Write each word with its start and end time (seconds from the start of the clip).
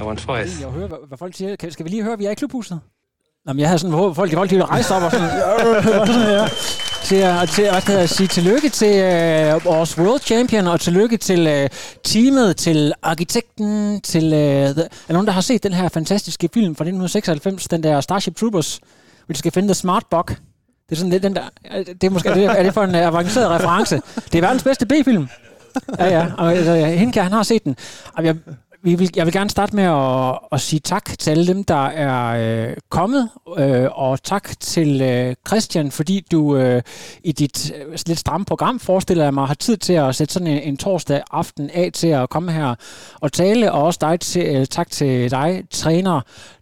I 0.00 0.02
won 0.02 0.16
twice. 0.16 0.60
Jeg 0.60 0.70
hører, 0.70 0.88
hvad, 0.88 0.98
hvad 1.08 1.18
folk 1.18 1.34
siger. 1.34 1.56
Kan, 1.56 1.70
skal 1.70 1.84
vi 1.84 1.90
lige 1.90 2.02
høre, 2.02 2.12
at 2.12 2.18
vi 2.18 2.26
er 2.26 2.30
i 2.30 2.34
klubhuset? 2.34 2.80
Jamen, 3.48 3.60
jeg 3.60 3.68
havde 3.68 3.78
sådan, 3.78 3.96
hvor 3.96 4.12
folk, 4.12 4.32
folk 4.32 4.50
de 4.50 4.64
rejse 4.64 4.94
op 4.94 5.02
og 5.02 5.10
sådan, 5.10 5.30
sådan 6.06 6.30
ja. 6.30 6.48
til, 7.04 7.16
at, 7.16 7.48
til 7.48 7.70
hvad 7.70 7.80
skal 7.80 7.94
jeg 7.94 8.08
sige 8.08 8.26
tillykke 8.26 8.68
til 8.68 8.96
øh, 8.96 9.64
vores 9.64 9.98
world 9.98 10.20
champion, 10.20 10.66
og 10.66 10.80
tillykke 10.80 11.16
til 11.16 11.46
øh, 11.46 11.68
teamet, 12.04 12.56
til 12.56 12.92
arkitekten, 13.02 14.00
til... 14.00 14.24
Øh, 14.24 14.74
the, 14.74 14.82
er 15.08 15.12
nogen, 15.12 15.26
der 15.26 15.32
har 15.32 15.40
set 15.40 15.62
den 15.62 15.72
her 15.72 15.88
fantastiske 15.88 16.48
film 16.54 16.76
fra 16.76 16.84
1996, 16.84 17.68
den 17.68 17.82
der 17.82 18.00
Starship 18.00 18.36
Troopers, 18.36 18.80
hvor 19.26 19.32
de 19.32 19.38
skal 19.38 19.52
finde 19.52 19.68
The 19.68 19.74
Smart 19.74 20.04
Bug? 20.10 20.28
Det 20.28 20.36
er 20.90 20.96
sådan 20.96 21.10
lidt 21.10 21.22
den 21.22 21.36
der... 21.36 21.42
Øh, 21.74 21.86
det 21.86 22.04
er 22.04 22.10
måske... 22.10 22.28
Er 22.28 22.34
det, 22.34 22.44
er 22.44 22.62
det 22.62 22.74
for 22.74 22.82
en 22.82 22.94
uh, 22.94 23.06
avanceret 23.06 23.50
reference? 23.50 24.00
Det 24.32 24.34
er 24.34 24.40
verdens 24.40 24.62
bedste 24.62 24.86
B-film. 24.86 25.28
Ja, 25.98 26.18
ja. 26.18 26.26
Og 26.38 26.54
altså, 26.54 27.10
kan, 27.12 27.22
han 27.22 27.32
har 27.32 27.42
set 27.42 27.64
den. 27.64 27.76
Og 28.14 28.24
jeg, 28.24 28.36
vi 28.82 28.94
vil, 28.94 29.10
jeg 29.16 29.26
vil 29.26 29.32
gerne 29.32 29.50
starte 29.50 29.76
med 29.76 29.84
at, 29.84 30.38
at 30.52 30.60
sige 30.60 30.80
tak 30.80 31.18
til 31.18 31.30
alle 31.30 31.46
dem, 31.46 31.64
der 31.64 31.86
er 31.86 32.68
øh, 32.68 32.76
kommet, 32.90 33.30
øh, 33.58 33.86
og 33.92 34.22
tak 34.22 34.60
til 34.60 35.02
øh, 35.02 35.34
Christian, 35.48 35.90
fordi 35.90 36.26
du 36.32 36.56
øh, 36.56 36.82
i 37.24 37.32
dit 37.32 37.72
øh, 37.76 37.98
lidt 38.06 38.18
stramme 38.18 38.44
program, 38.44 38.80
forestiller 38.80 39.24
jeg 39.24 39.34
mig, 39.34 39.46
har 39.46 39.54
tid 39.54 39.76
til 39.76 39.92
at 39.92 40.14
sætte 40.14 40.34
sådan 40.34 40.48
en, 40.48 40.62
en 40.62 40.76
torsdag 40.76 41.22
aften 41.30 41.70
af 41.70 41.90
til 41.92 42.08
at 42.08 42.30
komme 42.30 42.52
her 42.52 42.74
og 43.20 43.32
tale, 43.32 43.72
og 43.72 43.82
også 43.82 43.98
dig 44.00 44.20
til, 44.20 44.56
øh, 44.56 44.66
tak 44.66 44.90
til 44.90 45.30
dig, 45.30 45.64
træner 45.70 46.20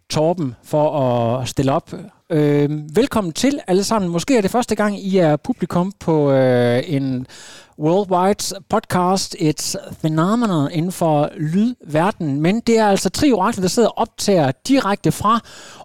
Torben, 0.09 0.55
for 0.63 0.99
at 0.99 1.47
stille 1.47 1.71
op. 1.71 1.93
Øh, 2.31 2.69
velkommen 2.95 3.33
til 3.33 3.59
alle 3.67 3.83
sammen. 3.83 4.11
Måske 4.11 4.37
er 4.37 4.41
det 4.41 4.51
første 4.51 4.75
gang, 4.75 4.99
I 4.99 5.17
er 5.17 5.35
publikum 5.35 5.91
på 5.99 6.31
øh, 6.31 6.83
en 6.87 7.27
worldwide 7.79 8.61
podcast. 8.69 9.35
Et 9.39 9.75
phenomenon 9.99 10.71
inden 10.71 10.91
for 10.91 11.29
lydverden. 11.37 12.41
Men 12.41 12.59
det 12.59 12.77
er 12.79 12.87
altså 12.87 13.09
tre 13.09 13.31
orakler, 13.31 13.61
der 13.61 13.67
sidder 13.67 13.89
og 13.89 13.97
optager 13.97 14.51
direkte 14.67 15.11
fra 15.11 15.39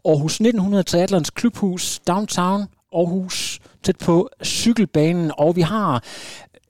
Aarhus 0.05 0.35
1900 0.35 0.83
Teaterlands 0.83 1.31
Klubhus 1.31 2.01
Downtown 2.07 2.67
Aarhus 2.95 3.59
tæt 3.83 3.99
på 3.99 4.29
cykelbanen. 4.45 5.33
Og 5.39 5.57
vi 5.57 5.61
har 5.61 6.05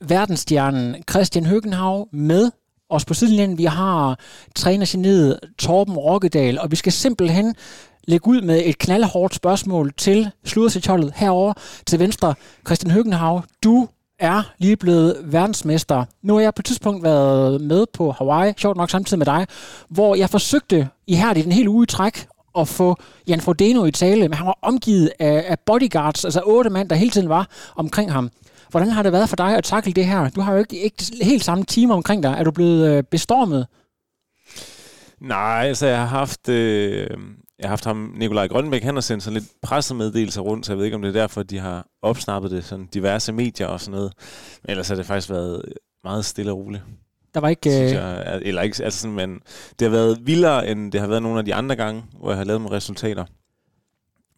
verdensstjernen 0.01 0.97
Christian 1.11 1.47
Høgenhav 1.47 2.09
med 2.13 2.51
os 2.91 3.05
på 3.05 3.15
sidelinjen. 3.15 3.59
Vi 3.59 3.65
har 3.65 4.19
trænergeniet 4.55 5.39
Torben 5.59 5.97
Rokkedal, 5.97 6.59
og 6.59 6.71
vi 6.71 6.77
skal 6.77 6.93
simpelthen 6.93 7.55
lægge 8.05 8.29
ud 8.29 8.41
med 8.41 8.63
et 8.65 8.79
knaldhårdt 8.79 9.35
spørgsmål 9.35 9.93
til 9.97 10.31
sludersetsholdet 10.45 11.13
herover 11.17 11.53
til 11.87 11.99
venstre. 11.99 12.35
Christian 12.67 12.91
Høgenhav, 12.91 13.45
du 13.65 13.89
er 14.19 14.43
lige 14.59 14.77
blevet 14.77 15.17
verdensmester. 15.25 16.05
Nu 16.23 16.35
har 16.35 16.41
jeg 16.41 16.55
på 16.55 16.61
et 16.61 16.65
tidspunkt 16.65 17.05
været 17.05 17.61
med 17.61 17.87
på 17.95 18.11
Hawaii, 18.11 18.53
sjovt 18.57 18.77
nok 18.77 18.91
samtidig 18.91 19.19
med 19.19 19.27
dig, 19.27 19.47
hvor 19.89 20.15
jeg 20.15 20.31
forsøgte 20.31 20.89
i 21.07 21.15
her 21.15 21.33
den 21.33 21.53
hele 21.53 21.71
uge 21.71 21.83
i 21.83 21.87
træk 21.87 22.27
at 22.59 22.69
få 22.69 22.97
Jan 23.29 23.41
Frodeno 23.41 23.85
i 23.85 23.91
tale, 23.91 24.21
men 24.21 24.35
han 24.35 24.47
var 24.47 24.59
omgivet 24.63 25.11
af, 25.19 25.45
af 25.49 25.59
bodyguards, 25.67 26.25
altså 26.25 26.43
otte 26.47 26.71
mand, 26.71 26.89
der 26.89 26.97
hele 26.97 27.11
tiden 27.11 27.29
var 27.29 27.49
omkring 27.77 28.13
ham. 28.13 28.31
Hvordan 28.71 28.89
har 28.89 29.03
det 29.03 29.13
været 29.13 29.29
for 29.29 29.37
dig 29.37 29.57
at 29.57 29.65
takle 29.65 29.93
det 29.93 30.07
her? 30.07 30.29
Du 30.29 30.41
har 30.41 30.53
jo 30.53 30.59
ikke, 30.59 30.81
ikke 30.81 31.05
helt 31.23 31.45
samme 31.45 31.65
timer 31.65 31.95
omkring 31.95 32.23
dig. 32.23 32.35
Er 32.39 32.45
du 32.45 32.51
blevet 32.51 32.91
øh, 32.91 33.03
bestormet? 33.03 33.67
Nej, 35.21 35.65
altså 35.69 35.87
jeg 35.87 35.99
har 35.99 36.07
haft, 36.07 36.49
øh, 36.49 37.11
jeg 37.63 37.69
har 37.69 37.73
haft 37.73 37.85
ham, 37.85 38.15
Nikolaj 38.17 38.49
Grønbæk, 38.49 38.83
han 38.83 38.95
har 38.95 39.01
sendt 39.01 39.23
sådan 39.23 39.39
lidt 39.41 39.53
pressemeddelelser 39.63 40.41
rundt, 40.41 40.67
så 40.67 40.73
jeg 40.73 40.79
ved 40.79 40.85
ikke, 40.85 40.95
om 40.95 41.03
det 41.03 41.09
er 41.09 41.21
derfor, 41.21 41.43
de 41.43 41.59
har 41.59 41.87
opsnappet 42.03 42.51
det, 42.51 42.65
sådan 42.65 42.87
diverse 42.87 43.33
medier 43.33 43.67
og 43.67 43.81
sådan 43.81 43.93
noget. 43.93 44.13
Men 44.63 44.71
ellers 44.71 44.89
har 44.89 44.95
det 44.95 45.07
faktisk 45.07 45.31
været 45.31 45.63
meget 46.05 46.25
stille 46.25 46.53
og 46.53 46.59
roligt. 46.59 46.83
Der 47.35 47.41
var 47.41 47.49
ikke... 47.49 47.73
Synes 47.73 47.93
jeg, 47.93 48.41
eller 48.43 48.63
ikke, 48.63 48.85
altså 48.85 49.01
sådan, 49.01 49.17
men 49.17 49.41
det 49.79 49.89
har 49.89 49.91
været 49.91 50.19
vildere, 50.23 50.69
end 50.69 50.93
det 50.93 51.01
har 51.01 51.09
været 51.09 51.23
nogle 51.23 51.39
af 51.39 51.45
de 51.45 51.55
andre 51.55 51.77
gange, 51.77 52.05
hvor 52.19 52.31
jeg 52.31 52.39
har 52.39 52.45
lavet 52.45 52.61
nogle 52.61 52.77
resultater. 52.77 53.25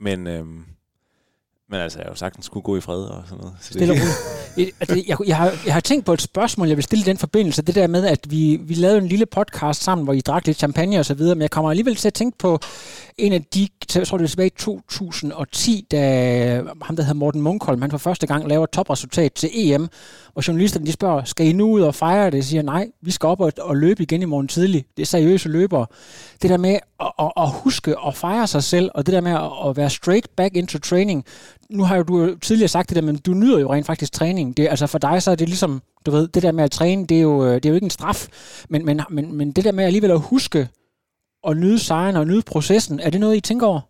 Men, 0.00 0.26
øhm, 0.26 0.64
men 1.70 1.80
altså, 1.80 1.98
jeg 1.98 2.04
har 2.04 2.10
jo 2.10 2.16
sagtens 2.16 2.46
skulle 2.46 2.64
gå 2.64 2.76
i 2.76 2.80
fred 2.80 3.02
og 3.02 3.22
sådan 3.26 3.38
noget. 3.38 3.54
Så 3.60 3.72
Stille 3.72 3.92
roligt. 3.92 4.74
altså, 4.80 5.02
jeg, 5.06 5.18
jeg, 5.26 5.36
har, 5.36 5.52
jeg 5.66 5.72
har 5.72 5.80
tænkt 5.80 6.06
på 6.06 6.12
et 6.12 6.22
spørgsmål, 6.22 6.68
jeg 6.68 6.76
vil 6.76 6.84
stille 6.84 7.02
i 7.02 7.04
den 7.04 7.18
forbindelse. 7.18 7.62
Det 7.62 7.74
der 7.74 7.86
med, 7.86 8.06
at 8.06 8.30
vi, 8.30 8.58
vi 8.62 8.74
lavede 8.74 8.98
en 8.98 9.06
lille 9.06 9.26
podcast 9.26 9.82
sammen, 9.82 10.04
hvor 10.04 10.12
I 10.12 10.20
drak 10.20 10.46
lidt 10.46 10.58
champagne 10.58 10.98
og 10.98 11.04
så 11.04 11.14
videre, 11.14 11.34
men 11.34 11.42
jeg 11.42 11.50
kommer 11.50 11.70
alligevel 11.70 11.96
til 11.96 12.08
at 12.08 12.14
tænke 12.14 12.38
på 12.38 12.58
en 13.18 13.32
af 13.32 13.42
de, 13.42 13.68
jeg 13.94 14.06
tror 14.06 14.18
det 14.18 14.22
var 14.22 14.28
tilbage 14.28 14.46
i 14.46 14.58
2010, 14.58 15.86
da 15.90 16.62
ham 16.82 16.96
der 16.96 17.02
hedder 17.02 17.14
Morten 17.14 17.42
Munkholm, 17.42 17.82
han 17.82 17.90
for 17.90 17.98
første 17.98 18.26
gang 18.26 18.48
laver 18.48 18.66
topresultat 18.66 19.32
til 19.32 19.50
EM, 19.52 19.88
og 20.34 20.48
journalisterne 20.48 20.86
de 20.86 20.92
spørger, 20.92 21.24
skal 21.24 21.46
I 21.46 21.52
nu 21.52 21.70
ud 21.70 21.80
og 21.80 21.94
fejre 21.94 22.26
det? 22.26 22.34
Jeg 22.34 22.44
siger, 22.44 22.62
nej, 22.62 22.86
vi 23.02 23.10
skal 23.10 23.26
op 23.26 23.40
og, 23.40 23.52
og 23.60 23.76
løbe 23.76 24.02
igen 24.02 24.22
i 24.22 24.24
morgen 24.24 24.48
tidlig. 24.48 24.84
Det 24.96 25.02
er 25.02 25.06
seriøse 25.06 25.48
løbere. 25.48 25.86
Det 26.42 26.50
der 26.50 26.56
med 26.56 26.78
at, 27.00 27.12
at, 27.18 27.32
at 27.36 27.50
huske 27.50 27.94
at 28.06 28.16
fejre 28.16 28.46
sig 28.46 28.62
selv, 28.62 28.90
og 28.94 29.06
det 29.06 29.12
der 29.12 29.20
med 29.20 29.32
at, 29.32 29.68
at 29.68 29.76
være 29.76 29.90
straight 29.90 30.28
back 30.36 30.56
into 30.56 30.78
training. 30.78 31.24
Nu 31.70 31.84
har 31.84 31.96
jo 31.96 32.02
du 32.02 32.36
tidligere 32.42 32.68
sagt 32.68 32.88
det 32.88 32.96
der, 32.96 33.02
men 33.02 33.16
du 33.16 33.34
nyder 33.34 33.58
jo 33.58 33.72
rent 33.72 33.86
faktisk 33.86 34.12
træning. 34.12 34.56
Det, 34.56 34.68
altså 34.68 34.86
for 34.86 34.98
dig 34.98 35.22
så 35.22 35.30
er 35.30 35.34
det 35.34 35.48
ligesom, 35.48 35.82
du 36.06 36.10
ved, 36.10 36.28
det 36.28 36.42
der 36.42 36.52
med 36.52 36.64
at 36.64 36.70
træne, 36.70 37.06
det 37.06 37.16
er 37.16 37.22
jo, 37.22 37.54
det 37.54 37.66
er 37.66 37.70
jo 37.70 37.74
ikke 37.74 37.84
en 37.84 37.90
straf, 37.90 38.28
men, 38.68 38.84
men, 38.84 39.00
men, 39.10 39.34
men 39.34 39.52
det 39.52 39.64
der 39.64 39.72
med 39.72 39.84
alligevel 39.84 40.10
at 40.10 40.20
huske 40.20 40.68
at 41.46 41.56
nyde 41.56 41.78
sejren 41.78 42.16
og 42.16 42.26
nyde 42.26 42.42
processen, 42.42 43.00
er 43.00 43.10
det 43.10 43.20
noget, 43.20 43.36
I 43.36 43.40
tænker 43.40 43.66
over? 43.66 43.80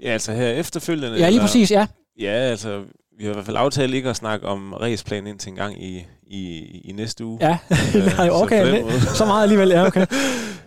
Ja, 0.00 0.08
altså 0.08 0.32
her 0.32 0.48
efterfølgende? 0.48 1.18
Ja, 1.18 1.30
lige 1.30 1.40
præcis, 1.40 1.70
ja. 1.70 1.86
Ja, 2.18 2.32
altså 2.32 2.84
vi 3.18 3.24
har 3.24 3.30
i 3.30 3.34
hvert 3.34 3.46
fald 3.46 3.56
aftalt 3.56 3.94
ikke 3.94 4.10
at 4.10 4.16
snakke 4.16 4.46
om 4.46 4.72
raceplan 4.72 5.26
indtil 5.26 5.50
en 5.50 5.56
gang 5.56 5.82
i, 5.82 6.06
i, 6.26 6.58
i 6.84 6.92
næste 6.92 7.24
uge. 7.24 7.38
Ja, 7.40 7.58
Nej, 8.16 8.28
okay, 8.30 8.82
så, 9.00 9.14
så 9.14 9.24
meget 9.24 9.42
alligevel, 9.42 9.68
ja, 9.68 9.86
okay. 9.86 10.06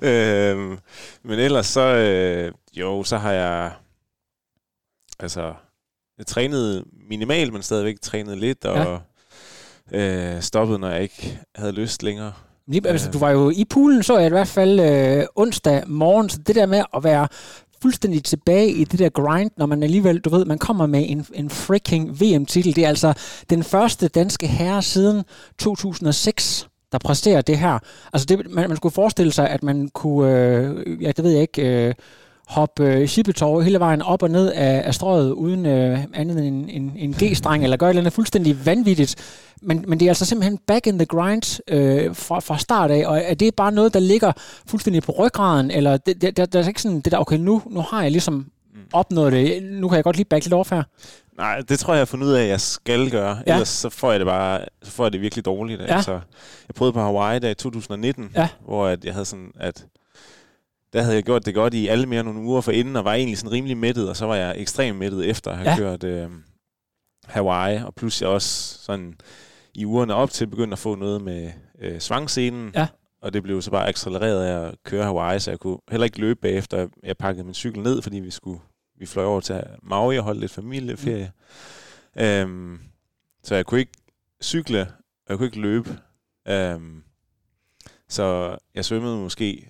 øhm, 0.10 0.78
men 1.24 1.40
ellers 1.40 1.66
så, 1.66 1.82
øh, 1.82 2.52
jo, 2.74 3.04
så 3.04 3.18
har 3.18 3.32
jeg, 3.32 3.72
altså, 5.20 5.54
jeg 6.18 6.28
trænet 6.28 6.84
minimalt, 7.10 7.54
men 7.54 7.62
stadigvæk 7.64 8.02
trænet 8.02 8.38
lidt, 8.38 8.66
og 8.66 9.02
ja. 9.92 10.36
øh, 10.36 10.42
stoppet, 10.42 10.80
når 10.80 10.90
jeg 10.90 11.02
ikke 11.02 11.40
havde 11.56 11.72
lyst 11.72 12.04
længere. 12.04 12.34
Lige, 12.72 12.88
altså, 12.88 13.12
du 13.12 13.18
var 13.18 13.30
jo 13.32 13.50
i 13.50 13.66
poolen, 13.70 14.04
så 14.04 14.18
jeg 14.18 14.28
i 14.28 14.30
hvert 14.30 14.48
fald 14.48 14.80
øh, 14.80 15.26
onsdag 15.36 15.84
morgen, 15.88 16.30
så 16.30 16.38
det 16.48 16.56
der 16.56 16.66
med 16.66 16.84
at 16.96 17.04
være 17.04 17.28
fuldstændig 17.82 18.24
tilbage 18.24 18.72
i 18.72 18.84
det 18.84 19.00
der 19.00 19.10
grind, 19.10 19.52
når 19.58 19.66
man 19.66 19.84
alligevel, 19.84 20.20
du 20.20 20.30
ved, 20.30 20.46
man 20.46 20.58
kommer 20.58 20.86
med 20.86 21.06
en, 21.10 21.26
en 21.34 21.50
freaking 21.50 22.22
VM-titel. 22.22 22.76
Det 22.76 22.84
er 22.84 22.88
altså 22.88 23.14
den 23.50 23.64
første 23.64 24.08
danske 24.08 24.48
herre 24.48 24.82
siden 24.82 25.24
2006, 25.60 26.68
der 26.92 26.98
præsterer 26.98 27.42
det 27.42 27.58
her. 27.58 27.80
Altså, 28.14 28.26
det, 28.26 28.52
man, 28.52 28.70
man 28.70 28.78
skulle 28.78 28.94
forestille 28.94 29.32
sig, 29.32 29.50
at 29.50 29.64
man 29.64 29.90
kunne, 29.94 30.32
øh, 30.32 31.04
ja, 31.04 31.12
det 31.12 31.24
ved 31.24 31.32
jeg 31.32 31.42
ikke, 31.42 31.88
øh, 31.88 31.94
hoppe 32.52 32.84
øh, 32.84 33.08
Shippetov 33.08 33.62
hele 33.62 33.80
vejen 33.80 34.02
op 34.02 34.24
og 34.24 34.30
ned 34.30 34.52
af, 34.52 34.82
af 34.86 34.96
strøget 34.96 35.32
uden 35.32 35.66
øh, 35.66 36.00
andet 36.14 36.48
end 36.48 36.70
en, 36.70 36.70
en, 36.70 36.94
en 36.96 37.14
G-streng, 37.14 37.64
eller 37.64 37.78
gøre 37.78 37.90
et 37.90 37.92
eller 37.92 38.02
andet 38.02 38.14
fuldstændig 38.14 38.66
vanvittigt. 38.66 39.16
Men, 39.62 39.86
men 39.88 40.00
det 40.00 40.06
er 40.06 40.10
altså 40.10 40.26
simpelthen 40.26 40.58
back 40.68 40.88
in 40.88 40.98
the 40.98 41.06
grind 41.06 41.60
øh, 41.68 42.16
fra, 42.16 42.40
fra 42.40 42.58
start 42.58 42.92
af, 42.92 43.08
og 43.08 43.22
er 43.26 43.34
det 43.34 43.56
bare 43.56 43.72
noget, 43.72 43.94
der 43.94 44.00
ligger 44.00 44.32
fuldstændig 44.68 45.04
på 45.04 45.12
ryggraden, 45.12 45.72
eller 45.72 45.98
det, 45.98 46.22
det, 46.22 46.38
der, 46.38 46.46
der 46.46 46.64
er 46.64 46.68
ikke 46.68 46.82
sådan 46.82 47.02
det 47.02 47.12
der, 47.12 47.18
okay, 47.18 47.38
nu, 47.38 47.62
nu 47.70 47.82
har 47.82 48.02
jeg 48.02 48.12
ligesom 48.12 48.46
opnået 48.94 49.32
det, 49.32 49.64
nu 49.64 49.88
kan 49.90 49.96
jeg 49.96 50.04
godt 50.04 50.16
lige 50.16 50.26
back 50.26 50.46
lidt 50.46 50.54
overfærd. 50.54 50.86
Nej, 51.38 51.62
det 51.70 51.80
tror 51.80 51.94
jeg, 51.94 51.98
jeg 51.98 52.02
har 52.02 52.06
fundet 52.06 52.28
ud 52.28 52.32
af, 52.32 52.44
at 52.44 52.50
jeg 52.50 52.62
skal 52.62 53.12
gøre. 53.12 53.38
Ja. 53.48 53.54
Ellers 53.54 53.70
så 53.70 53.90
får 53.90 54.12
jeg 54.12 54.20
det 54.20 54.28
bare, 54.28 54.62
så 54.84 54.92
får 54.92 55.06
jeg 55.06 55.14
det 55.14 55.22
virkelig 55.22 55.46
dårligt. 55.46 55.82
Ja. 55.82 55.96
Altså, 55.96 56.12
jeg 56.68 56.76
prøvede 56.76 56.94
på 56.94 57.00
Hawaii 57.00 57.40
der 57.40 57.50
i 57.50 57.54
2019, 57.54 58.32
ja. 58.36 58.48
hvor 58.66 58.88
at 58.88 59.06
jeg 59.06 59.14
havde 59.14 59.26
sådan, 59.26 59.52
at 59.60 59.86
der 60.94 61.02
havde 61.02 61.16
jeg 61.16 61.24
gjort 61.24 61.46
det 61.46 61.56
godt 61.56 61.74
i 61.74 61.88
alle 61.88 62.06
mere 62.06 62.24
nogle 62.24 62.40
uger 62.40 62.62
for 62.62 62.72
inden, 62.72 62.96
og 62.96 63.06
var 63.06 63.14
egentlig 63.14 63.38
sådan 63.38 63.52
rimelig 63.52 63.78
mættet, 63.78 64.10
og 64.10 64.18
så 64.18 64.26
var 64.26 64.36
jeg 64.36 64.56
ekstremt 64.58 64.98
mættet 65.00 65.30
efter 65.30 65.52
at 65.52 65.58
have 65.58 65.70
ja. 65.70 65.78
kørt 65.78 66.04
øh, 66.04 66.30
Hawaii, 67.26 67.78
og 67.78 67.96
pludselig 67.96 68.30
også 68.30 68.78
sådan 68.84 69.16
i 69.74 69.86
ugerne 69.86 70.14
op 70.14 70.30
til 70.30 70.48
begyndte 70.48 70.74
at 70.74 70.80
få 70.80 70.96
noget 70.96 71.22
med 71.22 71.52
øh, 71.82 72.00
svangscenen, 72.00 72.72
ja. 72.76 72.88
og 73.22 73.34
det 73.34 73.44
blev 73.44 73.62
så 73.62 73.72
bare 73.72 73.88
accelereret 73.88 74.46
af 74.46 74.68
at 74.68 74.76
køre 74.84 75.04
Hawaii, 75.04 75.40
så 75.40 75.52
jeg 75.52 75.60
kunne 75.60 75.78
heller 75.92 76.06
ikke 76.06 76.20
løbe 76.20 76.40
bagefter. 76.42 76.88
Jeg 77.04 77.18
pakkede 77.18 77.46
min 77.46 77.54
cykel 77.54 77.84
ned, 77.84 78.02
fordi 78.02 78.20
vi 78.20 78.32
skulle 78.32 78.60
vi 79.02 79.06
fløj 79.06 79.26
over 79.26 79.42
til 79.42 79.64
Maui 79.84 80.18
og 80.18 80.24
holdt 80.24 80.40
lidt 80.40 80.52
familieferie. 80.52 81.32
Mm. 82.16 82.22
Øhm, 82.22 82.80
så 83.44 83.56
jeg 83.56 83.66
kunne 83.66 83.80
ikke 83.80 83.92
cykle, 84.44 84.82
og 84.82 85.30
jeg 85.30 85.38
kunne 85.38 85.48
ikke 85.48 85.62
løbe. 85.62 85.98
Øhm, 86.48 87.04
så 88.10 88.58
jeg 88.76 88.86
svømmede 88.86 89.18
måske 89.18 89.68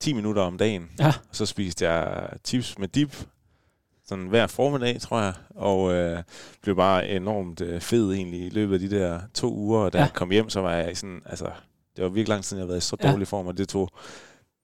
10 0.00 0.12
minutter 0.12 0.42
om 0.42 0.58
dagen. 0.58 0.90
Ja. 0.98 1.12
Så 1.32 1.46
spiste 1.46 1.88
jeg 1.88 2.28
chips 2.44 2.78
med 2.78 2.88
dip, 2.88 3.26
sådan 4.06 4.26
hver 4.26 4.46
formiddag, 4.46 5.00
tror 5.00 5.20
jeg, 5.20 5.32
og 5.50 5.92
øh, 5.94 6.22
blev 6.62 6.76
bare 6.76 7.08
enormt 7.08 7.60
øh, 7.60 7.80
fed 7.80 8.12
egentlig 8.12 8.46
i 8.46 8.48
løbet 8.50 8.74
af 8.74 8.80
de 8.80 8.90
der 8.90 9.20
to 9.34 9.54
uger. 9.54 9.80
Og 9.80 9.92
da 9.92 9.98
ja. 9.98 10.04
jeg 10.04 10.12
kom 10.12 10.30
hjem, 10.30 10.50
så 10.50 10.60
var 10.60 10.72
jeg 10.72 10.96
sådan, 10.96 11.22
altså, 11.26 11.50
det 11.96 12.04
var 12.04 12.10
virkelig 12.10 12.28
lang 12.28 12.44
tid, 12.44 12.56
jeg 12.56 12.62
havde 12.62 12.68
været 12.68 12.78
i 12.78 12.86
så 12.86 12.96
dårlig 12.96 13.18
ja. 13.18 13.24
form, 13.24 13.46
og 13.46 13.58
det 13.58 13.68
tog, 13.68 13.88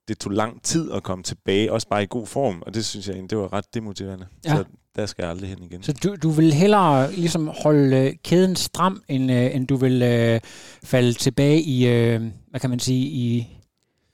det 0.08 0.18
tog 0.18 0.32
lang 0.32 0.62
tid 0.62 0.92
at 0.92 1.02
komme 1.02 1.24
tilbage, 1.24 1.72
også 1.72 1.88
bare 1.88 2.02
i 2.02 2.06
god 2.10 2.26
form, 2.26 2.62
og 2.66 2.74
det 2.74 2.84
synes 2.84 3.08
jeg 3.08 3.30
det 3.30 3.38
var 3.38 3.52
ret 3.52 3.74
demotiverende. 3.74 4.26
Ja. 4.44 4.56
Så 4.56 4.64
der 4.96 5.06
skal 5.06 5.22
jeg 5.22 5.30
aldrig 5.30 5.48
hen 5.48 5.62
igen. 5.62 5.82
Så 5.82 5.92
du, 5.92 6.16
du 6.22 6.30
vil 6.30 6.52
hellere 6.52 7.12
ligesom 7.12 7.50
holde 7.62 7.96
øh, 7.96 8.12
kæden 8.24 8.56
stram, 8.56 9.02
end, 9.08 9.32
øh, 9.32 9.56
end 9.56 9.66
du 9.66 9.76
vil 9.76 10.02
øh, 10.02 10.40
falde 10.84 11.12
tilbage 11.12 11.62
i, 11.62 11.86
øh, 11.86 12.22
hvad 12.50 12.60
kan 12.60 12.70
man 12.70 12.78
sige, 12.78 13.06
i, 13.06 13.58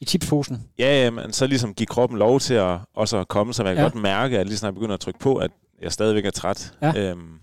i 0.01 0.05
tipsposen? 0.05 0.63
Ja, 0.79 1.05
ja, 1.05 1.11
men 1.11 1.33
så 1.33 1.47
ligesom 1.47 1.75
give 1.75 1.87
kroppen 1.87 2.19
lov 2.19 2.41
til 2.41 2.55
at 2.55 2.79
også 2.95 3.19
at 3.19 3.29
komme, 3.29 3.55
så 3.55 3.63
man 3.63 3.75
kan 3.75 3.85
ja. 3.85 3.91
godt 3.91 4.03
mærke, 4.03 4.39
at 4.39 4.47
lige 4.47 4.57
snart 4.57 4.69
jeg 4.69 4.75
begynder 4.75 4.95
at 4.95 5.01
trykke 5.01 5.21
på, 5.21 5.37
at 5.37 5.51
jeg 5.83 5.93
stadigvæk 5.93 6.25
er 6.25 6.31
træt. 6.31 6.73
Ja. 6.83 6.93
Øhm, 6.97 7.41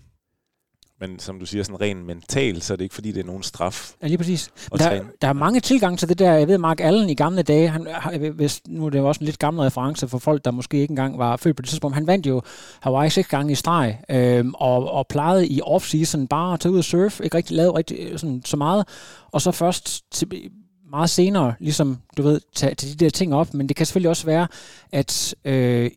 men 1.00 1.18
som 1.18 1.38
du 1.38 1.46
siger, 1.46 1.64
sådan 1.64 1.80
rent 1.80 2.06
mentalt, 2.06 2.64
så 2.64 2.72
er 2.72 2.76
det 2.76 2.84
ikke 2.84 2.94
fordi, 2.94 3.12
det 3.12 3.20
er 3.20 3.26
nogen 3.26 3.42
straf. 3.42 3.92
Ja, 4.02 4.06
lige 4.06 4.18
præcis. 4.18 4.50
Der, 4.78 5.00
der 5.22 5.28
er 5.28 5.32
mange 5.32 5.60
tilgang 5.60 5.98
til 5.98 6.08
det 6.08 6.18
der. 6.18 6.32
Jeg 6.32 6.48
ved, 6.48 6.58
Mark 6.58 6.80
Allen 6.80 7.10
i 7.10 7.14
gamle 7.14 7.42
dage, 7.42 7.68
han, 7.68 7.86
hvis, 8.34 8.60
nu 8.68 8.86
er 8.86 8.90
det 8.90 9.00
også 9.00 9.18
en 9.20 9.24
lidt 9.24 9.38
gammel 9.38 9.62
reference 9.62 10.08
for 10.08 10.18
folk, 10.18 10.44
der 10.44 10.50
måske 10.50 10.76
ikke 10.76 10.92
engang 10.92 11.18
var 11.18 11.36
født 11.36 11.56
på 11.56 11.62
det 11.62 11.68
tidspunkt, 11.68 11.94
han 11.94 12.06
vandt 12.06 12.26
jo 12.26 12.42
Hawaii 12.80 13.10
seks 13.10 13.28
gange 13.28 13.52
i 13.52 13.54
streg, 13.54 13.98
øhm, 14.10 14.54
og, 14.54 14.90
og 14.90 15.06
plejede 15.06 15.48
i 15.48 15.60
off-season 15.62 16.26
bare 16.26 16.54
at 16.54 16.60
tage 16.60 16.72
ud 16.72 16.78
og 16.78 16.84
surfe, 16.84 17.24
ikke 17.24 17.36
rigtig 17.36 17.56
lavet 17.56 17.74
rigtig, 17.74 18.20
sådan, 18.20 18.42
så 18.44 18.56
meget, 18.56 18.88
og 19.32 19.42
så 19.42 19.50
først 19.50 20.04
til, 20.10 20.50
meget 20.90 21.10
senere, 21.10 21.54
ligesom, 21.60 21.98
du 22.16 22.22
ved, 22.22 22.40
tage, 22.54 22.74
tage 22.74 22.92
de 22.92 23.04
der 23.04 23.10
ting 23.10 23.34
op, 23.34 23.54
men 23.54 23.68
det 23.68 23.76
kan 23.76 23.86
selvfølgelig 23.86 24.10
også 24.10 24.26
være, 24.26 24.48
at 24.92 25.34
øh, 25.44 25.90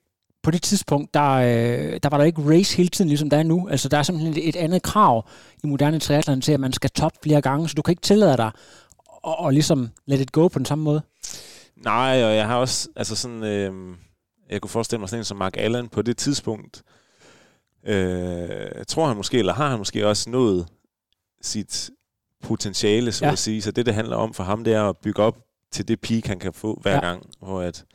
på 0.44 0.52
det 0.52 0.62
tidspunkt, 0.62 1.14
der, 1.14 1.32
øh, 1.32 2.00
der 2.04 2.10
var 2.10 2.18
der 2.18 2.24
ikke 2.24 2.50
race 2.50 2.78
hele 2.78 2.90
tiden, 2.90 3.10
ligesom 3.10 3.30
der 3.30 3.38
er 3.38 3.44
nu. 3.44 3.68
Altså, 3.68 3.90
der 3.90 3.98
er 3.98 4.04
simpelthen 4.04 4.44
et 4.44 4.56
andet 4.56 4.84
krav 4.84 5.28
i 5.64 5.68
moderne 5.68 6.00
triathlon 6.00 6.42
til, 6.42 6.52
at 6.52 6.60
man 6.60 6.74
skal 6.74 6.90
top 6.90 7.12
flere 7.24 7.42
gange, 7.42 7.70
så 7.70 7.76
du 7.76 7.82
kan 7.82 7.92
ikke 7.92 8.02
tillade 8.02 8.38
dig 8.38 8.52
og, 9.24 9.40
og 9.40 9.54
ligesom 9.54 9.90
let 10.06 10.20
it 10.20 10.32
go 10.32 10.48
på 10.48 10.60
den 10.60 10.66
samme 10.66 10.84
måde. 10.84 11.02
Nej, 11.76 12.24
og 12.24 12.36
jeg 12.36 12.48
har 12.48 12.56
også, 12.56 12.90
altså 12.96 13.16
sådan, 13.16 13.44
øh, 13.44 13.96
jeg 14.50 14.62
kunne 14.62 14.70
forestille 14.70 15.00
mig 15.00 15.10
sådan 15.10 15.20
en 15.20 15.26
som 15.26 15.38
Mark 15.38 15.58
Allen 15.58 15.90
på 15.90 16.02
det 16.02 16.18
tidspunkt, 16.18 16.84
øh, 17.86 18.86
tror 18.88 19.08
han 19.08 19.18
måske, 19.18 19.38
eller 19.38 19.54
har 19.54 19.70
han 19.70 19.78
måske 19.78 20.08
også 20.08 20.30
nået 20.30 20.68
sit 21.42 21.90
potentiale, 22.42 23.12
så 23.12 23.26
ja. 23.26 23.32
at 23.32 23.40
sige. 23.40 23.62
Så 23.62 23.72
det, 23.72 23.86
det 23.86 23.94
handler 23.94 24.16
om 24.16 24.34
for 24.34 24.44
ham, 24.44 24.64
det 24.64 24.74
er 24.74 24.84
at 24.90 24.98
bygge 24.98 25.22
op 25.22 25.38
til 25.72 25.88
det 25.88 26.02
peak, 26.02 26.26
han 26.26 26.40
kan 26.40 26.54
få 26.54 26.80
hver 26.82 26.94
ja. 26.94 27.00
gang, 27.00 27.26
hvor 27.40 27.62
at 27.62 27.86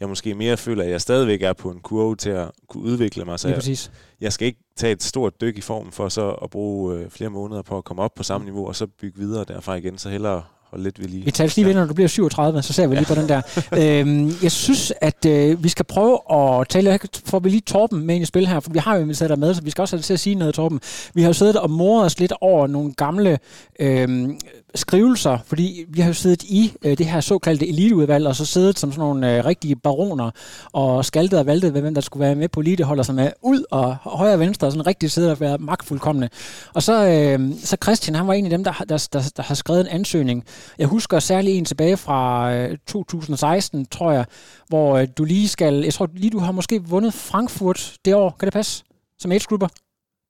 jeg 0.00 0.08
måske 0.08 0.34
mere 0.34 0.56
føler, 0.56 0.84
at 0.84 0.90
jeg 0.90 1.00
stadigvæk 1.00 1.42
er 1.42 1.52
på 1.52 1.70
en 1.70 1.80
kurve 1.80 2.16
til 2.16 2.30
at 2.30 2.50
kunne 2.68 2.82
udvikle 2.82 3.24
mig. 3.24 3.40
Så 3.40 3.48
jeg, 3.48 3.54
præcis. 3.54 3.92
jeg 4.20 4.32
skal 4.32 4.46
ikke 4.46 4.60
tage 4.76 4.92
et 4.92 5.02
stort 5.02 5.40
dyk 5.40 5.58
i 5.58 5.60
form 5.60 5.92
for 5.92 6.08
så 6.08 6.30
at 6.30 6.50
bruge 6.50 6.98
øh, 6.98 7.10
flere 7.10 7.30
måneder 7.30 7.62
på 7.62 7.78
at 7.78 7.84
komme 7.84 8.02
op 8.02 8.14
på 8.14 8.22
samme 8.22 8.44
niveau, 8.44 8.66
og 8.66 8.76
så 8.76 8.86
bygge 8.86 9.18
videre 9.18 9.44
derfra 9.44 9.74
igen. 9.74 9.98
Så 9.98 10.08
hellere 10.08 10.42
holde 10.72 10.84
lidt 10.84 11.00
ved 11.00 11.08
lige. 11.08 11.24
Vi 11.24 11.30
tager 11.30 11.52
lige 11.56 11.66
ved, 11.66 11.74
når 11.74 11.84
du 11.84 11.94
bliver 11.94 12.08
37, 12.08 12.62
så 12.62 12.72
ser 12.72 12.86
vi 12.86 12.94
lige 12.94 13.06
på 13.06 13.14
den 13.14 13.28
der. 13.28 13.42
øhm, 13.78 14.32
jeg 14.42 14.52
synes, 14.52 14.92
at 15.00 15.26
øh, 15.26 15.64
vi 15.64 15.68
skal 15.68 15.84
prøve 15.84 16.18
at 16.32 16.68
tale, 16.68 16.98
får 17.26 17.38
vi 17.38 17.48
lige 17.48 17.60
Torben 17.60 18.06
med 18.06 18.14
ind 18.14 18.22
i 18.22 18.26
spil 18.26 18.46
her, 18.46 18.60
for 18.60 18.70
vi 18.70 18.78
har 18.78 18.96
jo 18.96 19.02
inviteret 19.02 19.30
dig 19.30 19.38
med, 19.38 19.54
så 19.54 19.62
vi 19.62 19.70
skal 19.70 19.82
også 19.82 19.96
have 19.96 20.02
til 20.02 20.14
at 20.14 20.20
sige 20.20 20.34
noget, 20.34 20.54
Torben. 20.54 20.80
Vi 21.14 21.22
har 21.22 21.28
jo 21.28 21.32
siddet 21.32 21.56
og 21.56 21.70
moret 21.70 22.06
os 22.06 22.20
lidt 22.20 22.32
over 22.40 22.66
nogle 22.66 22.92
gamle 22.92 23.38
øh, 23.80 24.28
skrivelser, 24.74 25.38
fordi 25.46 25.84
vi 25.88 26.00
har 26.00 26.08
jo 26.08 26.14
siddet 26.14 26.42
i 26.42 26.72
øh, 26.84 26.98
det 26.98 27.06
her 27.06 27.20
såkaldte 27.20 27.68
eliteudvalg, 27.68 28.26
og 28.26 28.36
så 28.36 28.44
siddet 28.44 28.78
som 28.78 28.92
sådan 28.92 29.00
nogle 29.00 29.36
øh, 29.36 29.44
rigtige 29.44 29.76
baroner, 29.76 30.30
og 30.72 31.04
skaltet 31.04 31.38
og 31.38 31.46
valgtet, 31.46 31.72
hvem 31.72 31.94
der 31.94 32.00
skulle 32.00 32.24
være 32.26 32.34
med 32.34 32.48
på 32.48 32.60
eliteholder, 32.60 33.02
som 33.02 33.18
er 33.18 33.30
ud 33.42 33.64
og 33.70 33.96
højre 33.96 34.32
og 34.32 34.40
venstre, 34.40 34.66
og 34.66 34.72
sådan 34.72 34.86
rigtig 34.86 35.10
siddet 35.10 35.30
og 35.30 35.40
være 35.40 35.58
magtfuldkommende. 35.58 36.28
Og 36.74 36.82
så, 36.82 37.06
øh, 37.06 37.52
så 37.58 37.76
Christian, 37.82 38.14
han 38.14 38.26
var 38.26 38.32
en 38.32 38.44
af 38.44 38.50
dem, 38.50 38.64
der, 38.64 38.72
der, 38.88 39.08
der, 39.12 39.30
der 39.36 39.42
har 39.42 39.54
skrevet 39.54 39.80
en 39.80 39.86
ansøgning. 39.86 40.44
Jeg 40.78 40.86
husker 40.86 41.18
særlig 41.18 41.58
en 41.58 41.64
tilbage 41.64 41.96
fra 41.96 42.52
øh, 42.54 42.78
2016, 42.86 43.86
tror 43.86 44.12
jeg, 44.12 44.24
hvor 44.68 44.96
øh, 44.96 45.08
du 45.18 45.24
lige 45.24 45.48
skal, 45.48 45.74
jeg 45.74 45.94
tror 45.94 46.08
lige, 46.14 46.30
du 46.30 46.38
har 46.38 46.52
måske 46.52 46.82
vundet 46.84 47.14
Frankfurt 47.14 47.96
det 48.04 48.14
år, 48.14 48.36
kan 48.38 48.46
det 48.46 48.52
passe? 48.52 48.84
Som 49.18 49.32
age 49.32 49.46
grupper? 49.48 49.68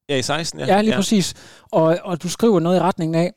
Ja, 0.08 0.16
i 0.16 0.22
16, 0.22 0.60
ja. 0.60 0.66
Ja, 0.66 0.80
lige 0.80 0.92
ja. 0.92 0.98
præcis. 0.98 1.34
Og, 1.70 1.98
og 2.02 2.22
du 2.22 2.28
skriver 2.28 2.60
noget 2.60 2.76
i 2.76 2.80
retningen 2.80 3.14
af, 3.14 3.32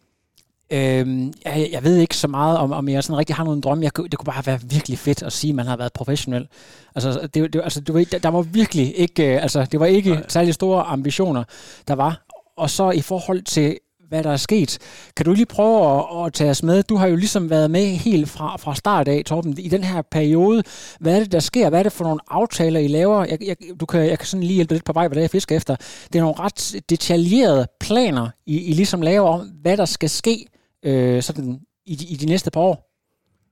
Øhm, 0.75 1.33
jeg, 1.45 1.69
jeg 1.71 1.83
ved 1.83 1.97
ikke 1.97 2.17
så 2.17 2.27
meget 2.27 2.57
om, 2.57 2.71
om 2.71 2.89
jeg 2.89 3.03
sådan 3.03 3.17
rigtig 3.17 3.35
har 3.35 3.43
nogen 3.43 3.61
drømme. 3.61 3.83
Jeg, 3.83 3.91
det 3.97 4.17
kunne 4.17 4.33
bare 4.33 4.45
være 4.45 4.59
virkelig 4.63 4.99
fedt 4.99 5.23
at 5.23 5.33
sige, 5.33 5.49
at 5.49 5.55
man 5.55 5.65
har 5.65 5.77
været 5.77 5.93
professionel. 5.93 6.47
Altså, 6.95 7.27
det, 7.33 7.53
det, 7.53 7.61
altså, 7.63 7.79
det 7.79 7.95
var, 7.95 8.05
der 8.23 8.29
var 8.29 8.41
virkelig 8.41 8.99
ikke, 8.99 9.35
øh, 9.35 9.41
altså, 9.43 9.65
det 9.71 9.79
var 9.79 9.85
ikke 9.85 10.09
Nej. 10.09 10.23
særlig 10.27 10.53
store 10.53 10.83
ambitioner, 10.83 11.43
der 11.87 11.95
var. 11.95 12.25
Og 12.57 12.69
så 12.69 12.91
i 12.91 13.01
forhold 13.01 13.41
til, 13.41 13.77
hvad 14.09 14.23
der 14.23 14.31
er 14.31 14.37
sket, 14.37 14.77
kan 15.17 15.25
du 15.25 15.33
lige 15.33 15.45
prøve 15.45 15.99
at, 15.99 16.25
at 16.25 16.33
tage 16.33 16.49
os 16.49 16.63
med? 16.63 16.83
Du 16.83 16.95
har 16.95 17.07
jo 17.07 17.15
ligesom 17.15 17.49
været 17.49 17.71
med 17.71 17.85
helt 17.85 18.29
fra, 18.29 18.57
fra 18.57 18.75
start 18.75 19.07
af, 19.07 19.23
Torben, 19.25 19.57
i 19.59 19.69
den 19.69 19.83
her 19.83 20.01
periode. 20.01 20.63
Hvad 20.99 21.15
er 21.15 21.19
det, 21.19 21.31
der 21.31 21.39
sker? 21.39 21.69
Hvad 21.69 21.79
er 21.79 21.83
det 21.83 21.91
for 21.91 22.03
nogle 22.03 22.19
aftaler, 22.29 22.79
I 22.79 22.87
laver? 22.87 23.25
Jeg, 23.25 23.37
jeg, 23.41 23.55
du 23.79 23.85
kan, 23.85 24.09
jeg 24.09 24.19
kan 24.19 24.27
sådan 24.27 24.43
lige 24.43 24.55
hjælpe 24.55 24.73
lidt 24.73 24.85
på 24.85 24.93
vej, 24.93 25.07
hvad 25.07 25.15
det 25.15 25.21
er, 25.21 25.23
jeg 25.23 25.29
fisker 25.29 25.55
efter. 25.55 25.75
Det 26.13 26.19
er 26.19 26.23
nogle 26.23 26.39
ret 26.39 26.75
detaljerede 26.89 27.67
planer, 27.79 28.29
I, 28.45 28.61
I 28.61 28.73
ligesom 28.73 29.01
laver 29.01 29.29
om, 29.29 29.51
hvad 29.61 29.77
der 29.77 29.85
skal 29.85 30.09
ske 30.09 30.45
øh, 30.85 31.23
sådan 31.23 31.61
i, 31.85 31.93
i 32.09 32.15
de 32.15 32.25
næste 32.25 32.51
par 32.51 32.61
år? 32.61 32.91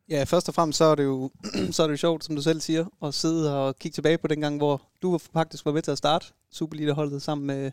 Ja, 0.09 0.23
først 0.23 0.47
og 0.47 0.55
fremmest 0.55 0.77
så 0.77 0.85
er 0.85 0.95
det 0.95 1.03
jo 1.03 1.31
så 1.71 1.83
er 1.83 1.87
det 1.87 1.91
jo 1.91 1.97
sjovt, 1.97 2.23
som 2.23 2.35
du 2.35 2.41
selv 2.41 2.61
siger, 2.61 2.85
at 3.03 3.13
sidde 3.13 3.57
og 3.57 3.79
kigge 3.79 3.93
tilbage 3.93 4.17
på 4.17 4.27
den 4.27 4.41
gang, 4.41 4.57
hvor 4.57 4.81
du 5.01 5.17
faktisk 5.33 5.65
var 5.65 5.71
med 5.71 5.81
til 5.81 5.91
at 5.91 5.97
starte 5.97 6.25
Superliga-holdet 6.51 7.21
sammen 7.21 7.47
med 7.47 7.71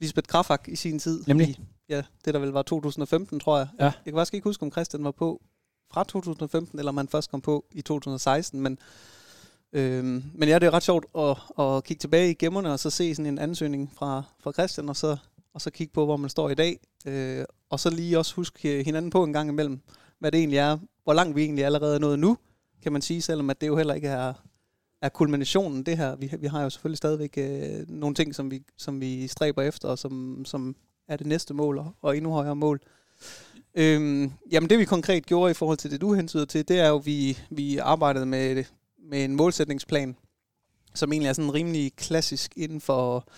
Lisbeth 0.00 0.28
Grafak 0.28 0.68
i 0.68 0.76
sin 0.76 0.98
tid. 0.98 1.24
Nemlig? 1.26 1.48
I, 1.48 1.60
ja, 1.88 2.02
det 2.24 2.34
der 2.34 2.40
vel 2.40 2.50
var 2.50 2.62
2015, 2.62 3.40
tror 3.40 3.58
jeg. 3.58 3.68
Ja. 3.78 3.84
Jeg 3.84 3.92
kan 4.04 4.14
faktisk 4.14 4.34
ikke 4.34 4.48
huske, 4.48 4.62
om 4.62 4.72
Christian 4.72 5.04
var 5.04 5.10
på 5.10 5.42
fra 5.92 6.04
2015, 6.04 6.78
eller 6.78 6.88
om 6.88 6.94
man 6.94 7.08
først 7.08 7.30
kom 7.30 7.40
på 7.40 7.64
i 7.72 7.82
2016, 7.82 8.60
men 8.60 8.78
Øhm, 9.74 10.22
men 10.34 10.48
ja, 10.48 10.58
det 10.58 10.66
er 10.66 10.74
ret 10.74 10.82
sjovt 10.82 11.06
at, 11.18 11.36
at 11.64 11.84
kigge 11.84 12.00
tilbage 12.00 12.30
i 12.30 12.34
gemmerne 12.34 12.72
og 12.72 12.78
så 12.78 12.90
se 12.90 13.14
sådan 13.14 13.26
en 13.32 13.38
ansøgning 13.38 13.92
fra, 13.94 14.22
fra 14.40 14.52
Christian, 14.52 14.88
og 14.88 14.96
så, 14.96 15.16
og 15.54 15.60
så 15.60 15.70
kigge 15.70 15.92
på, 15.92 16.04
hvor 16.04 16.16
man 16.16 16.30
står 16.30 16.50
i 16.50 16.54
dag. 16.54 16.78
Øh, 17.06 17.44
og 17.74 17.80
så 17.80 17.90
lige 17.90 18.18
også 18.18 18.34
huske 18.34 18.78
øh, 18.78 18.84
hinanden 18.84 19.10
på 19.10 19.24
en 19.24 19.32
gang 19.32 19.48
imellem, 19.48 19.80
hvad 20.18 20.32
det 20.32 20.38
egentlig 20.38 20.58
er, 20.58 20.78
hvor 21.04 21.12
langt 21.12 21.36
vi 21.36 21.42
egentlig 21.42 21.64
allerede 21.64 21.94
er 21.94 21.98
nået 21.98 22.18
nu, 22.18 22.38
kan 22.82 22.92
man 22.92 23.02
sige, 23.02 23.22
selvom 23.22 23.50
at 23.50 23.60
det 23.60 23.66
jo 23.66 23.76
heller 23.76 23.94
ikke 23.94 24.08
er, 24.08 24.32
er 25.02 25.08
kulminationen 25.08 25.86
det 25.86 25.96
her. 25.96 26.16
Vi, 26.16 26.30
vi 26.38 26.46
har 26.46 26.62
jo 26.62 26.70
selvfølgelig 26.70 26.98
stadigvæk 26.98 27.34
øh, 27.36 27.88
nogle 27.88 28.14
ting, 28.14 28.34
som 28.34 28.50
vi, 28.50 28.62
som 28.76 29.00
vi 29.00 29.26
stræber 29.26 29.62
efter, 29.62 29.88
og 29.88 29.98
som, 29.98 30.44
som 30.44 30.76
er 31.08 31.16
det 31.16 31.26
næste 31.26 31.54
mål, 31.54 31.78
og, 31.78 31.94
og 32.02 32.16
endnu 32.16 32.30
højere 32.30 32.56
mål. 32.56 32.80
Øhm, 33.74 34.32
jamen 34.52 34.70
det 34.70 34.78
vi 34.78 34.84
konkret 34.84 35.26
gjorde 35.26 35.50
i 35.50 35.54
forhold 35.54 35.78
til 35.78 35.90
det, 35.90 36.00
du 36.00 36.12
hensyder 36.12 36.44
til, 36.44 36.68
det 36.68 36.80
er 36.80 36.88
jo, 36.88 36.98
at 36.98 37.06
vi, 37.06 37.38
vi 37.50 37.78
arbejdede 37.78 38.26
med, 38.26 38.64
med 39.10 39.24
en 39.24 39.36
målsætningsplan, 39.36 40.16
som 40.94 41.12
egentlig 41.12 41.28
er 41.28 41.32
sådan 41.32 41.54
rimelig 41.54 41.92
klassisk 41.96 42.52
inden 42.56 42.80
for 42.80 43.28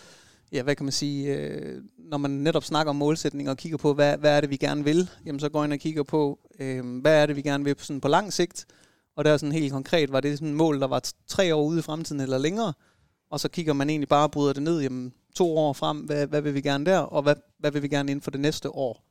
ja, 0.52 0.62
hvad 0.62 0.76
kan 0.76 0.84
man 0.84 0.92
sige, 0.92 1.36
øh, 1.36 1.82
når 1.98 2.18
man 2.18 2.30
netop 2.30 2.64
snakker 2.64 2.90
om 2.90 2.96
målsætninger 2.96 3.50
og 3.50 3.56
kigger 3.56 3.78
på, 3.78 3.94
hvad, 3.94 4.16
hvad 4.16 4.36
er 4.36 4.40
det, 4.40 4.50
vi 4.50 4.56
gerne 4.56 4.84
vil, 4.84 5.10
jamen 5.26 5.40
så 5.40 5.48
går 5.48 5.60
jeg 5.60 5.64
ind 5.64 5.72
og 5.72 5.78
kigger 5.78 6.02
på, 6.02 6.38
øh, 6.58 7.00
hvad 7.00 7.22
er 7.22 7.26
det, 7.26 7.36
vi 7.36 7.42
gerne 7.42 7.64
vil 7.64 7.74
sådan 7.78 8.00
på 8.00 8.08
lang 8.08 8.32
sigt, 8.32 8.66
og 9.16 9.24
der 9.24 9.32
er 9.32 9.36
sådan 9.36 9.52
helt 9.52 9.72
konkret, 9.72 10.12
var 10.12 10.20
det 10.20 10.38
sådan 10.38 10.48
et 10.48 10.54
mål, 10.54 10.80
der 10.80 10.86
var 10.86 11.12
tre 11.26 11.54
år 11.54 11.64
ude 11.64 11.78
i 11.78 11.82
fremtiden 11.82 12.20
eller 12.20 12.38
længere, 12.38 12.72
og 13.30 13.40
så 13.40 13.48
kigger 13.48 13.72
man 13.72 13.90
egentlig 13.90 14.08
bare 14.08 14.24
og 14.24 14.30
bryder 14.30 14.52
det 14.52 14.62
ned, 14.62 14.80
jamen 14.80 15.12
to 15.34 15.56
år 15.56 15.72
frem, 15.72 15.98
hvad, 15.98 16.26
hvad 16.26 16.40
vil 16.40 16.54
vi 16.54 16.60
gerne 16.60 16.86
der, 16.86 16.98
og 16.98 17.22
hvad, 17.22 17.34
hvad 17.58 17.70
vil 17.70 17.82
vi 17.82 17.88
gerne 17.88 18.10
inden 18.10 18.22
for 18.22 18.30
det 18.30 18.40
næste 18.40 18.70
år. 18.70 19.04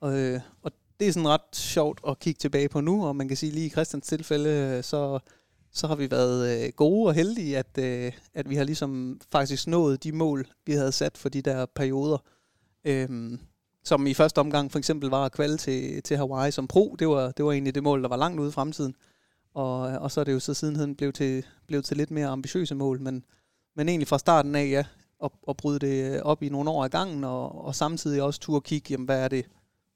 Og, 0.00 0.18
øh, 0.18 0.40
og 0.62 0.72
det 1.00 1.08
er 1.08 1.12
sådan 1.12 1.28
ret 1.28 1.40
sjovt 1.52 2.00
at 2.08 2.18
kigge 2.18 2.38
tilbage 2.38 2.68
på 2.68 2.80
nu, 2.80 3.06
og 3.06 3.16
man 3.16 3.28
kan 3.28 3.36
sige 3.36 3.52
lige 3.52 3.66
i 3.66 3.70
Christians 3.70 4.06
tilfælde, 4.06 4.50
øh, 4.50 4.84
så 4.84 5.18
så 5.76 5.86
har 5.86 5.94
vi 5.94 6.10
været 6.10 6.64
øh, 6.66 6.72
gode 6.76 7.08
og 7.08 7.14
heldige, 7.14 7.58
at, 7.58 7.78
øh, 7.78 8.12
at 8.34 8.50
vi 8.50 8.56
har 8.56 8.64
ligesom 8.64 9.20
faktisk 9.32 9.66
nået 9.66 10.04
de 10.04 10.12
mål, 10.12 10.46
vi 10.66 10.72
havde 10.72 10.92
sat 10.92 11.18
for 11.18 11.28
de 11.28 11.42
der 11.42 11.66
perioder. 11.66 12.18
Øhm, 12.84 13.40
som 13.84 14.06
i 14.06 14.14
første 14.14 14.38
omgang 14.38 14.72
for 14.72 14.78
eksempel 14.78 15.10
var 15.10 15.24
at 15.24 15.32
kvalde 15.32 15.56
til, 15.56 16.02
til 16.02 16.16
Hawaii 16.16 16.50
som 16.50 16.68
pro. 16.68 16.96
Det 16.98 17.08
var, 17.08 17.30
det 17.30 17.44
var 17.44 17.52
egentlig 17.52 17.74
det 17.74 17.82
mål, 17.82 18.02
der 18.02 18.08
var 18.08 18.16
langt 18.16 18.40
ude 18.40 18.48
i 18.48 18.52
fremtiden. 18.52 18.94
Og, 19.54 19.78
og 19.78 20.10
så 20.10 20.20
er 20.20 20.24
det 20.24 20.32
jo 20.32 20.40
så 20.40 20.54
sidenhen 20.54 20.96
blevet 20.96 21.14
til, 21.14 21.46
blevet 21.66 21.84
til 21.84 21.96
lidt 21.96 22.10
mere 22.10 22.26
ambitiøse 22.26 22.74
mål. 22.74 23.00
Men, 23.00 23.24
men 23.76 23.88
egentlig 23.88 24.08
fra 24.08 24.18
starten 24.18 24.54
af, 24.54 24.70
ja, 24.70 24.84
at, 25.24 25.30
at 25.48 25.56
bryde 25.56 25.78
det 25.78 26.14
øh, 26.14 26.22
op 26.22 26.42
i 26.42 26.48
nogle 26.48 26.70
år 26.70 26.84
ad 26.84 26.88
gangen, 26.88 27.24
og, 27.24 27.64
og 27.64 27.74
samtidig 27.74 28.22
også 28.22 28.40
turde 28.40 28.60
kigge, 28.60 28.86
jamen, 28.90 29.04
hvad 29.04 29.24
er 29.24 29.28
det, 29.28 29.46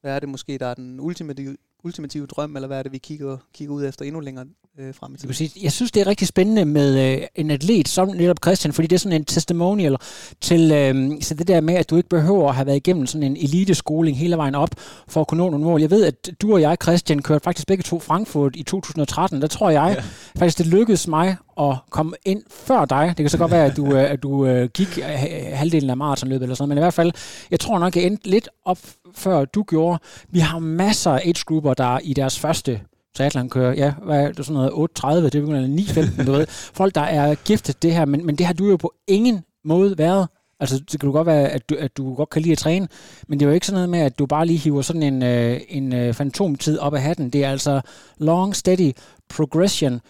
hvad 0.01 0.15
er 0.15 0.21
det 0.21 0.29
måske, 0.29 0.59
der 0.59 0.67
er 0.67 0.75
den 0.75 1.01
ultimative, 1.01 1.57
ultimative 1.85 2.27
drøm, 2.27 2.57
eller 2.57 2.67
hvad 2.67 2.79
er 2.79 2.83
det, 2.83 2.93
vi 2.93 2.99
kigger, 2.99 3.37
kigger 3.55 3.75
ud 3.75 3.85
efter 3.85 4.05
endnu 4.05 4.21
længere 4.21 4.45
øh, 4.79 4.95
frem 4.95 5.15
i 5.15 5.17
tiden. 5.17 5.29
Præcis. 5.29 5.63
Jeg 5.63 5.73
synes, 5.73 5.93
det 5.93 6.01
er 6.01 6.07
rigtig 6.07 6.29
spændende 6.29 6.65
med 6.65 7.21
øh, 7.21 7.27
en 7.35 7.51
atlet 7.51 7.89
som 7.89 8.09
netop 8.09 8.37
Christian, 8.45 8.73
fordi 8.73 8.89
det 8.89 8.97
er 8.97 9.01
sådan 9.01 9.21
en 9.21 9.25
testimonial 9.25 9.97
til 10.41 10.73
øh, 10.73 11.23
så 11.23 11.35
det 11.35 11.49
der 11.49 11.61
med, 11.61 11.75
at 11.75 11.91
du 11.91 11.97
ikke 11.97 12.09
behøver 12.09 12.49
at 12.49 12.55
have 12.55 12.67
været 12.67 12.77
igennem 12.77 13.07
sådan 13.07 13.23
en 13.23 13.37
eliteskoling 13.37 14.19
hele 14.19 14.37
vejen 14.37 14.55
op 14.55 14.71
for 15.09 15.21
at 15.21 15.27
kunne 15.27 15.39
nå 15.39 15.51
nogle 15.51 15.65
mål. 15.65 15.81
Jeg 15.81 15.91
ved, 15.91 16.05
at 16.05 16.31
du 16.43 16.53
og 16.53 16.61
jeg, 16.61 16.77
Christian, 16.83 17.23
kørte 17.23 17.45
faktisk 17.45 17.67
begge 17.67 17.83
to 17.83 17.99
Frankfurt 17.99 18.57
i 18.57 18.63
2013. 18.63 19.43
Der 19.43 19.49
tror 19.49 19.71
jeg 19.71 19.95
ja. 19.97 20.03
faktisk, 20.39 20.59
det 20.59 20.67
lykkedes 20.67 21.09
mig 21.09 21.37
at 21.61 21.77
komme 21.91 22.13
ind 22.25 22.43
før 22.51 22.85
dig. 22.85 23.09
Det 23.09 23.17
kan 23.17 23.29
så 23.29 23.39
godt 23.39 23.51
være, 23.51 23.65
at 23.65 23.77
du, 23.77 23.87
øh, 23.97 24.11
at 24.11 24.23
du 24.23 24.47
øh, 24.47 24.69
gik 24.69 24.99
øh, 24.99 25.05
halvdelen 25.53 25.91
af 25.91 25.97
maratonløbet 25.97 26.43
eller 26.43 26.55
sådan 26.55 26.69
men 26.69 26.79
i 26.79 26.81
hvert 26.81 26.95
fald, 26.95 27.13
jeg 27.51 27.61
tror 27.61 27.79
nok, 27.79 27.97
jeg 27.97 28.05
endte 28.05 28.31
lidt 28.31 28.49
op 28.65 28.79
før 29.15 29.45
du 29.45 29.63
gjorde. 29.63 29.99
Vi 30.29 30.39
har 30.39 30.59
masser 30.59 31.11
af 31.11 31.23
age-grupper, 31.25 31.75
der 31.75 31.99
i 31.99 32.15
deres 32.15 32.39
første 32.39 32.81
triathlon 33.17 33.49
kører, 33.49 33.73
ja, 33.73 33.93
hvad 34.03 34.21
er 34.21 34.33
det, 34.33 34.47
sådan 34.47 34.71
noget 34.73 34.91
8.30, 34.99 35.09
det 35.11 35.35
er 35.35 36.15
9.15, 36.17 36.25
du 36.25 36.33
ved. 36.33 36.47
Folk, 36.49 36.95
der 36.95 37.01
er 37.01 37.35
giftet 37.35 37.83
det 37.83 37.95
her, 37.95 38.05
men, 38.05 38.27
men 38.27 38.37
det 38.37 38.47
har 38.47 38.55
du 38.55 38.71
jo 38.71 38.77
på 38.77 38.95
ingen 39.07 39.45
måde 39.65 39.99
været. 39.99 40.29
Altså, 40.61 40.79
det 40.79 41.01
kan 41.01 41.07
du 41.07 41.13
godt 41.13 41.27
være, 41.27 41.49
at 41.49 41.71
du, 41.71 41.77
at 41.79 41.97
du 41.97 42.15
godt 42.15 42.31
kan 42.31 42.43
lide 42.43 42.53
at 42.53 42.59
træne, 42.59 42.89
men 43.29 43.41
det 43.41 43.47
er 43.47 43.51
jo 43.51 43.55
ikke 43.55 43.67
sådan 43.67 43.75
noget 43.75 43.89
med, 43.89 43.99
at 43.99 44.19
du 44.19 44.27
bare 44.27 44.47
lige 44.47 44.59
hiver 44.59 44.83
sådan 44.83 45.03
en, 45.03 45.23
øh, 45.23 45.61
en 45.69 45.93
øh, 45.93 46.15
fantomtid 46.15 46.79
op 46.79 46.95
af 46.95 47.03
hatten. 47.03 47.31
Det 47.31 47.45
er 47.45 47.51
altså 47.51 47.81
long, 48.19 48.57
steady 48.57 48.93
progression. 49.29 50.01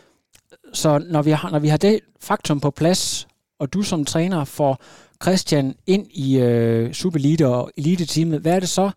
Så 0.73 0.99
når 0.99 1.23
vi 1.23 1.31
har, 1.31 1.51
når 1.51 1.59
vi 1.59 1.69
har 1.69 1.77
det 1.77 2.01
faktum 2.21 2.61
på 2.61 2.71
plads, 2.71 3.29
og 3.61 3.73
du 3.73 3.83
som 3.83 4.05
træner 4.05 4.45
får 4.45 4.83
Christian 5.23 5.75
ind 5.87 6.07
i 6.11 6.39
øh, 6.39 6.93
Superelite 6.93 7.49
og 7.49 7.71
elite-teamet, 7.77 8.41
hvad 8.41 8.55
er 8.55 8.61
det 8.61 8.69
så, 8.69 8.91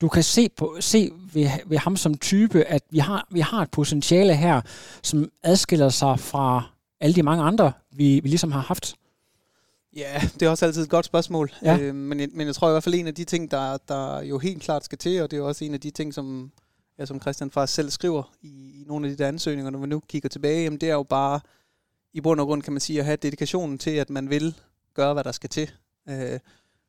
du 0.00 0.08
kan 0.08 0.22
se, 0.22 0.48
på, 0.56 0.76
se 0.80 1.10
ved, 1.32 1.48
ved 1.66 1.78
ham 1.78 1.96
som 1.96 2.18
type, 2.18 2.64
at 2.64 2.82
vi 2.90 2.98
har, 2.98 3.26
vi 3.30 3.40
har 3.40 3.62
et 3.62 3.70
potentiale 3.70 4.36
her, 4.36 4.60
som 5.02 5.30
adskiller 5.42 5.88
sig 5.88 6.20
fra 6.20 6.62
alle 7.00 7.14
de 7.14 7.22
mange 7.22 7.42
andre, 7.42 7.72
vi, 7.90 8.20
vi 8.20 8.28
ligesom 8.28 8.52
har 8.52 8.60
haft? 8.60 8.94
Ja, 9.96 10.20
det 10.34 10.42
er 10.42 10.50
også 10.50 10.66
altid 10.66 10.82
et 10.82 10.90
godt 10.90 11.06
spørgsmål. 11.06 11.52
Ja. 11.62 11.78
Øh, 11.78 11.94
men, 11.94 12.30
men 12.34 12.46
jeg 12.46 12.54
tror 12.54 12.68
i 12.68 12.72
hvert 12.72 12.82
fald 12.82 12.94
en 12.94 13.06
af 13.06 13.14
de 13.14 13.24
ting, 13.24 13.50
der, 13.50 13.76
der 13.88 14.22
jo 14.22 14.38
helt 14.38 14.62
klart 14.62 14.84
skal 14.84 14.98
til, 14.98 15.22
og 15.22 15.30
det 15.30 15.36
er 15.38 15.42
også 15.42 15.64
en 15.64 15.74
af 15.74 15.80
de 15.80 15.90
ting, 15.90 16.14
som, 16.14 16.52
ja, 16.98 17.06
som 17.06 17.20
Christian 17.20 17.50
faktisk 17.50 17.74
selv 17.74 17.90
skriver 17.90 18.32
i, 18.42 18.48
i 18.48 18.84
nogle 18.86 19.06
af 19.08 19.16
de 19.16 19.22
der 19.22 19.28
ansøgninger, 19.28 19.70
når 19.70 19.78
vi 19.78 19.86
nu 19.86 20.02
kigger 20.08 20.28
tilbage, 20.28 20.62
jamen 20.62 20.80
det 20.80 20.88
er 20.90 20.94
jo 20.94 21.02
bare 21.02 21.40
i 22.14 22.20
bund 22.20 22.40
og 22.40 22.46
grund, 22.46 22.62
kan 22.62 22.72
man 22.72 22.80
sige, 22.80 22.98
at 22.98 23.04
have 23.04 23.16
dedikationen 23.16 23.78
til, 23.78 23.90
at 23.90 24.10
man 24.10 24.30
vil 24.30 24.54
gøre, 24.98 25.12
hvad 25.12 25.24
der 25.24 25.32
skal 25.32 25.50
til. 25.50 25.70
Øh, 26.08 26.38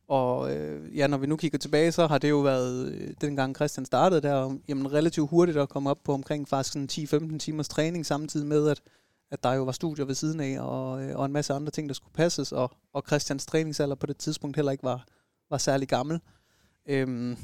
og 0.07 0.55
øh, 0.55 0.97
ja, 0.97 1.07
når 1.07 1.17
vi 1.17 1.27
nu 1.27 1.37
kigger 1.37 1.57
tilbage, 1.57 1.91
så 1.91 2.07
har 2.07 2.17
det 2.17 2.29
jo 2.29 2.39
været, 2.39 2.91
øh, 2.93 3.13
dengang 3.21 3.55
Christian 3.55 3.85
startede 3.85 4.21
der, 4.21 4.57
jamen 4.67 4.93
relativt 4.93 5.29
hurtigt 5.29 5.57
at 5.57 5.69
komme 5.69 5.89
op 5.89 5.99
på 6.03 6.13
omkring 6.13 6.47
faktisk 6.47 6.75
10-15 6.75 7.37
timers 7.37 7.67
træning, 7.67 8.05
samtidig 8.05 8.47
med, 8.47 8.67
at, 8.69 8.81
at 9.31 9.43
der 9.43 9.53
jo 9.53 9.63
var 9.63 9.71
studier 9.71 10.05
ved 10.05 10.15
siden 10.15 10.39
af, 10.39 10.59
og, 10.59 11.03
øh, 11.03 11.17
og 11.17 11.25
en 11.25 11.31
masse 11.31 11.53
andre 11.53 11.71
ting, 11.71 11.89
der 11.89 11.93
skulle 11.93 12.13
passes, 12.13 12.51
og, 12.51 12.71
og 12.93 13.03
Christians 13.07 13.45
træningsalder 13.45 13.95
på 13.95 14.05
det 14.05 14.17
tidspunkt 14.17 14.55
heller 14.55 14.71
ikke 14.71 14.83
var, 14.83 15.05
var 15.49 15.57
særlig 15.57 15.87
gammel. 15.87 16.19
Øhm, 16.85 17.37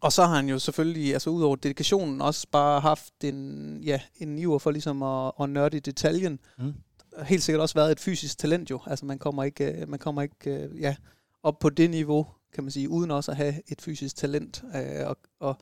og 0.00 0.12
så 0.12 0.26
har 0.26 0.36
han 0.36 0.48
jo 0.48 0.58
selvfølgelig, 0.58 1.12
altså 1.12 1.30
ud 1.30 1.42
over 1.42 1.56
dedikationen, 1.56 2.20
også 2.20 2.46
bare 2.52 2.80
haft 2.80 3.24
en, 3.24 3.80
ja, 3.82 4.00
en 4.16 4.38
iver 4.38 4.58
for 4.58 4.70
ligesom 4.70 5.02
at, 5.02 5.32
at 5.40 5.50
nørde 5.50 5.76
i 5.76 5.80
detaljen. 5.80 6.38
Mm. 6.58 6.74
Helt 7.22 7.42
sikkert 7.42 7.60
også 7.60 7.74
været 7.74 7.92
et 7.92 8.00
fysisk 8.00 8.38
talent 8.38 8.70
jo. 8.70 8.80
Altså 8.86 9.06
man 9.06 9.18
kommer 9.18 9.44
ikke, 9.44 9.72
øh, 9.72 9.88
man 9.88 9.98
kommer 9.98 10.22
ikke 10.22 10.50
øh, 10.50 10.80
ja, 10.80 10.96
op 11.42 11.58
på 11.58 11.70
det 11.70 11.90
niveau, 11.90 12.26
kan 12.54 12.64
man 12.64 12.70
sige, 12.70 12.88
uden 12.88 13.10
også 13.10 13.30
at 13.30 13.36
have 13.36 13.54
et 13.68 13.82
fysisk 13.82 14.16
talent. 14.16 14.64
Øh, 14.76 15.06
og, 15.06 15.16
og, 15.40 15.56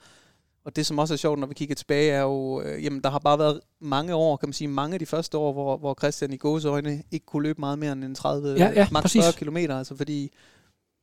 og 0.64 0.76
det, 0.76 0.86
som 0.86 0.98
også 0.98 1.14
er 1.14 1.18
sjovt, 1.18 1.38
når 1.38 1.46
vi 1.46 1.54
kigger 1.54 1.74
tilbage, 1.74 2.10
er 2.10 2.22
jo, 2.22 2.62
jamen 2.62 3.00
der 3.00 3.10
har 3.10 3.18
bare 3.18 3.38
været 3.38 3.60
mange 3.80 4.14
år, 4.14 4.36
kan 4.36 4.48
man 4.48 4.52
sige, 4.54 4.68
mange 4.68 4.94
af 4.94 4.98
de 4.98 5.06
første 5.06 5.38
år, 5.38 5.52
hvor, 5.52 5.76
hvor 5.76 5.94
Christian 5.94 6.32
i 6.32 6.38
øjne 6.64 7.02
ikke 7.10 7.26
kunne 7.26 7.42
løbe 7.42 7.60
meget 7.60 7.78
mere 7.78 7.92
end 7.92 8.04
en 8.04 8.14
30, 8.14 8.58
ja, 8.58 8.72
ja, 8.74 8.88
maks 8.92 9.12
40 9.12 9.32
kilometer, 9.32 9.78
altså 9.78 9.96
fordi 9.96 10.32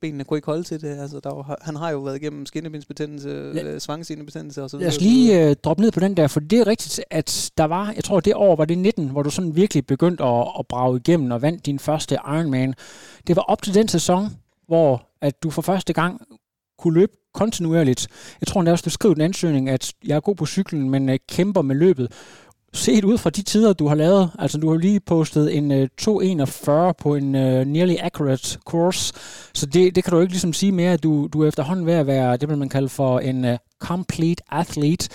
benene 0.01 0.23
kunne 0.23 0.37
ikke 0.37 0.45
holde 0.45 0.63
til 0.63 0.81
det. 0.81 0.99
Altså, 0.99 1.19
der 1.23 1.33
var, 1.33 1.57
han 1.61 1.75
har 1.75 1.89
jo 1.89 1.99
været 1.99 2.15
igennem 2.15 2.45
skinnebindsbetændelse, 2.45 3.29
ja. 3.29 3.63
øh, 3.63 3.81
så 4.69 4.77
videre. 4.77 4.89
Lad 4.89 4.97
os 4.97 5.01
lige 5.01 5.49
øh, 5.49 5.55
droppe 5.63 5.83
ned 5.83 5.91
på 5.91 5.99
den 5.99 6.17
der, 6.17 6.27
for 6.27 6.39
det 6.39 6.59
er 6.59 6.67
rigtigt, 6.67 7.01
at 7.09 7.51
der 7.57 7.63
var, 7.63 7.91
jeg 7.95 8.03
tror 8.03 8.19
det 8.19 8.33
år 8.35 8.55
var 8.55 8.65
det 8.65 8.77
19, 8.77 9.09
hvor 9.09 9.23
du 9.23 9.29
sådan 9.29 9.55
virkelig 9.55 9.85
begyndte 9.85 10.23
at, 10.23 10.47
at 10.59 10.67
brage 10.67 10.97
igennem 10.97 11.31
og 11.31 11.41
vandt 11.41 11.65
din 11.65 11.79
første 11.79 12.15
Ironman. 12.15 12.73
Det 13.27 13.35
var 13.35 13.41
op 13.41 13.61
til 13.61 13.73
den 13.73 13.87
sæson, 13.87 14.27
hvor 14.67 15.07
at 15.21 15.43
du 15.43 15.49
for 15.49 15.61
første 15.61 15.93
gang 15.93 16.21
kunne 16.79 16.93
løbe 16.93 17.11
kontinuerligt. 17.33 18.07
Jeg 18.41 18.47
tror 18.47 18.61
endda 18.61 18.71
også, 18.71 18.83
du 18.83 18.89
skrev 18.89 19.11
en 19.11 19.21
ansøgning, 19.21 19.69
at 19.69 19.93
jeg 20.05 20.15
er 20.15 20.19
god 20.19 20.35
på 20.35 20.45
cyklen, 20.45 20.89
men 20.89 21.09
øh, 21.09 21.19
kæmper 21.29 21.61
med 21.61 21.75
løbet. 21.75 22.11
Set 22.73 23.03
ud 23.03 23.17
fra 23.17 23.29
de 23.29 23.41
tider, 23.41 23.73
du 23.73 23.87
har 23.87 23.95
lavet, 23.95 24.31
altså 24.39 24.57
du 24.57 24.69
har 24.69 24.77
lige 24.77 24.99
postet 24.99 25.57
en 25.57 25.71
uh, 25.71 25.77
øh, 25.77 25.87
2.41 26.01 26.91
på 26.91 27.15
en 27.15 27.35
uh, 27.35 27.67
nearly 27.67 27.95
accurate 27.99 28.59
course, 28.65 29.13
så 29.53 29.65
det, 29.65 29.95
det 29.95 30.03
kan 30.03 30.13
du 30.13 30.19
ikke 30.19 30.33
ligesom 30.33 30.53
sige 30.53 30.71
mere, 30.71 30.93
at 30.93 31.03
du, 31.03 31.29
du 31.33 31.43
er 31.43 31.47
efterhånden 31.47 31.85
ved 31.85 31.93
at 31.93 32.07
være, 32.07 32.37
det 32.37 32.49
vil 32.49 32.57
man 32.57 32.69
kalde 32.69 32.89
for 32.89 33.19
en 33.19 33.45
uh, 33.45 33.55
complete 33.79 34.43
athlete. 34.51 35.09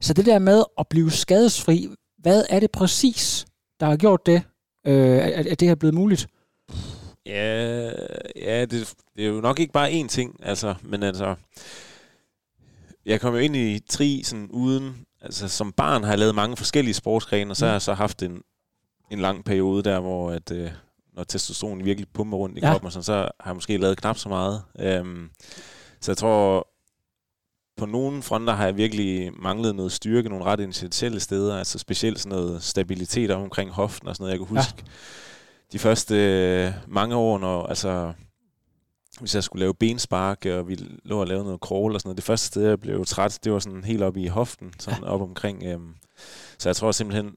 Så 0.00 0.14
det 0.14 0.26
der 0.26 0.38
med 0.38 0.64
at 0.78 0.86
blive 0.88 1.10
skadesfri, 1.10 1.88
hvad 2.18 2.44
er 2.50 2.60
det 2.60 2.70
præcis, 2.70 3.46
der 3.80 3.86
har 3.86 3.96
gjort 3.96 4.26
det, 4.26 4.42
uh, 4.88 4.92
at, 4.94 5.46
at 5.46 5.60
det 5.60 5.68
er 5.68 5.74
blevet 5.74 5.94
muligt? 5.94 6.26
Ja, 7.26 7.90
ja 8.36 8.64
det, 8.64 8.94
det 9.16 9.24
er 9.24 9.28
jo 9.28 9.40
nok 9.40 9.60
ikke 9.60 9.72
bare 9.72 9.90
én 9.90 10.08
ting, 10.08 10.36
altså, 10.42 10.74
men 10.82 11.02
altså, 11.02 11.34
jeg 13.06 13.20
kom 13.20 13.34
jo 13.34 13.40
ind 13.40 13.56
i 13.56 13.78
tri 13.78 14.22
sådan 14.24 14.48
uden, 14.50 14.96
altså 15.24 15.48
som 15.48 15.72
barn 15.72 16.02
har 16.02 16.10
jeg 16.10 16.18
lavet 16.18 16.34
mange 16.34 16.56
forskellige 16.56 16.94
sportsgrene, 16.94 17.50
og 17.50 17.56
så 17.56 17.64
mm. 17.64 17.66
har 17.66 17.74
jeg 17.74 17.82
så 17.82 17.94
haft 17.94 18.22
en, 18.22 18.42
en 19.10 19.20
lang 19.20 19.44
periode 19.44 19.82
der, 19.82 20.00
hvor 20.00 20.30
at, 20.30 20.50
øh, 20.50 20.70
når 21.16 21.24
testosteron 21.24 21.84
virkelig 21.84 22.08
pumper 22.14 22.36
rundt 22.36 22.58
i 22.58 22.60
ja. 22.60 22.70
kroppen, 22.70 22.86
og 22.86 22.92
sådan, 22.92 23.04
så 23.04 23.14
har 23.14 23.50
jeg 23.50 23.54
måske 23.54 23.76
lavet 23.76 23.98
knap 23.98 24.18
så 24.18 24.28
meget. 24.28 24.62
Øhm, 24.78 25.30
så 26.00 26.12
jeg 26.12 26.16
tror, 26.16 26.68
på 27.76 27.86
nogle 27.86 28.22
fronter 28.22 28.52
har 28.52 28.64
jeg 28.64 28.76
virkelig 28.76 29.32
manglet 29.42 29.74
noget 29.74 29.92
styrke, 29.92 30.28
nogle 30.28 30.44
ret 30.44 30.60
initielle 30.60 31.20
steder, 31.20 31.58
altså 31.58 31.78
specielt 31.78 32.20
sådan 32.20 32.38
noget 32.38 32.62
stabilitet 32.62 33.30
omkring 33.30 33.70
hoften 33.70 34.08
og 34.08 34.16
sådan 34.16 34.24
noget. 34.24 34.38
Jeg 34.38 34.46
kan 34.46 34.56
huske, 34.56 34.74
ja 34.78 34.92
de 35.74 35.78
første 35.78 36.14
øh, 36.14 36.72
mange 36.88 37.16
år, 37.16 37.38
når, 37.38 37.66
altså, 37.66 38.12
hvis 39.20 39.34
jeg 39.34 39.44
skulle 39.44 39.60
lave 39.60 39.74
benspark, 39.74 40.46
og 40.46 40.68
vi 40.68 40.78
lå 41.04 41.20
og 41.20 41.26
lavede 41.26 41.44
noget 41.44 41.60
crawl 41.60 41.94
og 41.94 42.00
sådan 42.00 42.08
noget, 42.08 42.16
det 42.16 42.24
første 42.24 42.46
sted, 42.46 42.68
jeg 42.68 42.80
blev 42.80 43.04
træt, 43.04 43.38
det 43.44 43.52
var 43.52 43.58
sådan 43.58 43.84
helt 43.84 44.02
oppe 44.02 44.20
i 44.20 44.26
hoften, 44.26 44.74
sådan 44.78 45.02
ja. 45.02 45.08
op 45.08 45.20
omkring. 45.20 45.64
Øhm, 45.64 45.94
så 46.58 46.68
jeg 46.68 46.76
tror 46.76 46.92
simpelthen, 46.92 47.36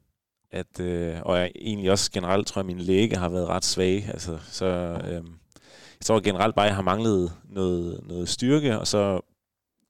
at, 0.52 0.80
øh, 0.80 1.16
og 1.22 1.38
jeg 1.38 1.52
egentlig 1.56 1.92
også 1.92 2.12
generelt 2.12 2.48
tror 2.48 2.60
jeg, 2.60 2.70
at 2.70 2.76
min 2.76 2.86
læge 2.86 3.16
har 3.16 3.30
været 3.30 3.48
ret 3.48 3.66
svage. 3.66 4.08
Altså, 4.08 4.38
så 4.52 4.66
øhm, 5.08 5.34
jeg 6.00 6.06
tror 6.06 6.20
generelt 6.20 6.56
bare, 6.56 6.66
at 6.66 6.70
jeg 6.70 6.76
har 6.76 6.84
manglet 6.84 7.32
noget, 7.50 8.00
noget 8.04 8.30
styrke, 8.30 8.80
og 8.80 8.88
så 8.88 9.22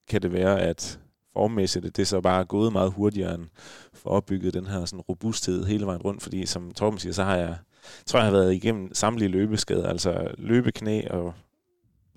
kan 0.08 0.22
det 0.22 0.34
være, 0.34 0.62
at 0.62 1.00
formmæssigt, 1.34 1.84
det 1.84 2.00
er 2.00 2.06
så 2.06 2.22
bare 2.22 2.46
gået 2.46 2.72
meget 2.72 2.92
hurtigere 2.92 3.36
end 3.36 3.48
for 3.94 4.10
opbygget 4.10 4.54
den 4.54 4.66
her 4.66 4.86
sådan 4.86 5.02
robusthed 5.02 5.66
hele 5.66 5.86
vejen 5.86 6.02
rundt, 6.02 6.24
fordi 6.24 6.46
som 6.46 6.72
Torben 6.72 7.00
siger, 7.00 7.14
så 7.14 7.24
har 7.24 7.36
jeg 7.36 7.56
tror, 8.06 8.20
jeg 8.20 8.26
har 8.26 8.32
været 8.32 8.54
igennem 8.54 8.94
samtlige 8.94 9.30
løbeskader, 9.30 9.90
altså 9.90 10.28
løbeknæ 10.38 11.02
og 11.10 11.34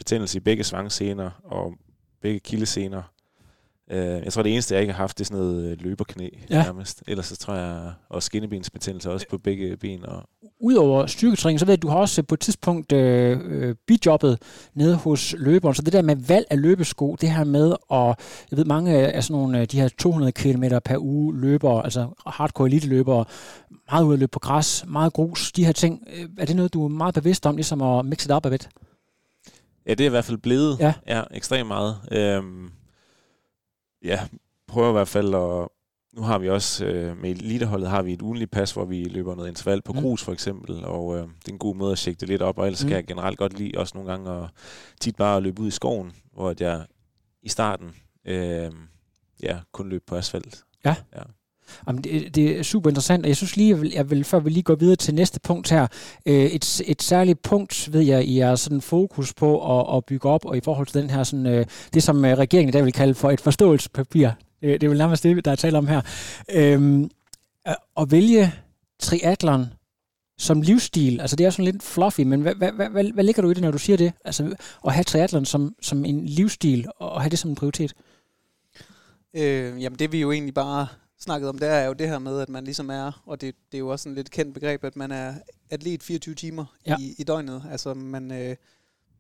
betændelse 0.01 0.37
i 0.37 0.41
begge 0.41 0.65
svangscener 0.65 1.31
og 1.45 1.75
begge 2.23 2.41
kildesener. 2.41 3.03
Uh, 3.93 3.97
jeg 3.97 4.33
tror, 4.33 4.43
det 4.43 4.53
eneste, 4.53 4.75
jeg 4.75 4.81
ikke 4.81 4.93
har 4.93 5.03
haft, 5.03 5.19
det 5.19 5.25
er 5.25 5.27
sådan 5.27 5.39
noget 5.39 5.71
øh, 5.71 5.77
løberknæ 5.81 6.29
ja. 6.51 6.63
nærmest. 6.63 7.03
Ellers 7.09 7.27
så 7.27 7.37
tror 7.37 7.55
jeg, 7.55 7.93
og 8.09 8.23
skinnebensbetændelse 8.23 9.11
også 9.11 9.27
på 9.31 9.39
begge 9.39 9.77
ben. 9.77 10.07
Og 10.07 10.23
Udover 10.61 11.07
styrketræning, 11.07 11.61
så 11.61 11.67
ved 11.67 11.73
jeg, 11.73 11.79
at 11.79 11.83
du 11.83 11.89
har 11.89 11.97
også 11.97 12.23
på 12.23 12.35
et 12.35 12.41
tidspunkt 12.41 12.93
øh, 12.93 13.41
øh, 13.45 13.75
bijobbet 13.87 14.39
nede 14.75 14.97
hos 14.97 15.35
løberen. 15.39 15.75
Så 15.75 15.83
det 15.83 15.93
der 15.93 16.03
med 16.03 16.17
valg 16.17 16.47
af 16.51 16.61
løbesko, 16.61 17.17
det 17.21 17.31
her 17.31 17.45
med, 17.45 17.75
og 17.89 18.17
jeg 18.51 18.59
ved, 18.59 18.65
mange 18.65 18.97
af 18.97 19.25
sådan 19.25 19.41
nogle, 19.41 19.67
de 19.67 19.81
her 19.81 19.89
200 19.89 20.33
km 20.33 20.65
per 20.85 20.99
uge 20.99 21.41
løbere, 21.41 21.85
altså 21.85 22.09
hardcore 22.27 22.69
elite 22.69 22.89
løbere, 22.89 23.25
meget 23.91 24.05
ude 24.05 24.13
at 24.13 24.19
løbe 24.19 24.31
på 24.31 24.39
græs, 24.39 24.85
meget 24.89 25.13
grus, 25.13 25.53
de 25.53 25.65
her 25.65 25.73
ting. 25.73 26.03
Er 26.39 26.45
det 26.45 26.57
noget, 26.57 26.75
du 26.75 26.85
er 26.85 26.89
meget 26.89 27.15
bevidst 27.15 27.47
om, 27.47 27.57
ligesom 27.57 27.83
at 27.83 28.07
mixe 28.07 28.29
det 28.29 28.37
op 28.37 28.45
af 28.45 28.51
lidt? 28.51 28.69
Ja, 29.91 29.95
det 29.95 30.05
er 30.05 30.09
i 30.09 30.11
hvert 30.11 30.25
fald 30.25 30.39
blevet. 30.39 30.79
Ja. 30.81 30.95
ja 31.07 31.23
ekstremt 31.31 31.69
meget. 31.69 32.01
Øhm, 32.13 32.71
ja, 34.05 34.29
prøver 34.69 34.89
i 34.89 34.93
hvert 34.93 35.09
fald 35.09 35.35
at... 35.35 35.69
Nu 36.13 36.23
har 36.23 36.39
vi 36.39 36.49
også, 36.49 36.85
øh, 36.85 37.17
med 37.17 37.31
eliteholdet 37.31 37.89
har 37.89 38.03
vi 38.03 38.13
et 38.13 38.23
ugenligt 38.23 38.51
pas, 38.51 38.73
hvor 38.73 38.85
vi 38.85 39.05
løber 39.05 39.35
noget 39.35 39.49
interval 39.49 39.83
på 39.83 39.93
mm. 39.93 40.01
grus 40.01 40.25
for 40.25 40.33
eksempel, 40.33 40.85
og 40.85 41.17
øh, 41.17 41.23
det 41.23 41.49
er 41.49 41.53
en 41.53 41.59
god 41.59 41.75
måde 41.75 41.93
at 41.93 41.99
tjekke 41.99 42.21
det 42.21 42.29
lidt 42.29 42.43
op, 42.43 42.59
og 42.59 42.67
ellers 42.67 42.85
mm. 42.85 42.89
kan 42.89 42.97
jeg 42.97 43.07
generelt 43.07 43.39
godt 43.39 43.59
lide 43.59 43.79
også 43.79 43.93
nogle 43.95 44.11
gange 44.11 44.31
at 44.31 44.51
tit 45.01 45.17
bare 45.17 45.37
at 45.37 45.43
løbe 45.43 45.63
ud 45.63 45.69
i 45.69 45.71
skoven, 45.71 46.13
hvor 46.33 46.55
jeg 46.61 46.87
i 47.43 47.49
starten 47.49 47.95
øh, 48.25 48.73
ja, 49.43 49.59
kun 49.73 49.89
løb 49.89 50.03
på 50.07 50.17
asfalt. 50.17 50.65
Ja. 50.85 50.97
ja. 51.17 51.23
Jamen, 51.87 52.05
det, 52.05 52.35
det 52.35 52.59
er 52.59 52.63
super 52.63 52.91
interessant, 52.91 53.25
og 53.25 53.29
jeg 53.29 53.37
synes 53.37 53.57
lige, 53.57 53.71
jeg 53.71 53.81
vil, 53.81 53.93
jeg 53.95 54.11
vil, 54.11 54.25
før 54.25 54.39
vi 54.39 54.51
lige 54.51 54.63
går 54.63 54.75
videre 54.75 54.97
til 54.97 55.15
næste 55.15 55.41
punkt 55.41 55.71
her, 55.71 55.87
øh, 56.27 56.35
et, 56.35 56.83
et 56.87 57.03
særligt 57.03 57.43
punkt, 57.43 57.89
ved 57.93 58.01
jeg, 58.01 58.25
I 58.25 58.39
er 58.39 58.55
sådan 58.55 58.81
fokus 58.81 59.35
på 59.35 59.81
at, 59.81 59.97
at 59.97 60.05
bygge 60.05 60.29
op, 60.29 60.45
og 60.45 60.57
i 60.57 60.61
forhold 60.61 60.87
til 60.87 61.03
den 61.03 61.11
her, 61.11 61.23
sådan, 61.23 61.47
øh, 61.47 61.67
det 61.95 62.03
som 62.03 62.25
øh, 62.25 62.39
regeringen 62.39 62.69
i 62.69 62.73
dag 62.73 62.85
vil 62.85 62.93
kalde 62.93 63.15
for 63.15 63.31
et 63.31 63.41
forståelsespapir, 63.41 64.31
Det, 64.63 64.81
det 64.81 64.83
er 64.83 64.89
vel 64.89 64.99
nærmest 64.99 65.23
det, 65.23 65.45
der 65.45 65.51
er 65.51 65.57
tale 65.57 65.79
om 65.79 65.87
her. 65.87 66.01
øh, 66.53 67.09
at 67.97 68.11
vælge 68.11 68.53
triatlon 68.99 69.67
som 70.39 70.63
livsstil, 70.63 71.21
altså 71.21 71.37
det 71.37 71.47
er 71.47 71.51
sådan 71.51 71.65
lidt 71.65 71.83
fluffy, 71.83 72.21
men 72.21 72.41
hvad, 72.41 72.55
hvad, 72.55 72.73
hvad, 72.73 72.89
hvad, 72.89 73.05
hvad 73.05 73.25
ligger 73.25 73.43
du 73.43 73.51
i 73.51 73.55
det, 73.55 73.63
når 73.63 73.71
du 73.71 73.79
siger 73.79 73.97
det? 73.97 74.13
Altså 74.25 74.55
at 74.87 74.93
have 74.93 75.05
triathlon 75.05 75.45
som, 75.45 75.75
som 75.83 76.05
en 76.05 76.27
livsstil, 76.27 76.87
og 76.97 77.21
have 77.21 77.31
det 77.31 77.39
som 77.39 77.51
en 77.51 77.57
prioritet? 77.57 77.95
Øh, 79.35 79.83
jamen 79.83 79.99
det 79.99 80.13
vi 80.13 80.21
jo 80.21 80.33
egentlig 80.33 80.55
bare 80.55 80.87
snakket 81.21 81.49
om, 81.49 81.59
det 81.59 81.69
er 81.69 81.85
jo 81.85 81.93
det 81.93 82.09
her 82.09 82.19
med, 82.19 82.41
at 82.41 82.49
man 82.49 82.65
ligesom 82.65 82.91
er, 82.91 83.23
og 83.27 83.41
det, 83.41 83.55
det 83.73 83.79
er 83.79 83.81
jo 83.81 83.89
også 83.89 84.09
en 84.09 84.15
lidt 84.15 84.31
kendt 84.31 84.55
begreb, 84.55 84.85
at 84.85 84.97
man 84.97 85.13
er 85.13 85.35
atlet 85.71 86.03
24 86.03 86.35
timer 86.35 86.65
ja. 86.87 86.97
i, 87.01 87.15
i 87.19 87.25
døgnet. 87.25 87.65
Altså 87.71 87.95
man, 87.95 88.33
øh, 88.33 88.57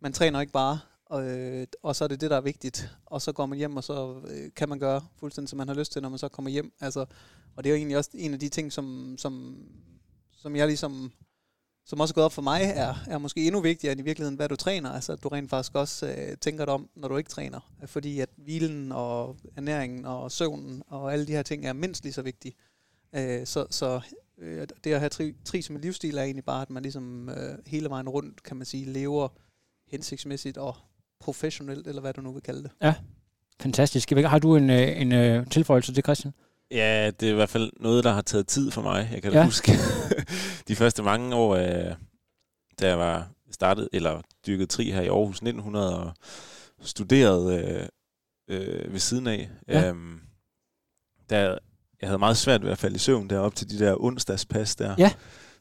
man 0.01 0.13
træner 0.13 0.41
ikke 0.41 0.53
bare, 0.53 0.79
og, 1.07 1.31
øh, 1.31 1.67
og 1.83 1.97
så 1.97 2.05
er 2.05 2.09
det 2.09 2.21
det, 2.21 2.31
der 2.31 2.37
er 2.37 2.41
vigtigt. 2.41 2.91
Og 3.07 3.23
så 3.23 3.33
går 3.33 3.47
man 3.47 3.59
hjem, 3.59 3.77
og 3.77 3.85
så 3.85 4.21
øh, 4.31 4.51
kan 4.57 4.69
man 4.69 4.79
gøre 4.79 5.01
fuldstændig, 5.17 5.49
som 5.49 5.57
man 5.57 5.69
har 5.69 5.75
lyst 5.75 5.93
til, 5.93 6.03
når 6.03 6.09
man 6.09 6.19
så 6.19 6.29
kommer 6.29 6.51
hjem. 6.51 6.73
Altså, 6.81 7.01
og 7.57 7.65
det 7.65 7.71
er 7.71 7.75
jo 7.75 7.77
egentlig 7.77 7.97
også 7.97 8.11
en 8.15 8.33
af 8.33 8.39
de 8.39 8.49
ting, 8.49 8.73
som, 8.73 9.15
som, 9.19 9.57
som 10.33 10.57
jeg 10.57 10.67
ligesom 10.67 11.13
som 11.91 12.01
også 12.01 12.13
er 12.13 12.15
gået 12.15 12.25
op 12.25 12.33
for 12.33 12.43
mig, 12.43 12.63
er, 12.75 12.95
er 13.07 13.19
måske 13.19 13.47
endnu 13.47 13.61
vigtigere 13.61 13.93
end 13.93 14.01
i 14.01 14.05
virkeligheden, 14.05 14.37
hvad 14.37 14.49
du 14.49 14.57
træner. 14.57 14.91
Altså, 14.91 15.13
at 15.13 15.23
du 15.23 15.29
rent 15.29 15.51
faktisk 15.51 15.75
også 15.75 16.07
øh, 16.07 16.37
tænker 16.37 16.65
dig 16.65 16.75
om, 16.75 16.89
når 16.97 17.09
du 17.09 17.17
ikke 17.17 17.31
træner. 17.31 17.61
Fordi 17.87 18.21
at 18.21 18.29
hvilen 18.37 18.93
og 18.93 19.37
ernæringen 19.57 20.05
og 20.05 20.33
søvnen 20.33 20.83
og 20.87 21.13
alle 21.13 21.27
de 21.27 21.33
her 21.33 21.43
ting 21.43 21.67
er 21.67 21.73
mindst 21.73 22.03
lige 22.03 22.13
så 22.13 22.23
vigtige. 22.23 22.55
Øh, 23.15 23.47
så 23.47 23.67
så 23.71 24.01
øh, 24.39 24.67
det 24.85 24.93
at 24.93 24.99
have 24.99 25.09
tri, 25.09 25.35
tri 25.45 25.63
som 25.63 25.77
en 25.77 25.83
livsstil 25.83 26.19
er 26.19 26.23
egentlig 26.23 26.45
bare, 26.45 26.63
at 26.63 26.71
man 26.71 26.83
ligesom 26.83 27.29
øh, 27.29 27.59
hele 27.67 27.91
vejen 27.91 28.09
rundt, 28.09 28.43
kan 28.43 28.57
man 28.57 28.67
sige, 28.67 28.93
lever 28.93 29.29
hensigtsmæssigt 29.89 30.59
og 30.59 30.77
professionelt, 31.21 31.87
eller 31.87 32.01
hvad 32.01 32.13
du 32.13 32.21
nu 32.21 32.33
vil 32.33 32.43
kalde 32.43 32.63
det. 32.63 32.71
Ja, 32.83 32.95
fantastisk. 33.61 34.11
Har 34.11 34.39
du 34.39 34.57
en, 34.57 34.71
øh, 34.71 35.01
en, 35.01 35.13
en 35.13 35.13
øh, 35.13 35.47
tilføjelse 35.47 35.95
til 35.95 36.03
Christian? 36.03 36.35
Ja, 36.71 37.11
det 37.21 37.29
er 37.29 37.33
i 37.33 37.35
hvert 37.35 37.51
fald 37.51 37.73
noget, 37.81 38.05
der 38.05 38.13
har 38.13 38.23
taget 38.23 38.47
tid 38.47 38.71
for 38.71 38.83
mig. 38.83 39.09
Jeg 39.13 39.23
kan 39.23 39.33
ja. 39.33 39.45
huske 39.45 39.73
de 40.71 40.77
første 40.77 41.03
mange 41.03 41.35
år, 41.35 41.55
øh, 41.55 41.95
da 42.81 42.89
jeg 42.89 42.99
var 42.99 43.29
startet, 43.51 43.89
eller 43.93 44.23
dykket 44.47 44.69
tri 44.69 44.91
her 44.91 45.03
i 45.03 45.07
Aarhus 45.07 45.37
1900 45.37 45.99
og 45.99 46.13
studeret 46.81 47.65
øh, 47.65 47.89
øh, 48.49 48.93
ved 48.93 49.01
siden 49.01 49.27
af. 49.27 49.51
Ja. 49.69 49.89
Øhm, 49.89 50.21
der, 51.31 51.59
jeg 52.01 52.09
havde 52.09 52.19
meget 52.19 52.37
svært 52.37 52.63
ved 52.63 52.71
at 52.71 52.79
falde 52.79 52.97
i 52.97 52.99
søvn 52.99 53.31
derop 53.31 53.55
til 53.55 53.71
de 53.71 53.79
der 53.79 54.05
onsdagspas 54.05 54.77
der. 54.77 54.95
Ja. 54.99 55.13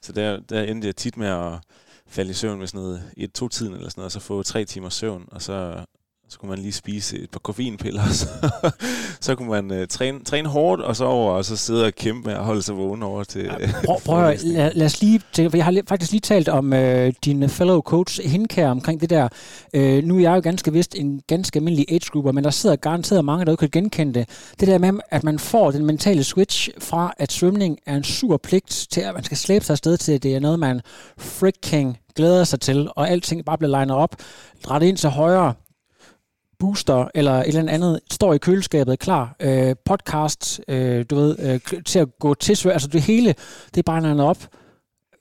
Så 0.02 0.14
der, 0.14 0.40
der 0.40 0.64
endte 0.64 0.88
jeg 0.88 0.96
tit 0.96 1.18
med 1.18 1.28
at 1.28 1.60
falde 2.08 2.32
i 2.32 2.34
søvn 2.34 2.60
med 2.60 2.68
sådan 2.68 2.80
noget 2.80 3.12
i 3.18 3.24
et 3.24 3.34
to-tiden 3.34 3.74
eller 3.74 3.90
sådan 3.90 4.00
noget, 4.00 4.06
og 4.06 4.12
så 4.12 4.20
få 4.20 4.44
tre 4.44 4.66
timer 4.66 4.90
søvn, 4.90 5.26
og 5.32 5.42
så 5.42 5.86
så 6.30 6.40
kunne 6.40 6.50
man 6.50 6.60
lige 6.60 6.72
spise 6.72 7.18
et 7.20 7.30
par 7.30 7.40
koffeinpiller, 7.40 8.08
så, 8.22 8.28
så 9.22 9.36
kunne 9.36 9.50
man 9.50 9.82
uh, 9.82 9.88
træne, 9.90 10.24
træne 10.24 10.50
hårdt, 10.50 10.82
og 10.82 10.96
så 10.96 11.06
over, 11.06 11.34
og 11.34 11.46
så 11.46 11.58
sidde 11.58 11.86
og 11.86 11.94
kæmpe 11.94 12.30
med 12.30 12.38
at 12.38 12.44
holde 12.44 12.62
sig 12.62 12.78
vågen 12.78 13.04
over 13.04 13.24
til... 13.24 13.44
Ja, 13.44 13.72
prøv, 13.86 14.00
prøv 14.06 14.24
at, 14.24 14.44
lad, 14.44 14.72
lad 14.74 14.86
os 14.86 15.02
lige, 15.02 15.22
for 15.36 15.58
jeg 15.58 15.66
har 15.66 15.82
faktisk 15.88 16.12
lige 16.12 16.22
talt 16.22 16.50
om 16.50 16.74
uh, 16.74 17.10
din 17.26 17.50
fellow 17.50 17.82
coach 17.82 18.22
Hinkær 18.30 18.70
omkring 18.70 19.02
det 19.02 19.10
der. 19.10 19.28
Uh, 19.78 19.82
nu 19.82 20.16
er 20.16 20.20
jeg 20.20 20.36
jo 20.36 20.42
ganske 20.44 20.74
vist 20.74 20.96
en 20.96 21.22
ganske 21.28 21.58
almindelig 21.58 21.86
age 21.90 22.10
grupper, 22.12 22.32
men 22.32 22.44
der 22.44 22.50
sidder 22.50 22.76
garanteret 22.76 23.26
mange, 23.26 23.46
der 23.46 23.56
kan 23.56 23.70
genkende 23.72 24.14
det. 24.14 24.30
Det 24.60 24.68
der 24.68 24.78
med, 24.78 25.00
at 25.10 25.24
man 25.24 25.40
får 25.40 25.72
den 25.72 25.86
mentale 25.86 26.24
switch 26.24 26.70
fra, 26.80 27.14
at 27.18 27.32
svømning 27.32 27.78
er 27.86 27.96
en 27.96 28.04
sur 28.04 28.38
pligt, 28.38 28.88
til 28.92 29.02
at 29.02 29.14
man 29.14 29.24
skal 29.24 29.38
slæbe 29.38 29.66
sig 29.66 29.74
afsted 29.74 29.98
til, 29.98 30.12
at 30.12 30.24
det 30.24 30.36
er 30.36 30.40
noget, 30.40 30.60
man 30.60 30.82
freaking 31.18 31.98
glæder 32.16 32.44
sig 32.44 32.60
til, 32.60 32.90
og 32.96 33.10
alting 33.10 33.46
bare 33.46 33.58
bliver 33.58 33.72
legnet 33.72 33.96
op, 33.96 34.16
dræt 34.64 34.84
ind 34.84 34.98
til 34.98 35.10
højre, 35.10 35.54
booster 36.60 37.08
eller 37.16 37.34
et 37.34 37.48
eller 37.48 37.72
andet 37.72 38.00
står 38.12 38.34
i 38.34 38.38
køleskabet 38.38 39.00
klar. 39.00 39.36
Øh, 39.40 39.76
podcast, 39.86 40.62
øh, 40.68 41.06
du 41.10 41.16
ved, 41.16 41.40
øh, 41.40 41.84
til 41.84 42.00
at 42.00 42.08
gå 42.20 42.34
til 42.34 42.58
svør. 42.58 42.72
Altså 42.72 42.88
det 42.88 43.02
hele, 43.02 43.36
det 43.76 43.78
er 43.78 43.84
bare 43.84 44.24
op. 44.24 44.48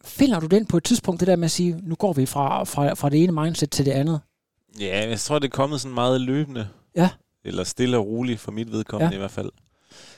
Finder 0.04 0.40
du 0.40 0.47
den 0.47 0.66
på 0.66 0.76
et 0.76 0.85
tidspunkt, 0.85 1.21
det 1.21 1.28
der 1.28 1.37
med 1.37 1.45
at 1.45 1.50
sige, 1.50 1.80
nu 1.83 1.95
går 1.95 2.12
vi 2.12 2.26
fra, 2.26 2.64
fra, 2.64 2.95
fra 2.95 3.09
det 3.09 3.25
ene 3.25 3.33
mindset 3.33 3.71
til 3.71 3.87
det 3.87 3.92
andet? 3.92 4.21
Ja, 4.80 5.09
jeg 5.09 5.21
tror, 5.21 5.38
det 5.38 5.47
er 5.47 5.57
kommet 5.57 5.80
sådan 5.80 5.95
meget 5.95 6.21
løbende. 6.21 6.68
Ja. 6.97 7.11
Eller 7.45 7.64
stille 7.64 7.97
og 7.97 8.07
roligt, 8.07 8.40
for 8.40 8.52
mit 8.52 8.73
vedkommende 8.73 9.12
ja. 9.12 9.16
i 9.16 9.18
hvert 9.18 9.30
fald. 9.30 9.50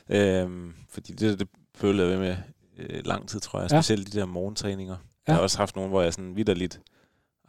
Øhm, 0.09 0.75
fordi 0.89 1.13
det, 1.13 1.41
det 1.41 1.49
føler 1.75 2.05
jeg 2.05 2.13
ved 2.13 2.19
med 2.19 2.37
øh, 2.79 3.07
lang 3.07 3.29
tid, 3.29 3.41
tror 3.41 3.61
jeg. 3.61 3.71
Specielt 3.71 4.13
de 4.13 4.19
der 4.19 4.27
morgentræninger. 4.27 4.95
Ja. 4.95 5.33
Jeg 5.33 5.35
har 5.35 5.43
også 5.43 5.59
haft 5.59 5.77
nogle, 5.77 5.91
hvor 5.91 6.03
jeg 6.03 6.13
sådan 6.13 6.37
vidderligt 6.37 6.81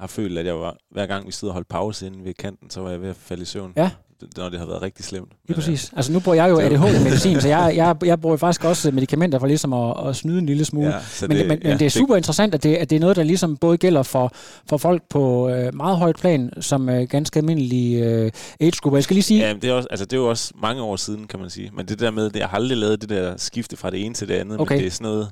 har 0.02 0.08
følt, 0.08 0.38
at 0.38 0.46
jeg 0.46 0.60
var, 0.60 0.78
hver 0.92 1.06
gang 1.06 1.28
vi 1.28 1.32
stod 1.32 1.50
og 1.50 1.54
holdt 1.54 1.68
pause 1.68 2.08
inde 2.08 2.26
ved 2.26 2.34
kanten, 2.34 2.70
så 2.70 2.82
var 2.82 2.90
jeg 2.90 3.02
ved 3.02 3.10
at 3.10 3.16
falde 3.16 3.42
i 3.42 3.46
søvn. 3.46 3.74
Ja. 3.76 3.90
Når 4.38 4.50
det 4.50 4.60
har 4.60 4.66
været 4.66 4.82
rigtig 4.82 5.06
slemt. 5.06 5.32
Ja, 5.50 5.54
præcis. 5.54 5.92
Altså 5.96 6.12
nu 6.12 6.20
bruger 6.20 6.36
jeg 6.36 6.50
jo 6.50 6.60
ADHD-medicin, 6.60 7.42
så 7.42 7.48
jeg, 7.48 7.74
jeg, 7.76 7.96
jeg 8.06 8.22
bruger 8.22 8.38
faktisk 8.38 8.64
også 8.64 8.92
medicamenter 8.92 9.40
for 9.40 9.48
ligesom 9.48 9.74
at, 9.74 10.08
at 10.08 10.16
snyde 10.16 10.40
en 10.40 10.46
lille 10.46 10.66
smule. 10.66 10.88
Ja, 10.88 11.00
men, 11.22 11.38
det, 11.38 11.48
men, 11.48 11.60
ja, 11.64 11.70
men 11.70 11.80
det 11.80 11.86
er 11.86 11.90
super 11.90 12.16
interessant, 12.16 12.54
at 12.54 12.64
det, 12.64 12.76
at 12.76 12.90
det 12.90 12.96
er 12.96 13.00
noget, 13.00 13.16
der 13.16 13.24
ligesom 13.24 13.58
både 13.58 13.78
gælder 13.78 14.04
for, 14.04 14.32
for 14.70 14.78
folk 14.78 15.04
på 15.10 15.50
øh, 15.50 15.76
meget 15.76 15.98
højt 15.98 16.16
plan, 16.16 16.62
som 16.62 16.90
øh, 16.90 17.08
ganske 17.08 17.40
almindelige 17.40 18.06
øh, 18.06 18.32
age-grupper. 18.60 18.98
Jeg 18.98 19.04
skal 19.04 19.14
lige 19.14 19.24
sige... 19.24 19.48
Ja, 19.48 19.54
det 19.54 19.64
er, 19.64 19.74
også, 19.74 19.88
altså, 19.92 20.06
det 20.06 20.14
er 20.14 20.22
jo 20.22 20.30
også 20.30 20.54
mange 20.62 20.82
år 20.82 20.96
siden, 20.96 21.28
kan 21.28 21.40
man 21.40 21.50
sige. 21.50 21.72
Men 21.74 21.86
det 21.86 22.00
der 22.00 22.12
med, 22.12 22.30
det, 22.30 22.40
jeg 22.40 22.48
har 22.48 22.58
aldrig 22.58 22.78
lavet 22.78 23.02
det 23.02 23.10
der 23.10 23.38
skifte 23.38 23.78
fra 23.78 23.90
det 23.90 24.06
ene 24.06 24.14
til 24.14 24.28
det 24.28 24.34
andet, 24.34 24.60
okay. 24.60 24.76
men 24.76 24.80
det 24.80 24.88
er 24.88 24.92
sådan 24.92 25.06
noget 25.06 25.32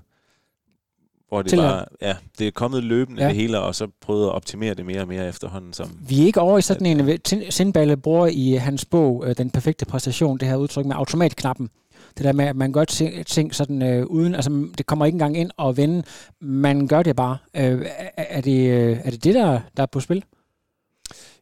hvor 1.30 1.42
det, 1.42 1.58
var, 1.58 1.88
ja, 2.02 2.16
det 2.40 2.48
er 2.48 2.52
kommet 2.52 2.84
løbende 2.84 3.22
ja. 3.22 3.28
det 3.28 3.36
hele, 3.36 3.60
og 3.60 3.76
så 3.76 3.88
prøvet 4.02 4.26
at 4.26 4.32
optimere 4.32 4.74
det 4.74 4.86
mere 4.86 5.02
og 5.02 5.08
mere 5.08 5.28
efterhånden. 5.28 5.74
Som, 5.74 5.98
Vi 6.08 6.22
er 6.22 6.26
ikke 6.26 6.42
over 6.42 6.58
i 6.58 6.62
sådan 6.62 7.00
en... 7.00 7.20
Sindballe 7.50 7.98
bruger 7.98 8.28
i 8.28 8.52
hans 8.52 8.86
bog 8.86 9.24
øh, 9.28 9.38
Den 9.38 9.50
perfekte 9.50 9.86
præstation, 9.86 10.38
det 10.38 10.48
her 10.48 10.56
udtryk 10.56 10.86
med 10.86 10.96
automatknappen. 10.96 11.70
Det 12.18 12.26
der 12.26 12.34
med, 12.34 12.46
at 12.46 12.56
man 12.56 12.72
gør 12.72 12.84
ting 13.28 13.56
sådan 13.56 13.82
øh, 13.82 14.06
uden... 14.06 14.36
Altså, 14.36 14.68
det 14.78 14.86
kommer 14.86 15.06
ikke 15.06 15.16
engang 15.16 15.38
ind 15.38 15.52
og 15.58 15.78
vende. 15.78 16.04
Man 16.42 16.88
gør 16.88 17.04
det 17.04 17.16
bare. 17.16 17.38
Øh, 17.54 17.86
er, 18.18 18.42
det, 18.42 18.70
øh, 18.70 18.98
er 19.04 19.12
det 19.12 19.24
det, 19.24 19.36
der, 19.36 19.60
der 19.78 19.84
er 19.84 19.88
på 19.88 20.00
spil? 20.00 20.24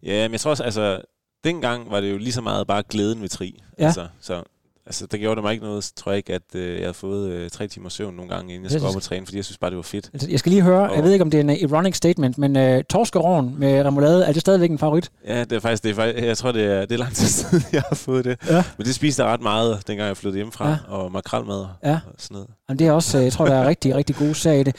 Ja, 0.04 0.28
men 0.28 0.32
jeg 0.32 0.40
tror 0.40 0.52
også, 0.52 0.64
altså... 0.64 1.02
Dengang 1.44 1.92
var 1.92 2.02
det 2.02 2.12
jo 2.12 2.18
lige 2.18 2.32
så 2.32 2.42
meget 2.42 2.68
bare 2.68 2.84
glæden 2.90 3.22
ved 3.22 3.30
tri. 3.30 3.62
Ja. 3.80 3.86
Altså, 3.86 4.08
så 4.22 4.44
Altså, 4.88 5.06
der 5.06 5.18
gjorde 5.18 5.36
det 5.36 5.44
mig 5.44 5.54
ikke 5.54 5.66
noget, 5.66 5.92
tror 5.96 6.12
jeg 6.12 6.18
ikke, 6.18 6.34
at 6.34 6.56
øh, 6.56 6.76
jeg 6.76 6.82
havde 6.82 6.94
fået 6.94 7.30
øh, 7.30 7.50
tre 7.50 7.68
timer 7.68 7.90
søvn 7.90 8.16
nogle 8.16 8.32
gange, 8.32 8.54
inden 8.54 8.64
jeg 8.64 8.72
skulle 8.72 8.90
op 8.90 8.96
og 8.96 9.02
træne, 9.02 9.26
fordi 9.26 9.38
jeg 9.38 9.46
synes 9.46 9.58
bare, 9.58 9.70
det 9.70 9.78
var 9.78 9.84
fedt. 9.84 10.10
Altså, 10.14 10.30
jeg 10.30 10.40
skal 10.40 10.50
lige 10.50 10.62
høre, 10.62 10.90
og 10.90 10.96
jeg 10.96 11.04
ved 11.04 11.12
ikke, 11.12 11.24
om 11.24 11.32
det 11.32 11.38
er 11.38 11.42
en 11.42 11.50
uh, 11.50 11.56
ironic 11.56 11.96
statement, 11.96 12.38
men 12.38 12.56
øh, 12.56 12.84
torskerovn 12.84 13.56
med 13.58 13.86
remoulade, 13.86 14.26
er 14.26 14.32
det 14.32 14.42
stadigvæk 14.42 14.72
en 14.72 14.78
favorit? 14.78 15.12
Ja, 15.28 15.40
det 15.40 15.52
er 15.52 15.60
faktisk, 15.60 15.84
det 15.84 16.00
er 16.00 16.26
jeg 16.26 16.38
tror, 16.38 16.52
det 16.52 16.66
er, 16.66 16.82
det 16.82 16.92
er 16.92 16.98
lang 16.98 17.16
tid 17.16 17.28
siden, 17.38 17.64
jeg 17.74 17.84
har 17.90 17.96
fået 17.96 18.26
det. 18.26 18.38
Ja. 18.50 18.64
Men 18.78 18.88
det 18.88 18.96
spiste 18.96 19.24
jeg 19.24 19.32
ret 19.32 19.42
meget, 19.42 19.88
dengang 19.88 20.08
jeg 20.08 20.18
flyttede 20.18 20.38
hjemmefra, 20.38 20.70
ja. 20.70 20.78
og 20.88 21.12
makrelmad 21.12 21.66
ja. 21.84 22.00
og 22.06 22.14
sådan 22.18 22.36
noget. 22.36 22.48
Jamen, 22.70 22.80
det 22.80 22.88
er 22.88 22.92
også, 22.92 23.18
øh, 23.18 23.24
jeg 23.24 23.34
tror, 23.34 23.46
der 23.46 23.56
er 23.56 23.68
rigtig, 23.72 23.96
rigtig 23.96 24.16
gode 24.16 24.36
sag 24.36 24.60
i 24.60 24.64
det. 24.64 24.76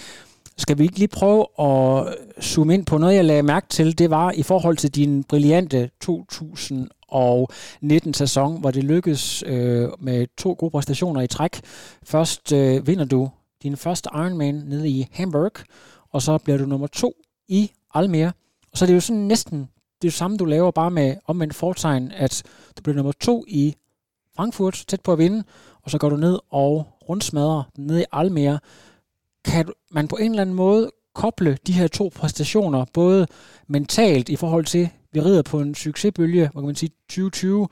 Skal 0.59 0.79
vi 0.79 0.83
ikke 0.83 0.99
lige 0.99 1.09
prøve 1.09 1.47
at 1.61 2.15
zoome 2.43 2.75
ind 2.75 2.87
på 2.87 2.99
noget, 2.99 3.15
jeg 3.15 3.25
lagde 3.25 3.43
mærke 3.43 3.67
til, 3.69 3.99
det 3.99 4.11
var 4.11 4.33
i 4.33 4.43
forhold 4.43 4.77
til 4.77 4.91
din 4.91 5.25
brillante 5.25 5.91
2000 6.01 6.89
og 7.09 7.49
19 7.81 8.15
sæson, 8.15 8.61
hvor 8.61 8.71
det 8.71 8.85
lykkedes 8.85 9.43
øh, 9.47 9.89
med 9.99 10.27
to 10.37 10.57
gode 10.59 10.71
præstationer 10.71 11.21
i 11.21 11.27
træk. 11.27 11.61
Først 12.03 12.53
øh, 12.53 12.87
vinder 12.87 13.05
du 13.05 13.31
din 13.63 13.77
første 13.77 14.11
Ironman 14.15 14.55
nede 14.55 14.89
i 14.89 15.07
Hamburg, 15.13 15.53
og 16.11 16.23
så 16.23 16.39
bliver 16.39 16.59
du 16.59 16.67
nummer 16.67 16.87
to 16.87 17.15
i 17.49 17.71
Almere. 17.95 18.33
Og 18.73 18.79
så 18.79 18.85
er 18.85 18.87
det 18.87 18.95
jo 18.95 19.01
sådan 19.01 19.23
næsten 19.23 19.69
det, 20.03 20.09
er 20.09 20.11
det 20.11 20.13
samme, 20.13 20.37
du 20.37 20.45
laver 20.45 20.71
bare 20.71 20.91
med 20.91 21.17
omvendt 21.27 21.55
fortegn, 21.55 22.13
at 22.13 22.43
du 22.77 22.83
bliver 22.83 22.97
nummer 22.97 23.13
to 23.13 23.45
i 23.49 23.75
Frankfurt, 24.37 24.85
tæt 24.89 25.01
på 25.01 25.13
at 25.13 25.19
vinde, 25.19 25.45
og 25.83 25.91
så 25.91 25.99
går 25.99 26.09
du 26.09 26.17
ned 26.17 26.39
og 26.51 26.87
rundsmadrer 27.09 27.63
ned 27.77 28.01
i 28.01 28.05
Almere. 28.13 28.59
Kan 29.45 29.69
man 29.91 30.09
på 30.09 30.17
en 30.17 30.31
eller 30.31 30.43
anden 30.43 30.57
måde 30.57 30.91
koble 31.15 31.59
de 31.67 31.73
her 31.73 31.89
to 31.89 32.11
præstationer, 32.15 32.85
både 32.93 33.27
mentalt 33.67 34.29
i 34.29 34.37
forhold 34.37 34.65
til, 34.65 34.91
vi 35.13 35.21
rider 35.21 35.43
på 35.43 35.61
en 35.61 35.75
succesbølge, 35.75 36.49
hvor 36.53 36.61
kan 36.61 36.67
man 36.67 36.77
sige, 36.77 36.91
2020 37.09 37.69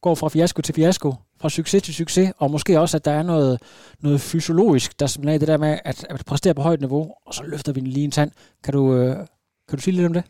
går 0.00 0.14
fra 0.14 0.28
fiasko 0.28 0.62
til 0.62 0.74
fiasko, 0.74 1.14
fra 1.40 1.48
succes 1.48 1.82
til 1.82 1.94
succes, 1.94 2.32
og 2.38 2.50
måske 2.50 2.80
også, 2.80 2.96
at 2.96 3.04
der 3.04 3.10
er 3.10 3.22
noget, 3.22 3.62
noget 4.00 4.20
fysiologisk, 4.20 5.00
der 5.00 5.06
simpelthen 5.06 5.34
er 5.34 5.38
det 5.38 5.48
der 5.48 5.56
med, 5.56 5.78
at, 5.84 6.06
at 6.10 6.24
præstere 6.26 6.54
på 6.54 6.62
højt 6.62 6.80
niveau, 6.80 7.14
og 7.26 7.34
så 7.34 7.42
løfter 7.42 7.72
vi 7.72 7.80
lige 7.80 8.04
en 8.04 8.10
tand. 8.10 8.30
Kan 8.64 8.74
du, 8.74 8.94
øh, 8.94 9.16
kan 9.68 9.78
du 9.78 9.82
sige 9.82 9.94
lidt 9.94 10.06
om 10.06 10.12
det? 10.12 10.24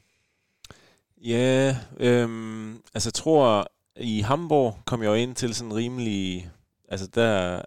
Ja, 1.24 1.76
øhm, 2.00 2.80
altså 2.94 3.08
jeg 3.08 3.14
tror, 3.14 3.66
i 3.96 4.20
Hamburg 4.20 4.78
kom 4.86 5.02
jeg 5.02 5.08
jo 5.08 5.14
ind 5.14 5.34
til 5.34 5.54
sådan 5.54 5.74
rimelig, 5.74 6.50
altså 6.88 7.06
der 7.06 7.62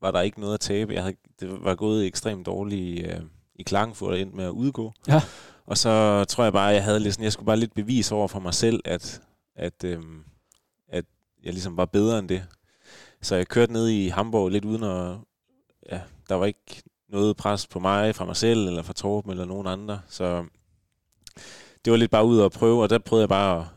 var 0.00 0.10
der 0.10 0.20
ikke 0.20 0.40
noget 0.40 0.54
at 0.54 0.60
tabe. 0.60 0.94
Jeg 0.94 1.02
havde, 1.02 1.16
det 1.40 1.64
var 1.64 1.74
gået 1.74 2.06
ekstremt 2.06 2.46
dårligt 2.46 3.06
øh, 3.06 3.20
i 3.54 3.62
Klagenfurt 3.62 4.12
og 4.12 4.20
endte 4.20 4.36
med 4.36 4.44
at 4.44 4.50
udgå. 4.50 4.92
Ja. 5.08 5.22
Og 5.68 5.78
så 5.78 6.24
tror 6.24 6.44
jeg 6.44 6.52
bare, 6.52 6.68
at 6.68 6.74
jeg 6.74 6.84
havde 6.84 7.00
lidt 7.00 7.14
sådan, 7.14 7.24
jeg 7.24 7.32
skulle 7.32 7.46
bare 7.46 7.56
lidt 7.56 7.74
bevise 7.74 8.14
over 8.14 8.28
for 8.28 8.40
mig 8.40 8.54
selv, 8.54 8.80
at, 8.84 9.20
at, 9.54 9.84
øhm, 9.84 10.24
at 10.88 11.04
jeg 11.44 11.52
ligesom 11.52 11.76
var 11.76 11.84
bedre 11.84 12.18
end 12.18 12.28
det. 12.28 12.44
Så 13.22 13.36
jeg 13.36 13.48
kørte 13.48 13.72
ned 13.72 13.88
i 13.88 14.08
Hamburg 14.08 14.50
lidt 14.50 14.64
uden 14.64 14.82
at, 14.82 15.16
ja, 15.92 16.00
der 16.28 16.34
var 16.34 16.46
ikke 16.46 16.82
noget 17.08 17.36
pres 17.36 17.66
på 17.66 17.78
mig 17.78 18.14
fra 18.14 18.24
mig 18.24 18.36
selv, 18.36 18.68
eller 18.68 18.82
fra 18.82 18.92
Torben, 18.92 19.30
eller 19.30 19.44
nogen 19.44 19.66
andre. 19.66 20.00
Så 20.08 20.44
det 21.84 21.90
var 21.90 21.96
lidt 21.96 22.10
bare 22.10 22.24
ud 22.24 22.38
og 22.38 22.52
prøve, 22.52 22.82
og 22.82 22.90
der 22.90 22.98
prøvede 22.98 23.22
jeg 23.22 23.28
bare, 23.28 23.68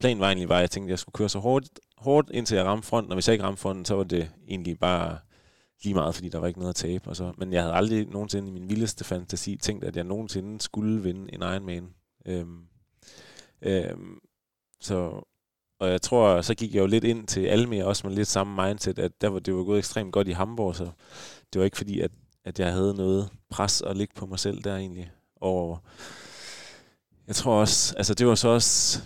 planen 0.00 0.20
var 0.20 0.26
egentlig 0.26 0.48
bare, 0.48 0.58
at 0.58 0.62
jeg 0.62 0.70
tænkte, 0.70 0.88
at 0.88 0.90
jeg 0.90 0.98
skulle 0.98 1.12
køre 1.12 1.28
så 1.28 1.38
hårdt, 1.38 1.66
hårdt, 1.96 2.30
indtil 2.30 2.56
jeg 2.56 2.64
ramte 2.64 2.88
fronten, 2.88 3.12
og 3.12 3.16
hvis 3.16 3.28
jeg 3.28 3.34
ikke 3.34 3.44
ramte 3.44 3.62
fronten, 3.62 3.84
så 3.84 3.94
var 3.94 4.04
det 4.04 4.30
egentlig 4.48 4.78
bare 4.78 5.18
lige 5.84 5.94
meget, 5.94 6.14
fordi 6.14 6.28
der 6.28 6.38
var 6.38 6.46
ikke 6.46 6.58
noget 6.58 6.70
at 6.70 6.76
tabe. 6.76 7.10
Og 7.10 7.16
så. 7.16 7.32
Men 7.38 7.52
jeg 7.52 7.62
havde 7.62 7.74
aldrig 7.74 8.06
nogensinde 8.06 8.48
i 8.48 8.52
min 8.52 8.68
vildeste 8.68 9.04
fantasi 9.04 9.56
tænkt, 9.56 9.84
at 9.84 9.96
jeg 9.96 10.04
nogensinde 10.04 10.60
skulle 10.60 11.02
vinde 11.02 11.34
en 11.34 11.42
Ironman. 11.42 11.94
Øhm, 12.26 12.64
øhm, 13.62 14.18
så, 14.80 15.24
og 15.80 15.90
jeg 15.90 16.02
tror, 16.02 16.40
så 16.40 16.54
gik 16.54 16.74
jeg 16.74 16.80
jo 16.80 16.86
lidt 16.86 17.04
ind 17.04 17.26
til 17.26 17.46
Almere 17.46 17.84
også 17.84 18.06
med 18.06 18.16
lidt 18.16 18.28
samme 18.28 18.66
mindset, 18.66 18.98
at 18.98 19.20
der 19.20 19.28
var 19.28 19.38
det 19.38 19.54
var 19.54 19.64
gået 19.64 19.78
ekstremt 19.78 20.12
godt 20.12 20.28
i 20.28 20.32
Hamburg, 20.32 20.76
så 20.76 20.90
det 21.52 21.58
var 21.58 21.64
ikke 21.64 21.76
fordi, 21.76 22.00
at, 22.00 22.10
at 22.44 22.60
jeg 22.60 22.72
havde 22.72 22.94
noget 22.94 23.30
pres 23.50 23.82
at 23.82 23.96
ligge 23.96 24.14
på 24.14 24.26
mig 24.26 24.38
selv 24.38 24.62
der 24.62 24.76
egentlig. 24.76 25.10
Og 25.36 25.78
jeg 27.26 27.36
tror 27.36 27.60
også, 27.60 27.94
altså 27.96 28.14
det 28.14 28.26
var 28.26 28.34
så 28.34 28.48
også 28.48 29.00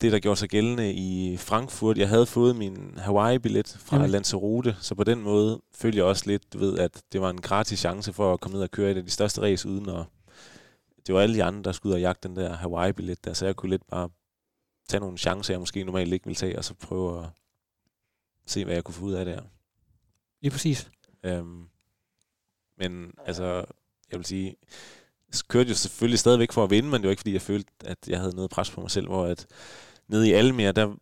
det, 0.00 0.12
der 0.12 0.18
gjorde 0.18 0.36
sig 0.36 0.48
gældende 0.48 0.92
i 0.92 1.36
Frankfurt. 1.36 1.98
Jeg 1.98 2.08
havde 2.08 2.26
fået 2.26 2.56
min 2.56 2.98
Hawaii-billet 2.98 3.76
fra 3.80 3.96
Jamen. 3.96 4.10
Lanzarote, 4.10 4.76
så 4.80 4.94
på 4.94 5.04
den 5.04 5.22
måde 5.22 5.60
følte 5.74 5.98
jeg 5.98 6.04
også 6.04 6.26
lidt, 6.26 6.52
du 6.52 6.58
ved, 6.58 6.78
at 6.78 7.02
det 7.12 7.20
var 7.20 7.30
en 7.30 7.40
gratis 7.40 7.78
chance 7.78 8.12
for 8.12 8.32
at 8.32 8.40
komme 8.40 8.54
ned 8.54 8.62
og 8.62 8.70
køre 8.70 8.90
et 8.90 8.96
af 8.96 9.04
de 9.04 9.10
største 9.10 9.40
race 9.40 9.68
uden 9.68 9.88
at... 9.88 10.04
Det 11.06 11.14
var 11.14 11.20
alle 11.20 11.34
de 11.34 11.44
andre, 11.44 11.62
der 11.62 11.72
skulle 11.72 11.90
ud 11.90 11.94
og 11.94 12.00
jagte 12.00 12.28
den 12.28 12.36
der 12.36 12.56
Hawaii-billet 12.56 13.24
der, 13.24 13.32
så 13.32 13.46
jeg 13.46 13.56
kunne 13.56 13.70
lidt 13.70 13.86
bare 13.86 14.08
tage 14.88 15.00
nogle 15.00 15.18
chancer, 15.18 15.54
jeg 15.54 15.60
måske 15.60 15.84
normalt 15.84 16.12
ikke 16.12 16.24
ville 16.24 16.36
tage, 16.36 16.58
og 16.58 16.64
så 16.64 16.74
prøve 16.74 17.22
at 17.22 17.28
se, 18.46 18.64
hvad 18.64 18.74
jeg 18.74 18.84
kunne 18.84 18.94
få 18.94 19.04
ud 19.04 19.12
af 19.12 19.24
det 19.24 19.34
her. 19.34 19.42
Lige 20.40 20.50
præcis. 20.50 20.90
Øhm, 21.22 21.68
men 22.78 23.12
altså, 23.26 23.64
jeg 24.10 24.18
vil 24.18 24.24
sige, 24.24 24.56
jeg 25.28 25.38
kørte 25.48 25.68
jo 25.68 25.74
selvfølgelig 25.74 26.18
stadigvæk 26.18 26.52
for 26.52 26.64
at 26.64 26.70
vinde, 26.70 26.88
men 26.88 27.00
det 27.00 27.04
var 27.04 27.10
ikke 27.10 27.20
fordi, 27.20 27.32
jeg 27.32 27.42
følte, 27.42 27.72
at 27.84 27.98
jeg 28.08 28.20
havde 28.20 28.36
noget 28.36 28.50
pres 28.50 28.70
på 28.70 28.80
mig 28.80 28.90
selv, 28.90 29.06
hvor 29.06 29.24
at 29.24 29.46
nede 30.08 30.28
i 30.28 30.32
Almere, 30.32 30.72
der, 30.72 30.94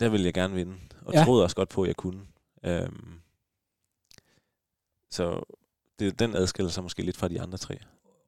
der 0.00 0.08
ville 0.08 0.26
jeg 0.26 0.34
gerne 0.34 0.54
vinde, 0.54 0.74
og 1.04 1.14
ja. 1.14 1.24
troede 1.24 1.44
også 1.44 1.56
godt 1.56 1.68
på, 1.68 1.82
at 1.82 1.88
jeg 1.88 1.96
kunne. 1.96 2.20
Øhm, 2.64 3.12
så 5.10 5.40
det, 5.98 6.18
den 6.18 6.36
adskiller 6.36 6.70
sig 6.70 6.82
måske 6.82 7.02
lidt 7.02 7.16
fra 7.16 7.28
de 7.28 7.40
andre 7.40 7.58
tre. 7.58 7.78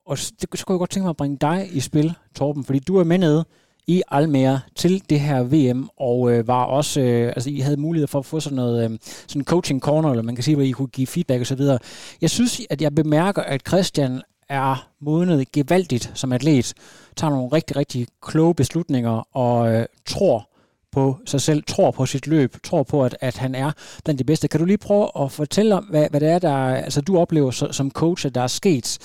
Og 0.06 0.16
det 0.16 0.58
skulle 0.60 0.74
jeg 0.74 0.78
godt 0.78 0.90
tænke 0.90 1.04
mig 1.04 1.10
at 1.10 1.16
bringe 1.16 1.38
dig 1.40 1.68
i 1.72 1.80
spil, 1.80 2.14
Torben, 2.34 2.64
fordi 2.64 2.78
du 2.78 2.96
er 2.96 3.04
med 3.04 3.18
nede 3.18 3.44
i 3.86 4.02
Almere 4.08 4.60
til 4.76 5.10
det 5.10 5.20
her 5.20 5.42
VM, 5.42 5.88
og 5.96 6.32
øh, 6.32 6.48
var 6.48 6.64
også, 6.64 7.00
øh, 7.00 7.26
altså 7.26 7.50
I 7.50 7.58
havde 7.58 7.76
mulighed 7.76 8.06
for 8.06 8.18
at 8.18 8.26
få 8.26 8.40
sådan 8.40 8.56
noget, 8.56 8.90
øh, 8.90 8.98
sådan 9.02 9.44
coaching 9.44 9.80
corner, 9.80 10.10
eller 10.10 10.22
man 10.22 10.34
kan 10.34 10.44
sige, 10.44 10.54
hvor 10.54 10.64
I 10.64 10.70
kunne 10.70 10.88
give 10.88 11.06
feedback 11.06 11.40
og 11.40 11.46
så 11.46 11.54
videre. 11.54 11.78
Jeg 12.20 12.30
synes, 12.30 12.60
at 12.70 12.82
jeg 12.82 12.94
bemærker, 12.94 13.42
at 13.42 13.68
Christian 13.68 14.22
er 14.50 14.88
modnet 15.00 15.52
gevaldigt 15.52 16.10
som 16.14 16.32
atlet, 16.32 16.74
tager 17.16 17.30
nogle 17.30 17.48
rigtig, 17.48 17.76
rigtig 17.76 18.06
kloge 18.22 18.54
beslutninger 18.54 19.36
og 19.36 19.74
øh, 19.74 19.86
tror 20.06 20.50
på 20.92 21.16
sig 21.26 21.40
selv, 21.40 21.62
tror 21.62 21.90
på 21.90 22.06
sit 22.06 22.26
løb, 22.26 22.56
tror 22.64 22.82
på, 22.82 23.04
at, 23.04 23.16
at 23.20 23.36
han 23.36 23.54
er 23.54 23.72
blandt 24.04 24.18
de 24.18 24.24
bedste. 24.24 24.48
Kan 24.48 24.60
du 24.60 24.66
lige 24.66 24.78
prøve 24.78 25.10
at 25.20 25.32
fortælle 25.32 25.74
om, 25.74 25.84
hvad, 25.84 26.10
hvad 26.10 26.20
det 26.20 26.28
er, 26.28 26.38
der 26.38 26.54
altså, 26.54 27.00
du 27.00 27.18
oplever 27.18 27.50
så, 27.50 27.72
som 27.72 27.90
coach, 27.90 28.26
at 28.26 28.34
der 28.34 28.40
er 28.40 28.46
sket 28.46 28.98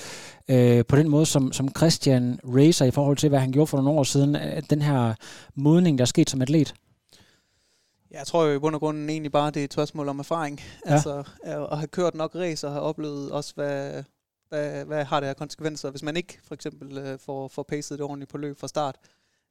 øh, 0.48 0.84
på 0.88 0.96
den 0.96 1.08
måde, 1.08 1.26
som, 1.26 1.52
som 1.52 1.68
Christian 1.76 2.40
racer 2.44 2.84
i 2.84 2.90
forhold 2.90 3.16
til, 3.16 3.28
hvad 3.28 3.38
han 3.38 3.52
gjorde 3.52 3.66
for 3.66 3.76
nogle 3.76 4.00
år 4.00 4.04
siden, 4.04 4.36
den 4.70 4.82
her 4.82 5.14
modning, 5.54 5.98
der 5.98 6.02
er 6.02 6.06
sket 6.06 6.30
som 6.30 6.42
atlet? 6.42 6.74
Jeg 8.10 8.26
tror 8.26 8.44
jo 8.44 8.56
i 8.56 8.58
bund 8.58 8.74
og 8.74 8.80
grund 8.80 9.10
egentlig 9.10 9.32
bare, 9.32 9.50
det 9.50 9.60
er 9.60 9.64
et 9.64 9.72
spørgsmål 9.72 10.08
om 10.08 10.18
erfaring. 10.18 10.60
Ja. 10.86 10.92
Altså 10.92 11.22
at 11.44 11.78
have 11.78 11.86
kørt 11.86 12.14
nok 12.14 12.34
race 12.34 12.66
og 12.66 12.72
have 12.72 12.82
oplevet 12.82 13.32
også, 13.32 13.52
hvad, 13.54 14.02
hvad, 14.48 14.84
hvad 14.84 15.04
har 15.04 15.20
det 15.20 15.26
her 15.26 15.34
konsekvenser, 15.34 15.90
hvis 15.90 16.02
man 16.02 16.16
ikke 16.16 16.38
for 16.44 16.54
eksempel 16.54 16.98
øh, 16.98 17.18
får, 17.18 17.48
får 17.48 17.62
pacet 17.62 17.98
det 17.98 18.06
ordentligt 18.06 18.30
på 18.30 18.38
løb 18.38 18.58
fra 18.58 18.68
start. 18.68 18.96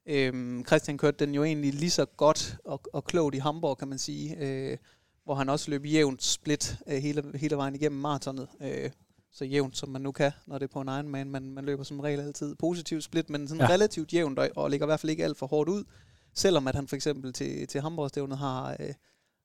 Øhm, 0.06 0.66
Christian 0.68 0.98
kørte 0.98 1.26
den 1.26 1.36
jo 1.36 1.44
egentlig 1.44 1.74
lige 1.74 1.90
så 1.90 2.06
godt 2.06 2.58
og, 2.66 2.82
og 2.94 3.04
klogt 3.04 3.36
i 3.36 3.38
Hamburg, 3.38 3.78
kan 3.78 3.88
man 3.88 3.98
sige, 3.98 4.38
øh, 4.40 4.78
hvor 5.24 5.36
han 5.36 5.50
også 5.50 5.72
løb 5.72 5.86
jævnt 5.86 6.24
split 6.24 6.78
øh, 6.88 6.98
hele, 6.98 7.24
hele 7.36 7.58
vejen 7.58 7.76
igennem 7.76 8.02
maratonet. 8.02 8.48
Øh, 8.62 8.92
så 9.32 9.46
jævnt, 9.46 9.78
som 9.78 9.90
man 9.90 10.02
nu 10.02 10.12
kan, 10.12 10.32
når 10.46 10.58
det 10.58 10.66
er 10.66 10.74
på 10.74 10.82
en 10.82 10.88
Ironman. 10.88 11.30
Man, 11.30 11.52
man 11.52 11.66
løber 11.66 11.84
som 11.84 12.00
regel 12.00 12.20
altid 12.20 12.56
positivt 12.56 13.04
split, 13.04 13.30
men 13.30 13.48
sådan 13.48 13.62
ja. 13.62 13.70
relativt 13.70 14.14
jævnt, 14.14 14.40
og, 14.40 14.50
og 14.56 14.70
ligger 14.70 14.86
i 14.86 14.90
hvert 14.90 15.00
fald 15.00 15.10
ikke 15.10 15.24
alt 15.24 15.38
for 15.38 15.48
hårdt 15.48 15.70
ud. 15.70 15.84
Selvom 16.34 16.68
at 16.68 16.76
han 16.76 16.88
for 16.88 16.96
eksempel 16.96 17.34
til, 17.34 17.68
til 17.68 17.82
Hamburg-stævnet 17.82 18.38
har, 18.38 18.76
øh, 18.80 18.94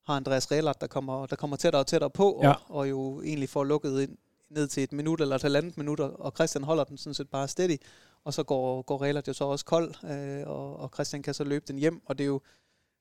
har 0.05 0.13
Andreas 0.13 0.51
Rehlert, 0.51 0.81
der 0.81 0.87
kommer, 0.87 1.25
der 1.25 1.35
kommer 1.35 1.57
tættere 1.57 1.81
og 1.81 1.87
tættere 1.87 2.09
på, 2.09 2.39
ja. 2.43 2.49
og, 2.49 2.57
og 2.69 2.89
jo 2.89 3.21
egentlig 3.21 3.49
får 3.49 3.63
lukket 3.63 4.01
ind 4.01 4.17
ned 4.51 4.67
til 4.67 4.83
et 4.83 4.91
minut 4.91 5.21
eller 5.21 5.35
et 5.35 5.41
halvandet 5.41 5.77
minut, 5.77 5.99
og 5.99 6.31
Christian 6.35 6.63
holder 6.63 6.83
den 6.83 6.97
sådan 6.97 7.13
set 7.13 7.29
bare 7.29 7.47
steady, 7.47 7.77
og 8.23 8.33
så 8.33 8.43
går, 8.43 8.81
går 8.81 9.01
Rehlert 9.01 9.27
jo 9.27 9.33
så 9.33 9.43
også 9.43 9.65
kold, 9.65 9.93
øh, 10.11 10.47
og, 10.47 10.79
og 10.79 10.89
Christian 10.93 11.23
kan 11.23 11.33
så 11.33 11.43
løbe 11.43 11.65
den 11.67 11.77
hjem, 11.77 12.01
og 12.05 12.17
det 12.17 12.23
er 12.23 12.27
jo, 12.27 12.41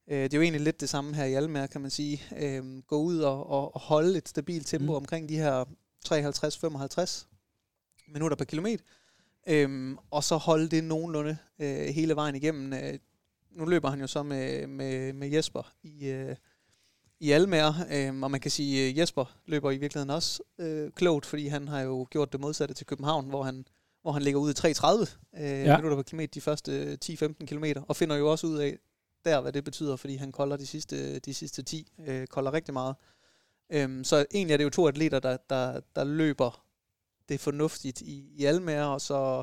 øh, 0.09 0.23
det 0.23 0.35
er 0.35 0.39
jo 0.39 0.43
egentlig 0.43 0.61
lidt 0.61 0.81
det 0.81 0.89
samme 0.89 1.15
her 1.15 1.25
i 1.25 1.35
Almer, 1.35 1.67
kan 1.67 1.81
man 1.81 1.91
sige. 1.91 2.23
Øh, 2.37 2.83
gå 2.87 2.99
ud 2.99 3.19
og, 3.19 3.51
og, 3.51 3.75
og 3.75 3.81
holde 3.81 4.19
et 4.19 4.29
stabilt 4.29 4.67
tempo 4.67 4.93
mm. 4.93 4.97
omkring 4.97 5.29
de 5.29 5.37
her 5.37 5.65
53-55 6.09 7.27
minutter 8.13 8.37
per 8.37 8.45
kilometer, 8.45 8.85
øh, 9.49 9.97
og 10.11 10.25
så 10.25 10.37
holde 10.37 10.69
det 10.69 10.85
nogenlunde 10.85 11.37
øh, 11.59 11.87
hele 11.87 12.17
vejen 12.17 12.35
igennem. 12.35 12.73
Øh, 12.73 12.99
nu 13.51 13.65
løber 13.65 13.91
han 13.91 14.01
jo 14.01 14.07
så 14.07 14.23
med, 14.23 14.67
med, 14.67 15.13
med 15.13 15.29
Jesper 15.29 15.73
i, 15.83 16.09
øh, 16.09 16.37
i 17.21 17.31
Almer, 17.31 17.73
øh, 17.91 18.23
og 18.23 18.31
man 18.31 18.41
kan 18.41 18.51
sige, 18.51 18.89
at 18.89 18.97
Jesper 18.97 19.37
løber 19.47 19.71
i 19.71 19.77
virkeligheden 19.77 20.11
også 20.11 20.43
øh, 20.59 20.91
klogt, 20.91 21.27
fordi 21.27 21.47
han 21.47 21.69
har 21.69 21.81
jo 21.81 22.07
gjort 22.11 22.33
det 22.33 22.41
modsatte 22.41 22.75
til 22.75 22.87
København, 22.87 23.29
hvor 23.29 23.43
han, 23.43 23.67
hvor 24.03 24.13
han 24.13 24.23
ligger 24.23 24.41
ud 24.41 24.51
i 24.51 24.55
3.30 24.59 25.17
øh, 25.43 25.51
ja. 25.51 25.77
minutter 25.77 25.97
per 25.97 26.03
kilometer 26.03 26.31
de 26.35 26.41
første 26.41 26.99
10-15 27.05 27.47
kilometer, 27.47 27.83
og 27.83 27.97
finder 27.97 28.17
jo 28.17 28.31
også 28.31 28.47
ud 28.47 28.59
af 28.59 28.79
der, 29.25 29.41
hvad 29.41 29.53
det 29.53 29.65
betyder, 29.65 29.97
fordi 29.97 30.17
han 30.17 30.33
kolder 30.33 30.57
de 30.57 30.67
sidste, 30.67 31.19
de 31.19 31.35
sidste 31.35 31.63
10, 31.63 31.93
øh, 32.07 32.27
kolder 32.27 32.53
rigtig 32.53 32.75
meget. 32.75 32.95
Øh, 33.71 34.05
så 34.05 34.27
egentlig 34.35 34.53
er 34.53 34.57
det 34.57 34.65
jo 34.65 34.71
to 34.71 34.89
atleter, 34.89 35.19
der, 35.21 35.37
der, 35.51 35.81
der 35.97 36.05
løber 36.05 36.65
det 37.29 37.41
fornuftigt 37.41 38.01
i, 38.01 38.25
i 38.37 38.45
Almer, 38.45 38.83
og 38.83 39.01
så, 39.01 39.43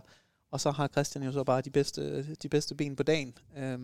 og 0.52 0.62
så 0.62 0.72
har 0.72 0.88
Christian 0.88 1.24
jo 1.24 1.32
så 1.32 1.44
bare 1.44 1.62
de 1.62 1.70
bedste, 1.70 2.34
de 2.36 2.50
bedste 2.50 2.76
ben 2.76 2.96
på 2.96 3.04
dagen. 3.04 3.38
Øh, 3.58 3.80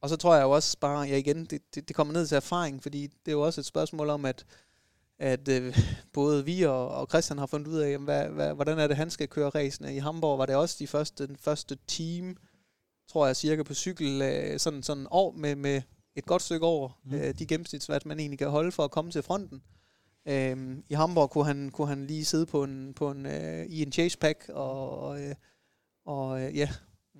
og 0.00 0.08
så 0.08 0.16
tror 0.16 0.34
jeg 0.34 0.42
jo 0.42 0.50
også 0.50 0.78
bare, 0.78 1.00
ja 1.00 1.16
igen, 1.16 1.44
det, 1.44 1.74
det, 1.74 1.88
det 1.88 1.96
kommer 1.96 2.12
ned 2.14 2.26
til 2.26 2.36
erfaring, 2.36 2.82
fordi 2.82 3.06
det 3.06 3.28
er 3.28 3.32
jo 3.32 3.40
også 3.40 3.60
et 3.60 3.66
spørgsmål 3.66 4.10
om, 4.10 4.24
at, 4.24 4.46
at 5.18 5.48
øh, 5.48 5.78
både 6.12 6.44
vi 6.44 6.62
og, 6.62 6.88
og 6.88 7.06
Christian 7.08 7.38
har 7.38 7.46
fundet 7.46 7.68
ud 7.68 7.78
af, 7.78 7.90
jamen, 7.90 8.04
hvad, 8.04 8.28
hvad, 8.28 8.54
hvordan 8.54 8.78
er 8.78 8.86
det, 8.86 8.96
han 8.96 9.10
skal 9.10 9.28
køre 9.28 9.50
racene. 9.50 9.96
I 9.96 9.98
Hamburg 9.98 10.38
var 10.38 10.46
det 10.46 10.56
også 10.56 10.76
de 10.78 10.86
første, 10.86 11.26
den 11.26 11.36
første 11.36 11.78
team, 11.86 12.36
tror 13.08 13.26
jeg, 13.26 13.36
cirka 13.36 13.62
på 13.62 13.74
cykel, 13.74 14.22
øh, 14.22 14.58
sådan, 14.58 14.82
sådan 14.82 15.06
år 15.10 15.32
med, 15.32 15.56
med 15.56 15.82
et 16.16 16.26
godt 16.26 16.42
stykke 16.42 16.66
over 16.66 17.00
mm. 17.04 17.14
øh, 17.14 17.34
de 17.38 17.46
gennemsnitsvat, 17.46 18.06
man 18.06 18.20
egentlig 18.20 18.38
kan 18.38 18.50
holde 18.50 18.72
for 18.72 18.84
at 18.84 18.90
komme 18.90 19.10
til 19.10 19.22
fronten. 19.22 19.62
Øh, 20.28 20.76
I 20.88 20.94
Hamburg 20.94 21.30
kunne 21.30 21.44
han, 21.44 21.70
kunne 21.70 21.88
han 21.88 22.06
lige 22.06 22.24
sidde 22.24 22.46
på 22.46 22.64
en, 22.64 22.94
på 22.94 23.10
en, 23.10 23.26
øh, 23.26 23.66
i 23.66 23.82
en 23.82 23.92
chase 23.92 24.18
pack 24.18 24.48
og, 24.48 24.98
og, 24.98 25.22
øh, 25.22 25.34
og 26.04 26.42
øh, 26.42 26.56
ja, 26.56 26.68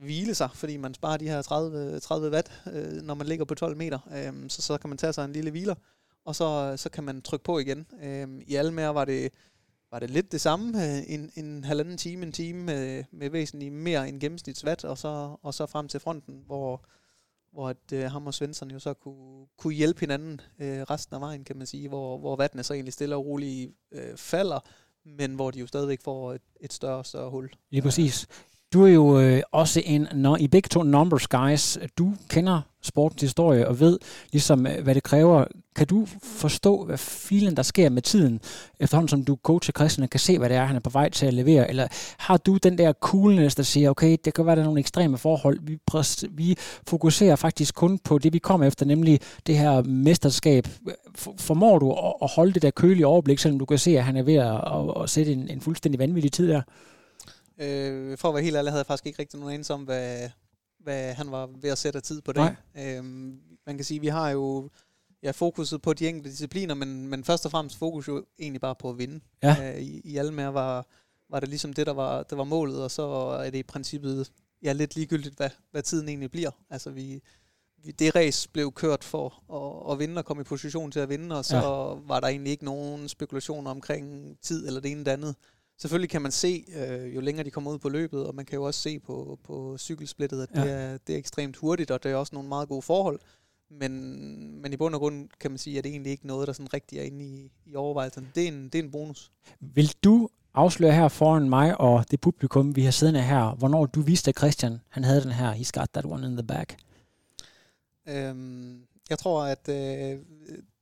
hvile 0.01 0.35
sig, 0.35 0.51
fordi 0.55 0.77
man 0.77 0.95
sparer 0.95 1.17
de 1.17 1.29
her 1.29 1.43
30, 1.43 2.01
30 2.01 2.31
watt, 2.31 2.63
øh, 2.73 3.03
når 3.03 3.15
man 3.15 3.27
ligger 3.27 3.45
på 3.45 3.55
12 3.55 3.77
meter. 3.77 3.99
Øh, 4.17 4.51
så, 4.51 4.63
så 4.63 4.79
kan 4.79 4.89
man 4.89 4.99
tage 4.99 5.13
sig 5.13 5.25
en 5.25 5.33
lille 5.33 5.51
hviler, 5.51 5.75
og 6.25 6.37
så, 6.37 6.75
så 6.77 6.89
kan 6.91 7.05
man 7.05 7.23
trykke 7.23 7.45
på 7.45 7.59
igen. 7.59 7.87
Øh, 8.03 8.29
I 8.47 8.55
Almer 8.55 8.87
var 8.87 9.05
det, 9.05 9.33
var 9.91 9.99
det 9.99 10.11
lidt 10.11 10.33
det 10.33 10.41
samme, 10.41 10.85
øh, 10.85 11.03
en, 11.07 11.31
en 11.37 11.65
halvanden 11.65 11.99
time, 11.99 12.27
en 12.27 12.33
time 12.33 12.65
med, 12.65 13.05
med 13.13 13.31
væsentligt 13.31 13.73
mere 13.73 14.09
end 14.09 14.21
gennemsnitsvat, 14.21 14.85
og 14.85 14.99
så, 14.99 15.37
og 15.43 15.55
så 15.55 15.67
frem 15.67 15.89
til 15.89 16.01
fronten, 16.01 16.43
hvor, 16.47 16.85
hvor 17.53 17.69
at, 17.69 17.93
øh, 17.93 18.11
ham 18.11 18.27
og 18.27 18.35
Svensson 18.35 18.71
jo 18.71 18.79
så 18.79 18.95
kunne, 18.95 19.47
kunne 19.59 19.75
hjælpe 19.75 20.01
hinanden 20.01 20.41
øh, 20.59 20.83
resten 20.83 21.15
af 21.15 21.21
vejen, 21.21 21.45
kan 21.45 21.57
man 21.57 21.67
sige, 21.67 21.89
hvor, 21.89 22.19
hvor 22.19 22.37
vattene 22.37 22.63
så 22.63 22.75
egentlig 22.75 22.93
stille 22.93 23.17
og 23.17 23.27
roligt 23.27 23.73
øh, 23.93 24.17
falder, 24.17 24.61
men 25.05 25.35
hvor 25.35 25.51
de 25.51 25.59
jo 25.59 25.67
stadigvæk 25.67 26.01
får 26.03 26.33
et, 26.33 26.43
et 26.61 26.73
større 26.73 26.99
og 26.99 27.07
større 27.07 27.31
hul. 27.31 27.51
Lige 27.71 27.83
præcis. 27.83 28.27
Du 28.73 28.85
er 28.85 28.89
jo 28.89 29.21
øh, 29.21 29.43
også 29.53 29.83
en, 29.85 30.07
no, 30.15 30.37
i 30.37 30.49
begge 30.49 30.69
to 30.69 30.83
numbers 30.83 31.29
guys, 31.29 31.79
du 31.99 32.13
kender 32.29 32.61
sportens 32.83 33.23
historie 33.23 33.69
og 33.69 33.81
ved 33.81 33.99
ligesom, 34.33 34.67
øh, 34.67 34.83
hvad 34.83 34.95
det 34.95 35.03
kræver. 35.03 35.45
Kan 35.77 35.87
du 35.87 36.07
forstå, 36.23 36.85
hvad 36.85 36.99
filen 36.99 37.57
der 37.57 37.63
sker 37.63 37.91
med 37.91 38.03
tiden, 38.03 38.41
efterhånden 38.81 39.09
som 39.09 39.25
du 39.25 39.39
coacher 39.43 39.73
Christian 39.73 40.03
og 40.03 40.11
kan 40.11 40.21
se, 40.21 40.39
hvad 40.39 40.49
det 40.49 40.57
er, 40.57 40.65
han 40.65 40.77
er 40.77 40.81
på 40.81 40.91
vej 40.91 41.09
til 41.09 41.27
at 41.27 41.35
levere? 41.35 41.69
Eller 41.69 41.87
har 42.19 42.37
du 42.37 42.57
den 42.57 42.79
der 42.79 42.93
coolness, 42.93 43.55
der 43.57 43.63
siger, 43.63 43.91
okay, 43.91 44.17
det 44.25 44.35
kan 44.35 44.47
være, 44.47 44.57
der 44.57 44.63
er 44.63 44.67
nogle 44.67 44.81
ekstreme 44.81 45.19
forhold. 45.19 45.59
Vi, 45.63 45.79
vi 46.31 46.57
fokuserer 46.89 47.37
faktisk 47.37 47.75
kun 47.75 47.99
på 47.99 48.19
det, 48.19 48.33
vi 48.33 48.39
kommer 48.39 48.67
efter, 48.67 48.87
nemlig 48.87 49.21
det 49.47 49.59
her 49.59 49.83
mesterskab. 49.83 50.69
Formår 51.39 51.79
du 51.79 51.93
at 52.23 52.31
holde 52.31 52.53
det 52.53 52.63
der 52.63 52.71
kølige 52.71 53.07
overblik, 53.07 53.39
selvom 53.39 53.59
du 53.59 53.65
kan 53.65 53.79
se, 53.79 53.99
at 53.99 54.05
han 54.05 54.17
er 54.17 54.23
ved 54.23 54.35
at, 54.35 54.55
at, 54.55 55.03
at 55.03 55.11
sætte 55.11 55.33
en, 55.33 55.49
en 55.49 55.61
fuldstændig 55.61 55.99
vanvittig 55.99 56.33
tid 56.33 56.49
der? 56.49 56.63
Øh, 57.61 58.19
for 58.19 58.29
at 58.29 58.35
være 58.35 58.45
helt 58.45 58.57
ærlig, 58.57 58.73
havde 58.73 58.81
jeg 58.81 58.87
faktisk 58.87 59.07
ikke 59.07 59.19
rigtig 59.19 59.41
nogen 59.41 59.55
anelse 59.55 59.75
om, 59.75 59.83
hvad, 59.83 60.31
hvad 60.79 61.15
han 61.15 61.31
var 61.31 61.47
ved 61.47 61.71
at 61.71 61.79
sætte 61.79 62.01
tid 62.01 62.21
på 62.21 62.33
det. 62.33 62.57
Øh, 62.79 63.05
man 63.67 63.77
kan 63.77 63.85
sige, 63.85 63.99
at 63.99 64.03
vi 64.03 64.09
har 64.09 64.31
jo 64.31 64.71
ja, 65.23 65.31
fokuset 65.31 65.83
på 65.83 65.93
de 65.93 66.09
enkelte 66.09 66.31
discipliner, 66.31 66.75
men, 66.75 67.09
men 67.09 67.25
først 67.25 67.45
og 67.45 67.51
fremmest 67.51 67.77
fokus 67.77 68.09
jo 68.09 68.25
egentlig 68.39 68.61
bare 68.61 68.75
på 68.75 68.91
at 68.91 68.99
vinde. 68.99 69.21
Ja. 69.43 69.75
Øh, 69.75 69.81
I, 69.81 70.01
i 70.05 70.17
Almer 70.17 70.47
var, 70.47 70.87
var 71.31 71.41
det 71.41 71.49
ligesom 71.49 71.73
det, 71.73 71.87
der 71.87 71.93
var, 71.93 72.23
der 72.23 72.37
var 72.37 72.45
målet, 72.45 72.83
og 72.83 72.91
så 72.91 73.03
er 73.19 73.51
det 73.51 73.59
i 73.59 73.63
princippet 73.63 74.33
ja, 74.63 74.73
lidt 74.73 74.95
ligegyldigt, 74.95 75.37
hvad, 75.37 75.51
hvad 75.71 75.83
tiden 75.83 76.09
egentlig 76.09 76.31
bliver. 76.31 76.51
Altså 76.71 76.91
vi, 76.91 77.23
det 77.99 78.15
race 78.15 78.49
blev 78.49 78.73
kørt 78.73 79.05
for 79.05 79.43
at, 79.53 79.93
at 79.93 79.99
vinde 79.99 80.19
og 80.19 80.25
komme 80.25 80.41
i 80.41 80.45
position 80.45 80.91
til 80.91 81.01
at 81.01 81.09
vinde, 81.09 81.39
og 81.39 81.45
så 81.45 81.57
ja. 81.57 81.63
var 82.07 82.21
der 82.21 82.29
egentlig 82.29 82.51
ikke 82.51 82.65
nogen 82.65 83.09
spekulationer 83.09 83.71
omkring 83.71 84.37
tid 84.43 84.67
eller 84.67 84.81
det 84.81 84.91
ene 84.91 85.01
eller 85.01 85.13
andet. 85.13 85.35
Selvfølgelig 85.81 86.11
kan 86.11 86.23
man 86.23 86.33
se, 86.33 86.65
øh, 86.77 87.15
jo 87.15 87.21
længere 87.21 87.45
de 87.45 87.51
kommer 87.51 87.71
ud 87.71 87.79
på 87.79 87.89
løbet, 87.89 88.27
og 88.27 88.35
man 88.35 88.45
kan 88.45 88.57
jo 88.57 88.65
også 88.65 88.81
se 88.81 88.99
på, 88.99 89.39
på 89.45 89.79
cykelsplittet, 89.79 90.43
at 90.43 90.49
ja. 90.55 90.65
det, 90.65 90.73
er, 90.73 90.99
det 91.07 91.15
er 91.15 91.19
ekstremt 91.19 91.57
hurtigt, 91.57 91.91
og 91.91 92.03
det 92.03 92.13
er 92.13 92.17
også 92.17 92.35
nogle 92.35 92.49
meget 92.49 92.69
gode 92.69 92.83
forhold. 92.83 93.21
Men, 93.71 94.63
men 94.63 94.73
i 94.73 94.77
bund 94.77 94.95
og 94.95 95.01
grund 95.01 95.29
kan 95.41 95.51
man 95.51 95.59
sige, 95.59 95.79
at 95.79 95.85
det 95.85 95.91
egentlig 95.91 96.11
ikke 96.11 96.27
noget, 96.27 96.47
der 96.47 96.53
sådan 96.53 96.75
rigtig 96.75 96.99
er 96.99 97.03
inde 97.03 97.25
i, 97.25 97.51
i 97.67 97.75
overvejelsen. 97.75 98.29
Det 98.35 98.45
er, 98.45 98.49
en, 98.49 98.65
det 98.65 98.75
er 98.75 98.83
en 98.83 98.91
bonus. 98.91 99.33
Vil 99.61 99.95
du 100.05 100.29
afsløre 100.55 100.93
her 100.93 101.09
foran 101.09 101.49
mig 101.49 101.81
og 101.81 102.11
det 102.11 102.21
publikum, 102.21 102.77
vi 102.77 102.83
har 102.83 102.91
siddende 102.91 103.23
her, 103.23 103.55
hvornår 103.55 103.87
du 103.87 104.01
vidste, 104.01 104.29
at 104.29 104.39
Christian 104.39 104.81
han 104.89 105.05
havde 105.05 105.23
den 105.23 105.33
her, 105.33 105.55
he's 105.55 105.71
got 105.81 105.89
that 105.93 106.05
one 106.05 106.27
in 106.27 106.37
the 106.37 106.47
back? 106.47 106.77
Øhm, 108.09 108.83
jeg 109.11 109.19
tror, 109.19 109.45
at 109.45 109.69
øh, 109.69 110.19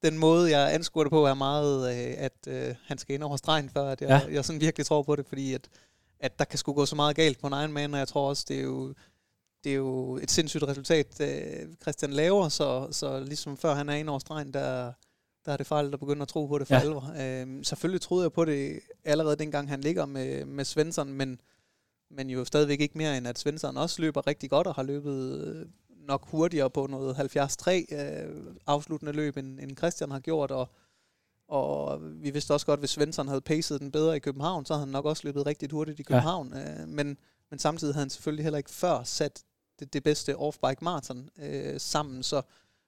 den 0.02 0.18
måde, 0.18 0.58
jeg 0.58 0.74
anskuer 0.74 1.04
det 1.04 1.10
på, 1.10 1.26
er 1.26 1.34
meget, 1.34 1.90
øh, 1.90 2.14
at 2.18 2.32
øh, 2.48 2.74
han 2.84 2.98
skal 2.98 3.14
ind 3.14 3.22
over 3.22 3.36
stregen, 3.36 3.70
før 3.70 3.90
at 3.90 4.00
jeg, 4.00 4.08
ja. 4.08 4.34
jeg 4.34 4.44
sådan 4.44 4.60
virkelig 4.60 4.86
tror 4.86 5.02
på 5.02 5.16
det, 5.16 5.26
fordi 5.26 5.54
at, 5.54 5.68
at 6.20 6.38
der 6.38 6.44
kan 6.44 6.58
sgu 6.58 6.72
gå 6.72 6.86
så 6.86 6.96
meget 6.96 7.16
galt 7.16 7.40
på 7.40 7.46
en 7.46 7.52
egen 7.52 7.72
mand, 7.72 7.94
og 7.94 7.98
jeg 7.98 8.08
tror 8.08 8.28
også, 8.28 8.44
det 8.48 8.58
er 8.58 8.62
jo, 8.62 8.94
det 9.64 9.72
er 9.72 9.76
jo 9.76 10.16
et 10.16 10.30
sindssygt 10.30 10.62
resultat, 10.62 11.20
øh, 11.20 11.74
Christian 11.82 12.12
laver, 12.12 12.48
så, 12.48 12.88
så 12.90 13.20
ligesom 13.20 13.56
før 13.56 13.74
han 13.74 13.88
er 13.88 13.94
ind 13.94 14.08
over 14.08 14.18
stregen, 14.18 14.52
der, 14.52 14.92
der 15.46 15.52
er 15.52 15.56
det 15.56 15.66
farligt 15.66 15.94
at 15.94 16.00
begynde 16.00 16.22
at 16.22 16.28
tro 16.28 16.46
på 16.46 16.58
det 16.58 16.66
for 16.66 16.74
ja. 16.74 16.80
alvor. 16.80 17.14
Øhm, 17.20 17.64
selvfølgelig 17.64 18.00
troede 18.00 18.22
jeg 18.22 18.32
på 18.32 18.44
det 18.44 18.80
allerede 19.04 19.36
dengang 19.36 19.68
han 19.68 19.80
ligger 19.80 20.06
med, 20.06 20.44
med 20.44 20.64
Svensson, 20.64 21.12
men, 21.12 21.40
men 22.10 22.30
jo 22.30 22.44
stadigvæk 22.44 22.80
ikke 22.80 22.98
mere 22.98 23.16
end 23.16 23.28
at 23.28 23.38
Svensson 23.38 23.76
også 23.76 24.02
løber 24.02 24.26
rigtig 24.26 24.50
godt 24.50 24.66
og 24.66 24.74
har 24.74 24.82
løbet 24.82 25.68
nok 26.08 26.28
hurtigere 26.28 26.70
på 26.70 26.86
noget 26.86 27.16
73 27.16 27.56
øh, 27.92 28.54
afsluttende 28.66 29.12
løb, 29.12 29.36
end, 29.36 29.60
end 29.60 29.76
Christian 29.76 30.10
har 30.10 30.20
gjort, 30.20 30.50
og, 30.50 30.68
og 31.48 32.00
vi 32.02 32.30
vidste 32.30 32.54
også 32.54 32.66
godt, 32.66 32.78
at 32.78 32.80
hvis 32.80 32.90
Svensson 32.90 33.28
havde 33.28 33.40
pacet 33.40 33.80
den 33.80 33.92
bedre 33.92 34.16
i 34.16 34.18
København, 34.18 34.64
så 34.64 34.74
havde 34.74 34.86
han 34.86 34.92
nok 34.92 35.04
også 35.04 35.22
løbet 35.24 35.46
rigtig 35.46 35.68
hurtigt 35.70 36.00
i 36.00 36.02
København. 36.02 36.52
Ja. 36.54 36.82
Øh, 36.82 36.88
men, 36.88 37.18
men 37.50 37.58
samtidig 37.58 37.94
havde 37.94 38.02
han 38.02 38.10
selvfølgelig 38.10 38.44
heller 38.44 38.58
ikke 38.58 38.70
før 38.70 39.02
sat 39.02 39.44
det, 39.78 39.92
det 39.92 40.02
bedste 40.02 40.36
off-bike 40.36 40.78
marathon 40.82 41.30
øh, 41.38 41.80
sammen, 41.80 42.22
så, 42.22 42.42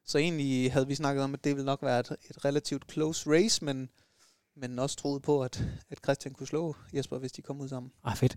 så 0.04 0.18
egentlig 0.18 0.72
havde 0.72 0.86
vi 0.86 0.94
snakket 0.94 1.24
om, 1.24 1.34
at 1.34 1.44
det 1.44 1.56
ville 1.56 1.66
nok 1.66 1.82
være 1.82 2.00
et, 2.00 2.16
et 2.30 2.44
relativt 2.44 2.92
close 2.92 3.30
race, 3.30 3.64
men, 3.64 3.88
men 4.56 4.78
også 4.78 4.96
troet 4.96 5.22
på, 5.22 5.42
at, 5.42 5.64
at 5.90 5.98
Christian 6.04 6.34
kunne 6.34 6.46
slå 6.46 6.76
Jesper, 6.94 7.18
hvis 7.18 7.32
de 7.32 7.42
kom 7.42 7.60
ud 7.60 7.68
sammen. 7.68 7.92
Ah, 8.04 8.16
fedt. 8.16 8.36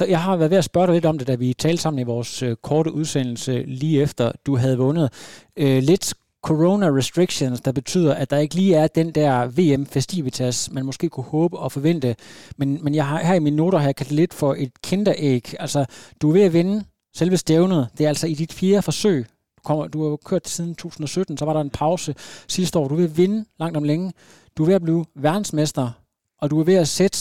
Jeg 0.00 0.22
har 0.22 0.36
været 0.36 0.50
ved 0.50 0.58
at 0.58 0.64
spørge 0.64 0.86
dig 0.86 0.94
lidt 0.94 1.04
om 1.04 1.18
det, 1.18 1.26
da 1.26 1.34
vi 1.34 1.52
talte 1.52 1.82
sammen 1.82 2.00
i 2.00 2.04
vores 2.04 2.42
øh, 2.42 2.56
korte 2.56 2.92
udsendelse 2.92 3.64
lige 3.66 4.02
efter 4.02 4.32
du 4.46 4.56
havde 4.56 4.78
vundet. 4.78 5.12
Øh, 5.56 5.82
lidt 5.82 6.14
corona 6.42 6.86
restrictions, 6.86 7.60
der 7.60 7.72
betyder, 7.72 8.14
at 8.14 8.30
der 8.30 8.38
ikke 8.38 8.54
lige 8.54 8.74
er 8.74 8.86
den 8.86 9.10
der 9.10 9.46
VM 9.46 9.86
festivitas, 9.86 10.70
man 10.72 10.86
måske 10.86 11.08
kunne 11.08 11.24
håbe 11.24 11.58
og 11.58 11.72
forvente. 11.72 12.16
Men, 12.56 12.84
men 12.84 12.94
jeg 12.94 13.06
har 13.06 13.18
her 13.18 13.34
i 13.34 13.38
mine 13.38 13.56
noter 13.56 13.78
har 13.78 13.86
jeg 13.86 13.96
kaldt 13.96 14.12
lidt 14.12 14.34
for 14.34 14.54
et 14.58 14.82
kinderæg. 14.82 15.54
Altså, 15.60 15.84
du 16.22 16.28
er 16.28 16.32
ved 16.32 16.42
at 16.42 16.52
vinde 16.52 16.84
selve 17.14 17.36
stævnet. 17.36 17.88
Det 17.98 18.04
er 18.04 18.08
altså 18.08 18.26
i 18.26 18.34
dit 18.34 18.52
fjerde 18.52 18.82
forsøg. 18.82 19.26
Du, 19.56 19.62
kommer, 19.64 19.86
du 19.86 20.08
har 20.08 20.16
kørt 20.16 20.48
siden 20.48 20.74
2017, 20.74 21.36
så 21.36 21.44
var 21.44 21.52
der 21.52 21.60
en 21.60 21.70
pause 21.70 22.14
sidste 22.48 22.78
år. 22.78 22.88
Du 22.88 22.94
er 22.94 22.98
ved 22.98 23.10
at 23.10 23.16
vinde 23.16 23.44
langt 23.58 23.76
om 23.76 23.84
længe. 23.84 24.12
Du 24.56 24.62
er 24.62 24.66
ved 24.66 24.74
at 24.74 24.82
blive 24.82 25.04
verdensmester, 25.14 25.90
og 26.38 26.50
du 26.50 26.60
er 26.60 26.64
ved 26.64 26.74
at 26.74 26.88
sætte 26.88 27.18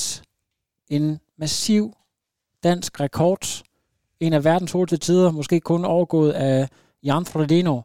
en 0.89 1.19
massiv 1.37 1.93
dansk 2.63 2.99
rekord. 2.99 3.63
En 4.19 4.33
af 4.33 4.43
verdens 4.43 4.71
hurtigste 4.71 5.05
tider, 5.05 5.31
måske 5.31 5.59
kun 5.59 5.85
overgået 5.85 6.31
af 6.31 6.69
Jan 7.03 7.25
Frodeno. 7.25 7.81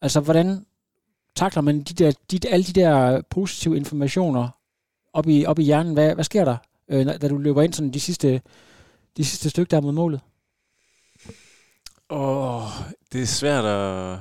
Altså, 0.00 0.20
hvordan 0.20 0.66
takler 1.34 1.62
man 1.62 1.82
de 1.82 1.94
der, 1.94 2.12
de, 2.30 2.48
alle 2.48 2.64
de 2.64 2.72
der 2.72 3.22
positive 3.30 3.76
informationer 3.76 4.48
op 5.12 5.28
i, 5.28 5.44
op 5.46 5.58
i 5.58 5.62
hjernen? 5.62 5.92
Hvad, 5.92 6.14
hvad 6.14 6.24
sker 6.24 6.44
der, 6.44 6.56
øh, 6.88 7.06
da 7.06 7.28
du 7.28 7.38
løber 7.38 7.62
ind 7.62 7.72
sådan 7.72 7.92
de 7.92 8.00
sidste, 8.00 8.40
de 9.16 9.24
sidste 9.24 9.50
stykker 9.50 9.76
der 9.76 9.80
mod 9.80 9.92
målet? 9.92 10.20
Åh, 12.10 12.64
oh, 12.64 12.70
det 13.12 13.22
er 13.22 13.26
svært 13.26 13.64
at 13.64 14.18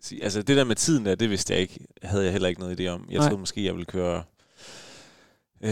sige. 0.00 0.24
Altså, 0.24 0.42
det 0.42 0.56
der 0.56 0.64
med 0.64 0.76
tiden 0.76 1.06
der, 1.06 1.14
det 1.14 1.30
vidste 1.30 1.52
jeg 1.52 1.60
ikke. 1.60 1.86
Havde 2.02 2.24
jeg 2.24 2.32
heller 2.32 2.48
ikke 2.48 2.60
noget 2.60 2.80
idé 2.80 2.86
om. 2.86 3.06
Jeg 3.10 3.18
Nej. 3.18 3.28
troede 3.28 3.40
måske, 3.40 3.64
jeg 3.64 3.74
ville 3.74 3.86
køre... 3.86 4.22
Øh, 5.60 5.70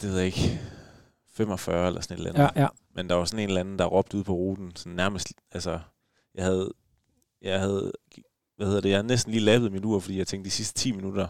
det 0.00 0.02
ved 0.02 0.16
jeg 0.16 0.26
ikke 0.26 0.60
45 1.36 1.86
eller 1.86 2.00
sådan 2.00 2.14
et 2.14 2.18
eller 2.18 2.30
andet. 2.30 2.56
Ja, 2.56 2.62
ja. 2.62 2.68
Men 2.94 3.08
der 3.08 3.14
var 3.14 3.24
sådan 3.24 3.42
en 3.42 3.48
eller 3.48 3.60
anden, 3.60 3.78
der 3.78 3.84
råbte 3.84 4.16
ud 4.16 4.24
på 4.24 4.32
ruten, 4.32 4.76
sådan 4.76 4.96
nærmest, 4.96 5.32
altså, 5.52 5.80
jeg 6.34 6.44
havde, 6.44 6.72
jeg 7.42 7.60
havde, 7.60 7.92
hvad 8.56 8.66
hedder 8.66 8.80
det, 8.80 8.88
jeg 8.88 8.96
havde 8.96 9.06
næsten 9.06 9.32
lige 9.32 9.44
lavet 9.44 9.72
min 9.72 9.84
ur, 9.84 10.00
fordi 10.00 10.18
jeg 10.18 10.26
tænkte, 10.26 10.50
de 10.50 10.54
sidste 10.54 10.80
10 10.80 10.92
minutter 10.92 11.28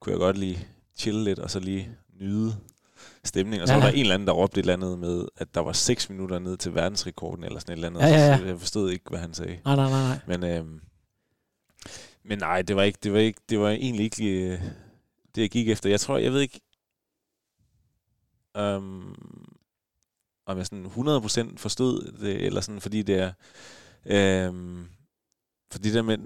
kunne 0.00 0.12
jeg 0.12 0.18
godt 0.18 0.38
lige 0.38 0.68
chille 0.96 1.24
lidt, 1.24 1.38
og 1.38 1.50
så 1.50 1.60
lige 1.60 1.90
nyde 2.20 2.56
stemning. 3.24 3.62
Og 3.62 3.68
så 3.68 3.74
ja. 3.74 3.80
var 3.80 3.86
der 3.86 3.92
en 3.92 4.00
eller 4.00 4.14
anden, 4.14 4.26
der 4.26 4.32
råbte 4.32 4.58
et 4.58 4.62
eller 4.62 4.72
andet 4.72 4.98
med, 4.98 5.24
at 5.36 5.54
der 5.54 5.60
var 5.60 5.72
6 5.72 6.10
minutter 6.10 6.38
ned 6.38 6.56
til 6.56 6.74
verdensrekorden, 6.74 7.44
eller 7.44 7.60
sådan 7.60 7.72
et 7.72 7.76
eller 7.76 7.88
andet. 7.88 8.00
Ja, 8.00 8.06
ja, 8.06 8.30
ja. 8.30 8.38
Så 8.38 8.44
jeg 8.44 8.58
forstod 8.58 8.90
ikke, 8.90 9.04
hvad 9.08 9.18
han 9.18 9.34
sagde. 9.34 9.58
Nej, 9.64 9.76
nej, 9.76 9.90
nej. 9.90 10.00
nej. 10.00 10.18
Men, 10.26 10.44
øhm, 10.44 10.80
men 12.24 12.38
nej, 12.38 12.62
det 12.62 12.76
var, 12.76 12.82
ikke, 12.82 12.98
det, 13.02 13.12
var 13.12 13.18
ikke, 13.18 13.40
det 13.48 13.60
var 13.60 13.70
egentlig 13.70 14.04
ikke 14.04 14.24
øh, 14.24 14.60
det, 15.34 15.42
jeg 15.42 15.50
gik 15.50 15.68
efter. 15.68 15.90
Jeg 15.90 16.00
tror, 16.00 16.18
jeg 16.18 16.32
ved 16.32 16.40
ikke, 16.40 16.60
Um, 18.58 19.16
om 20.46 20.58
jeg 20.58 20.66
sådan 20.66 20.86
100% 20.86 21.56
forstod 21.56 22.12
det, 22.20 22.46
eller 22.46 22.60
sådan, 22.60 22.80
fordi 22.80 23.02
det 23.02 23.32
er, 24.06 24.48
um, 24.48 24.88
fordi 25.72 25.90
der 25.92 26.02
med, 26.02 26.18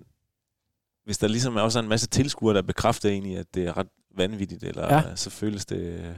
hvis 1.05 1.19
der 1.19 1.29
ligesom 1.29 1.57
også 1.57 1.79
er 1.79 1.83
en 1.83 1.89
masse 1.89 2.07
tilskuere, 2.07 2.55
der 2.55 2.63
bekræfter 2.63 3.09
egentlig, 3.09 3.39
at 3.39 3.47
det 3.55 3.67
er 3.67 3.79
ret 3.79 3.89
vanvittigt, 4.17 4.63
eller 4.63 4.95
ja. 4.95 5.17
så 5.17 5.31
føles 5.31 5.67
det 5.67 6.15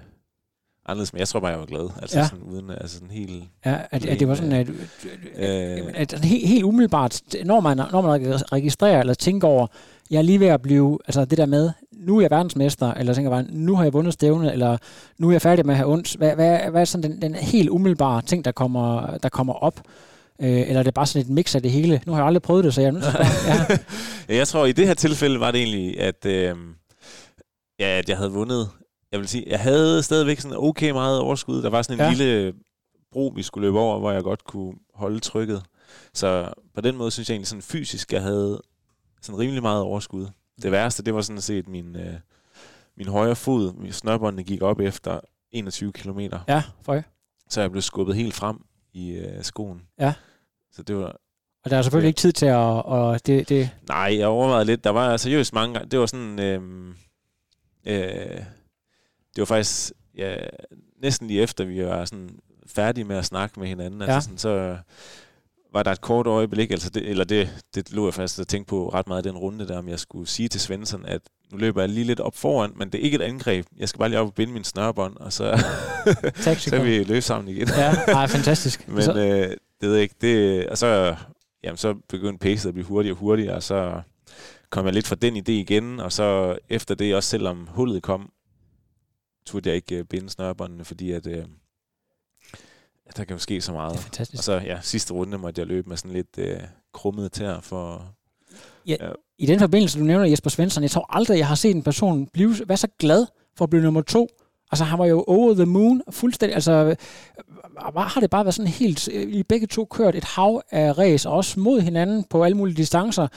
anderledes, 0.89 1.13
men 1.13 1.21
jeg 1.21 1.29
tror 1.29 1.41
bare, 1.41 1.51
jeg 1.51 1.61
var 1.61 1.67
glad. 1.67 1.91
Altså 2.03 2.19
ja. 2.19 2.29
sådan 2.29 2.43
uden, 2.43 2.71
altså 2.71 2.95
sådan 2.95 3.11
helt... 3.11 3.45
Ja, 3.65 3.79
at, 3.91 4.07
at 4.07 4.21
det 4.21 4.29
var 4.29 4.35
sådan, 4.35 4.53
at, 4.53 4.69
øh, 4.69 5.93
at, 5.95 6.13
at 6.13 6.25
helt, 6.25 6.49
helt 6.49 6.65
umiddelbart, 6.65 7.23
når 7.45 7.61
man, 7.61 7.77
når 7.77 8.01
man 8.01 8.43
registrerer 8.53 9.01
eller 9.01 9.15
tænker 9.15 9.49
over, 9.49 9.67
jeg 10.11 10.19
er 10.19 10.23
lige 10.23 10.41
ved 10.41 10.47
at 10.47 10.63
blive, 10.63 10.99
altså 11.07 11.25
det 11.25 11.39
der 11.39 11.47
med, 11.47 11.73
nu 11.97 12.17
er 12.17 12.21
jeg 12.21 12.31
verdensmester, 12.31 12.95
eller 12.95 13.15
tænker 13.15 13.31
bare, 13.31 13.45
nu 13.49 13.77
har 13.77 13.83
jeg 13.83 13.93
vundet 13.93 14.13
stævnet, 14.13 14.53
eller 14.53 14.79
nu 15.19 15.29
er 15.29 15.33
jeg 15.33 15.43
færdig 15.43 15.67
med 15.67 15.75
at 15.75 15.79
have 15.79 15.93
ondt. 15.93 16.17
Hvad, 16.17 16.35
hvad, 16.35 16.59
hvad 16.71 16.81
er 16.81 16.85
sådan 16.85 17.11
den, 17.11 17.23
den 17.23 17.35
helt 17.35 17.69
umiddelbare 17.69 18.23
ting, 18.23 18.45
der 18.45 18.53
kommer, 18.53 19.17
der 19.17 19.29
kommer 19.29 19.53
op? 19.53 19.81
Øh, 20.43 20.61
eller 20.61 20.79
er 20.79 20.83
det 20.83 20.95
bare 20.95 21.07
sådan 21.07 21.23
et 21.23 21.35
mix 21.35 21.55
af 21.55 21.63
det 21.63 21.71
hele? 21.71 22.01
Nu 22.07 22.13
har 22.13 22.19
jeg 22.19 22.27
aldrig 22.27 22.43
prøvet 22.43 22.65
det, 22.65 22.75
så 22.75 22.81
jeg 22.81 22.89
er 22.89 22.93
nødt 22.93 23.05
til 23.05 23.13
ja. 23.49 23.79
ja. 24.29 24.37
Jeg 24.37 24.49
tror, 24.49 24.67
i 24.67 24.73
det 24.73 24.87
her 24.87 24.95
tilfælde 24.95 25.41
var 25.41 25.51
det 25.51 25.63
egentlig, 25.63 26.01
at, 26.01 26.27
øh, 26.27 26.57
ja, 27.81 27.99
at 27.99 28.09
jeg 28.09 28.17
havde 28.17 28.33
vundet. 28.33 28.69
Jeg 29.13 29.21
vil 29.21 29.29
sige, 29.29 29.45
jeg 29.47 29.61
havde 29.61 30.03
stadigvæk 30.03 30.41
sådan 30.41 30.59
okay 30.59 30.91
meget 30.91 31.21
overskud. 31.21 31.63
Der 31.63 31.71
var 31.71 31.83
sådan 31.83 32.01
en 32.01 32.05
ja. 32.05 32.11
lille 32.11 32.53
bro, 33.13 33.33
vi 33.37 33.43
skulle 33.43 33.67
løbe 33.67 33.79
over, 33.79 33.99
hvor 33.99 34.13
jeg 34.13 34.23
godt 34.23 34.45
kunne 34.45 34.75
holde 34.95 35.21
trykket. 35.21 35.63
Så 36.15 36.49
på 36.75 36.81
den 36.81 36.97
måde 36.97 37.11
synes 37.11 37.29
jeg 37.29 37.35
egentlig 37.35 37.49
sådan 37.49 37.63
fysisk, 37.63 38.13
jeg 38.13 38.23
havde 38.23 38.63
sådan 39.23 39.39
rimelig 39.39 39.63
meget 39.63 39.83
overskud. 39.83 40.27
Det 40.63 40.73
værste, 40.73 41.03
det 41.03 41.15
var 41.15 41.21
sådan 41.21 41.43
set 41.43 41.69
min, 41.69 41.97
øh, 41.97 42.15
min 42.97 43.09
højre 43.09 43.37
fod. 43.37 43.73
Min 43.73 43.93
snørbåndene 43.93 44.45
gik 44.45 44.63
op 44.63 44.81
efter 44.81 45.21
21 45.53 45.93
km. 45.93 46.21
Ja, 46.49 46.63
for 46.83 47.03
Så 47.49 47.61
jeg 47.61 47.71
blev 47.71 47.83
skubbet 47.83 48.17
helt 48.17 48.35
frem 48.35 48.65
i 48.93 49.11
øh, 49.11 49.43
skoen. 49.45 49.83
Ja. 49.99 50.15
Så 50.73 50.83
det 50.83 50.97
var... 50.97 51.17
Og 51.65 51.71
der 51.71 51.77
er 51.77 51.83
selvfølgelig 51.83 52.07
ja. 52.07 52.09
ikke 52.09 52.19
tid 52.19 52.33
til 52.33 52.47
at... 52.47 52.85
Og 52.85 53.27
det, 53.27 53.49
det... 53.49 53.71
Nej, 53.89 54.19
jeg 54.19 54.27
overvejede 54.27 54.65
lidt. 54.65 54.85
Der 54.85 54.91
var 54.91 55.17
seriøst 55.17 55.55
mange 55.55 55.75
gange. 55.75 55.91
Det 55.91 55.99
var 55.99 56.07
sådan... 56.07 56.39
Øh, 56.39 56.89
øh, 57.87 58.43
det 59.37 59.41
var 59.41 59.45
faktisk 59.45 59.93
ja, 60.17 60.37
næsten 61.03 61.27
lige 61.29 61.43
efter, 61.43 61.65
vi 61.65 61.85
var 61.85 62.05
sådan 62.05 62.39
færdige 62.67 63.05
med 63.05 63.17
at 63.17 63.25
snakke 63.25 63.61
med 63.61 63.69
hinanden. 63.69 64.03
Altså 64.03 64.11
ja. 64.11 64.15
Altså 64.15 64.29
sådan, 64.29 64.39
så 64.39 64.79
var 65.73 65.83
der 65.83 65.93
et 65.93 66.01
kort 66.01 66.27
øjeblik, 66.27 66.71
altså 66.71 66.91
det, 66.91 67.09
eller 67.09 67.25
det, 67.25 67.65
det 67.75 67.93
lå 67.93 68.07
jeg 68.07 68.15
fast 68.15 68.39
at 68.39 68.49
tænke 68.49 68.69
på 68.69 68.89
ret 68.89 69.09
meget 69.09 69.25
den 69.25 69.37
runde 69.37 69.69
der, 69.69 69.79
om 69.79 69.89
jeg 69.89 69.99
skulle 69.99 70.29
sige 70.29 70.49
til 70.49 70.61
Svensson, 70.61 71.05
at 71.07 71.21
nu 71.53 71.59
løber 71.59 71.81
jeg 71.81 71.89
lige 71.89 72.05
lidt 72.05 72.21
op 72.21 72.37
foran, 72.37 72.73
men 72.77 72.91
det 72.91 73.01
er 73.01 73.03
ikke 73.03 73.15
et 73.15 73.23
angreb. 73.23 73.67
Jeg 73.77 73.89
skal 73.89 73.99
bare 73.99 74.09
lige 74.09 74.21
op 74.21 74.27
og 74.27 74.35
binde 74.35 74.53
min 74.53 74.65
snørbånd, 74.65 75.17
og 75.17 75.33
så, 75.33 75.65
så 76.59 76.83
vi 76.83 77.05
løbe 77.05 77.21
sammen 77.21 77.55
igen. 77.55 77.69
ja, 77.69 77.95
ej, 78.21 78.27
fantastisk. 78.27 78.89
men 78.89 79.03
så... 79.03 79.13
øh, 79.13 79.57
det 79.81 79.89
ved 79.89 79.95
jeg 79.95 80.03
ikke, 80.03 80.15
det, 80.21 80.67
og 80.69 80.79
så, 80.79 81.17
jamen, 81.65 81.77
så 81.77 81.95
begyndte 82.09 82.39
pacet 82.39 82.69
at 82.69 82.75
blive 82.75 82.87
hurtigere 82.87 83.15
og 83.15 83.19
hurtigere, 83.19 83.55
og 83.55 83.63
så 83.63 84.01
kom 84.71 84.87
jeg 84.87 84.95
lidt 84.95 85.07
fra 85.07 85.17
den 85.17 85.37
idé 85.37 85.53
igen, 85.53 86.01
og 86.01 86.13
så 86.13 86.59
efter 86.69 86.95
det, 86.95 87.15
også 87.15 87.29
selvom 87.29 87.69
hullet 87.71 88.03
kom, 88.03 88.31
turde 89.47 89.69
jeg 89.69 89.77
ikke 89.77 89.97
øh, 89.97 90.05
binde 90.05 90.31
snørbåndene, 90.31 90.85
fordi 90.85 91.13
at, 91.13 91.27
øh, 91.27 91.45
der 93.17 93.25
kan 93.25 93.37
jo 93.37 93.39
ske 93.39 93.61
så 93.61 93.73
meget. 93.73 93.93
Det 93.93 93.99
er 93.99 94.03
fantastisk. 94.03 94.41
Og 94.41 94.45
så 94.45 94.53
ja, 94.53 94.79
sidste 94.83 95.13
runde 95.13 95.39
måtte 95.39 95.61
jeg 95.61 95.67
løbe 95.67 95.89
med 95.89 95.97
sådan 95.97 96.13
lidt 96.13 96.39
øh, 96.39 96.61
krummet 96.95 97.33
tær 97.33 97.61
for... 97.61 98.13
Ja, 98.87 98.97
ja. 99.01 99.11
I 99.39 99.47
den 99.47 99.59
forbindelse, 99.59 99.99
du 99.99 100.05
nævner 100.05 100.27
Jesper 100.27 100.51
Svensson, 100.51 100.83
jeg 100.83 100.91
tror 100.91 101.07
aldrig, 101.17 101.39
jeg 101.39 101.49
har 101.49 101.55
set 101.55 101.77
en 101.77 101.83
person 101.83 102.27
blive, 102.27 102.55
være 102.67 102.77
så 102.77 102.89
glad 102.99 103.27
for 103.57 103.65
at 103.65 103.71
blive 103.71 103.83
nummer 103.83 104.03
to, 104.03 104.29
Altså, 104.73 104.85
han 104.85 104.99
var 104.99 105.07
jo 105.07 105.25
over 105.27 105.55
the 105.55 105.65
moon, 105.65 106.03
fuldstændig, 106.11 106.55
altså, 106.55 106.97
har 107.97 108.21
det 108.21 108.31
bare 108.31 108.45
været 108.45 108.55
sådan 108.55 108.71
helt, 108.71 109.09
I 109.09 109.43
begge 109.43 109.67
to 109.67 109.85
kørt 109.85 110.15
et 110.15 110.25
hav 110.25 110.63
af 110.71 110.99
race, 110.99 111.29
også 111.29 111.61
mod 111.61 111.81
hinanden 111.81 112.25
på 112.31 112.45
alle 112.45 112.57
mulige 112.57 112.77
distancer. 112.77 113.29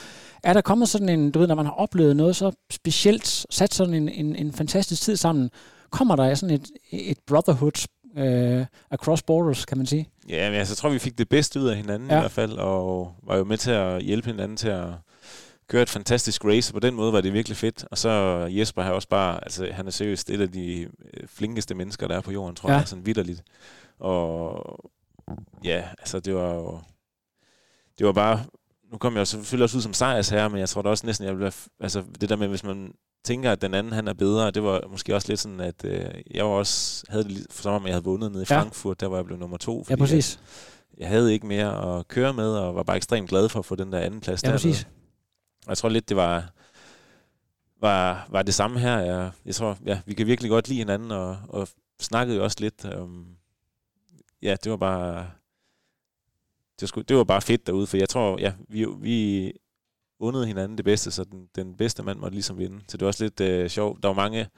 Er 0.42 0.52
der 0.52 0.60
kommet 0.60 0.88
sådan 0.88 1.08
en, 1.08 1.30
du 1.30 1.38
ved, 1.38 1.46
når 1.46 1.54
man 1.54 1.66
har 1.66 1.72
oplevet 1.72 2.16
noget 2.16 2.36
så 2.36 2.52
specielt, 2.70 3.46
sat 3.50 3.74
sådan 3.74 3.94
en, 3.94 4.08
en, 4.08 4.36
en 4.36 4.52
fantastisk 4.52 5.02
tid 5.02 5.16
sammen, 5.16 5.50
kommer 5.90 6.16
der 6.16 6.34
sådan 6.34 6.54
et, 6.54 6.70
et 6.90 7.18
brotherhood 7.26 7.86
uh, 8.16 8.66
across 8.90 9.22
borders, 9.22 9.64
kan 9.64 9.78
man 9.78 9.86
sige? 9.86 10.08
Ja, 10.28 10.50
men 10.50 10.58
altså, 10.58 10.72
jeg 10.72 10.76
tror, 10.76 10.90
vi 10.90 10.98
fik 10.98 11.18
det 11.18 11.28
bedste 11.28 11.60
ud 11.60 11.68
af 11.68 11.76
hinanden 11.76 12.10
ja. 12.10 12.16
i 12.16 12.20
hvert 12.20 12.30
fald, 12.30 12.52
og 12.52 13.14
var 13.22 13.36
jo 13.36 13.44
med 13.44 13.56
til 13.56 13.70
at 13.70 14.02
hjælpe 14.02 14.26
hinanden 14.26 14.56
til 14.56 14.68
at 14.68 14.88
køre 15.68 15.82
et 15.82 15.90
fantastisk 15.90 16.44
race, 16.44 16.70
og 16.70 16.74
på 16.74 16.80
den 16.80 16.94
måde 16.94 17.12
var 17.12 17.20
det 17.20 17.32
virkelig 17.32 17.56
fedt. 17.56 17.84
Og 17.90 17.98
så 17.98 18.10
Jesper 18.50 18.82
har 18.82 18.92
også 18.92 19.08
bare, 19.08 19.44
altså 19.44 19.68
han 19.72 19.86
er 19.86 19.90
seriøst 19.90 20.30
et 20.30 20.40
af 20.40 20.52
de 20.52 20.82
øh, 20.82 20.88
flinkeste 21.26 21.74
mennesker, 21.74 22.08
der 22.08 22.16
er 22.16 22.20
på 22.20 22.32
jorden, 22.32 22.56
tror 22.56 22.70
ja. 22.70 22.76
jeg, 22.76 22.88
sådan 22.88 23.06
vidderligt. 23.06 23.42
Og 23.98 24.90
ja, 25.64 25.84
altså 25.98 26.20
det 26.20 26.34
var 26.34 26.54
jo, 26.54 26.80
det 27.98 28.06
var 28.06 28.12
bare, 28.12 28.44
nu 28.92 28.98
kom 28.98 29.16
jeg 29.16 29.26
selvfølgelig 29.26 29.64
også 29.64 29.76
ud 29.76 29.82
som 29.82 29.92
sejrsherre, 29.92 30.50
men 30.50 30.60
jeg 30.60 30.68
tror 30.68 30.82
da 30.82 30.88
også 30.88 31.06
næsten, 31.06 31.26
jeg 31.26 31.32
ville 31.34 31.42
være, 31.42 31.52
altså 31.80 32.04
det 32.20 32.28
der 32.28 32.36
med, 32.36 32.48
hvis 32.48 32.64
man 32.64 32.92
tænker, 33.24 33.52
at 33.52 33.62
den 33.62 33.74
anden 33.74 33.92
han 33.92 34.08
er 34.08 34.12
bedre, 34.12 34.50
det 34.50 34.62
var 34.62 34.84
måske 34.90 35.14
også 35.14 35.28
lidt 35.28 35.40
sådan, 35.40 35.60
at 35.60 35.84
øh, 35.84 36.10
jeg 36.30 36.44
var 36.44 36.50
også, 36.50 37.04
havde 37.08 37.24
det 37.24 37.46
for 37.50 37.62
som 37.62 37.72
om 37.72 37.86
jeg 37.86 37.94
havde 37.94 38.04
vundet 38.04 38.32
nede 38.32 38.42
i 38.42 38.46
Frankfurt, 38.46 39.02
ja. 39.02 39.04
der 39.04 39.10
var 39.10 39.16
jeg 39.16 39.24
blevet 39.24 39.40
nummer 39.40 39.56
to. 39.56 39.86
Ja, 39.90 39.96
præcis. 39.96 40.40
Jeg, 40.92 41.00
jeg 41.00 41.08
havde 41.08 41.32
ikke 41.32 41.46
mere 41.46 41.98
at 41.98 42.08
køre 42.08 42.32
med, 42.32 42.48
og 42.48 42.74
var 42.74 42.82
bare 42.82 42.96
ekstremt 42.96 43.28
glad 43.28 43.48
for 43.48 43.58
at 43.58 43.64
få 43.64 43.74
den 43.74 43.92
der 43.92 43.98
anden 43.98 44.20
plads. 44.20 44.42
Ja, 44.42 44.48
der 44.48 44.54
præcis. 44.54 44.86
Og 45.66 45.68
jeg 45.68 45.78
tror 45.78 45.88
lidt, 45.88 46.08
det 46.08 46.16
var, 46.16 46.52
var, 47.80 48.26
var 48.30 48.42
det 48.42 48.54
samme 48.54 48.78
her. 48.78 48.98
Jeg, 48.98 49.30
jeg 49.46 49.54
tror, 49.54 49.78
ja, 49.86 50.00
vi 50.06 50.14
kan 50.14 50.26
virkelig 50.26 50.50
godt 50.50 50.68
lide 50.68 50.78
hinanden, 50.78 51.10
og, 51.10 51.38
og 51.48 51.68
snakkede 52.00 52.36
jo 52.36 52.44
også 52.44 52.56
lidt 52.60 52.84
om... 52.84 53.26
Ja, 54.42 54.56
det 54.64 54.70
var 54.70 54.76
bare... 54.76 55.30
Det 56.80 56.88
skulle, 56.88 57.04
det 57.04 57.16
var 57.16 57.24
bare 57.24 57.40
fedt 57.40 57.66
derude, 57.66 57.86
for 57.86 57.96
jeg 57.96 58.08
tror, 58.08 58.40
ja, 58.40 58.52
vi, 58.68 58.86
vi 59.00 59.52
undede 60.20 60.46
hinanden 60.46 60.76
det 60.76 60.84
bedste, 60.84 61.10
så 61.10 61.24
den, 61.24 61.48
den 61.56 61.76
bedste 61.76 62.02
mand 62.02 62.18
måtte 62.18 62.34
ligesom 62.34 62.58
vinde. 62.58 62.80
Så 62.88 62.96
det 62.96 63.00
var 63.00 63.06
også 63.06 63.24
lidt 63.24 63.40
øh, 63.40 63.68
sjovt. 63.68 64.02
Der 64.02 64.08
var 64.08 64.14
mange, 64.14 64.48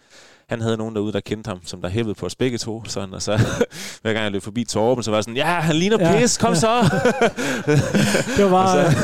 han 0.49 0.61
havde 0.61 0.77
nogen 0.77 0.95
derude, 0.95 1.13
der 1.13 1.21
kendte 1.21 1.49
ham, 1.49 1.59
som 1.65 1.83
der 1.83 1.89
hævede 1.89 2.15
på 2.15 2.27
os 2.27 2.35
begge 2.35 2.59
to. 2.59 2.83
Sådan, 2.85 3.15
og 3.15 3.23
så 3.23 3.33
hver 4.03 4.13
gang 4.13 4.25
jeg 4.25 4.33
løb 4.33 4.43
forbi 4.43 4.65
Torben, 4.65 5.05
så 5.05 5.11
var 5.11 5.19
jeg 5.19 5.25
sådan, 5.25 5.37
ja, 5.37 5.45
han 5.45 5.77
ligner 5.77 5.97
ja. 6.01 6.21
pis, 6.21 6.39
kom 6.39 6.55
så! 6.55 6.69
det 8.37 8.45
var 8.45 8.51
bare... 8.51 8.93
så, 8.93 8.99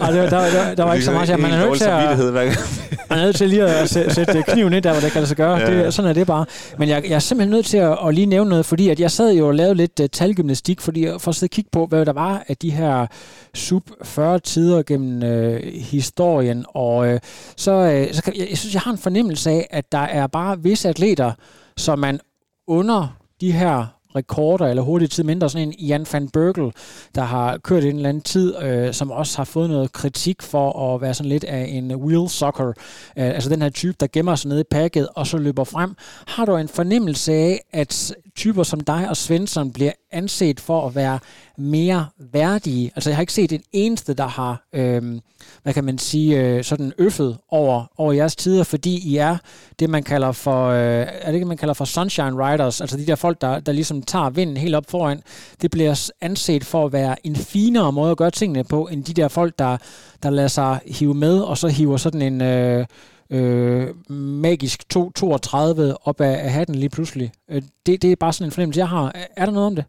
ej, 0.00 0.10
det, 0.10 0.30
der, 0.30 0.50
der, 0.50 0.74
der 0.74 0.84
var 0.84 0.94
ikke 0.94 1.04
så 1.04 1.12
meget, 1.12 1.30
at 1.30 1.40
man 1.40 1.50
er 1.52 1.66
nødt 1.66 1.78
til 1.78 1.84
at... 1.84 2.86
Man 3.10 3.18
er 3.18 3.24
nødt 3.24 3.36
til 3.36 3.48
lige 3.48 3.64
at 3.64 3.90
sætte, 3.90 4.14
sætte 4.14 4.42
kniven 4.48 4.72
ind 4.72 4.82
der, 4.82 4.92
hvor 4.92 5.00
det 5.00 5.12
kan 5.12 5.20
lade 5.20 5.28
sig 5.28 5.36
gøre. 5.36 5.56
Ja. 5.56 5.84
Det, 5.84 5.94
sådan 5.94 6.08
er 6.08 6.12
det 6.12 6.26
bare. 6.26 6.46
Men 6.78 6.88
jeg, 6.88 7.04
jeg 7.04 7.14
er 7.14 7.18
simpelthen 7.18 7.50
nødt 7.50 7.66
til 7.66 7.76
at, 7.76 7.98
at 8.06 8.14
lige 8.14 8.26
nævne 8.26 8.50
noget, 8.50 8.66
fordi 8.66 8.88
at 8.88 9.00
jeg 9.00 9.10
sad 9.10 9.32
jo 9.32 9.46
og 9.46 9.54
lavede 9.54 9.74
lidt 9.74 10.00
uh, 10.00 10.06
talgymnastik, 10.12 10.80
fordi 10.80 11.06
for 11.18 11.28
at 11.28 11.34
sidde 11.34 11.46
og 11.46 11.50
kigge 11.54 11.70
på, 11.72 11.86
hvad 11.86 12.06
der 12.06 12.12
var 12.12 12.44
af 12.48 12.56
de 12.56 12.70
her 12.70 13.06
sub 13.54 13.90
40 14.04 14.38
tider 14.38 14.82
gennem 14.82 15.22
uh, 15.22 15.56
historien. 15.74 16.64
Og 16.68 16.96
uh, 16.96 17.18
så, 17.56 18.06
uh, 18.08 18.14
så 18.14 18.22
kan, 18.22 18.32
jeg, 18.36 18.46
jeg 18.50 18.58
synes, 18.58 18.74
jeg 18.74 18.82
har 18.82 18.90
en 18.90 18.98
fornemmelse 18.98 19.50
af, 19.50 19.66
at 19.70 19.92
der 19.92 19.98
er 19.98 20.26
bare 20.26 20.55
visse 20.64 20.88
atleter, 20.88 21.32
som 21.76 21.98
man 21.98 22.20
under 22.66 23.16
de 23.40 23.52
her 23.52 23.86
rekorder 24.16 24.66
eller 24.66 24.82
hurtig 24.82 25.10
tid 25.10 25.24
mindre. 25.24 25.50
Sådan 25.50 25.68
en 25.68 25.74
Jan 25.86 26.06
van 26.12 26.28
Berkel, 26.28 26.72
der 27.14 27.22
har 27.22 27.58
kørt 27.58 27.84
en 27.84 27.96
eller 27.96 28.08
anden 28.08 28.22
tid, 28.22 28.62
øh, 28.62 28.94
som 28.94 29.10
også 29.10 29.36
har 29.36 29.44
fået 29.44 29.70
noget 29.70 29.92
kritik 29.92 30.42
for 30.42 30.94
at 30.94 31.00
være 31.00 31.14
sådan 31.14 31.30
lidt 31.30 31.44
af 31.44 31.66
en 31.68 31.94
wheel 31.94 32.28
soccer, 32.28 32.72
Øh, 33.18 33.26
altså 33.26 33.50
den 33.50 33.62
her 33.62 33.68
type, 33.68 33.96
der 34.00 34.06
gemmer 34.12 34.34
sig 34.34 34.48
nede 34.48 34.60
i 34.60 34.64
pakket 34.70 35.08
og 35.14 35.26
så 35.26 35.38
løber 35.38 35.64
frem. 35.64 35.94
Har 36.26 36.44
du 36.44 36.56
en 36.56 36.68
fornemmelse 36.68 37.32
af, 37.32 37.60
at 37.72 38.14
typer 38.36 38.62
som 38.62 38.80
dig 38.80 39.08
og 39.08 39.16
Svensson 39.16 39.72
bliver 39.72 39.92
anset 40.12 40.60
for 40.60 40.86
at 40.86 40.94
være 40.94 41.18
mere 41.58 42.06
værdige? 42.18 42.90
Altså 42.96 43.10
jeg 43.10 43.16
har 43.16 43.20
ikke 43.20 43.32
set 43.32 43.52
en 43.52 43.62
eneste, 43.72 44.14
der 44.14 44.26
har, 44.26 44.66
øh, 44.72 45.20
hvad 45.62 45.74
kan 45.74 45.84
man 45.84 45.98
sige, 45.98 46.40
øh, 46.40 46.64
sådan 46.64 46.92
øffet 46.98 47.38
over, 47.48 47.84
over 47.96 48.12
jeres 48.12 48.36
tider, 48.36 48.64
fordi 48.64 49.08
I 49.08 49.16
er 49.16 49.36
det, 49.78 49.90
man 49.90 50.02
kalder 50.02 50.32
for, 50.32 50.68
øh, 50.68 51.06
er 51.08 51.26
det 51.26 51.34
ikke, 51.34 51.46
man 51.46 51.56
kalder 51.56 51.74
for 51.74 51.84
sunshine 51.84 52.46
riders, 52.46 52.80
altså 52.80 52.96
de 52.96 53.06
der 53.06 53.14
folk, 53.14 53.40
der, 53.40 53.60
der 53.60 53.72
ligesom 53.72 54.02
tager 54.02 54.30
vinden 54.30 54.56
helt 54.56 54.74
op 54.74 54.90
foran, 54.90 55.22
det 55.62 55.70
bliver 55.70 56.10
anset 56.20 56.64
for 56.64 56.86
at 56.86 56.92
være 56.92 57.26
en 57.26 57.36
finere 57.36 57.92
måde 57.92 58.10
at 58.10 58.16
gøre 58.16 58.30
tingene 58.30 58.64
på, 58.64 58.88
end 58.92 59.04
de 59.04 59.14
der 59.14 59.28
folk, 59.28 59.58
der, 59.58 59.76
der 60.22 60.30
lader 60.30 60.48
sig 60.48 60.80
hive 60.86 61.14
med, 61.14 61.40
og 61.40 61.58
så 61.58 61.68
hiver 61.68 61.96
sådan 61.96 62.22
en... 62.22 62.42
Øh, 62.42 62.86
øh, 63.30 64.10
magisk 64.12 64.88
232 64.88 66.06
op 66.06 66.20
af, 66.20 66.44
af 66.44 66.50
hatten 66.50 66.74
lige 66.74 66.90
pludselig. 66.90 67.32
Øh, 67.50 67.62
det, 67.86 68.02
det 68.02 68.12
er 68.12 68.16
bare 68.16 68.32
sådan 68.32 68.48
en 68.48 68.52
fornemmelse, 68.52 68.80
jeg 68.80 68.88
har. 68.88 69.12
Er 69.36 69.44
der 69.46 69.52
noget 69.52 69.66
om 69.66 69.76
det? 69.76 69.84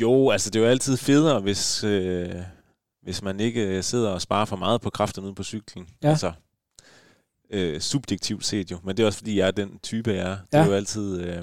Jo, 0.00 0.30
altså 0.30 0.50
det 0.50 0.58
er 0.58 0.62
jo 0.62 0.70
altid 0.70 0.96
federe, 0.96 1.40
hvis, 1.40 1.84
øh, 1.84 2.34
hvis 3.02 3.22
man 3.22 3.40
ikke 3.40 3.82
sidder 3.82 4.10
og 4.10 4.22
sparer 4.22 4.44
for 4.44 4.56
meget 4.56 4.80
på 4.80 4.90
kræften 4.90 5.24
ude 5.24 5.34
på 5.34 5.42
cyklen. 5.42 5.88
Ja. 6.02 6.08
Altså, 6.08 6.32
øh, 7.50 7.80
subjektivt 7.80 8.44
set 8.44 8.70
jo, 8.70 8.78
men 8.84 8.96
det 8.96 9.02
er 9.02 9.06
også 9.06 9.18
fordi, 9.18 9.38
jeg 9.38 9.46
er 9.46 9.50
den 9.50 9.78
type, 9.82 10.10
jeg 10.10 10.18
er. 10.18 10.36
Det 10.36 10.58
ja. 10.58 10.58
er 10.58 10.66
jo 10.66 10.72
altid... 10.72 11.20
Øh, 11.20 11.42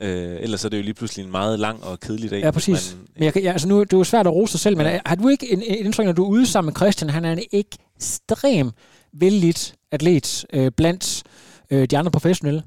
Øh, 0.00 0.36
ellers 0.40 0.64
er 0.64 0.68
det 0.68 0.76
jo 0.76 0.82
lige 0.82 0.94
pludselig 0.94 1.24
en 1.24 1.30
meget 1.30 1.58
lang 1.58 1.84
og 1.84 2.00
kedelig 2.00 2.30
dag. 2.30 2.40
Ja, 2.40 2.50
præcis. 2.50 2.96
Man, 2.96 3.08
men 3.14 3.24
jeg, 3.24 3.36
jeg, 3.36 3.52
altså 3.52 3.68
nu, 3.68 3.80
det 3.80 3.92
er 3.92 3.96
jo 3.96 4.04
svært 4.04 4.26
at 4.26 4.32
rose 4.32 4.50
sig 4.50 4.60
selv, 4.60 4.76
men 4.76 5.00
har 5.06 5.14
du 5.14 5.28
ikke 5.28 5.52
en, 5.52 5.62
en 5.62 5.84
indtryk, 5.84 6.06
når 6.06 6.12
du 6.12 6.24
er 6.24 6.28
ude 6.28 6.46
sammen 6.46 6.68
med 6.68 6.76
Christian, 6.76 7.10
han 7.10 7.24
er 7.24 7.32
en 7.32 7.42
ekstrem 7.52 8.70
vældigt 9.12 9.74
atlet 9.90 10.46
øh, 10.52 10.72
blandt 10.76 11.22
øh, 11.70 11.86
de 11.86 11.98
andre 11.98 12.10
professionelle? 12.10 12.62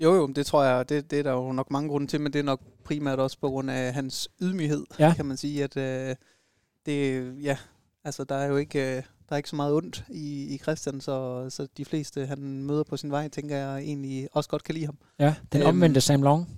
Jo, 0.00 0.14
jo, 0.14 0.26
det 0.26 0.46
tror 0.46 0.64
jeg, 0.64 0.88
det, 0.88 1.10
det 1.10 1.18
er 1.18 1.22
der 1.22 1.32
jo 1.32 1.52
nok 1.52 1.70
mange 1.70 1.88
grunde 1.88 2.06
til, 2.06 2.20
men 2.20 2.32
det 2.32 2.38
er 2.38 2.42
nok 2.42 2.60
primært 2.84 3.18
også 3.18 3.38
på 3.40 3.48
grund 3.48 3.70
af 3.70 3.94
hans 3.94 4.28
ydmyghed, 4.42 4.84
ja. 4.98 5.14
kan 5.14 5.26
man 5.26 5.36
sige, 5.36 5.64
at 5.64 5.76
øh, 5.76 6.16
det, 6.86 7.32
ja, 7.42 7.56
altså 8.04 8.24
der 8.24 8.34
er 8.34 8.46
jo 8.46 8.56
ikke, 8.56 8.96
øh, 8.96 9.02
der 9.28 9.32
er 9.32 9.36
ikke 9.36 9.48
så 9.48 9.56
meget 9.56 9.74
ondt 9.74 10.04
i, 10.10 10.54
i 10.54 10.58
Christian, 10.58 11.00
så, 11.00 11.46
så 11.50 11.66
de 11.76 11.84
fleste, 11.84 12.26
han 12.26 12.38
møder 12.62 12.82
på 12.82 12.96
sin 12.96 13.10
vej, 13.10 13.28
tænker 13.28 13.56
jeg 13.56 13.78
egentlig 13.78 14.28
også 14.32 14.50
godt 14.50 14.64
kan 14.64 14.74
lide 14.74 14.86
ham. 14.86 14.98
Ja, 15.18 15.34
den 15.52 15.60
øhm, 15.60 15.68
omvendte 15.68 16.00
Sam 16.00 16.22
Long. 16.22 16.48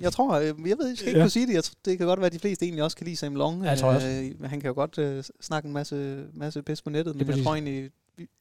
Jeg 0.00 0.12
tror, 0.12 0.36
jeg, 0.36 0.54
jeg 0.66 0.78
ved, 0.78 0.88
jeg 0.88 0.96
skal 0.96 1.08
ikke 1.08 1.18
ja. 1.18 1.24
kunne 1.24 1.30
sige 1.30 1.46
det. 1.46 1.54
Jeg, 1.54 1.62
det 1.84 1.98
kan 1.98 2.06
godt 2.06 2.20
være, 2.20 2.26
at 2.26 2.32
de 2.32 2.38
fleste 2.38 2.64
egentlig 2.64 2.84
også 2.84 2.96
kan 2.96 3.04
lide 3.04 3.16
Sam 3.16 3.34
Long. 3.34 3.62
Ja, 3.62 3.70
jeg 3.70 3.78
tror 3.78 3.88
også. 3.88 4.08
Øh, 4.08 4.50
han 4.50 4.60
kan 4.60 4.68
jo 4.68 4.74
godt 4.74 4.98
øh, 4.98 5.24
snakke 5.40 5.66
en 5.66 5.72
masse, 5.72 6.26
masse 6.34 6.62
pis 6.62 6.82
på 6.82 6.90
nettet, 6.90 7.16
men 7.16 7.28
jeg 7.28 7.44
tror 7.44 7.54
egentlig, 7.54 7.90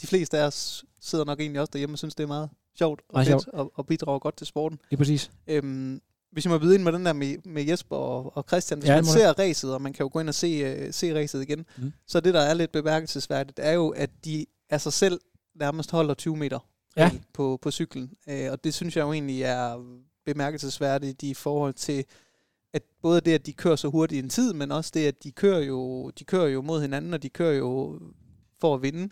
de 0.01 0.07
fleste 0.07 0.37
af 0.37 0.47
os 0.47 0.85
sidder 1.01 1.25
nok 1.25 1.39
egentlig 1.39 1.61
også 1.61 1.71
derhjemme 1.73 1.93
og 1.93 1.97
synes, 1.97 2.15
det 2.15 2.23
er 2.23 2.27
meget 2.27 2.49
sjovt 2.77 3.01
og 3.09 3.25
fedt 3.25 3.47
og, 3.47 3.71
og 3.75 3.87
bidrager 3.87 4.19
godt 4.19 4.37
til 4.37 4.47
sporten. 4.47 4.77
Det 4.89 4.95
er 4.95 4.97
præcis. 4.97 5.31
Øhm, 5.47 6.01
hvis 6.31 6.45
jeg 6.45 6.51
må 6.51 6.57
byde 6.59 6.75
ind 6.75 6.83
med 6.83 6.91
den 6.91 7.05
der 7.05 7.13
med, 7.13 7.37
med 7.45 7.63
Jesper 7.63 7.95
og, 7.95 8.37
og 8.37 8.45
Christian, 8.47 8.79
hvis 8.79 8.89
ja, 8.89 8.95
man 8.95 9.05
ser 9.05 9.39
racet, 9.39 9.73
og 9.73 9.81
man 9.81 9.93
kan 9.93 10.03
jo 10.03 10.09
gå 10.13 10.19
ind 10.19 10.29
og 10.29 10.35
se, 10.35 10.85
uh, 10.87 10.93
se 10.93 11.15
racet 11.15 11.41
igen, 11.41 11.65
mm. 11.77 11.93
så 12.07 12.19
det, 12.19 12.33
der 12.33 12.39
er 12.41 12.53
lidt 12.53 12.71
bemærkelsesværdigt, 12.71 13.59
er 13.59 13.71
jo, 13.71 13.89
at 13.89 14.09
de 14.25 14.45
af 14.69 14.81
sig 14.81 14.93
selv 14.93 15.19
nærmest 15.55 15.91
holder 15.91 16.13
20 16.13 16.37
meter 16.37 16.59
ja. 16.97 17.11
på, 17.33 17.59
på 17.61 17.71
cyklen. 17.71 18.11
Uh, 18.27 18.51
og 18.51 18.63
det 18.63 18.73
synes 18.73 18.97
jeg 18.97 19.03
jo 19.03 19.13
egentlig 19.13 19.43
er 19.43 19.85
bemærkelsesværdigt 20.25 21.23
i 21.23 21.33
forhold 21.33 21.73
til, 21.73 22.05
at 22.73 22.83
både 23.01 23.21
det, 23.21 23.33
at 23.33 23.45
de 23.45 23.53
kører 23.53 23.75
så 23.75 23.87
hurtigt 23.87 24.23
en 24.23 24.29
tid, 24.29 24.53
men 24.53 24.71
også 24.71 24.91
det, 24.93 25.07
at 25.07 25.23
de 25.23 25.31
kører 25.31 25.59
jo, 25.59 26.09
de 26.09 26.23
kører 26.23 26.47
jo 26.47 26.61
mod 26.61 26.81
hinanden, 26.81 27.13
og 27.13 27.23
de 27.23 27.29
kører 27.29 27.53
jo 27.53 27.99
for 28.61 28.75
at 28.75 28.81
vinde. 28.81 29.09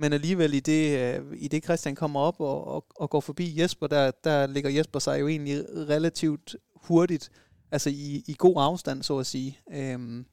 Men 0.00 0.12
alligevel 0.12 0.54
i 0.54 0.60
det, 0.60 0.98
øh, 0.98 1.24
i 1.36 1.48
det 1.48 1.64
Christian 1.64 1.94
kommer 1.94 2.20
op 2.20 2.40
og, 2.40 2.66
og, 2.66 2.86
og 2.96 3.10
går 3.10 3.20
forbi 3.20 3.60
Jesper, 3.60 3.86
der, 3.86 4.10
der 4.24 4.46
ligger 4.46 4.70
Jesper 4.70 4.98
sig 4.98 5.20
jo 5.20 5.28
egentlig 5.28 5.64
relativt 5.68 6.56
hurtigt, 6.74 7.30
altså 7.70 7.90
i, 7.90 8.24
i 8.26 8.34
god 8.38 8.54
afstand, 8.56 9.02
så 9.02 9.18
at 9.18 9.26
sige. 9.26 9.58
Øhm, 9.72 10.26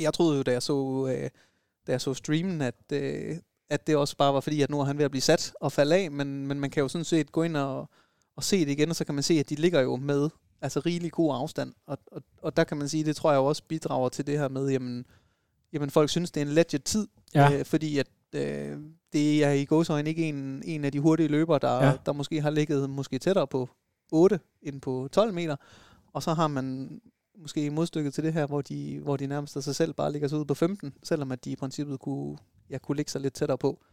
jeg 0.00 0.14
troede 0.14 0.36
jo, 0.36 0.42
da 0.42 0.52
jeg 0.52 0.62
så, 0.62 1.06
øh, 1.10 1.30
da 1.86 1.92
jeg 1.92 2.00
så 2.00 2.14
streamen, 2.14 2.60
at, 2.60 2.74
øh, 2.92 3.36
at 3.70 3.86
det 3.86 3.96
også 3.96 4.16
bare 4.16 4.34
var 4.34 4.40
fordi, 4.40 4.62
at 4.62 4.70
nu 4.70 4.80
er 4.80 4.84
han 4.84 4.98
ved 4.98 5.04
at 5.04 5.10
blive 5.10 5.22
sat 5.22 5.52
og 5.60 5.72
falde 5.72 5.96
af, 5.96 6.10
men, 6.10 6.46
men 6.46 6.60
man 6.60 6.70
kan 6.70 6.80
jo 6.80 6.88
sådan 6.88 7.04
set 7.04 7.32
gå 7.32 7.42
ind 7.42 7.56
og, 7.56 7.90
og 8.36 8.44
se 8.44 8.60
det 8.60 8.72
igen, 8.72 8.90
og 8.90 8.96
så 8.96 9.04
kan 9.04 9.14
man 9.14 9.22
se, 9.22 9.34
at 9.34 9.50
de 9.50 9.54
ligger 9.54 9.80
jo 9.80 9.96
med 9.96 10.30
altså 10.62 10.80
rigelig 10.80 11.12
god 11.12 11.34
afstand. 11.34 11.72
Og, 11.86 11.98
og, 12.06 12.22
og 12.42 12.56
der 12.56 12.64
kan 12.64 12.76
man 12.76 12.88
sige, 12.88 13.04
det 13.04 13.16
tror 13.16 13.30
jeg 13.30 13.40
også 13.40 13.62
bidrager 13.68 14.08
til 14.08 14.26
det 14.26 14.38
her 14.38 14.48
med, 14.48 14.68
jamen, 14.68 15.06
jamen 15.72 15.90
folk 15.90 16.10
synes, 16.10 16.30
det 16.30 16.42
er 16.42 16.46
en 16.46 16.52
legit 16.52 16.82
tid, 16.82 17.08
ja. 17.34 17.58
øh, 17.58 17.64
fordi 17.64 17.98
at 17.98 18.06
øh, 18.34 18.78
det 19.12 19.44
er 19.44 19.50
i 19.50 19.64
godsøjne 19.64 20.08
ikke 20.08 20.28
en, 20.28 20.62
en 20.64 20.84
af 20.84 20.92
de 20.92 21.00
hurtige 21.00 21.28
løbere, 21.28 21.58
der, 21.58 21.84
ja. 21.84 21.92
der 22.06 22.12
måske 22.12 22.40
har 22.40 22.50
ligget 22.50 22.90
måske 22.90 23.18
tættere 23.18 23.46
på 23.46 23.68
8 24.12 24.40
end 24.62 24.80
på 24.80 25.08
12 25.12 25.34
meter. 25.34 25.56
Og 26.12 26.22
så 26.22 26.34
har 26.34 26.48
man 26.48 27.00
måske 27.38 27.70
modstykket 27.70 28.14
til 28.14 28.24
det 28.24 28.32
her, 28.32 28.46
hvor 28.46 28.60
de, 28.60 29.00
hvor 29.02 29.16
de 29.16 29.26
nærmest 29.26 29.56
af 29.56 29.62
sig 29.62 29.74
selv 29.74 29.92
bare 29.92 30.12
ligger 30.12 30.28
sig 30.28 30.38
ud 30.38 30.44
på 30.44 30.54
15, 30.54 30.94
selvom 31.02 31.32
at 31.32 31.44
de 31.44 31.50
i 31.50 31.56
princippet 31.56 32.00
kunne, 32.00 32.38
ja, 32.70 32.78
kunne 32.78 32.96
ligge 32.96 33.10
sig 33.10 33.20
lidt 33.20 33.34
tættere 33.34 33.58
på. 33.58 33.84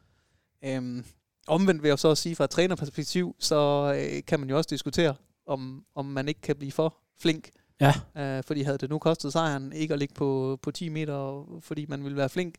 Øhm, 0.63 1.05
omvendt 1.47 1.83
vil 1.83 1.89
jeg 1.89 1.99
så 1.99 2.15
sige 2.15 2.35
fra 2.35 2.43
et 2.43 2.49
trænerperspektiv, 2.49 3.35
så 3.39 3.93
øh, 3.97 4.23
kan 4.27 4.39
man 4.39 4.49
jo 4.49 4.57
også 4.57 4.67
diskutere, 4.69 5.15
om, 5.45 5.85
om 5.95 6.05
man 6.05 6.27
ikke 6.27 6.41
kan 6.41 6.55
blive 6.55 6.71
for 6.71 6.97
flink. 7.19 7.49
Ja. 7.81 7.93
Øh, 8.17 8.43
fordi 8.43 8.61
havde 8.61 8.77
det 8.77 8.89
nu 8.89 8.99
kostet 8.99 9.31
sejren 9.31 9.73
ikke 9.73 9.93
at 9.93 9.99
ligge 9.99 10.13
på, 10.13 10.59
på 10.61 10.71
10 10.71 10.89
meter, 10.89 11.45
fordi 11.61 11.85
man 11.89 12.03
ville 12.03 12.17
være 12.17 12.29
flink, 12.29 12.55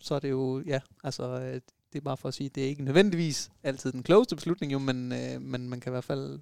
så 0.00 0.14
er 0.14 0.18
det 0.18 0.30
jo, 0.30 0.62
ja, 0.66 0.80
altså, 1.04 1.22
øh, 1.22 1.60
det 1.92 1.98
er 1.98 2.00
bare 2.00 2.16
for 2.16 2.28
at 2.28 2.34
sige, 2.34 2.48
det 2.48 2.64
er 2.64 2.68
ikke 2.68 2.84
nødvendigvis 2.84 3.50
altid 3.62 3.92
den 3.92 4.02
klogeste 4.02 4.36
beslutning, 4.36 4.72
jo, 4.72 4.78
men, 4.78 5.12
øh, 5.12 5.42
men 5.42 5.68
man 5.68 5.80
kan 5.80 5.90
i 5.90 5.94
hvert 5.94 6.04
fald 6.04 6.40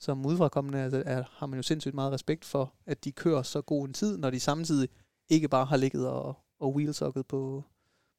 som 0.00 0.26
udfrakommende 0.26 0.78
altså, 0.78 1.02
er, 1.06 1.22
har 1.32 1.46
man 1.46 1.56
jo 1.56 1.62
sindssygt 1.62 1.94
meget 1.94 2.12
respekt 2.12 2.44
for, 2.44 2.72
at 2.86 3.04
de 3.04 3.12
kører 3.12 3.42
så 3.42 3.60
god 3.60 3.88
en 3.88 3.92
tid, 3.94 4.18
når 4.18 4.30
de 4.30 4.40
samtidig 4.40 4.88
ikke 5.28 5.48
bare 5.48 5.64
har 5.64 5.76
ligget 5.76 6.08
og, 6.08 6.36
og 6.60 6.74
wheelsocket 6.74 7.26
på, 7.26 7.64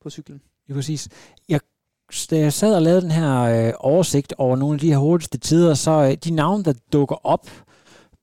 på 0.01 0.09
cyklen. 0.09 0.41
Ja, 0.69 0.73
præcis. 0.73 1.09
Jeg, 1.49 1.59
da 2.29 2.37
jeg 2.37 2.53
sad 2.53 2.75
og 2.75 2.81
lavede 2.81 3.01
den 3.01 3.11
her 3.11 3.41
øh, 3.41 3.73
oversigt 3.77 4.33
over 4.37 4.55
nogle 4.55 4.73
af 4.73 4.79
de 4.79 4.89
her 4.89 4.97
hurtigste 4.97 5.37
tider, 5.37 5.73
så 5.73 5.91
øh, 5.91 6.13
de 6.13 6.31
navne, 6.31 6.63
der 6.63 6.73
dukker 6.93 7.25
op 7.25 7.49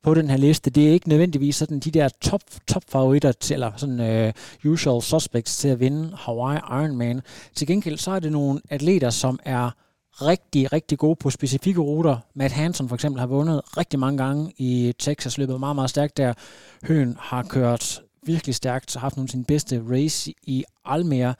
på 0.02 0.14
den 0.14 0.30
her 0.30 0.36
liste, 0.36 0.70
det 0.70 0.88
er 0.88 0.92
ikke 0.92 1.08
nødvendigvis 1.08 1.56
sådan 1.56 1.78
de 1.78 1.90
der 1.90 2.08
top, 2.20 2.40
top 2.66 2.82
favoritter 2.88 3.32
til, 3.32 3.54
eller 3.54 3.72
sådan 3.76 4.00
øh, 4.00 4.32
usual 4.64 5.02
suspects 5.02 5.56
til 5.56 5.68
at 5.68 5.80
vinde 5.80 6.12
Hawaii 6.16 6.58
Ironman. 6.58 7.20
Til 7.54 7.66
gengæld 7.66 7.98
så 7.98 8.10
er 8.10 8.20
det 8.20 8.32
nogle 8.32 8.60
atleter, 8.70 9.10
som 9.10 9.38
er 9.44 9.70
rigtig, 10.12 10.72
rigtig 10.72 10.98
gode 10.98 11.16
på 11.16 11.30
specifikke 11.30 11.80
ruter. 11.80 12.16
Matt 12.34 12.52
Hansen 12.52 12.88
for 12.88 12.94
eksempel 12.94 13.20
har 13.20 13.26
vundet 13.26 13.76
rigtig 13.76 13.98
mange 13.98 14.18
gange 14.18 14.52
i 14.56 14.92
Texas, 14.98 15.38
løbet 15.38 15.60
meget, 15.60 15.76
meget 15.76 15.90
stærkt 15.90 16.16
der. 16.16 16.34
Høen 16.82 17.16
har 17.20 17.42
kørt 17.42 18.02
virkelig 18.22 18.54
stærkt, 18.54 18.94
har 18.94 19.00
haft 19.00 19.16
nogle 19.16 19.26
af 19.26 19.30
sine 19.30 19.44
bedste 19.44 19.82
race 19.90 20.32
i 20.42 20.64
Almere. 20.84 21.34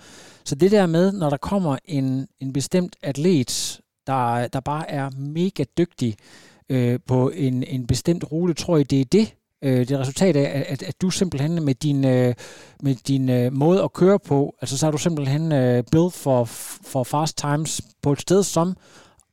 Så 0.45 0.55
det 0.55 0.71
der 0.71 0.87
med, 0.87 1.13
når 1.13 1.31
der 1.31 1.37
kommer 1.37 1.77
en, 1.85 2.29
en 2.41 2.53
bestemt 2.53 2.97
atlet, 3.03 3.81
der, 4.07 4.49
der 4.49 4.61
bare 4.61 4.91
er 4.91 5.11
mega 5.11 5.65
dygtig 5.79 6.17
øh, 6.19 6.48
på 7.07 7.31
en, 7.31 7.63
en 7.63 7.87
bestemt 7.87 8.33
rute, 8.33 8.55
tror 8.55 8.77
jeg, 8.77 8.91
det 8.91 9.01
er 9.01 9.05
det, 9.05 9.35
øh, 9.63 9.79
det 9.79 9.91
er 9.91 9.99
resultat 9.99 10.37
af, 10.37 10.65
at, 10.69 10.83
at 10.83 11.01
du 11.01 11.11
simpelthen 11.11 11.65
med 11.65 11.75
din, 11.75 12.05
øh, 12.05 12.35
med 12.83 12.95
din 12.95 13.29
øh, 13.29 13.53
måde 13.53 13.83
at 13.83 13.93
køre 13.93 14.19
på, 14.19 14.55
altså 14.61 14.79
så 14.79 14.87
har 14.87 14.91
du 14.91 14.99
simpelthen 14.99 15.53
øh, 15.53 15.85
for, 16.13 16.45
for 16.45 17.05
fast 17.05 17.39
times 17.39 17.81
på 18.03 18.13
et 18.13 18.21
sted 18.21 18.43
som 18.43 18.77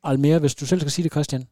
Almere, 0.04 0.40
hvis 0.40 0.56
du 0.56 0.66
selv 0.66 0.80
skal 0.80 0.92
sige 0.92 1.04
det, 1.04 1.12
Christian. 1.12 1.48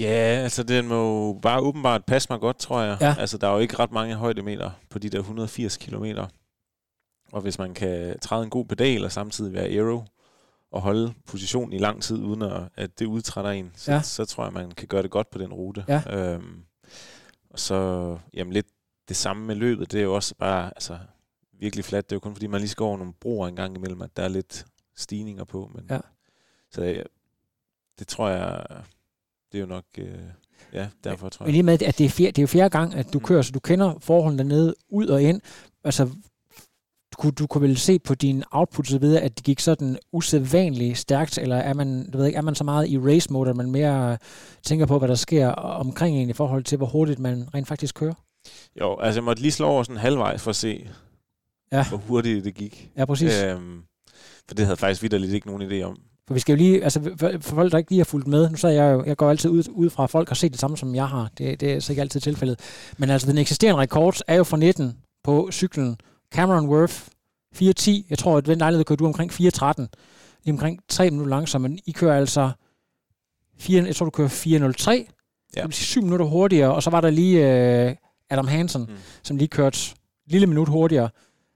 Ja, 0.00 0.40
altså 0.42 0.62
den 0.62 0.88
må 0.88 1.32
bare 1.32 1.60
åbenbart 1.60 2.04
passe 2.04 2.28
mig 2.30 2.40
godt, 2.40 2.58
tror 2.58 2.82
jeg. 2.82 2.96
Ja. 3.00 3.14
Altså 3.18 3.38
der 3.38 3.48
er 3.48 3.52
jo 3.52 3.58
ikke 3.58 3.78
ret 3.78 3.92
mange 3.92 4.14
højdemeter 4.14 4.70
på 4.90 4.98
de 4.98 5.08
der 5.08 5.18
180 5.18 5.76
kilometer. 5.76 6.26
Og 7.32 7.40
hvis 7.40 7.58
man 7.58 7.74
kan 7.74 8.18
træde 8.22 8.44
en 8.44 8.50
god 8.50 8.64
pedal 8.64 9.04
og 9.04 9.12
samtidig 9.12 9.52
være 9.52 9.68
aero 9.68 10.02
og 10.74 10.82
holde 10.82 11.14
positionen 11.26 11.72
i 11.72 11.78
lang 11.78 12.02
tid, 12.02 12.16
uden 12.16 12.42
at, 12.42 12.62
at 12.76 12.98
det 12.98 13.06
udtrætter 13.06 13.50
en, 13.50 13.72
så, 13.76 13.92
ja. 13.92 14.02
så 14.02 14.24
tror 14.24 14.44
jeg, 14.44 14.52
man 14.52 14.70
kan 14.70 14.88
gøre 14.88 15.02
det 15.02 15.10
godt 15.10 15.30
på 15.30 15.38
den 15.38 15.52
rute. 15.52 15.84
Ja. 15.88 16.02
Øhm, 16.10 16.64
og 17.50 17.58
så 17.58 18.18
jamen 18.34 18.52
lidt 18.52 18.66
det 19.08 19.16
samme 19.16 19.46
med 19.46 19.54
løbet, 19.54 19.92
det 19.92 20.00
er 20.00 20.04
jo 20.04 20.14
også 20.14 20.34
bare 20.34 20.66
altså, 20.66 20.98
virkelig 21.52 21.84
fladt. 21.84 22.10
Det 22.10 22.12
er 22.12 22.16
jo 22.16 22.20
kun 22.20 22.34
fordi, 22.34 22.46
man 22.46 22.60
lige 22.60 22.68
skal 22.68 22.84
over 22.84 22.98
nogle 22.98 23.12
broer 23.12 23.48
en 23.48 23.56
gang 23.56 23.76
imellem, 23.76 24.02
at 24.02 24.16
der 24.16 24.22
er 24.22 24.28
lidt 24.28 24.66
stigninger 24.96 25.44
på. 25.44 25.70
Men, 25.74 25.86
ja. 25.90 25.98
Så 26.70 26.82
ja, 26.82 27.02
det 27.98 28.08
tror 28.08 28.28
jeg, 28.28 28.66
det 29.52 29.58
er 29.58 29.60
jo 29.60 29.66
nok... 29.66 29.84
Øh, 29.98 30.18
ja, 30.72 30.88
derfor 31.04 31.28
tror 31.28 31.44
jeg. 31.44 31.48
Men 31.48 31.52
lige 31.52 31.62
med, 31.62 31.82
at 31.82 31.98
det 31.98 32.04
er, 32.04 32.10
fjerde, 32.10 32.32
det 32.32 32.38
er 32.38 32.42
jo 32.42 32.46
fjerde 32.46 32.70
gang, 32.70 32.94
at 32.94 33.12
du 33.12 33.18
mm. 33.18 33.24
kører, 33.24 33.42
så 33.42 33.52
du 33.52 33.60
kender 33.60 33.98
forholdene 33.98 34.42
dernede 34.42 34.74
ud 34.88 35.06
og 35.06 35.22
ind. 35.22 35.40
Altså, 35.84 36.10
kunne, 37.14 37.32
du 37.32 37.46
kunne 37.46 37.68
vel 37.68 37.76
se 37.76 37.98
på 37.98 38.14
din 38.14 38.44
output 38.50 38.86
så 38.86 38.98
videre, 38.98 39.22
at 39.22 39.36
det 39.36 39.44
gik 39.44 39.60
sådan 39.60 39.98
usædvanligt 40.12 40.98
stærkt, 40.98 41.38
eller 41.38 41.56
er 41.56 41.74
man, 41.74 42.10
du 42.10 42.18
ved 42.18 42.26
ikke, 42.26 42.36
er 42.36 42.42
man 42.42 42.54
så 42.54 42.64
meget 42.64 42.88
i 42.88 42.98
race 42.98 43.32
mode, 43.32 43.50
at 43.50 43.56
man 43.56 43.70
mere 43.70 44.18
tænker 44.62 44.86
på, 44.86 44.98
hvad 44.98 45.08
der 45.08 45.14
sker 45.14 45.48
omkring 45.48 46.16
en 46.16 46.30
i 46.30 46.32
forhold 46.32 46.64
til, 46.64 46.78
hvor 46.78 46.86
hurtigt 46.86 47.18
man 47.18 47.48
rent 47.54 47.68
faktisk 47.68 47.94
kører? 47.94 48.14
Jo, 48.80 48.98
altså 48.98 49.18
jeg 49.20 49.24
måtte 49.24 49.42
lige 49.42 49.52
slå 49.52 49.66
over 49.66 49.82
sådan 49.82 50.00
halvvejs 50.00 50.42
for 50.42 50.50
at 50.50 50.56
se, 50.56 50.88
ja. 51.72 51.88
hvor 51.88 51.98
hurtigt 51.98 52.44
det 52.44 52.54
gik. 52.54 52.90
Ja, 52.96 53.04
præcis. 53.04 53.42
Øhm, 53.42 53.82
for 54.48 54.54
det 54.54 54.64
havde 54.64 54.76
faktisk 54.76 55.02
vidderligt 55.02 55.32
ikke 55.32 55.46
nogen 55.46 55.70
idé 55.70 55.82
om. 55.82 55.98
For 56.26 56.34
vi 56.34 56.40
skal 56.40 56.52
jo 56.52 56.56
lige, 56.56 56.84
altså 56.84 57.00
for, 57.16 57.32
folk, 57.40 57.72
der 57.72 57.78
ikke 57.78 57.90
lige 57.90 57.98
har 58.00 58.04
fulgt 58.04 58.26
med, 58.26 58.50
nu 58.50 58.56
så 58.56 58.68
jeg 58.68 58.92
jo, 58.92 59.04
jeg 59.04 59.16
går 59.16 59.30
altid 59.30 59.50
ud, 59.50 59.62
ud 59.70 59.90
fra, 59.90 60.04
at 60.04 60.10
folk 60.10 60.28
har 60.28 60.34
set 60.34 60.52
det 60.52 60.60
samme, 60.60 60.76
som 60.76 60.94
jeg 60.94 61.08
har. 61.08 61.30
Det, 61.38 61.60
det 61.60 61.72
er 61.72 61.80
så 61.80 61.92
ikke 61.92 62.02
altid 62.02 62.20
tilfældet. 62.20 62.60
Men 62.98 63.10
altså, 63.10 63.30
den 63.30 63.38
eksisterende 63.38 63.80
rekord 63.80 64.16
er 64.26 64.34
jo 64.34 64.44
fra 64.44 64.56
19 64.56 64.96
på 65.24 65.48
cyklen. 65.52 65.96
Cameron 66.30 66.68
Worth, 66.68 66.94
4.10. 67.56 68.06
Jeg 68.10 68.18
tror, 68.18 68.36
at 68.36 68.46
den 68.46 68.58
lejlighed 68.58 68.84
kører 68.84 68.96
du 68.96 69.06
omkring 69.06 69.32
4.13. 69.32 69.38
Lige 70.44 70.52
omkring 70.52 70.80
3 70.88 71.10
minutter 71.10 71.30
langsomt, 71.30 71.62
men 71.62 71.78
I 71.86 71.92
kører 71.92 72.16
altså 72.16 72.50
4, 73.58 73.84
jeg 73.84 73.96
tror, 73.96 74.04
du 74.04 74.10
kører 74.10 74.28
4.03. 74.28 74.90
Ja. 75.56 75.60
Det 75.60 75.68
vil 75.68 75.72
sige 75.72 75.86
7 75.86 76.02
minutter 76.02 76.26
hurtigere, 76.26 76.74
og 76.74 76.82
så 76.82 76.90
var 76.90 77.00
der 77.00 77.10
lige 77.10 77.38
uh, 77.88 77.96
Adam 78.30 78.46
Hansen, 78.46 78.82
mm. 78.82 78.96
som 79.22 79.36
lige 79.36 79.48
kørte 79.48 79.78
lille 80.26 80.46
minut 80.46 80.68
hurtigere. 80.68 81.08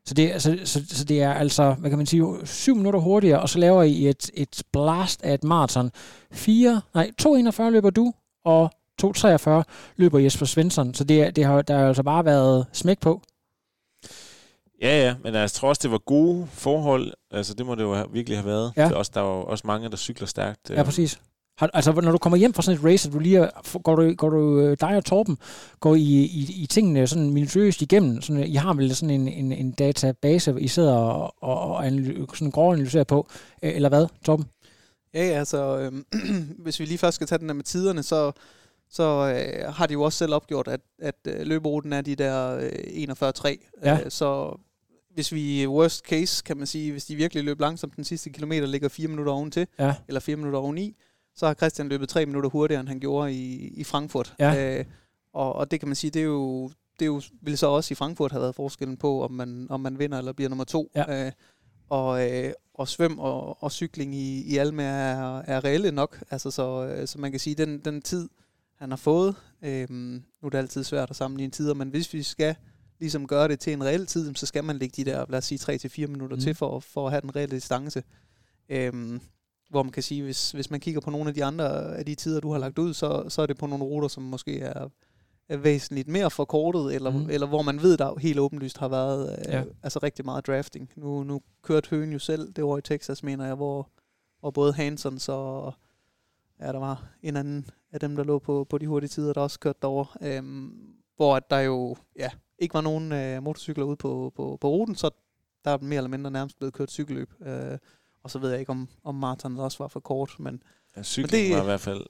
Så 0.05 0.14
det, 0.14 0.31
altså, 0.31 0.59
så, 0.64 0.85
så 0.89 1.05
det 1.05 1.23
er 1.23 1.33
altså, 1.33 1.73
hvad 1.73 1.91
kan 1.91 1.99
man 1.99 2.07
sige, 2.07 2.25
syv 2.45 2.75
minutter 2.75 3.01
hurtigere, 3.01 3.41
og 3.41 3.49
så 3.49 3.59
laver 3.59 3.83
I 3.83 4.09
et, 4.09 4.31
et 4.35 4.62
blast 4.73 5.23
af 5.23 5.35
et 5.35 5.45
maraton. 5.45 5.91
4, 6.33 6.81
nej, 6.95 7.11
2.41 7.23 7.62
løber 7.62 7.91
du, 7.91 8.12
og 8.45 8.71
2.43 9.03 9.62
løber 9.97 10.19
Jesper 10.19 10.47
Svensson. 10.47 10.95
Så 10.95 11.05
det, 11.05 11.37
det 11.37 11.45
har, 11.45 11.62
der 11.62 11.79
har 11.79 11.89
altså 11.89 12.03
bare 12.03 12.25
været 12.25 12.66
smæk 12.73 13.01
på. 13.01 13.23
Ja, 14.83 15.07
ja, 15.07 15.14
men 15.24 15.35
jeg 15.35 15.51
tror 15.51 15.68
også, 15.68 15.81
det 15.83 15.91
var 15.91 15.99
gode 15.99 16.47
forhold. 16.53 17.12
Altså, 17.31 17.55
det 17.55 17.66
må 17.66 17.74
det 17.74 17.83
jo 17.83 18.07
virkelig 18.12 18.39
have 18.39 18.47
været. 18.47 18.72
Ja. 18.76 18.95
også, 18.95 19.11
der 19.14 19.20
var 19.20 19.31
også 19.31 19.66
mange, 19.66 19.91
der 19.91 19.97
cykler 19.97 20.26
stærkt. 20.26 20.70
Ja, 20.70 20.83
præcis. 20.83 21.20
Har, 21.59 21.70
altså, 21.74 21.93
når 21.93 22.12
du 22.12 22.18
kommer 22.18 22.37
hjem 22.37 22.55
fra 22.55 22.62
sådan 22.62 22.79
et 22.79 22.85
race, 22.85 23.11
du 23.11 23.18
lige 23.18 23.51
går 23.83 23.97
du, 23.97 24.14
går 24.14 24.29
du 24.29 24.61
øh, 24.61 24.76
dig 24.81 24.97
og 24.97 25.05
Torben, 25.05 25.39
går 25.81 25.95
I, 25.95 26.01
i, 26.01 26.62
i 26.62 26.66
tingene 26.66 27.07
sådan 27.07 27.31
minutiøst 27.31 27.83
igennem? 27.83 28.22
Sådan, 28.22 28.45
I 28.45 28.55
har 28.55 28.74
vel 28.74 28.97
sådan 28.97 29.20
en, 29.20 29.29
en, 29.29 29.53
en 29.53 29.72
database, 29.72 30.61
I 30.61 30.68
sidder 30.68 30.95
og, 30.95 31.35
og, 31.43 31.70
og 31.70 31.85
sådan 32.35 32.53
analyserer 32.57 33.05
på, 33.05 33.29
øh, 33.62 33.74
eller 33.74 33.89
hvad, 33.89 34.07
Torben? 34.24 34.47
Ja, 35.14 35.26
ja, 35.26 35.39
altså, 35.39 35.79
øh, 35.79 35.93
hvis 36.64 36.81
vi 36.81 36.85
lige 36.85 36.99
først 36.99 37.14
skal 37.14 37.26
tage 37.26 37.39
den 37.39 37.49
der 37.49 37.55
med 37.55 37.64
tiderne, 37.64 38.03
så, 38.03 38.33
så 38.91 39.03
øh, 39.03 39.74
har 39.74 39.87
de 39.87 39.93
jo 39.93 40.03
også 40.03 40.18
selv 40.18 40.35
opgjort, 40.35 40.68
at, 40.68 40.81
at 40.99 41.14
øh, 41.26 41.47
løberuten 41.47 41.93
er 41.93 42.01
de 42.01 42.14
der 42.14 42.57
øh, 42.57 42.68
41-3. 42.68 43.57
Ja. 43.85 43.99
Øh, 44.05 44.11
så 44.11 44.59
hvis 45.19 45.33
vi 45.33 45.66
worst 45.66 46.05
case, 46.05 46.43
kan 46.45 46.57
man 46.57 46.66
sige, 46.66 46.93
hvis 46.93 47.05
de 47.05 47.16
virkelig 47.16 47.45
løber 47.45 47.64
langsomt 47.64 47.97
den 47.97 48.05
sidste 48.05 48.31
kilometer, 48.31 48.66
ligger 48.66 48.89
4 48.89 49.09
minutter 49.09 49.33
oven 49.33 49.51
til, 49.51 49.66
ja. 49.79 49.95
eller 50.09 50.21
4 50.21 50.37
minutter 50.37 50.59
oveni, 50.59 50.97
så 51.35 51.47
har 51.47 51.55
Christian 51.55 51.89
løbet 51.89 52.09
tre 52.09 52.27
minutter 52.27 52.51
hurtigere, 52.51 52.81
end 52.81 52.89
han 52.89 53.01
gjorde 53.01 53.33
i, 53.33 53.69
i 53.69 53.85
Frankfurt. 53.85 54.35
Ja. 54.39 54.79
Øh, 54.79 54.85
og, 55.33 55.53
og 55.53 55.71
det 55.71 55.81
kan 55.81 55.89
man 55.89 55.97
sige, 55.97 56.11
det 56.11 56.21
er 56.21 56.27
jo, 56.27 56.69
det 56.69 57.05
er 57.05 57.07
jo, 57.07 57.23
vil 57.43 57.59
så 57.59 57.66
også 57.66 57.93
i 57.93 57.95
Frankfurt 57.95 58.33
have 58.33 58.43
været 58.43 58.55
forskellen 58.55 58.97
på, 58.97 59.25
om 59.25 59.33
man, 59.33 59.66
om 59.71 59.81
man 59.81 59.99
vinder 59.99 60.19
eller 60.19 60.33
bliver 60.33 60.49
nummer 60.49 60.64
to. 60.64 60.91
Ja. 60.95 61.27
Øh, 61.27 61.33
og, 61.89 62.31
øh, 62.31 62.53
og 62.75 62.89
svøm 62.89 63.19
og, 63.19 63.62
og 63.62 63.73
cykling 63.73 64.14
i, 64.14 64.43
i 64.43 64.57
Alme 64.57 64.83
er, 64.83 65.39
er 65.39 65.64
reelle 65.64 65.93
nok. 65.93 66.23
Altså, 66.31 66.51
så, 66.51 66.87
øh, 66.87 67.09
så 67.09 67.19
man 67.19 67.31
kan 67.31 67.41
sige, 67.41 67.55
den, 67.55 67.79
den 67.79 68.03
tid, 68.03 68.29
han 68.79 68.91
har 68.91 68.97
fået, 68.97 69.35
øh, 69.62 69.91
nu 69.91 70.23
er 70.43 70.49
det 70.49 70.59
altid 70.59 70.85
svært 70.85 71.11
at 71.11 71.16
sammenligne 71.16 71.51
tider, 71.51 71.75
men 71.75 71.89
hvis 71.89 72.14
vi 72.14 72.23
skal 72.23 72.55
ligesom 73.01 73.26
gøre 73.26 73.49
det 73.49 73.61
til 73.61 73.72
en 73.72 73.84
reel 73.84 74.07
tid, 74.07 74.34
så 74.34 74.46
skal 74.46 74.64
man 74.64 74.76
lægge 74.76 75.05
de 75.05 75.11
der, 75.11 75.24
lad 75.28 75.38
os 75.38 75.44
sige, 75.44 75.78
3-4 76.05 76.07
minutter 76.07 76.36
mm. 76.36 76.42
til 76.42 76.55
for, 76.55 76.80
for 76.80 77.07
at 77.07 77.12
have 77.12 77.20
den 77.20 77.36
reelle 77.36 77.57
distance. 77.57 78.03
Øh, 78.68 79.20
hvor 79.70 79.82
man 79.82 79.92
kan 79.92 80.03
sige, 80.03 80.22
hvis, 80.22 80.51
hvis 80.51 80.70
man 80.70 80.80
kigger 80.80 81.01
på 81.01 81.11
nogle 81.11 81.28
af 81.28 81.34
de 81.34 81.44
andre 81.44 81.96
af 81.96 82.07
de 82.07 82.14
tider, 82.14 82.40
du 82.40 82.53
har 82.53 82.59
lagt 82.59 82.78
ud, 82.78 82.94
så, 82.94 83.24
så 83.28 83.42
er 83.42 83.46
det 83.46 83.59
på 83.59 83.66
nogle 83.66 83.84
ruter, 83.84 84.09
som 84.09 84.22
måske 84.22 84.61
er, 84.61 84.88
er 85.49 85.57
væsentligt 85.57 86.09
mere 86.09 86.30
forkortet, 86.30 86.94
eller, 86.94 87.11
mm. 87.11 87.30
eller 87.30 87.46
hvor 87.46 87.62
man 87.62 87.82
ved, 87.82 87.96
der 87.96 88.18
helt 88.18 88.38
åbenlyst 88.38 88.78
har 88.78 88.88
været 88.88 89.38
øh, 89.38 89.53
ja. 89.53 89.64
altså 89.82 89.99
rigtig 90.03 90.24
meget 90.24 90.46
drafting. 90.46 90.90
Nu, 90.96 91.22
nu 91.22 91.40
kørte 91.62 91.90
Høen 91.90 92.12
jo 92.12 92.18
selv 92.18 92.53
det 92.53 92.64
år 92.64 92.78
i 92.78 92.82
Texas, 92.82 93.22
mener 93.22 93.46
jeg, 93.46 93.55
hvor, 93.55 93.88
hvor 94.40 94.51
både 94.51 94.72
Hansons 94.72 95.28
og 95.28 95.74
ja, 96.61 96.66
der 96.66 96.78
var 96.78 97.09
en 97.22 97.36
anden 97.36 97.66
af 97.92 98.01
dem, 98.01 98.16
der 98.16 98.24
lå 98.24 98.38
på, 98.38 98.66
på 98.70 98.78
de 98.78 98.86
hurtige 98.86 99.09
tider, 99.09 99.32
der 99.32 99.40
også 99.40 99.59
kørte 99.59 99.78
derover, 99.82 100.16
øhm, 100.22 100.72
hvor 101.16 101.36
at 101.36 101.51
der 101.51 101.59
jo 101.59 101.96
ja, 102.18 102.30
ikke 102.59 102.75
var 102.75 102.81
nogen 102.81 103.13
øh, 103.13 103.43
motorcykler 103.43 103.85
ude 103.85 103.97
på, 103.97 104.33
på, 104.37 104.59
på 104.61 104.69
ruten, 104.69 104.95
så 104.95 105.11
der 105.65 105.71
er 105.71 105.79
mere 105.79 105.97
eller 105.97 106.11
mindre 106.11 106.31
nærmest 106.31 106.59
blevet 106.59 106.75
kørt 106.75 106.91
cykelløb. 106.91 107.33
Øh, 107.47 107.79
og 108.23 108.31
så 108.31 108.39
ved 108.39 108.51
jeg 108.51 108.61
ikke, 108.61 108.71
om, 108.71 108.89
om 109.05 109.15
maraton 109.15 109.59
også 109.59 109.79
var 109.79 109.89
for 109.89 110.01
kort, 110.01 110.37
men... 110.39 110.63
Ja, 110.97 111.03
cykling 111.03 111.31
det, 111.31 111.57
var 111.57 111.63
i 111.63 111.65
hvert 111.65 111.81
fald 111.81 112.07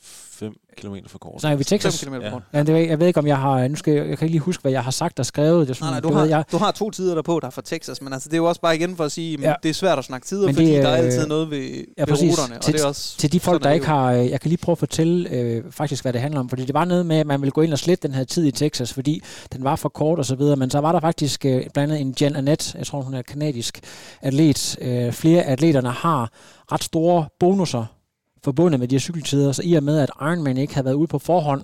5 0.00 0.52
km 0.76 0.94
for 1.06 1.18
kort. 1.18 1.42
Nej, 1.42 1.54
vi 1.54 1.64
Texas. 1.64 2.04
5 2.04 2.12
km 2.12 2.22
for 2.22 2.30
kort. 2.30 2.42
Ja, 2.52 2.62
det, 2.62 2.88
jeg 2.88 3.00
ved 3.00 3.06
ikke, 3.06 3.20
om 3.20 3.26
jeg 3.26 3.38
har... 3.38 3.68
Nu 3.68 3.76
skal 3.76 3.94
jeg, 3.94 4.08
jeg 4.08 4.18
kan 4.18 4.26
ikke 4.26 4.32
lige 4.32 4.40
huske, 4.40 4.60
hvad 4.60 4.72
jeg 4.72 4.84
har 4.84 4.90
sagt 4.90 5.18
og 5.18 5.26
skrevet. 5.26 5.68
Det 5.68 5.76
sådan, 5.76 5.92
nej, 5.92 6.00
nej, 6.00 6.10
du, 6.10 6.14
har, 6.16 6.24
jeg, 6.24 6.44
du 6.52 6.56
har 6.56 6.70
to 6.70 6.90
tider 6.90 7.14
derpå, 7.14 7.40
der 7.40 7.46
er 7.46 7.50
fra 7.50 7.62
Texas, 7.64 8.02
men 8.02 8.12
altså, 8.12 8.28
det 8.28 8.34
er 8.34 8.38
jo 8.38 8.44
også 8.44 8.60
bare 8.60 8.76
igen 8.76 8.96
for 8.96 9.04
at 9.04 9.12
sige, 9.12 9.40
ja. 9.40 9.54
det 9.62 9.68
er 9.68 9.74
svært 9.74 9.98
at 9.98 10.04
snakke 10.04 10.26
tider, 10.26 10.46
men 10.46 10.54
fordi 10.54 10.66
det, 10.66 10.82
der 10.82 10.88
er 10.88 10.96
altid 10.96 11.26
noget 11.26 11.50
ved, 11.50 11.60
ja, 11.60 12.02
ved 12.02 12.06
præcis. 12.06 12.30
ruterne. 12.30 12.60
Til, 12.60 12.72
og 12.72 12.72
det 12.72 12.82
er 12.82 12.86
også, 12.86 13.18
til 13.18 13.32
de 13.32 13.40
folk, 13.40 13.62
der 13.62 13.70
ikke 13.70 13.86
har... 13.86 14.12
Øh, 14.12 14.30
jeg 14.30 14.40
kan 14.40 14.48
lige 14.48 14.58
prøve 14.58 14.74
at 14.74 14.78
fortælle 14.78 15.30
øh, 15.30 15.64
faktisk, 15.70 16.04
hvad 16.04 16.12
det 16.12 16.20
handler 16.20 16.40
om, 16.40 16.48
fordi 16.48 16.64
det 16.64 16.74
var 16.74 16.84
noget 16.84 17.06
med, 17.06 17.16
at 17.16 17.26
man 17.26 17.40
ville 17.40 17.52
gå 17.52 17.60
ind 17.60 17.72
og 17.72 17.78
slette 17.78 18.08
den 18.08 18.14
her 18.16 18.24
tid 18.24 18.46
i 18.46 18.50
Texas, 18.50 18.92
fordi 18.92 19.22
den 19.52 19.64
var 19.64 19.76
for 19.76 19.88
kort 19.88 20.18
og 20.18 20.24
så 20.24 20.34
videre, 20.34 20.56
men 20.56 20.70
så 20.70 20.78
var 20.78 20.92
der 20.92 21.00
faktisk 21.00 21.44
øh, 21.44 21.62
blandt 21.74 21.78
andet 21.78 22.00
en 22.00 22.14
Jen 22.20 22.36
Annette, 22.36 22.78
jeg 22.78 22.86
tror, 22.86 23.00
hun 23.00 23.14
er 23.14 23.22
kanadisk 23.22 23.80
atlet. 24.22 24.78
Øh, 24.80 25.12
flere 25.12 25.42
af 25.42 25.52
atleterne 25.52 25.90
har 25.90 26.30
ret 26.72 26.84
store 26.84 27.26
bonusser 27.40 27.97
forbundet 28.44 28.80
med 28.80 28.88
de 28.88 28.94
her 28.94 29.00
cykeltider, 29.00 29.52
så 29.52 29.62
i 29.64 29.74
og 29.74 29.82
med, 29.82 29.98
at 29.98 30.10
Ironman 30.20 30.56
ikke 30.56 30.74
havde 30.74 30.84
været 30.84 30.94
ude 30.94 31.06
på 31.06 31.18
forhånd 31.18 31.62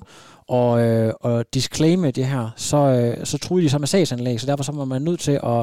og, 0.49 0.83
øh, 0.83 1.13
og 1.21 1.45
disclaime 1.55 2.11
det 2.11 2.27
her, 2.27 2.51
så, 2.57 2.77
øh, 2.77 3.27
så 3.27 3.39
troede 3.39 3.65
de 3.65 3.71
så 3.71 3.79
med 3.79 3.87
sagsanlæg, 3.87 4.41
så 4.41 4.47
derfor 4.47 4.65
så 4.65 4.73
var 4.73 4.85
man 4.85 5.03
nødt 5.03 5.21
til 5.21 5.41
at, 5.45 5.61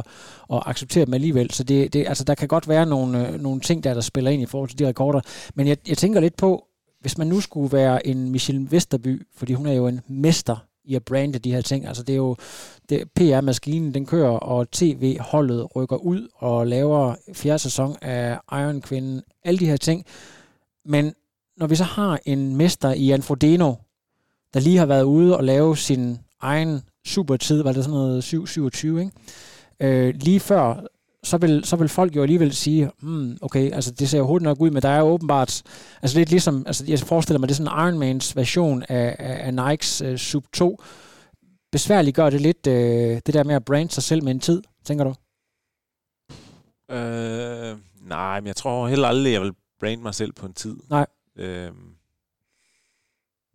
at 0.53 0.63
acceptere 0.65 1.05
dem 1.05 1.13
alligevel. 1.13 1.51
Så 1.51 1.63
det, 1.63 1.93
det, 1.93 2.07
altså, 2.07 2.23
der 2.23 2.35
kan 2.35 2.47
godt 2.47 2.67
være 2.67 2.85
nogle, 2.85 3.27
øh, 3.27 3.41
nogle 3.41 3.61
ting, 3.61 3.83
der, 3.83 3.93
der 3.93 4.01
spiller 4.01 4.31
ind 4.31 4.41
i 4.41 4.45
forhold 4.45 4.69
til 4.69 4.79
de 4.79 4.87
rekorder. 4.87 5.21
Men 5.55 5.67
jeg, 5.67 5.77
jeg 5.87 5.97
tænker 5.97 6.19
lidt 6.19 6.37
på, 6.37 6.65
hvis 7.01 7.17
man 7.17 7.27
nu 7.27 7.41
skulle 7.41 7.77
være 7.77 8.07
en 8.07 8.31
Michelle 8.31 8.67
Vesterby, 8.71 9.27
fordi 9.35 9.53
hun 9.53 9.67
er 9.67 9.73
jo 9.73 9.87
en 9.87 10.01
mester 10.07 10.55
i 10.85 10.95
at 10.95 11.03
brande 11.03 11.39
de 11.39 11.51
her 11.51 11.61
ting. 11.61 11.87
Altså 11.87 12.03
det 12.03 12.13
er 12.13 12.17
jo, 12.17 12.35
det, 12.89 13.03
PR-maskinen, 13.15 13.93
den 13.93 14.05
kører, 14.05 14.29
og 14.29 14.71
tv-holdet 14.71 15.75
rykker 15.75 15.95
ud 15.95 16.27
og 16.35 16.67
laver 16.67 17.15
fjerde 17.33 17.59
sæson 17.59 17.95
af 18.01 18.37
Iron 18.51 18.81
Kvinden, 18.81 19.21
alle 19.43 19.59
de 19.59 19.65
her 19.65 19.77
ting. 19.77 20.05
Men 20.85 21.13
når 21.57 21.67
vi 21.67 21.75
så 21.75 21.83
har 21.83 22.19
en 22.25 22.55
mester 22.55 22.93
i 22.93 23.11
Anfrodeno, 23.11 23.73
der 24.53 24.59
lige 24.59 24.77
har 24.77 24.85
været 24.85 25.03
ude 25.03 25.37
og 25.37 25.43
lave 25.43 25.77
sin 25.77 26.19
egen 26.41 26.81
supertid, 27.05 27.63
var 27.63 27.71
det 27.71 27.83
sådan 27.83 27.93
noget 27.93 28.33
7-27, 28.33 28.87
ikke? 28.87 29.11
Øh, 29.79 30.15
lige 30.15 30.39
før, 30.39 30.85
så 31.23 31.37
vil, 31.37 31.65
så 31.65 31.75
vil 31.75 31.89
folk 31.89 32.15
jo 32.15 32.21
alligevel 32.21 32.53
sige, 32.53 32.91
mm, 33.01 33.37
okay, 33.41 33.71
altså 33.71 33.91
det 33.91 34.09
ser 34.09 34.17
jo 34.17 34.27
hurtigt 34.27 34.43
nok 34.43 34.59
ud, 34.59 34.69
men 34.71 34.81
der 34.81 34.89
er 34.89 35.01
åbenbart, 35.01 35.63
altså 36.01 36.17
lidt 36.17 36.29
ligesom, 36.29 36.63
altså 36.67 36.85
jeg 36.87 36.99
forestiller 36.99 37.39
mig, 37.39 37.49
det 37.49 37.53
er 37.53 37.63
sådan 37.63 37.79
en 37.79 37.87
Ironmans 37.87 38.35
version 38.35 38.83
af, 38.89 39.15
af, 39.19 39.47
af 39.47 39.53
Nikes 39.53 40.01
uh, 40.01 40.15
Sub 40.15 40.43
2. 40.53 40.81
Besværligt 41.71 42.15
gør 42.15 42.29
det 42.29 42.41
lidt, 42.41 42.67
uh, 42.67 42.73
det 43.25 43.33
der 43.33 43.43
med 43.43 43.55
at 43.55 43.65
brande 43.65 43.91
sig 43.91 44.03
selv 44.03 44.23
med 44.23 44.31
en 44.31 44.39
tid, 44.39 44.61
tænker 44.85 45.03
du? 45.03 45.13
Øh, 46.95 47.77
nej, 48.07 48.39
men 48.39 48.47
jeg 48.47 48.55
tror 48.55 48.87
heller 48.87 49.07
aldrig, 49.07 49.33
jeg 49.33 49.41
vil 49.41 49.53
brande 49.81 50.03
mig 50.03 50.15
selv 50.15 50.33
på 50.33 50.45
en 50.45 50.53
tid. 50.53 50.77
Nej. 50.89 51.07
Øh, 51.35 51.71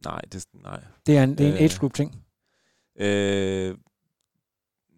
nej, 0.05 0.21
det, 0.33 0.47
nej. 0.53 0.81
Det 1.07 1.17
er 1.17 1.25
en, 1.25 1.39
det 1.39 1.47
er 1.47 1.49
en 1.49 1.55
øh, 1.55 1.61
age 1.61 1.79
group 1.79 1.95
ting. 1.95 2.25
Øh, 2.97 3.77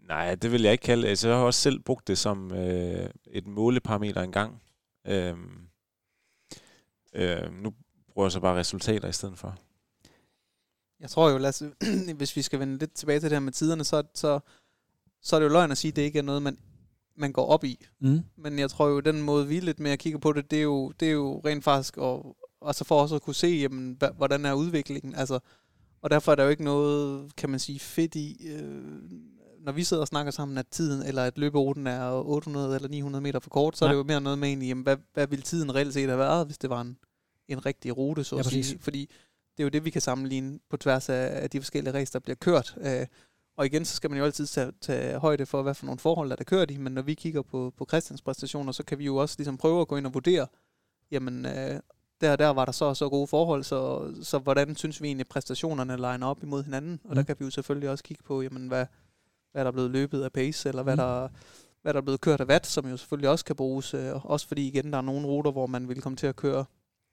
nej, 0.09 0.35
det 0.35 0.53
vil 0.53 0.63
jeg 0.63 0.73
ikke 0.73 0.83
kalde 0.83 1.09
altså, 1.09 1.29
Jeg 1.29 1.37
har 1.37 1.45
også 1.45 1.61
selv 1.61 1.81
brugt 1.81 2.09
det 2.09 2.19
som 2.19 2.53
øh, 2.53 3.11
et 3.27 3.47
måleparameter 3.47 4.23
engang. 4.23 4.63
Øh, 5.07 5.37
øh, 7.15 7.53
nu 7.53 7.75
bruger 8.13 8.27
jeg 8.27 8.33
så 8.33 8.41
bare 8.41 8.57
resultater 8.57 9.09
i 9.09 9.13
stedet 9.13 9.39
for. 9.39 9.59
Jeg 11.01 11.11
tror 11.11 11.31
jo, 11.31 11.39
Lasse, 11.39 11.73
hvis 12.17 12.37
vi 12.37 12.43
skal 12.43 12.61
vende 12.61 12.79
lidt 12.79 12.95
tilbage 12.95 13.21
til 13.21 13.31
det 13.31 13.37
her 13.37 13.41
med 13.41 13.53
tiderne, 13.53 13.85
så, 13.85 14.03
så, 14.15 14.41
så 15.23 15.37
er 15.37 15.41
det 15.41 15.47
jo 15.47 15.53
løgn 15.53 15.71
at 15.71 15.79
sige, 15.79 15.93
at 15.93 15.97
det 15.97 16.03
ikke 16.03 16.19
er 16.19 16.23
noget, 16.23 16.43
man, 16.43 16.59
man 17.19 17.33
går 17.33 17.47
op 17.47 17.65
i. 17.65 17.87
Mm. 18.01 18.21
Men 18.37 18.59
jeg 18.59 18.71
tror 18.71 18.89
jo, 18.89 19.01
den 19.01 19.23
måde, 19.23 19.49
vi 19.49 19.61
lidt 19.61 19.81
mere 19.81 19.97
kigger 19.97 20.19
på 20.19 20.33
det, 20.33 20.51
det 20.51 20.59
er 20.59 20.63
jo, 20.63 20.93
det 21.01 21.09
er 21.09 21.13
jo 21.13 21.43
rent 21.45 21.65
faktisk, 21.65 21.97
og, 21.97 22.37
altså 22.67 22.85
for 22.85 23.03
også 23.03 23.15
at 23.15 23.23
kunne 23.23 23.35
se, 23.35 23.49
jamen, 23.49 23.99
hvordan 24.17 24.45
er 24.45 24.53
udviklingen. 24.53 25.15
Altså, 25.15 25.39
og 26.03 26.11
derfor 26.11 26.33
er 26.33 26.37
der 26.37 26.45
jo 26.45 26.51
ikke 26.51 26.65
noget, 26.65 27.37
kan 27.37 27.51
man 27.51 27.61
sige, 27.61 27.79
fedt 27.79 28.15
i, 28.15 28.49
øh, 28.49 28.83
når 29.61 29.73
vi 29.73 29.85
sidder 29.85 30.01
og 30.01 30.09
snakker 30.09 30.33
sammen, 30.33 30.59
at 30.59 30.67
tiden, 30.71 31.03
eller 31.03 31.25
at 31.25 31.39
løberuten 31.39 31.87
er 31.87 32.11
800 32.11 32.75
eller 32.75 32.89
900 32.89 33.23
meter 33.23 33.41
for 33.41 33.51
kort, 33.51 33.77
så 33.77 33.85
ja. 33.85 33.89
er 33.89 33.93
det 33.93 33.99
jo 33.99 34.05
mere 34.05 34.21
noget 34.21 34.39
med 34.39 34.49
egentlig, 34.49 34.69
jamen, 34.69 34.83
hvad, 34.83 34.97
hvad 35.15 35.27
ville 35.27 35.43
tiden 35.43 35.75
reelt 35.75 35.95
set 35.95 36.09
have 36.09 36.19
været, 36.19 36.47
hvis 36.47 36.59
det 36.59 36.71
var 36.71 36.81
en, 36.81 36.99
en 37.49 37.67
rigtig 37.67 37.97
rute, 37.97 38.25
så 38.25 38.37
ja, 38.37 38.41
at 38.41 38.47
sige. 38.47 38.79
Fordi 38.81 39.11
det 39.57 39.63
er 39.63 39.65
jo 39.65 39.69
det, 39.69 39.85
vi 39.85 39.91
kan 39.91 40.01
sammenligne 40.01 40.59
på 40.71 40.77
tværs 40.77 41.09
af, 41.09 41.43
af 41.43 41.51
de 41.51 41.61
forskellige 41.61 41.95
racer, 41.95 42.13
der 42.13 42.19
bliver 42.19 42.37
kørt. 42.37 42.75
Øh, 42.81 43.07
og 43.59 43.67
igen, 43.67 43.85
så 43.85 43.95
skal 43.97 44.11
man 44.11 44.19
jo 44.19 44.25
altid 44.25 44.47
tage, 44.47 44.73
tage 44.81 45.19
højde 45.19 45.47
for, 45.47 45.63
hvad 45.63 45.75
for 45.75 45.87
nogle 45.87 45.99
forhold, 45.99 46.31
der 46.31 46.37
er 46.39 46.45
kørt 46.45 46.71
i. 46.71 46.77
Men 46.77 46.93
når 46.93 47.03
vi 47.03 47.15
kigger 47.15 47.43
på, 47.43 47.73
på 47.77 47.87
Christians 47.89 48.23
præstationer, 48.23 48.73
så 48.73 48.83
kan 48.83 48.99
vi 48.99 49.05
jo 49.05 49.17
også 49.17 49.35
ligesom 49.39 49.57
prøve 49.57 49.81
at 49.81 49.89
gå 49.89 49.97
ind 49.97 50.07
og 50.07 50.15
vurdere, 50.15 50.47
jamen, 51.11 51.47
øh, 51.47 51.81
der 52.21 52.37
der 52.37 52.49
var 52.49 52.65
der 52.65 52.73
så 52.73 52.95
så 52.95 53.09
gode 53.09 53.27
forhold, 53.27 53.65
så, 53.65 54.13
så 54.23 54.39
hvordan 54.39 54.77
synes 54.77 55.03
vi 55.03 55.07
egentlig, 55.07 55.29
præstationerne 55.29 55.97
line 55.97 56.27
op 56.27 56.43
imod 56.43 56.63
hinanden? 56.63 57.01
Og 57.05 57.11
mm. 57.11 57.15
der 57.15 57.23
kan 57.23 57.37
vi 57.39 57.45
jo 57.45 57.51
selvfølgelig 57.51 57.91
også 57.91 58.05
kigge 58.05 58.23
på, 58.23 58.43
jamen, 58.43 58.69
hvad, 58.69 58.87
hvad 59.53 59.65
der 59.65 59.69
er 59.69 59.73
blevet 59.73 59.91
løbet 59.91 60.23
af 60.23 60.33
pace, 60.33 60.69
eller 60.69 60.83
hvad, 60.83 60.95
mm. 60.95 60.99
der, 60.99 61.29
hvad 61.83 61.95
der 61.95 62.01
er 62.01 62.05
blevet 62.05 62.21
kørt 62.21 62.41
af 62.41 62.47
watt, 62.47 62.67
som 62.67 62.89
jo 62.89 62.97
selvfølgelig 62.97 63.31
også 63.31 63.45
kan 63.45 63.57
bruges. 63.57 63.95
Øh, 63.95 64.27
også 64.27 64.49
fordi 64.49 64.69
igen, 64.69 64.93
der 64.93 64.99
er 64.99 65.03
nogle 65.03 65.27
ruter, 65.27 65.51
hvor 65.51 65.67
man 65.67 65.89
vil 65.89 66.03
komme 66.03 66.17
til 66.17 66.27
at 66.27 66.37
køre 66.37 66.65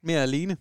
mere 0.02 0.22
alene, 0.22 0.56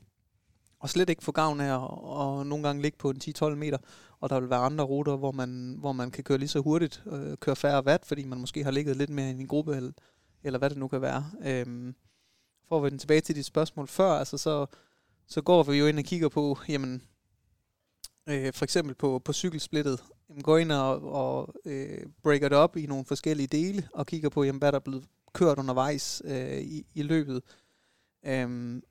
og 0.86 0.90
slet 0.90 1.10
ikke 1.10 1.24
få 1.24 1.32
gavn 1.32 1.60
af 1.60 1.74
at 1.74 1.88
og 1.92 2.46
nogle 2.46 2.68
gange 2.68 2.82
ligge 2.82 2.98
på 2.98 3.10
en 3.10 3.22
10-12 3.24 3.56
meter, 3.56 3.78
og 4.20 4.30
der 4.30 4.40
vil 4.40 4.50
være 4.50 4.60
andre 4.60 4.84
ruter, 4.84 5.16
hvor 5.16 5.32
man, 5.32 5.76
hvor 5.80 5.92
man 5.92 6.12
kan 6.12 6.24
køre 6.24 6.38
lige 6.38 6.50
så 6.50 6.60
hurtigt, 6.60 7.04
øh, 7.12 7.38
køre 7.38 7.56
færre 7.56 7.86
watt, 7.86 8.06
fordi 8.06 8.26
man 8.26 8.40
måske 8.40 8.64
har 8.64 8.72
ligget 8.72 8.98
lidt 8.98 9.10
mere 9.10 9.32
i 9.32 9.40
en 9.40 9.48
gruppe, 9.48 9.76
eller, 9.76 9.92
eller 10.44 10.60
hvad 10.60 10.70
det 10.70 10.78
nu 10.78 10.88
kan 10.88 11.02
være. 11.02 11.26
Øhm, 11.46 11.96
for 12.68 12.78
at 12.78 12.84
vende 12.84 12.98
tilbage 12.98 13.22
til 13.22 13.36
dit 13.36 13.46
spørgsmål 13.46 13.88
før, 13.88 14.12
altså 14.12 14.38
så, 14.38 14.66
så 15.28 15.42
går 15.42 15.64
vi 15.64 15.78
jo 15.78 15.88
ind 15.88 16.00
og 16.00 16.06
kigger 16.06 16.30
på, 16.30 16.58
jamen, 16.68 17.02
øh, 18.30 18.54
for 18.54 18.64
eksempel 18.64 18.96
på, 18.96 19.20
på 19.20 19.34
cykelsplittet, 19.34 20.04
jamen, 20.30 20.44
går 20.44 20.58
ind 20.58 20.72
og, 20.72 21.14
og 21.14 21.54
øh, 21.66 22.06
breaker 22.24 22.50
det 22.50 22.58
op 22.58 22.78
i 22.78 22.86
nogle 22.86 23.06
forskellige 23.06 23.48
dele, 23.48 23.90
og 23.94 24.06
kigger 24.06 24.30
på, 24.30 24.44
jamen, 24.44 24.60
hvad 24.60 24.72
der 24.72 24.80
er 24.80 24.84
blevet 24.84 25.06
kørt 25.34 25.60
undervejs 25.60 26.22
øh, 26.26 26.62
i, 26.62 26.86
i 26.94 27.02
løbet. 27.02 27.44
Øhm, 28.26 28.84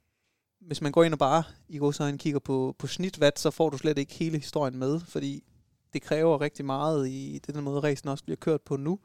hvis 0.67 0.81
man 0.81 0.93
går 0.93 1.05
ind 1.05 1.13
og 1.13 1.19
bare 1.19 1.43
i 1.69 1.79
går 1.79 1.91
så 1.91 2.17
kigger 2.19 2.41
på, 2.41 2.75
på 2.79 2.87
snitvat, 2.87 3.39
så 3.39 3.51
får 3.51 3.71
du 3.71 3.79
slet 3.79 3.99
ikke 3.99 4.15
hele 4.15 4.39
historien 4.39 4.79
med, 4.79 5.01
fordi 5.01 5.45
det 5.93 6.03
kræver 6.03 6.41
rigtig 6.41 6.65
meget 6.65 7.09
i 7.09 7.41
den 7.47 7.65
måde, 7.65 7.81
racen 7.81 8.09
også 8.09 8.25
bliver 8.25 8.37
kørt 8.37 8.61
på 8.61 8.77
nu, 8.77 8.99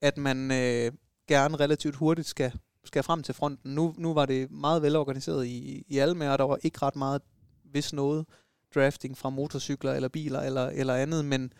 at 0.00 0.16
man 0.16 0.50
øh, 0.50 0.92
gerne 1.28 1.56
relativt 1.56 1.96
hurtigt 1.96 2.28
skal, 2.28 2.52
skal 2.84 3.02
frem 3.02 3.22
til 3.22 3.34
fronten. 3.34 3.74
Nu, 3.74 3.94
nu 3.98 4.14
var 4.14 4.26
det 4.26 4.50
meget 4.50 4.82
velorganiseret 4.82 5.46
i, 5.46 5.84
i 5.88 5.98
Alme, 5.98 6.32
og 6.32 6.38
der 6.38 6.44
var 6.44 6.58
ikke 6.62 6.78
ret 6.82 6.96
meget, 6.96 7.22
hvis 7.64 7.92
noget, 7.92 8.26
drafting 8.74 9.18
fra 9.18 9.30
motorcykler 9.30 9.92
eller 9.92 10.08
biler 10.08 10.40
eller, 10.40 10.66
eller 10.66 10.94
andet, 10.94 11.24
men, 11.24 11.52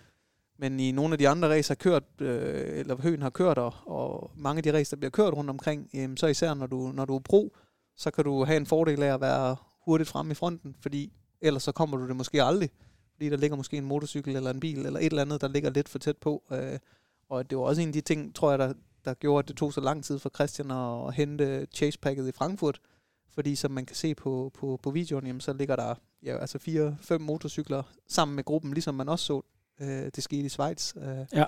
men 0.59 0.81
i 0.81 0.93
nogle 0.93 1.15
af 1.15 1.19
de 1.19 1.29
andre 1.29 1.49
racer 1.49 1.75
kørt, 1.75 2.05
øh, 2.21 2.79
eller 2.79 2.97
Høen 2.97 3.23
har 3.23 3.31
kørt, 3.31 3.59
og, 3.59 3.75
og 3.87 4.31
mange 4.37 4.59
af 4.59 4.63
de 4.63 4.73
racer, 4.73 4.97
der 4.97 5.01
bliver 5.01 5.11
kørt 5.11 5.35
rundt 5.35 5.51
omkring, 5.51 5.91
øh, 5.95 6.17
så 6.17 6.27
især 6.27 6.55
når 6.55 6.67
du, 6.67 6.93
når 6.95 7.05
du 7.05 7.17
er 7.17 7.21
pro, 7.21 7.57
så 7.97 8.11
kan 8.11 8.25
du 8.25 8.45
have 8.45 8.57
en 8.57 8.67
fordel 8.67 9.03
af 9.03 9.15
at 9.15 9.21
være 9.21 9.57
hurtigt 9.85 10.09
frem 10.09 10.31
i 10.31 10.35
fronten, 10.35 10.77
fordi 10.81 11.13
ellers 11.41 11.63
så 11.63 11.73
kommer 11.73 11.97
du 11.97 12.09
det 12.09 12.17
måske 12.17 12.43
aldrig, 12.43 12.71
fordi 13.13 13.29
der 13.29 13.37
ligger 13.37 13.57
måske 13.57 13.77
en 13.77 13.85
motorcykel 13.85 14.37
eller 14.37 14.51
en 14.51 14.61
bil 14.61 14.87
eller 14.87 15.01
et 15.01 15.07
eller 15.07 15.23
andet, 15.23 15.41
der 15.41 15.49
ligger 15.49 15.71
lidt 15.71 15.89
for 15.89 15.99
tæt 15.99 16.17
på. 16.17 16.43
Øh, 16.53 16.79
og 17.29 17.51
det 17.51 17.59
var 17.59 17.65
også 17.65 17.83
en 17.83 17.89
af 17.89 17.93
de 17.93 18.01
ting, 18.01 18.35
tror 18.35 18.51
jeg, 18.51 18.59
der, 18.59 18.73
der 19.05 19.15
gjorde, 19.15 19.39
at 19.39 19.49
det 19.49 19.57
tog 19.57 19.73
så 19.73 19.81
lang 19.81 20.05
tid 20.05 20.19
for 20.19 20.31
Christian 20.35 20.71
at, 20.71 21.15
hente 21.15 21.67
chase-packet 21.75 22.29
i 22.29 22.33
Frankfurt, 22.33 22.81
fordi 23.35 23.55
som 23.55 23.71
man 23.71 23.87
kan 23.87 23.97
se 23.97 24.15
på, 24.15 24.51
på, 24.55 24.81
på 24.83 24.91
videoen, 24.91 25.27
jamen, 25.27 25.41
så 25.41 25.53
ligger 25.53 25.77
der 25.77 25.95
ja, 26.23 26.39
altså 26.39 26.59
fire-fem 26.59 27.21
motorcykler 27.21 27.83
sammen 28.09 28.37
med 28.37 28.45
gruppen, 28.45 28.73
ligesom 28.73 28.95
man 28.95 29.09
også 29.09 29.25
så 29.25 29.43
øh, 29.81 30.11
det 30.15 30.23
skete 30.23 30.43
i 30.43 30.49
Schweiz. 30.49 30.97
Øh. 30.97 31.27
Ja. 31.33 31.45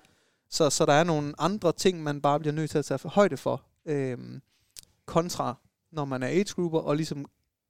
Så, 0.51 0.71
så 0.71 0.87
der 0.87 0.93
er 0.93 1.05
nogle 1.05 1.35
andre 1.39 1.73
ting, 1.73 2.03
man 2.03 2.21
bare 2.21 2.41
bliver 2.41 2.53
nødt 2.53 2.71
til 2.71 2.79
at 2.79 2.85
tage 2.85 2.99
for 2.99 3.09
højde 3.09 3.37
for, 3.37 3.63
øh, 3.87 4.19
kontra 5.07 5.57
når 5.95 6.05
man 6.05 6.23
er 6.23 6.27
age 6.27 6.55
grouper, 6.55 6.79
og 6.79 6.97
ligesom 6.97 7.25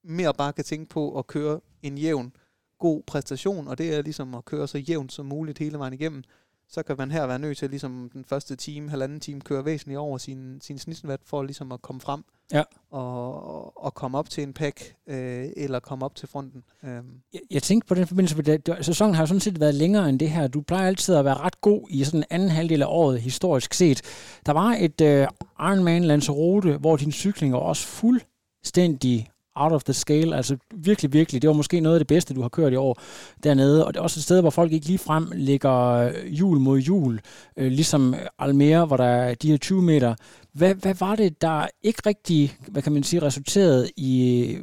mere 0.04 0.34
bare 0.34 0.52
kan 0.52 0.64
tænke 0.64 0.88
på 0.88 1.18
at 1.18 1.26
køre 1.26 1.60
en 1.82 1.98
jævn, 1.98 2.32
god 2.78 3.02
præstation, 3.06 3.68
og 3.68 3.78
det 3.78 3.94
er 3.94 4.02
ligesom 4.02 4.34
at 4.34 4.44
køre 4.44 4.68
så 4.68 4.78
jævnt 4.78 5.12
som 5.12 5.26
muligt 5.26 5.58
hele 5.58 5.78
vejen 5.78 5.92
igennem, 5.92 6.22
så 6.68 6.82
kan 6.82 6.96
man 6.98 7.10
her 7.10 7.26
være 7.26 7.38
nødt 7.38 7.58
til 7.58 7.70
ligesom 7.70 8.10
den 8.12 8.24
første 8.24 8.56
time, 8.56 8.90
halvanden 8.90 9.20
time, 9.20 9.40
køre 9.40 9.64
væsentligt 9.64 9.98
over 9.98 10.18
sin, 10.18 10.60
sin 10.60 10.78
snitsvat 10.78 11.20
for 11.24 11.42
ligesom 11.42 11.72
at 11.72 11.82
komme 11.82 12.00
frem 12.00 12.24
ja. 12.52 12.62
og, 12.90 13.84
og 13.84 13.94
komme 13.94 14.18
op 14.18 14.30
til 14.30 14.42
en 14.42 14.52
pack, 14.52 14.94
øh, 15.06 15.48
eller 15.56 15.80
komme 15.80 16.04
op 16.04 16.14
til 16.14 16.28
fronten. 16.28 16.64
Øhm. 16.84 17.20
Jeg, 17.32 17.40
jeg 17.50 17.62
tænkte 17.62 17.88
på 17.88 17.94
den 17.94 18.06
forbindelse, 18.06 18.58
at 18.72 18.84
sæsonen 18.84 19.14
har 19.14 19.22
jo 19.22 19.26
sådan 19.26 19.40
set 19.40 19.60
været 19.60 19.74
længere 19.74 20.08
end 20.08 20.20
det 20.20 20.30
her. 20.30 20.48
Du 20.48 20.60
plejer 20.60 20.86
altid 20.86 21.14
at 21.14 21.24
være 21.24 21.34
ret 21.34 21.60
god 21.60 21.86
i 21.90 22.04
sådan 22.04 22.20
en 22.20 22.24
anden 22.30 22.48
halvdel 22.48 22.82
af 22.82 22.86
året, 22.88 23.20
historisk 23.20 23.74
set. 23.74 24.02
Der 24.46 24.52
var 24.52 24.76
et 24.78 25.00
øh, 25.00 25.28
Ironman 25.60 26.04
Lanzarote, 26.04 26.76
hvor 26.76 26.96
din 26.96 27.12
cykling 27.12 27.52
var 27.52 27.58
også 27.58 27.86
fuldstændig 27.86 29.30
out 29.56 29.72
of 29.72 29.84
the 29.84 29.92
scale, 29.92 30.36
altså 30.36 30.56
virkelig, 30.74 31.12
virkelig, 31.12 31.42
det 31.42 31.48
var 31.48 31.54
måske 31.54 31.80
noget 31.80 31.96
af 31.96 32.00
det 32.00 32.06
bedste, 32.06 32.34
du 32.34 32.42
har 32.42 32.48
kørt 32.48 32.72
i 32.72 32.76
år 32.76 33.00
dernede, 33.44 33.86
og 33.86 33.94
det 33.94 34.00
er 34.00 34.02
også 34.02 34.20
et 34.20 34.24
sted, 34.24 34.40
hvor 34.40 34.50
folk 34.50 34.72
ikke 34.72 34.86
lige 34.86 34.98
frem 34.98 35.32
ligger 35.34 35.90
øh, 35.90 36.12
jul 36.40 36.58
mod 36.58 36.78
jul, 36.78 37.20
øh, 37.56 37.72
ligesom 37.72 38.14
Almere, 38.38 38.86
hvor 38.86 38.96
der 38.96 39.04
er 39.04 39.34
de 39.34 39.50
her 39.50 39.56
20 39.56 39.82
meter. 39.82 40.14
Hvad, 40.52 40.74
hvad 40.74 40.94
var 40.94 41.16
det, 41.16 41.42
der 41.42 41.66
ikke 41.82 42.02
rigtig, 42.06 42.56
hvad 42.68 42.82
kan 42.82 42.92
man 42.92 43.02
sige, 43.02 43.22
resulterede 43.22 43.90
i, 43.96 44.56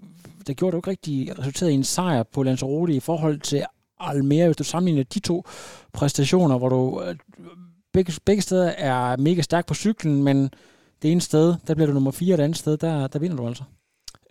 der 0.47 0.53
gjorde 0.53 0.71
du 0.71 0.77
ikke 0.77 0.89
rigtig 0.89 1.39
resulteret 1.39 1.71
i 1.71 1.73
en 1.73 1.83
sejr 1.83 2.23
på 2.23 2.43
Lanzarote 2.43 2.93
i 2.93 2.99
forhold 2.99 3.39
til 3.39 3.65
Almere, 3.99 4.45
hvis 4.45 4.57
du 4.57 4.63
sammenligner 4.63 5.03
de 5.03 5.19
to 5.19 5.45
præstationer, 5.93 6.57
hvor 6.57 6.69
du 6.69 7.01
øh, 7.01 7.15
begge, 7.93 8.13
begge 8.25 8.41
steder 8.41 8.69
er 8.69 9.17
mega 9.17 9.41
stærk 9.41 9.65
på 9.65 9.73
cyklen, 9.73 10.23
men 10.23 10.49
det 11.01 11.11
ene 11.11 11.21
sted, 11.21 11.55
der 11.67 11.75
bliver 11.75 11.87
du 11.87 11.93
nummer 11.93 12.11
fire, 12.11 12.33
og 12.33 12.37
det 12.37 12.43
andet 12.43 12.57
sted, 12.57 12.77
der, 12.77 13.07
der 13.07 13.19
vinder 13.19 13.37
du 13.37 13.47
altså. 13.47 13.63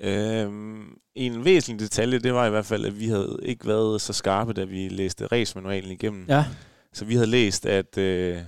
Øhm, 0.00 0.98
en 1.14 1.44
væsentlig 1.44 1.80
detalje, 1.80 2.18
det 2.18 2.34
var 2.34 2.46
i 2.46 2.50
hvert 2.50 2.66
fald, 2.66 2.84
at 2.84 3.00
vi 3.00 3.08
havde 3.08 3.38
ikke 3.42 3.66
været 3.66 4.00
så 4.00 4.12
skarpe, 4.12 4.52
da 4.52 4.64
vi 4.64 4.88
læste 4.88 5.26
race-manualen 5.26 5.90
igennem. 5.90 6.26
Ja. 6.28 6.44
Så 6.92 7.04
vi 7.04 7.14
havde 7.14 7.26
læst, 7.26 7.66
at, 7.66 7.98
øh, 7.98 8.38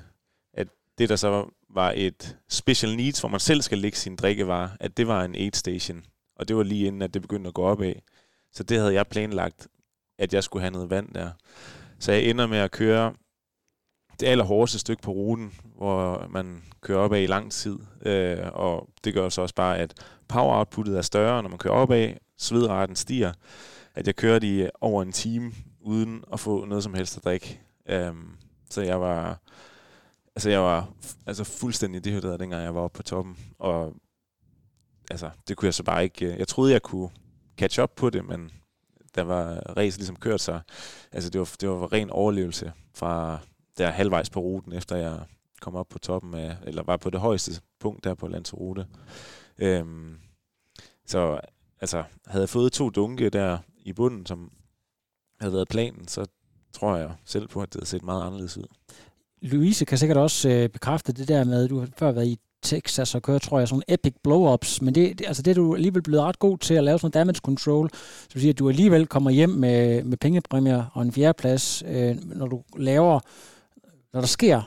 at 0.54 0.68
det, 0.98 1.08
der 1.08 1.16
så 1.16 1.50
var 1.70 1.92
et 1.96 2.36
special 2.48 2.96
needs, 2.96 3.20
hvor 3.20 3.28
man 3.28 3.40
selv 3.40 3.62
skal 3.62 3.78
lægge 3.78 3.98
sin 3.98 4.16
drikkevarer, 4.16 4.68
at 4.80 4.96
det 4.96 5.06
var 5.06 5.24
en 5.24 5.34
aid 5.34 5.52
station. 5.52 6.04
Og 6.36 6.48
det 6.48 6.56
var 6.56 6.62
lige 6.62 6.86
inden, 6.86 7.02
at 7.02 7.14
det 7.14 7.22
begyndte 7.22 7.48
at 7.48 7.54
gå 7.54 7.62
op 7.62 7.82
af. 7.82 8.02
Så 8.52 8.62
det 8.62 8.78
havde 8.78 8.94
jeg 8.94 9.06
planlagt, 9.06 9.68
at 10.18 10.34
jeg 10.34 10.44
skulle 10.44 10.60
have 10.60 10.70
noget 10.70 10.90
vand 10.90 11.14
der. 11.14 11.30
Så 11.98 12.12
jeg 12.12 12.22
ender 12.24 12.46
med 12.46 12.58
at 12.58 12.70
køre 12.70 13.14
det 14.20 14.26
allerhårdeste 14.26 14.78
stykke 14.78 15.02
på 15.02 15.10
ruten, 15.10 15.52
hvor 15.76 16.26
man 16.30 16.62
kører 16.80 16.98
op 16.98 17.12
af 17.12 17.20
i 17.20 17.26
lang 17.26 17.52
tid. 17.52 17.78
Øh, 18.06 18.38
og 18.52 18.88
det 19.04 19.14
gør 19.14 19.28
så 19.28 19.42
også 19.42 19.54
bare, 19.54 19.78
at 19.78 19.94
power 20.32 20.58
outputtet 20.58 20.98
er 20.98 21.02
større, 21.02 21.42
når 21.42 21.48
man 21.48 21.58
kører 21.58 21.74
op 21.74 21.90
af, 21.90 22.20
svedraten 22.38 22.96
stiger. 22.96 23.32
At 23.94 24.06
jeg 24.06 24.16
kørte 24.16 24.46
i 24.46 24.68
over 24.80 25.02
en 25.02 25.12
time, 25.12 25.52
uden 25.80 26.24
at 26.32 26.40
få 26.40 26.64
noget 26.64 26.84
som 26.84 26.94
helst 26.94 27.16
at 27.16 27.24
drikke. 27.24 27.60
Um, 27.92 28.36
så 28.70 28.82
jeg 28.82 29.00
var, 29.00 29.40
altså 30.36 30.50
jeg 30.50 30.60
var 30.60 30.88
altså 31.26 31.44
fuldstændig 31.44 32.04
dehydreret, 32.04 32.40
dengang 32.40 32.62
jeg 32.62 32.74
var 32.74 32.80
oppe 32.80 32.96
på 32.96 33.02
toppen. 33.02 33.36
Og 33.58 33.94
altså, 35.10 35.30
det 35.48 35.56
kunne 35.56 35.66
jeg 35.66 35.74
så 35.74 35.82
bare 35.82 36.04
ikke... 36.04 36.26
Øh, 36.26 36.38
jeg 36.38 36.48
troede, 36.48 36.72
jeg 36.72 36.82
kunne 36.82 37.10
catch 37.56 37.80
up 37.80 37.90
på 37.96 38.10
det, 38.10 38.24
men 38.24 38.50
der 39.14 39.22
var 39.22 39.54
race 39.76 39.98
ligesom 39.98 40.16
kørt 40.16 40.40
sig. 40.40 40.60
Altså, 41.12 41.30
det 41.30 41.38
var, 41.38 41.50
det 41.60 41.68
var 41.68 41.92
ren 41.92 42.10
overlevelse 42.10 42.72
fra 42.94 43.38
der 43.78 43.90
halvvejs 43.90 44.30
på 44.30 44.40
ruten, 44.40 44.72
efter 44.72 44.96
jeg 44.96 45.20
kom 45.60 45.74
op 45.74 45.88
på 45.88 45.98
toppen 45.98 46.34
af, 46.34 46.56
eller 46.66 46.82
var 46.82 46.96
på 46.96 47.10
det 47.10 47.20
højeste 47.20 47.60
punkt 47.80 48.04
der 48.04 48.14
på 48.14 48.28
Lanzarote. 48.28 48.86
Øhm, 49.58 50.16
så 51.06 51.40
altså, 51.80 52.04
havde 52.26 52.42
jeg 52.42 52.48
fået 52.48 52.72
to 52.72 52.90
dunke 52.90 53.30
der 53.30 53.58
i 53.84 53.92
bunden, 53.92 54.26
som 54.26 54.52
havde 55.40 55.52
været 55.54 55.68
planen, 55.68 56.08
så 56.08 56.26
tror 56.72 56.96
jeg 56.96 57.10
selv 57.24 57.48
på, 57.48 57.62
at 57.62 57.72
det 57.72 57.80
havde 57.80 57.88
set 57.88 58.04
meget 58.04 58.26
anderledes 58.26 58.56
ud. 58.56 58.64
Louise 59.42 59.84
kan 59.84 59.98
sikkert 59.98 60.18
også 60.18 60.48
øh, 60.48 60.68
bekræfte 60.68 61.12
det 61.12 61.28
der 61.28 61.44
med, 61.44 61.64
at 61.64 61.70
du 61.70 61.78
har 61.78 61.88
før 61.98 62.12
været 62.12 62.26
i 62.26 62.38
Texas 62.62 63.14
og 63.14 63.22
kører, 63.22 63.38
tror 63.38 63.58
jeg, 63.58 63.68
sådan 63.68 63.82
epic 63.88 64.14
blow-ups, 64.28 64.78
men 64.84 64.94
det, 64.94 65.18
det, 65.18 65.26
altså 65.26 65.42
det 65.42 65.50
er 65.50 65.54
du 65.54 65.74
alligevel 65.74 66.02
blevet 66.02 66.22
ret 66.22 66.38
god 66.38 66.58
til 66.58 66.74
at 66.74 66.84
lave 66.84 66.98
sådan 66.98 67.10
damage 67.10 67.40
control, 67.44 67.90
så 67.94 68.28
du 68.34 68.40
siger, 68.40 68.52
at 68.52 68.58
du 68.58 68.68
alligevel 68.68 69.06
kommer 69.06 69.30
hjem 69.30 69.50
med, 69.50 70.04
med 70.04 70.16
pengepræmier 70.16 70.84
og 70.94 71.02
en 71.02 71.12
fjerdeplads, 71.12 71.82
øh, 71.86 72.16
når 72.24 72.46
du 72.46 72.62
laver, 72.76 73.20
når 74.12 74.20
der 74.20 74.26
sker 74.26 74.62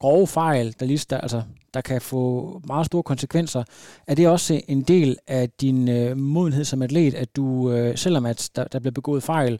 grove 0.00 0.26
fejl, 0.26 0.74
der, 0.80 0.86
lige, 0.86 1.06
der, 1.10 1.18
altså, 1.18 1.42
der 1.74 1.80
kan 1.80 2.00
få 2.00 2.60
meget 2.66 2.86
store 2.86 3.02
konsekvenser. 3.02 3.64
Er 4.06 4.14
det 4.14 4.28
også 4.28 4.60
en 4.68 4.82
del 4.82 5.16
af 5.26 5.50
din 5.50 5.88
øh, 5.88 6.16
modenhed 6.16 6.64
som 6.64 6.82
atlet, 6.82 7.14
at 7.14 7.36
du, 7.36 7.72
øh, 7.72 7.98
selvom 7.98 8.26
at 8.26 8.50
der, 8.56 8.64
der 8.64 8.78
bliver 8.78 8.92
begået 8.92 9.22
fejl, 9.22 9.58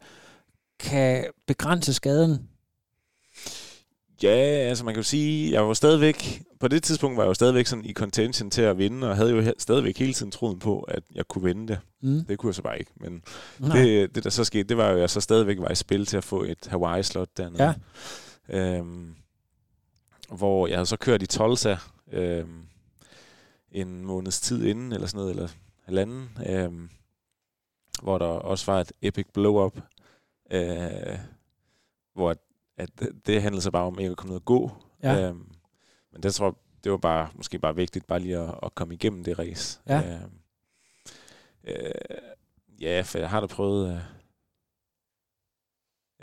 kan 0.81 1.25
begrænse 1.47 1.95
skaden 1.95 2.49
Ja, 4.23 4.37
altså 4.69 4.85
man 4.85 4.95
kan 4.95 4.99
jo 4.99 5.09
sige, 5.09 5.53
jeg 5.53 5.67
var 5.67 5.75
stadigvæk, 5.75 6.43
på 6.61 6.69
det 6.69 6.83
tidspunkt 6.83 7.17
var 7.17 7.23
jeg 7.23 7.29
jo 7.29 7.35
stadigvæk 7.35 7.67
sådan 7.67 7.85
i 7.85 7.93
contention 7.93 8.51
til 8.51 8.63
at 8.63 8.79
vinde, 8.79 9.11
og 9.11 9.17
havde 9.17 9.31
jo 9.31 9.53
stadigvæk 9.59 9.99
hele 9.99 10.13
tiden 10.13 10.33
troen 10.33 10.59
på, 10.59 10.81
at 10.81 11.03
jeg 11.15 11.29
kunne 11.29 11.45
vinde 11.45 11.69
det. 11.69 11.79
Mm. 12.03 12.25
Det 12.25 12.39
kunne 12.39 12.49
jeg 12.49 12.55
så 12.55 12.63
bare 12.63 12.79
ikke, 12.79 12.91
men 12.97 13.23
det, 13.73 14.15
det 14.15 14.25
der 14.25 14.31
så 14.31 14.45
skete, 14.45 14.65
det 14.65 14.77
var 14.77 14.89
jo, 14.89 14.95
at 14.95 15.01
jeg 15.01 15.11
så 15.11 15.21
stadigvæk 15.21 15.59
var 15.61 15.71
i 15.71 15.75
spil 15.75 16.07
til 16.07 16.17
at 16.17 16.25
få 16.25 16.43
et 16.43 16.67
Hawaii-slot 16.67 17.29
dernede. 17.37 17.75
Ja. 18.49 18.79
Øhm, 18.79 19.15
hvor 20.29 20.67
jeg 20.67 20.77
havde 20.77 20.87
så 20.87 20.97
kørt 20.97 21.23
i 21.23 21.27
Tulsa 21.27 21.77
øhm, 22.13 22.67
en 23.71 24.05
måneds 24.05 24.41
tid 24.41 24.65
inden, 24.65 24.93
eller 24.93 25.07
sådan 25.07 25.19
noget, 25.19 25.31
eller 25.31 25.49
halvanden, 25.83 26.39
øhm, 26.47 26.91
hvor 28.03 28.19
der 28.19 28.27
også 28.27 28.73
var 28.73 28.81
et 28.81 28.93
epic 29.03 29.27
blow-up, 29.33 29.81
øh, 30.51 31.19
hvor 32.13 32.37
at 32.77 32.91
det 33.27 33.43
handlede 33.43 33.63
så 33.63 33.71
bare 33.71 33.85
om 33.85 33.99
ikke 33.99 34.11
at 34.11 34.17
komme 34.17 34.31
ned 34.31 34.41
og 34.41 34.45
gå. 34.45 34.71
Ja. 35.03 35.29
Øhm, 35.29 35.53
men 36.13 36.23
det 36.23 36.35
tror 36.35 36.47
jeg, 36.47 36.55
det 36.85 36.93
var 36.93 36.99
bare, 36.99 37.31
måske 37.35 37.59
bare 37.59 37.75
vigtigt 37.75 38.07
bare 38.07 38.21
lige 38.21 38.39
at, 38.39 38.55
at 38.63 38.75
komme 38.75 38.95
igennem 38.95 39.25
det 39.25 39.39
race. 39.39 39.81
Ja. 39.89 40.15
Øhm, 40.15 40.39
øh, 41.65 41.93
ja, 42.81 43.03
for 43.05 43.19
jeg 43.19 43.31
har 43.31 43.41
da 43.41 43.47
prøvet 43.47 43.95
øh, 43.95 44.01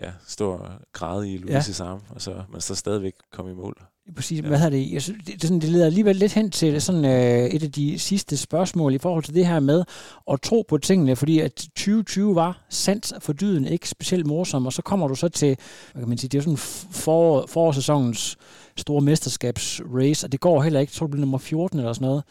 ja, 0.02 0.14
stå 0.26 0.52
og 0.52 0.80
græde 0.92 1.34
i 1.34 1.38
Louise's 1.38 1.84
ja. 1.84 1.90
arm, 1.90 2.04
og 2.10 2.22
så, 2.22 2.44
men 2.50 2.62
så 2.62 2.76
stadigvæk 2.76 3.14
komme 3.32 3.52
i 3.52 3.56
mål. 3.56 3.84
Præcis, 4.16 4.42
ja. 4.42 4.48
hvad 4.48 4.58
hedder 4.58 4.78
det? 4.78 4.92
Jeg 4.92 5.02
synes, 5.02 5.24
det, 5.26 5.34
det, 5.34 5.42
sådan, 5.42 5.60
det 5.60 5.70
leder 5.70 5.86
alligevel 5.86 6.16
lidt 6.16 6.34
hen 6.34 6.52
til 6.52 6.82
sådan, 6.82 7.06
øh, 7.06 7.50
et 7.50 7.64
af 7.64 7.72
de 7.72 8.00
sidste 8.00 8.38
spørgsmål 8.38 8.94
i 8.94 8.98
forhold 8.98 9.24
til 9.24 9.34
det 9.34 9.48
her 9.48 9.60
med 9.60 9.84
at 10.32 10.42
tro 10.42 10.66
på 10.68 10.78
tingene, 10.78 11.16
fordi 11.16 11.40
at 11.40 11.54
2020 11.54 12.36
var 12.36 12.66
sandt 12.70 13.14
for 13.20 13.34
dyden 13.34 13.66
ikke 13.66 13.90
specielt 13.90 14.28
morsom, 14.28 14.66
og 14.66 14.74
så 14.74 14.82
kommer 14.82 15.08
du 15.08 15.16
så 15.16 15.30
til, 15.30 15.58
hvad 15.92 16.02
kan 16.02 16.10
man 16.10 16.18
sige, 16.18 16.30
det 16.30 16.38
er 16.38 16.42
sådan 16.42 16.58
for, 16.92 17.46
forårssæsonens 17.48 18.38
store 18.78 19.02
mesterskabsrace, 19.02 20.28
og 20.28 20.32
det 20.32 20.40
går 20.40 20.62
heller 20.62 20.80
ikke, 20.80 20.92
jeg 20.92 20.96
tror 20.96 21.06
du 21.06 21.12
bliver 21.12 21.22
nummer 21.22 21.38
14 21.38 21.80
eller 21.80 21.94
sådan 21.94 22.06
noget. 22.06 22.24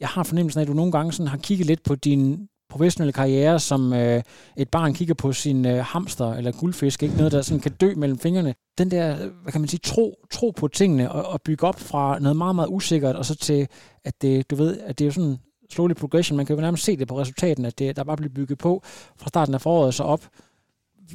Jeg 0.00 0.08
har 0.08 0.22
fornemmelsen 0.22 0.58
af, 0.58 0.62
at 0.62 0.68
du 0.68 0.74
nogle 0.74 0.92
gange 0.92 1.12
sådan 1.12 1.28
har 1.28 1.38
kigget 1.38 1.66
lidt 1.66 1.82
på 1.82 1.94
din 1.94 2.48
professionelle 2.70 3.12
karriere, 3.12 3.60
som 3.60 3.92
øh, 3.92 4.22
et 4.56 4.68
barn 4.68 4.94
kigger 4.94 5.14
på 5.14 5.32
sin 5.32 5.66
øh, 5.66 5.84
hamster 5.84 6.32
eller 6.32 6.52
guldfisk, 6.52 7.02
ikke 7.02 7.16
noget, 7.16 7.32
der 7.32 7.42
sådan 7.42 7.60
kan 7.60 7.72
dø 7.72 7.94
mellem 7.96 8.18
fingrene. 8.18 8.54
Den 8.78 8.90
der, 8.90 9.16
hvad 9.16 9.52
kan 9.52 9.60
man 9.60 9.68
sige, 9.68 9.80
tro, 9.84 10.18
tro 10.30 10.50
på 10.50 10.68
tingene 10.68 11.12
og, 11.12 11.32
og 11.32 11.42
bygge 11.42 11.66
op 11.66 11.80
fra 11.80 12.18
noget 12.18 12.36
meget, 12.36 12.54
meget 12.54 12.68
usikkert, 12.70 13.16
og 13.16 13.24
så 13.24 13.36
til, 13.36 13.68
at 14.04 14.22
det, 14.22 14.50
du 14.50 14.56
ved, 14.56 14.80
at 14.80 14.98
det 14.98 15.04
er 15.04 15.06
jo 15.06 15.12
sådan 15.12 15.36
slowly 15.72 15.94
progression. 15.94 16.36
Man 16.36 16.46
kan 16.46 16.56
jo 16.56 16.62
nærmest 16.62 16.84
se 16.84 16.96
det 16.96 17.08
på 17.08 17.18
resultaten, 17.18 17.64
at 17.64 17.78
det, 17.78 17.96
der 17.96 18.04
bare 18.04 18.16
bliver 18.16 18.32
bygget 18.34 18.58
på 18.58 18.82
fra 19.16 19.28
starten 19.28 19.54
af 19.54 19.60
foråret 19.60 19.86
og 19.86 19.94
så 19.94 20.02
op. 20.02 20.28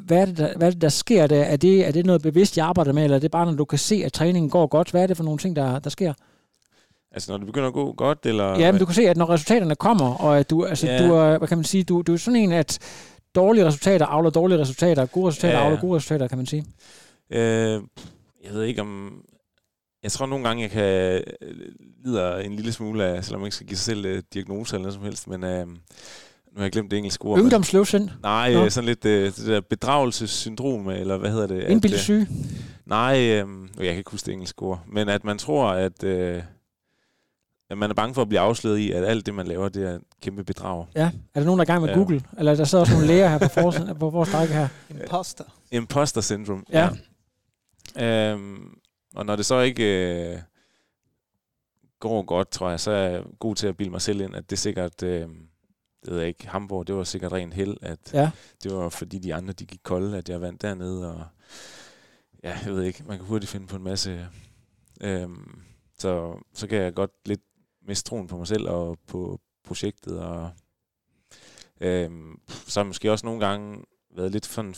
Hvad 0.05 0.17
er 0.17 0.25
det, 0.25 0.37
der, 0.37 0.57
hvad 0.57 0.67
er 0.67 0.71
det, 0.71 0.81
der 0.81 0.89
sker 0.89 1.27
der? 1.27 1.43
Er 1.43 1.55
det, 1.55 1.87
er 1.87 1.91
det 1.91 2.05
noget 2.05 2.21
bevidst, 2.21 2.57
jeg 2.57 2.65
arbejder 2.65 2.93
med, 2.93 3.03
eller 3.03 3.15
er 3.15 3.21
det 3.21 3.31
bare, 3.31 3.45
når 3.45 3.53
du 3.53 3.65
kan 3.65 3.79
se, 3.79 4.01
at 4.05 4.13
træningen 4.13 4.49
går 4.49 4.67
godt? 4.67 4.91
Hvad 4.91 5.03
er 5.03 5.07
det 5.07 5.17
for 5.17 5.23
nogle 5.23 5.37
ting, 5.37 5.55
der, 5.55 5.79
der 5.79 5.89
sker? 5.89 6.13
Altså 7.15 7.31
når 7.31 7.37
det 7.37 7.47
begynder 7.47 7.67
at 7.67 7.73
gå 7.73 7.93
godt, 7.93 8.25
eller... 8.25 8.59
Ja, 8.59 8.71
men 8.71 8.79
du 8.79 8.85
kan 8.85 8.95
se, 8.95 9.09
at 9.09 9.17
når 9.17 9.29
resultaterne 9.29 9.75
kommer, 9.75 10.13
og 10.13 10.39
at 10.39 10.49
du, 10.49 10.65
altså, 10.65 10.87
ja. 10.87 11.07
du 11.07 11.13
er, 11.13 11.37
hvad 11.37 11.47
kan 11.47 11.57
man 11.57 11.65
sige, 11.65 11.83
du, 11.83 12.01
du 12.01 12.13
er 12.13 12.17
sådan 12.17 12.39
en, 12.39 12.51
at 12.51 12.79
dårlige 13.35 13.65
resultater 13.65 14.05
avler 14.05 14.29
dårlige 14.29 14.59
resultater, 14.59 15.05
gode 15.05 15.27
resultater 15.27 15.57
ja. 15.57 15.65
avler 15.65 15.79
gode 15.81 15.95
resultater, 15.95 16.27
kan 16.27 16.37
man 16.37 16.45
sige. 16.45 16.65
Øh, 17.29 17.81
jeg 18.43 18.53
ved 18.53 18.63
ikke 18.63 18.81
om... 18.81 19.21
Jeg 20.03 20.11
tror 20.11 20.25
nogle 20.25 20.47
gange, 20.47 20.63
jeg 20.63 20.71
kan 20.71 21.23
lide 22.05 22.45
en 22.45 22.53
lille 22.53 22.71
smule 22.71 23.03
af, 23.03 23.25
selvom 23.25 23.41
man 23.41 23.47
ikke 23.47 23.55
skal 23.55 23.67
give 23.67 23.77
sig 23.77 23.85
selv 23.85 24.17
uh, 24.17 24.19
diagnose 24.33 24.75
eller 24.75 24.83
noget 24.83 24.93
som 24.93 25.03
helst, 25.03 25.27
men 25.27 25.43
uh, 25.43 25.67
nu 25.69 25.77
har 26.55 26.63
jeg 26.63 26.71
glemt 26.71 26.91
det 26.91 26.97
engelske 26.97 27.25
ord. 27.25 27.39
Ungdomsløvsind? 27.39 28.09
Nej, 28.23 28.53
Nå. 28.53 28.69
sådan 28.69 28.85
lidt 28.85 29.05
uh, 29.05 29.11
det 29.11 29.45
der 29.47 29.61
bedragelsessyndrom, 29.61 30.89
eller 30.89 31.17
hvad 31.17 31.31
hedder 31.31 31.47
det? 31.47 31.63
Indbildssyge? 31.63 32.27
Nej, 32.85 33.41
uh, 33.41 33.49
jeg 33.77 33.87
kan 33.87 33.97
ikke 33.97 34.11
huske 34.11 34.25
det 34.25 34.33
engelske 34.33 34.61
ord, 34.61 34.83
men 34.87 35.09
at 35.09 35.23
man 35.23 35.37
tror, 35.37 35.67
at... 35.69 36.03
Uh, 36.03 36.43
at 37.69 37.77
man 37.77 37.89
er 37.89 37.93
bange 37.93 38.13
for 38.13 38.21
at 38.21 38.29
blive 38.29 38.39
afsløret 38.39 38.77
i, 38.77 38.91
at 38.91 39.03
alt 39.03 39.25
det, 39.25 39.33
man 39.33 39.47
laver, 39.47 39.69
det 39.69 39.87
er 39.87 39.95
et 39.95 40.01
kæmpe 40.21 40.43
bedrag. 40.43 40.85
Ja. 40.95 41.11
Er 41.33 41.39
der 41.39 41.45
nogen, 41.45 41.59
der 41.59 41.65
er 41.65 41.69
i 41.69 41.71
gang 41.71 41.81
med 41.81 41.89
ja. 41.89 41.95
Google? 41.95 42.21
Eller 42.37 42.55
der 42.55 42.63
sidder 42.63 42.81
også 42.81 42.93
nogle 42.93 43.07
læger 43.07 43.27
her 43.27 43.37
på, 43.37 43.47
for, 43.47 43.93
på 43.99 44.09
vores 44.09 44.33
række 44.33 44.53
her? 44.53 44.67
Imposter. 44.89 45.43
Imposter 45.71 46.21
syndrome. 46.21 46.63
Ja. 46.69 46.89
ja. 47.95 48.31
Øhm, 48.31 48.77
og 49.15 49.25
når 49.25 49.35
det 49.35 49.45
så 49.45 49.59
ikke 49.59 49.83
øh, 50.33 50.39
går 51.99 52.21
godt, 52.21 52.51
tror 52.51 52.69
jeg, 52.69 52.79
så 52.79 52.91
er 52.91 53.09
jeg 53.09 53.23
god 53.39 53.55
til 53.55 53.67
at 53.67 53.77
bilde 53.77 53.91
mig 53.91 54.01
selv 54.01 54.21
ind, 54.21 54.35
at 54.35 54.49
det 54.49 54.55
er 54.55 54.59
sikkert... 54.59 55.03
Øh, 55.03 55.27
det 56.05 56.13
ved 56.13 56.19
jeg 56.19 56.27
ikke, 56.27 56.47
Hamburg, 56.47 56.87
det 56.87 56.95
var 56.95 57.03
sikkert 57.03 57.31
rent 57.31 57.53
held, 57.53 57.77
at 57.81 58.13
ja. 58.13 58.31
det 58.63 58.75
var 58.75 58.89
fordi 58.89 59.19
de 59.19 59.35
andre, 59.35 59.53
de 59.53 59.65
gik 59.65 59.79
kolde, 59.83 60.17
at 60.17 60.29
jeg 60.29 60.41
vandt 60.41 60.61
dernede, 60.61 61.13
og 61.13 61.23
ja, 62.43 62.57
jeg 62.65 62.73
ved 62.73 62.83
ikke, 62.83 63.03
man 63.07 63.17
kan 63.17 63.25
hurtigt 63.27 63.51
finde 63.51 63.67
på 63.67 63.75
en 63.75 63.83
masse, 63.83 64.27
øhm, 65.01 65.61
så, 65.97 66.37
så 66.53 66.67
kan 66.67 66.77
jeg 66.77 66.93
godt 66.93 67.11
lidt 67.25 67.41
miste 67.87 68.09
troen 68.09 68.27
på 68.27 68.37
mig 68.37 68.47
selv 68.47 68.69
og 68.69 68.97
på 69.07 69.39
projektet. 69.63 70.19
Og, 70.19 70.49
øhm, 71.81 72.39
så 72.47 72.79
har 72.79 72.83
jeg 72.83 72.87
måske 72.87 73.11
også 73.11 73.25
nogle 73.25 73.45
gange 73.47 73.83
været 74.15 74.31
lidt 74.31 74.45
for, 74.45 74.73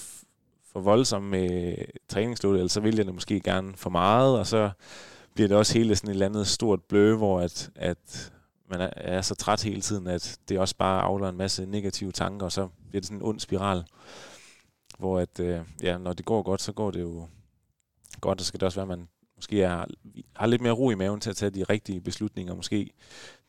for 0.72 0.80
voldsom 0.80 1.24
med 1.24 1.76
træningsloadet, 2.10 2.60
eller 2.60 2.70
så 2.70 2.80
vil 2.80 2.96
jeg 2.96 3.06
det 3.06 3.14
måske 3.14 3.40
gerne 3.40 3.76
for 3.76 3.90
meget, 3.90 4.40
og 4.40 4.48
så 4.48 4.72
bliver 5.34 5.48
det 5.48 5.58
også 5.58 5.74
hele 5.74 5.96
sådan 5.96 6.10
et 6.10 6.14
eller 6.14 6.26
andet 6.26 6.48
stort 6.48 6.84
blø, 6.84 7.16
hvor 7.16 7.40
at, 7.40 7.70
at 7.76 8.34
man 8.70 8.82
er, 8.82 8.90
er 8.96 9.22
så 9.22 9.36
træt 9.36 9.64
hele 9.64 9.82
tiden, 9.82 10.08
at 10.08 10.40
det 10.50 10.60
også 10.60 10.76
bare 10.76 11.02
afler 11.02 11.30
en 11.30 11.38
masse 11.38 11.66
negative 11.66 12.12
tanker, 12.12 12.46
og 12.46 12.52
så 12.52 12.68
bliver 12.90 13.02
det 13.02 13.06
sådan 13.06 13.18
en 13.18 13.24
ond 13.24 13.40
spiral, 13.40 13.84
hvor 15.00 15.20
at, 15.20 15.40
øh, 15.40 15.62
ja, 15.84 15.98
når 15.98 16.14
det 16.14 16.26
går 16.26 16.42
godt, 16.42 16.62
så 16.62 16.72
går 16.72 16.92
det 16.92 17.02
jo 17.02 17.28
godt, 18.22 18.40
og 18.40 18.46
så 18.46 18.48
skal 18.48 18.60
det 18.60 18.66
også 18.66 18.80
være, 18.80 18.94
at 18.94 19.00
man 19.00 19.08
måske 19.38 19.62
er, 19.62 19.86
har 20.36 20.48
lidt 20.48 20.62
mere 20.62 20.74
ro 20.74 20.90
i 20.90 20.96
maven 20.96 21.20
til 21.20 21.30
at 21.30 21.36
tage 21.36 21.50
de 21.50 21.64
rigtige 21.64 22.02
beslutninger. 22.02 22.56
Måske 22.56 22.90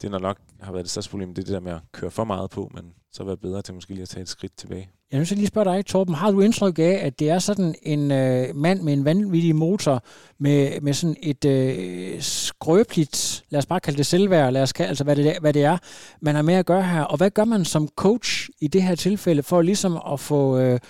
det, 0.03 0.13
der 0.13 0.19
nok 0.19 0.39
har 0.61 0.73
været 0.73 0.85
det 0.85 0.91
største 0.91 1.11
problem, 1.11 1.35
det 1.35 1.43
er 1.43 1.47
det 1.47 1.55
der 1.55 1.61
med 1.61 1.73
at 1.73 1.81
køre 1.93 2.11
for 2.11 2.25
meget 2.25 2.51
på, 2.51 2.71
men 2.75 2.85
så 3.13 3.25
være 3.25 3.37
bedre 3.37 3.63
til 3.63 3.75
måske 3.75 3.91
lige 3.91 4.03
at 4.03 4.09
tage 4.09 4.23
et 4.23 4.29
skridt 4.29 4.57
tilbage. 4.57 4.91
Jeg 5.13 5.21
vil 5.21 5.29
lige 5.29 5.47
spørge 5.47 5.77
dig, 5.77 5.87
Torben, 5.87 6.15
har 6.15 6.31
du 6.31 6.41
indtryk 6.41 6.79
af, 6.79 7.01
at 7.03 7.19
det 7.19 7.31
er 7.31 7.39
sådan 7.39 7.75
en 7.83 8.11
øh, 8.13 8.57
mand 8.57 8.83
med 8.83 8.93
en 8.93 9.05
vanvittig 9.05 9.57
motor, 9.57 10.03
med, 10.39 10.81
med 10.81 10.93
sådan 10.93 11.17
et 11.23 11.45
øh, 11.45 12.21
skrøbeligt, 12.21 13.45
lad 13.51 13.59
os 13.59 13.67
bare 13.67 13.81
kalde 13.81 13.97
det 13.97 14.07
selvværd, 14.07 14.53
lad 14.53 14.63
os 14.63 14.73
kalde, 14.73 14.89
altså 14.89 15.05
hvad 15.05 15.17
det, 15.17 15.37
hvad 15.41 15.53
det 15.53 15.65
er, 15.65 15.79
man 16.21 16.35
har 16.35 16.43
med 16.43 16.55
at 16.55 16.67
gøre 16.67 16.83
her. 16.83 17.03
Og 17.03 17.17
hvad 17.17 17.31
gør 17.31 17.45
man 17.45 17.65
som 17.65 17.89
coach 17.89 18.49
i 18.61 18.69
det 18.69 18.83
her 18.83 18.95
tilfælde, 18.95 19.43
for 19.43 19.63
ligesom 19.63 20.01
at 20.13 20.21
få, 20.21 20.59
øh, 20.59 20.81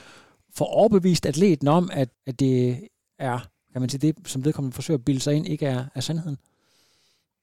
få 0.54 0.64
overbevist 0.64 1.26
atleten 1.26 1.68
om, 1.68 1.90
at, 1.92 2.08
at 2.26 2.40
det 2.40 2.78
er 3.18 3.38
kan 3.78 3.82
man 3.82 3.88
sige, 3.88 4.12
det, 4.12 4.28
som 4.28 4.44
vedkommende 4.44 4.74
forsøger 4.74 4.98
at 4.98 5.04
bilde 5.04 5.20
sig 5.20 5.34
ind, 5.34 5.46
ikke 5.46 5.66
er, 5.66 5.84
er 5.94 6.00
sandheden? 6.00 6.38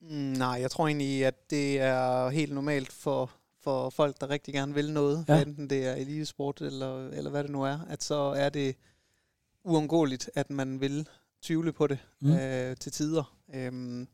Mm, 0.01 0.09
nej, 0.15 0.57
jeg 0.61 0.71
tror 0.71 0.87
egentlig, 0.87 1.25
at 1.25 1.49
det 1.49 1.79
er 1.79 2.29
helt 2.29 2.53
normalt 2.53 2.91
for, 2.91 3.31
for 3.63 3.89
folk, 3.89 4.21
der 4.21 4.29
rigtig 4.29 4.53
gerne 4.53 4.73
vil 4.73 4.93
noget, 4.93 5.25
ja. 5.27 5.41
enten 5.41 5.69
det 5.69 5.85
er 5.85 5.93
elitesport 5.93 6.61
eller, 6.61 7.09
eller 7.09 7.29
hvad 7.29 7.43
det 7.43 7.51
nu 7.51 7.63
er, 7.63 7.79
at 7.89 8.03
så 8.03 8.15
er 8.15 8.49
det 8.49 8.75
uundgåeligt, 9.63 10.29
at 10.35 10.49
man 10.49 10.81
vil 10.81 11.07
tvivle 11.41 11.73
på 11.73 11.87
det 11.87 11.97
mm. 12.19 12.31
øh, 12.31 12.75
til 12.77 12.91
tider. 12.91 13.35
Øhm, 13.53 14.07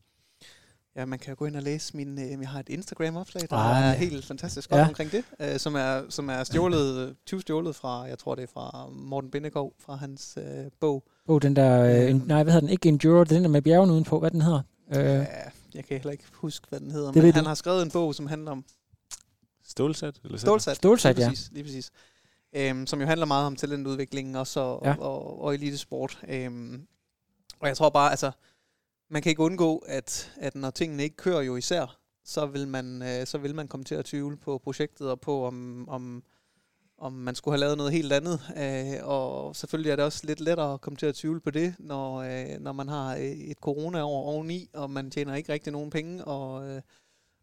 Ja, 0.96 1.04
man 1.04 1.18
kan 1.18 1.36
gå 1.36 1.44
ind 1.46 1.56
og 1.56 1.62
læse 1.62 1.96
min... 1.96 2.18
Øh, 2.18 2.40
jeg 2.40 2.48
har 2.48 2.60
et 2.60 2.68
Instagram-opslag, 2.68 3.50
der 3.50 3.56
Ej. 3.56 3.88
er 3.88 3.92
helt 3.92 4.24
fantastisk 4.24 4.70
godt 4.70 4.80
ja. 4.80 4.88
omkring 4.88 5.12
det, 5.12 5.24
øh, 5.40 5.58
som 5.58 5.74
er, 5.74 6.02
som 6.08 6.28
er 6.28 6.44
stjålet, 6.44 7.16
20 7.26 7.40
stjålet 7.40 7.76
fra, 7.76 8.02
jeg 8.02 8.18
tror 8.18 8.34
det 8.34 8.42
er 8.42 8.46
fra 8.46 8.88
Morten 8.88 9.30
Bindekov, 9.30 9.74
fra 9.78 9.94
hans 9.94 10.38
øh, 10.40 10.70
bog. 10.80 11.04
Oh, 11.28 11.42
den 11.42 11.56
der... 11.56 11.82
Øh, 11.82 12.26
nej, 12.26 12.42
hvad 12.42 12.52
hedder 12.52 12.60
den? 12.60 12.68
Ikke 12.68 12.88
Enduro, 12.88 13.24
det 13.24 13.30
er 13.30 13.34
den 13.34 13.42
der 13.42 13.50
med 13.50 13.62
bjergen 13.62 13.90
udenpå. 13.90 14.18
Hvad 14.18 14.30
den 14.30 14.40
hedder? 14.40 14.62
Øh. 14.88 14.96
Ja, 15.04 15.26
jeg 15.74 15.84
kan 15.84 15.96
heller 15.98 16.10
ikke 16.10 16.24
huske, 16.32 16.66
hvad 16.68 16.80
den 16.80 16.90
hedder, 16.90 17.12
det 17.12 17.22
men 17.22 17.32
han 17.32 17.44
du. 17.44 17.48
har 17.48 17.54
skrevet 17.54 17.82
en 17.82 17.90
bog, 17.90 18.14
som 18.14 18.26
handler 18.26 18.50
om... 18.50 18.64
Stålsat? 19.64 20.20
Eller 20.24 20.38
Stålsat, 20.38 20.76
Stålsat 20.76 21.16
lige 21.16 21.28
præcis, 21.28 21.48
ja. 21.50 21.54
Lige 21.54 21.64
præcis. 21.64 21.90
Øhm, 22.52 22.86
som 22.86 23.00
jo 23.00 23.06
handler 23.06 23.26
meget 23.26 23.46
om 23.46 23.56
talentudvikling 23.56 24.38
også, 24.38 24.60
og, 24.60 24.82
ja. 24.84 24.94
og, 24.98 25.26
og, 25.26 25.42
og 25.42 25.54
elitesport. 25.54 26.18
Øhm, 26.28 26.86
og 27.60 27.68
jeg 27.68 27.76
tror 27.76 27.90
bare, 27.90 28.10
altså 28.10 28.30
man 29.10 29.22
kan 29.22 29.30
ikke 29.30 29.42
undgå, 29.42 29.78
at, 29.78 30.32
at 30.36 30.54
når 30.54 30.70
tingene 30.70 31.02
ikke 31.02 31.16
kører 31.16 31.42
jo 31.42 31.56
især, 31.56 31.98
så 32.24 32.46
vil 32.46 32.68
man, 32.68 33.02
øh, 33.02 33.26
så 33.26 33.38
vil 33.38 33.54
man 33.54 33.68
komme 33.68 33.84
til 33.84 33.94
at 33.94 34.04
tvivle 34.04 34.36
på 34.36 34.58
projektet 34.58 35.10
og 35.10 35.20
på, 35.20 35.46
om, 35.46 35.88
om, 35.88 36.22
om 37.02 37.12
man 37.12 37.34
skulle 37.34 37.52
have 37.52 37.60
lavet 37.60 37.76
noget 37.76 37.92
helt 37.92 38.12
andet. 38.12 38.40
Øh, 38.56 39.08
og 39.08 39.56
selvfølgelig 39.56 39.90
er 39.90 39.96
det 39.96 40.04
også 40.04 40.26
lidt 40.26 40.40
lettere 40.40 40.74
at 40.74 40.80
komme 40.80 40.96
til 40.96 41.06
at 41.06 41.14
tvivle 41.14 41.40
på 41.40 41.50
det, 41.50 41.74
når, 41.78 42.16
øh, 42.16 42.60
når 42.60 42.72
man 42.72 42.88
har 42.88 43.16
øh, 43.16 43.22
et 43.22 43.56
corona-år 43.56 44.24
oveni, 44.24 44.70
og 44.72 44.90
man 44.90 45.10
tjener 45.10 45.34
ikke 45.34 45.52
rigtig 45.52 45.72
nogen 45.72 45.90
penge, 45.90 46.24
og, 46.24 46.68
øh, 46.68 46.82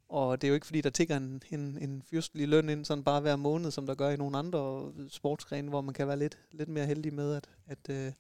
og 0.10 0.42
det 0.42 0.48
er 0.48 0.50
jo 0.50 0.56
ikke 0.56 0.66
fordi, 0.66 0.82
der 0.82 0.90
tigger 0.90 1.18
en, 1.18 1.44
en, 1.52 1.78
en 1.82 2.04
fyrstelig 2.10 2.48
løn 2.48 2.70
ind 2.70 2.86
sådan 2.86 3.04
bare 3.04 3.22
hver 3.22 3.36
måned, 3.36 3.72
som 3.72 3.86
der 3.86 3.96
gør 3.96 4.10
i 4.10 4.18
nogle 4.18 4.38
andre 4.38 4.92
sportsgrene, 5.10 5.70
hvor 5.70 5.82
man 5.82 5.94
kan 5.94 6.08
være 6.08 6.20
lidt, 6.20 6.38
lidt 6.52 6.70
mere 6.70 6.86
heldig 6.86 7.14
med, 7.14 7.36
at, 7.36 7.50
at 7.68 7.90
øh, 7.90 8.12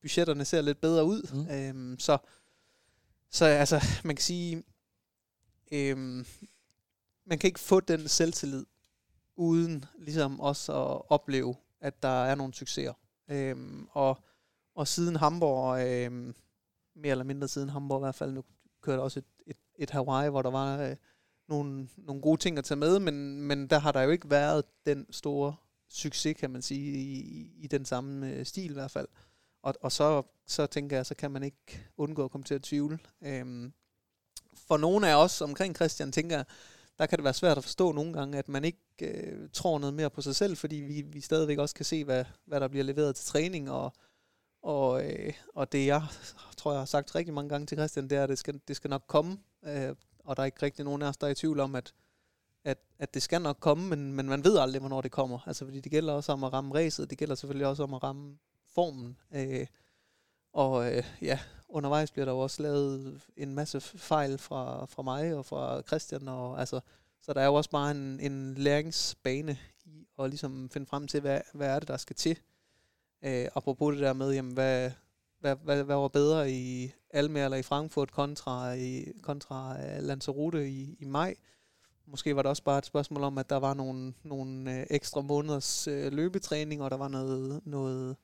budgetterne 0.00 0.44
ser 0.44 0.60
lidt 0.60 0.80
bedre 0.80 1.04
ud. 1.04 1.22
Mm. 1.32 1.90
Øh, 1.92 1.98
så 1.98 2.18
så 3.30 3.44
altså, 3.44 3.84
man 4.04 4.16
kan 4.16 4.22
sige, 4.22 4.62
øhm, 5.72 6.26
man 7.24 7.38
kan 7.38 7.48
ikke 7.48 7.60
få 7.60 7.80
den 7.80 8.08
selvtillid, 8.08 8.66
uden 9.36 9.84
ligesom 9.98 10.40
også 10.40 10.72
at 10.72 11.02
opleve, 11.08 11.54
at 11.80 12.02
der 12.02 12.24
er 12.24 12.34
nogle 12.34 12.54
succeser. 12.54 12.92
Øhm, 13.28 13.86
og, 13.90 14.18
og 14.74 14.88
siden 14.88 15.16
Hamburg, 15.16 15.86
øhm, 15.86 16.34
mere 16.94 17.10
eller 17.10 17.24
mindre 17.24 17.48
siden 17.48 17.68
Hamburg 17.68 18.00
i 18.00 18.04
hvert 18.04 18.14
fald, 18.14 18.32
nu 18.32 18.44
kørte 18.80 19.00
også 19.00 19.18
et, 19.18 19.24
et, 19.46 19.56
et 19.78 19.90
Hawaii, 19.90 20.30
hvor 20.30 20.42
der 20.42 20.50
var 20.50 20.78
øh, 20.78 20.96
nogle, 21.48 21.88
nogle 21.96 22.22
gode 22.22 22.40
ting 22.40 22.58
at 22.58 22.64
tage 22.64 22.78
med, 22.78 22.98
men, 22.98 23.42
men 23.42 23.66
der 23.66 23.78
har 23.78 23.92
der 23.92 24.02
jo 24.02 24.10
ikke 24.10 24.30
været 24.30 24.64
den 24.86 25.06
store 25.10 25.54
succes, 25.88 26.36
kan 26.36 26.50
man 26.50 26.62
sige, 26.62 26.92
i, 26.92 27.50
i 27.56 27.66
den 27.66 27.84
samme 27.84 28.30
øh, 28.30 28.46
stil 28.46 28.70
i 28.70 28.74
hvert 28.74 28.90
fald. 28.90 29.08
Og, 29.62 29.74
og 29.80 29.92
så, 29.92 30.22
så 30.46 30.66
tænker 30.66 30.96
jeg, 30.96 31.06
så 31.06 31.14
kan 31.14 31.30
man 31.30 31.42
ikke 31.42 31.86
undgå 31.96 32.24
at 32.24 32.30
komme 32.30 32.44
til 32.44 32.54
at 32.54 32.62
tvivle. 32.62 32.98
Øhm, 33.22 33.72
for 34.54 34.76
nogle 34.76 35.08
af 35.08 35.14
os 35.14 35.40
omkring 35.40 35.74
Christian, 35.74 36.12
tænker 36.12 36.36
jeg, 36.36 36.44
der 36.98 37.06
kan 37.06 37.18
det 37.18 37.24
være 37.24 37.34
svært 37.34 37.56
at 37.56 37.64
forstå 37.64 37.92
nogle 37.92 38.12
gange, 38.12 38.38
at 38.38 38.48
man 38.48 38.64
ikke 38.64 38.78
øh, 39.02 39.48
tror 39.52 39.78
noget 39.78 39.94
mere 39.94 40.10
på 40.10 40.22
sig 40.22 40.36
selv, 40.36 40.56
fordi 40.56 40.76
vi, 40.76 41.02
vi 41.02 41.20
stadigvæk 41.20 41.58
også 41.58 41.74
kan 41.74 41.84
se, 41.84 42.04
hvad, 42.04 42.24
hvad 42.44 42.60
der 42.60 42.68
bliver 42.68 42.84
leveret 42.84 43.16
til 43.16 43.26
træning, 43.26 43.70
og, 43.70 43.92
og, 44.62 45.04
øh, 45.04 45.32
og 45.54 45.72
det 45.72 45.86
jeg 45.86 46.02
tror, 46.56 46.72
jeg 46.72 46.80
har 46.80 46.86
sagt 46.86 47.14
rigtig 47.14 47.34
mange 47.34 47.48
gange 47.48 47.66
til 47.66 47.78
Christian, 47.78 48.10
det 48.10 48.18
er, 48.18 48.22
at 48.22 48.28
det 48.28 48.38
skal, 48.38 48.60
det 48.68 48.76
skal 48.76 48.90
nok 48.90 49.04
komme, 49.06 49.38
øh, 49.64 49.94
og 50.24 50.36
der 50.36 50.42
er 50.42 50.46
ikke 50.46 50.62
rigtig 50.62 50.84
nogen 50.84 51.02
af 51.02 51.08
os, 51.08 51.16
der 51.16 51.26
er 51.26 51.30
i 51.30 51.34
tvivl 51.34 51.60
om, 51.60 51.74
at, 51.74 51.94
at, 52.64 52.78
at 52.98 53.14
det 53.14 53.22
skal 53.22 53.42
nok 53.42 53.56
komme, 53.60 53.88
men, 53.88 54.12
men 54.12 54.28
man 54.28 54.44
ved 54.44 54.58
aldrig, 54.58 54.80
hvornår 54.80 55.00
det 55.00 55.10
kommer. 55.10 55.38
Altså, 55.46 55.64
fordi 55.64 55.80
det 55.80 55.92
gælder 55.92 56.12
også 56.12 56.32
om 56.32 56.44
at 56.44 56.52
ramme 56.52 56.74
ræset, 56.74 57.10
det 57.10 57.18
gælder 57.18 57.34
selvfølgelig 57.34 57.66
også 57.66 57.82
om 57.82 57.94
at 57.94 58.02
ramme 58.02 58.38
formen. 58.74 59.18
Øh, 59.34 59.66
og 60.52 60.92
øh, 60.92 61.04
ja, 61.22 61.38
undervejs 61.68 62.10
bliver 62.10 62.24
der 62.24 62.32
jo 62.32 62.38
også 62.38 62.62
lavet 62.62 63.20
en 63.36 63.54
masse 63.54 63.80
fejl 63.80 64.38
fra, 64.38 64.86
fra 64.86 65.02
mig 65.02 65.34
og 65.34 65.46
fra 65.46 65.82
Christian. 65.82 66.28
Og, 66.28 66.60
altså, 66.60 66.80
så 67.22 67.32
der 67.32 67.40
er 67.40 67.46
jo 67.46 67.54
også 67.54 67.70
bare 67.70 67.90
en, 67.90 68.20
en 68.20 68.54
læringsbane 68.54 69.58
i 69.84 70.06
at 70.18 70.30
ligesom 70.30 70.70
finde 70.72 70.86
frem 70.86 71.06
til, 71.06 71.20
hvad, 71.20 71.40
hvad 71.54 71.68
er 71.68 71.78
det, 71.78 71.88
der 71.88 71.96
skal 71.96 72.16
til. 72.16 72.38
Øh, 73.24 73.48
apropos 73.54 73.94
det 73.94 74.02
der 74.02 74.12
med, 74.12 74.32
jamen, 74.32 74.52
hvad, 74.52 74.90
hvad, 75.40 75.56
hvad, 75.56 75.84
hvad 75.84 75.96
var 75.96 76.08
bedre 76.08 76.50
i 76.50 76.92
Almere 77.10 77.44
eller 77.44 77.56
i 77.56 77.62
Frankfurt 77.62 78.12
kontra, 78.12 78.72
i, 78.72 79.12
kontra 79.22 79.72
uh, 79.72 80.04
Lanzarote 80.04 80.68
i, 80.68 80.96
i 81.00 81.04
maj. 81.04 81.34
Måske 82.06 82.36
var 82.36 82.42
det 82.42 82.48
også 82.48 82.62
bare 82.62 82.78
et 82.78 82.86
spørgsmål 82.86 83.22
om, 83.22 83.38
at 83.38 83.50
der 83.50 83.56
var 83.56 83.74
nogle, 83.74 84.14
nogle 84.22 84.80
øh, 84.80 84.86
ekstra 84.90 85.20
måneders 85.20 85.88
øh, 85.88 86.12
løbetræning, 86.12 86.82
og 86.82 86.90
der 86.90 86.96
var 86.96 87.08
noget, 87.08 87.60
noget 87.64 88.16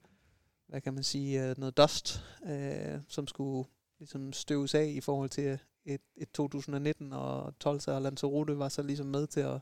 hvad 0.69 0.81
kan 0.81 0.95
man 0.95 1.03
sige, 1.03 1.49
øh, 1.49 1.59
noget 1.59 1.77
dust, 1.77 2.23
øh, 2.47 2.99
som 3.09 3.27
skulle 3.27 3.69
ligesom 3.99 4.33
støves 4.33 4.75
af 4.75 4.87
i 4.87 5.01
forhold 5.01 5.31
til 5.31 5.59
et, 5.85 6.01
et 6.17 6.31
2019, 6.31 7.13
og 7.13 7.59
Tolsa 7.61 7.93
og 7.93 8.03
Lanzarote 8.03 8.59
var 8.59 8.69
så 8.69 8.83
ligesom 8.83 9.07
med 9.07 9.27
til 9.27 9.41
at, 9.41 9.61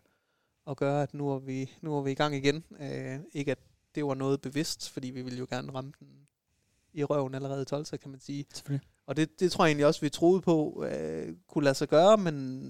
at 0.66 0.76
gøre, 0.76 1.02
at 1.02 1.14
nu 1.14 1.28
er 1.28 1.38
vi, 1.38 1.70
nu 1.80 1.96
er 1.98 2.02
vi 2.02 2.10
i 2.10 2.14
gang 2.14 2.34
igen. 2.34 2.64
Øh, 2.80 3.20
ikke 3.32 3.50
at 3.50 3.58
det 3.94 4.04
var 4.04 4.14
noget 4.14 4.40
bevidst, 4.40 4.90
fordi 4.90 5.10
vi 5.10 5.22
ville 5.22 5.38
jo 5.38 5.46
gerne 5.50 5.72
ramme 5.74 5.92
den 6.00 6.08
i 6.92 7.04
røven 7.04 7.34
allerede 7.34 7.62
i 7.62 7.64
Tolsa, 7.64 7.96
kan 7.96 8.10
man 8.10 8.20
sige. 8.20 8.46
Og 9.06 9.16
det, 9.16 9.40
det 9.40 9.52
tror 9.52 9.64
jeg 9.64 9.70
egentlig 9.70 9.86
også, 9.86 10.00
vi 10.00 10.08
troede 10.08 10.40
på 10.40 10.84
øh, 10.84 11.36
kunne 11.48 11.64
lade 11.64 11.74
sig 11.74 11.88
gøre, 11.88 12.16
men, 12.16 12.60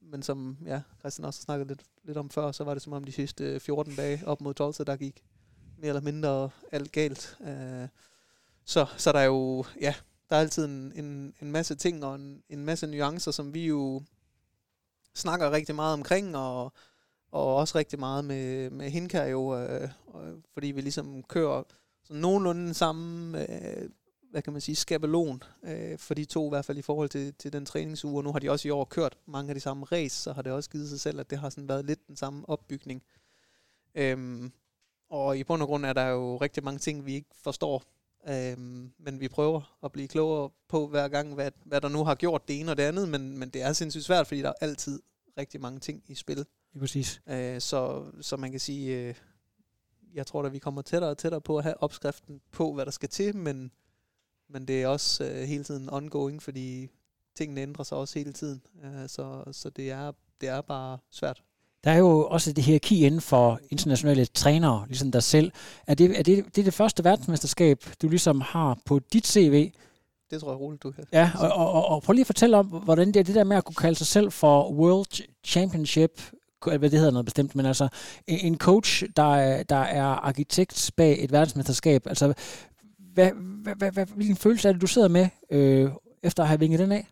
men 0.00 0.22
som 0.22 0.58
ja, 0.66 0.80
Christian 0.98 1.24
også 1.24 1.40
har 1.40 1.44
snakket 1.44 1.68
lidt, 1.68 1.82
lidt 2.04 2.18
om 2.18 2.30
før, 2.30 2.52
så 2.52 2.64
var 2.64 2.74
det 2.74 2.82
som 2.82 2.92
om 2.92 3.04
de 3.04 3.12
sidste 3.12 3.60
14 3.60 3.94
dage 3.94 4.26
op 4.26 4.40
mod 4.40 4.54
Tolsa, 4.54 4.84
der 4.84 4.96
gik 4.96 5.22
mere 5.80 5.88
eller 5.88 6.00
mindre 6.00 6.50
alt 6.72 6.92
galt. 6.92 7.38
Øh, 7.40 7.88
så, 8.64 8.86
så 8.96 9.12
der 9.12 9.18
er 9.18 9.24
jo, 9.24 9.64
ja, 9.80 9.94
der 10.30 10.36
er 10.36 10.40
altid 10.40 10.64
en, 10.64 10.92
en, 10.94 11.34
en 11.40 11.52
masse 11.52 11.74
ting 11.74 12.04
og 12.04 12.14
en, 12.14 12.42
en 12.48 12.64
masse 12.64 12.86
nuancer, 12.86 13.30
som 13.30 13.54
vi 13.54 13.66
jo 13.66 14.02
snakker 15.14 15.50
rigtig 15.50 15.74
meget 15.74 15.92
omkring, 15.92 16.36
og, 16.36 16.72
og 17.30 17.56
også 17.56 17.78
rigtig 17.78 17.98
meget 17.98 18.24
med, 18.24 18.70
med 18.70 18.90
Hinkær 18.90 19.24
jo, 19.24 19.58
øh, 19.58 19.82
øh, 19.82 20.34
fordi 20.54 20.66
vi 20.66 20.80
ligesom 20.80 21.22
kører 21.22 21.62
sådan 22.04 22.20
nogenlunde 22.20 22.74
samme, 22.74 23.40
øh, 23.40 23.90
hvad 24.30 24.42
kan 24.42 24.52
man 24.52 24.62
sige, 24.62 24.76
skabelon 24.76 25.42
øh, 25.62 25.98
for 25.98 26.14
de 26.14 26.24
to, 26.24 26.46
i 26.46 26.48
hvert 26.48 26.64
fald 26.64 26.78
i 26.78 26.82
forhold 26.82 27.08
til, 27.08 27.34
til 27.34 27.52
den 27.52 27.66
træningsuge, 27.66 28.18
og 28.18 28.24
nu 28.24 28.32
har 28.32 28.38
de 28.38 28.50
også 28.50 28.68
i 28.68 28.70
år 28.70 28.84
kørt 28.84 29.18
mange 29.26 29.48
af 29.48 29.54
de 29.54 29.60
samme 29.60 29.86
race, 29.92 30.16
så 30.22 30.32
har 30.32 30.42
det 30.42 30.52
også 30.52 30.70
givet 30.70 30.88
sig 30.88 31.00
selv, 31.00 31.20
at 31.20 31.30
det 31.30 31.38
har 31.38 31.50
sådan 31.50 31.68
været 31.68 31.84
lidt 31.84 32.06
den 32.08 32.16
samme 32.16 32.48
opbygning. 32.48 33.02
Øhm, 33.94 34.52
og 35.10 35.38
i 35.38 35.44
bund 35.44 35.62
og 35.62 35.68
grund 35.68 35.86
er 35.86 35.92
der 35.92 36.06
jo 36.06 36.36
rigtig 36.36 36.64
mange 36.64 36.78
ting, 36.78 37.06
vi 37.06 37.14
ikke 37.14 37.28
forstår. 37.42 37.82
Øhm, 38.28 38.92
men 38.98 39.20
vi 39.20 39.28
prøver 39.28 39.78
at 39.84 39.92
blive 39.92 40.08
klogere 40.08 40.50
på 40.68 40.86
hver 40.86 41.08
gang, 41.08 41.34
hvad, 41.34 41.50
hvad 41.64 41.80
der 41.80 41.88
nu 41.88 42.04
har 42.04 42.14
gjort 42.14 42.48
det 42.48 42.60
ene 42.60 42.70
og 42.70 42.76
det 42.76 42.82
andet. 42.82 43.08
Men, 43.08 43.38
men 43.38 43.48
det 43.48 43.62
er 43.62 43.72
sindssygt 43.72 44.04
svært, 44.04 44.26
fordi 44.26 44.42
der 44.42 44.48
er 44.48 44.54
altid 44.60 45.02
rigtig 45.38 45.60
mange 45.60 45.80
ting 45.80 46.02
i 46.08 46.14
spil. 46.14 46.46
Ja, 46.74 46.78
præcis. 46.78 47.22
Øh, 47.26 47.60
så, 47.60 48.04
så 48.20 48.36
man 48.36 48.50
kan 48.50 48.60
sige, 48.60 48.98
øh, 48.98 49.14
jeg 50.14 50.26
tror 50.26 50.42
at 50.42 50.52
vi 50.52 50.58
kommer 50.58 50.82
tættere 50.82 51.10
og 51.10 51.18
tættere 51.18 51.40
på 51.40 51.58
at 51.58 51.64
have 51.64 51.82
opskriften 51.82 52.40
på, 52.52 52.72
hvad 52.72 52.84
der 52.84 52.90
skal 52.90 53.08
til, 53.08 53.36
men, 53.36 53.70
men 54.48 54.68
det 54.68 54.82
er 54.82 54.86
også 54.86 55.24
øh, 55.24 55.42
hele 55.42 55.64
tiden 55.64 55.90
ongoing, 55.90 56.42
fordi 56.42 56.88
tingene 57.34 57.60
ændrer 57.60 57.84
sig 57.84 57.98
også 57.98 58.18
hele 58.18 58.32
tiden. 58.32 58.62
Øh, 58.84 59.08
så 59.08 59.44
så 59.52 59.70
det, 59.70 59.90
er, 59.90 60.12
det 60.40 60.48
er 60.48 60.60
bare 60.60 60.98
svært. 61.10 61.42
Der 61.84 61.90
er 61.90 61.98
jo 61.98 62.26
også 62.26 62.52
det 62.52 62.64
hierarki 62.64 63.06
inden 63.06 63.20
for 63.20 63.60
internationale 63.70 64.26
trænere, 64.26 64.84
ligesom 64.86 65.12
dig 65.12 65.22
selv. 65.22 65.52
Er 65.86 65.94
det, 65.94 66.18
er 66.18 66.22
det, 66.22 66.44
det 66.44 66.58
er 66.58 66.64
det 66.64 66.74
første 66.74 67.04
verdensmesterskab, 67.04 67.84
du 68.02 68.08
ligesom 68.08 68.40
har 68.40 68.78
på 68.84 68.98
dit 69.12 69.26
CV? 69.26 69.72
Det 70.30 70.40
tror 70.40 70.50
jeg 70.50 70.60
roligt, 70.60 70.82
du 70.82 70.90
kan. 70.90 71.04
Ja, 71.12 71.30
og, 71.38 71.48
og, 71.52 71.72
og, 71.72 71.86
og 71.86 72.02
prøv 72.02 72.12
lige 72.12 72.22
at 72.22 72.26
fortælle 72.26 72.56
om, 72.56 72.66
hvordan 72.66 73.08
det 73.08 73.16
er 73.16 73.24
det 73.24 73.34
der 73.34 73.44
med 73.44 73.56
at 73.56 73.64
kunne 73.64 73.74
kalde 73.74 73.98
sig 73.98 74.06
selv 74.06 74.30
for 74.30 74.70
World 74.70 75.26
Championship, 75.44 76.22
hvad 76.64 76.78
det 76.78 76.98
hedder 76.98 77.10
noget 77.10 77.24
bestemt, 77.24 77.54
men 77.54 77.66
altså 77.66 77.88
en 78.26 78.58
coach, 78.58 79.04
der 79.16 79.34
er, 79.34 79.62
der 79.62 79.76
er 79.76 80.04
arkitekt 80.04 80.90
bag 80.96 81.24
et 81.24 81.32
verdensmesterskab. 81.32 82.06
Altså, 82.06 82.34
hvad, 82.98 83.30
hvad, 83.32 83.74
hvad, 83.74 83.92
hvad, 83.92 84.06
hvilken 84.06 84.36
følelse 84.36 84.68
er 84.68 84.72
det, 84.72 84.82
du 84.82 84.86
sidder 84.86 85.08
med, 85.08 85.28
øh, 85.50 85.90
efter 86.22 86.42
at 86.42 86.48
have 86.48 86.60
vinget 86.60 86.78
den 86.78 86.92
af? 86.92 87.06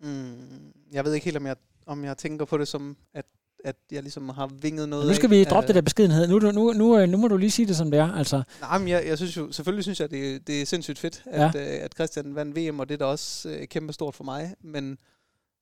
Mm, 0.00 0.72
jeg 0.92 1.04
ved 1.04 1.14
ikke 1.14 1.24
helt, 1.24 1.36
om 1.36 1.46
jeg, 1.46 1.56
om 1.86 2.04
jeg 2.04 2.16
tænker 2.16 2.44
på 2.44 2.58
det 2.58 2.68
som, 2.68 2.96
at 3.14 3.24
at 3.64 3.76
jeg 3.90 4.02
ligesom 4.02 4.28
har 4.28 4.46
vinget 4.46 4.88
noget 4.88 5.06
Nu 5.06 5.14
skal 5.14 5.30
vi 5.30 5.44
droppe 5.44 5.66
det 5.66 5.74
der 5.74 5.80
beskedenhed. 5.80 6.28
Nu, 6.28 6.38
nu, 6.38 6.72
nu, 6.72 6.98
øh, 6.98 7.08
nu 7.08 7.16
må 7.16 7.28
du 7.28 7.36
lige 7.36 7.50
sige 7.50 7.66
det, 7.66 7.76
som 7.76 7.90
det 7.90 8.00
er. 8.00 8.12
Altså. 8.12 8.42
Nej, 8.60 8.78
men 8.78 8.88
jeg, 8.88 9.06
jeg 9.06 9.16
synes 9.16 9.36
jo, 9.36 9.52
selvfølgelig 9.52 9.84
synes 9.84 10.00
jeg, 10.00 10.10
det, 10.10 10.46
det 10.46 10.62
er 10.62 10.66
sindssygt 10.66 10.98
fedt, 10.98 11.22
at, 11.26 11.54
ja. 11.54 11.76
øh, 11.76 11.84
at 11.84 11.94
Christian 11.94 12.34
vandt 12.34 12.56
VM, 12.56 12.80
og 12.80 12.88
det 12.88 12.94
er 12.94 12.98
da 12.98 13.04
også 13.04 13.48
øh, 13.48 13.66
kæmpe 13.68 13.92
stort 13.92 14.14
for 14.14 14.24
mig. 14.24 14.54
Men, 14.60 14.98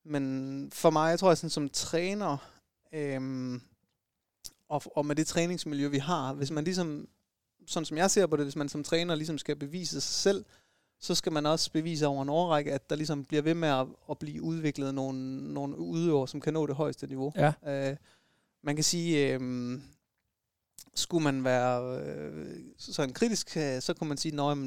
men 0.05 0.71
for 0.73 0.89
mig, 0.89 1.09
jeg 1.09 1.19
tror 1.19 1.29
jeg 1.29 1.37
sådan 1.37 1.49
som 1.49 1.69
træner, 1.69 2.37
øh, 2.93 3.21
og, 4.69 4.81
og 4.95 5.05
med 5.05 5.15
det 5.15 5.27
træningsmiljø, 5.27 5.87
vi 5.87 5.97
har, 5.97 6.33
hvis 6.33 6.51
man 6.51 6.63
ligesom, 6.63 7.07
sådan 7.67 7.85
som 7.85 7.97
jeg 7.97 8.11
ser 8.11 8.27
på 8.27 8.35
det, 8.35 8.45
hvis 8.45 8.55
man 8.55 8.69
som 8.69 8.83
træner 8.83 9.15
ligesom 9.15 9.37
skal 9.37 9.55
bevise 9.55 10.01
sig 10.01 10.03
selv, 10.03 10.45
så 11.01 11.15
skal 11.15 11.31
man 11.31 11.45
også 11.45 11.71
bevise 11.71 12.07
over 12.07 12.23
en 12.23 12.29
årrække, 12.29 12.73
at 12.73 12.89
der 12.89 12.95
ligesom 12.95 13.25
bliver 13.25 13.41
ved 13.41 13.53
med 13.53 13.69
at, 13.69 13.87
at 14.09 14.17
blive 14.17 14.41
udviklet 14.41 14.95
nogle, 14.95 15.53
nogle 15.53 15.77
udøvere, 15.77 16.27
som 16.27 16.41
kan 16.41 16.53
nå 16.53 16.67
det 16.67 16.75
højeste 16.75 17.07
niveau. 17.07 17.33
Ja. 17.35 17.53
Øh, 17.67 17.95
man 18.63 18.75
kan 18.75 18.83
sige, 18.83 19.33
øh, 19.33 19.79
skulle 20.95 21.23
man 21.23 21.43
være 21.43 22.01
øh, 22.01 22.55
sådan 22.77 23.13
kritisk, 23.13 23.57
øh, 23.57 23.81
så 23.81 23.93
kunne 23.93 24.07
man 24.07 24.17
sige, 24.17 24.41
at 24.41 24.57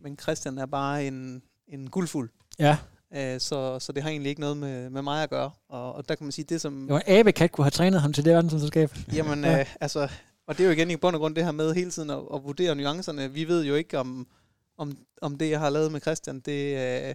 men 0.00 0.18
Christian 0.22 0.58
er 0.58 0.66
bare 0.66 1.06
en, 1.06 1.42
en 1.68 1.90
guldfuld. 1.90 2.30
Ja. 2.58 2.76
Øh, 3.14 3.40
så, 3.40 3.78
så 3.78 3.92
det 3.92 4.02
har 4.02 4.10
egentlig 4.10 4.30
ikke 4.30 4.40
noget 4.40 4.56
med, 4.56 4.90
med 4.90 5.02
mig 5.02 5.22
at 5.22 5.30
gøre. 5.30 5.50
Og, 5.68 5.92
og 5.92 6.08
der 6.08 6.14
kan 6.14 6.24
man 6.24 6.32
sige, 6.32 6.44
det 6.48 6.60
som... 6.60 6.88
Var 6.88 7.00
en 7.00 7.18
abekat 7.18 7.52
kunne 7.52 7.64
have 7.64 7.70
trænet 7.70 8.00
ham 8.00 8.12
til 8.12 8.24
det 8.24 8.32
verdensmesterskab. 8.32 8.90
Jamen, 9.12 9.44
ja. 9.44 9.60
øh, 9.60 9.66
altså... 9.80 10.08
Og 10.46 10.58
det 10.58 10.64
er 10.64 10.68
jo 10.68 10.72
igen 10.72 10.90
i 10.90 10.96
bund 10.96 11.16
og 11.16 11.20
grund 11.20 11.34
det 11.34 11.44
her 11.44 11.52
med 11.52 11.74
hele 11.74 11.90
tiden 11.90 12.10
at, 12.10 12.18
at 12.34 12.44
vurdere 12.44 12.74
nuancerne. 12.74 13.32
Vi 13.32 13.48
ved 13.48 13.64
jo 13.64 13.74
ikke, 13.74 13.98
om, 13.98 14.26
om, 14.76 14.98
om 15.22 15.38
det, 15.38 15.50
jeg 15.50 15.60
har 15.60 15.70
lavet 15.70 15.92
med 15.92 16.00
Christian, 16.00 16.40
det, 16.40 16.74
øh, 16.74 17.14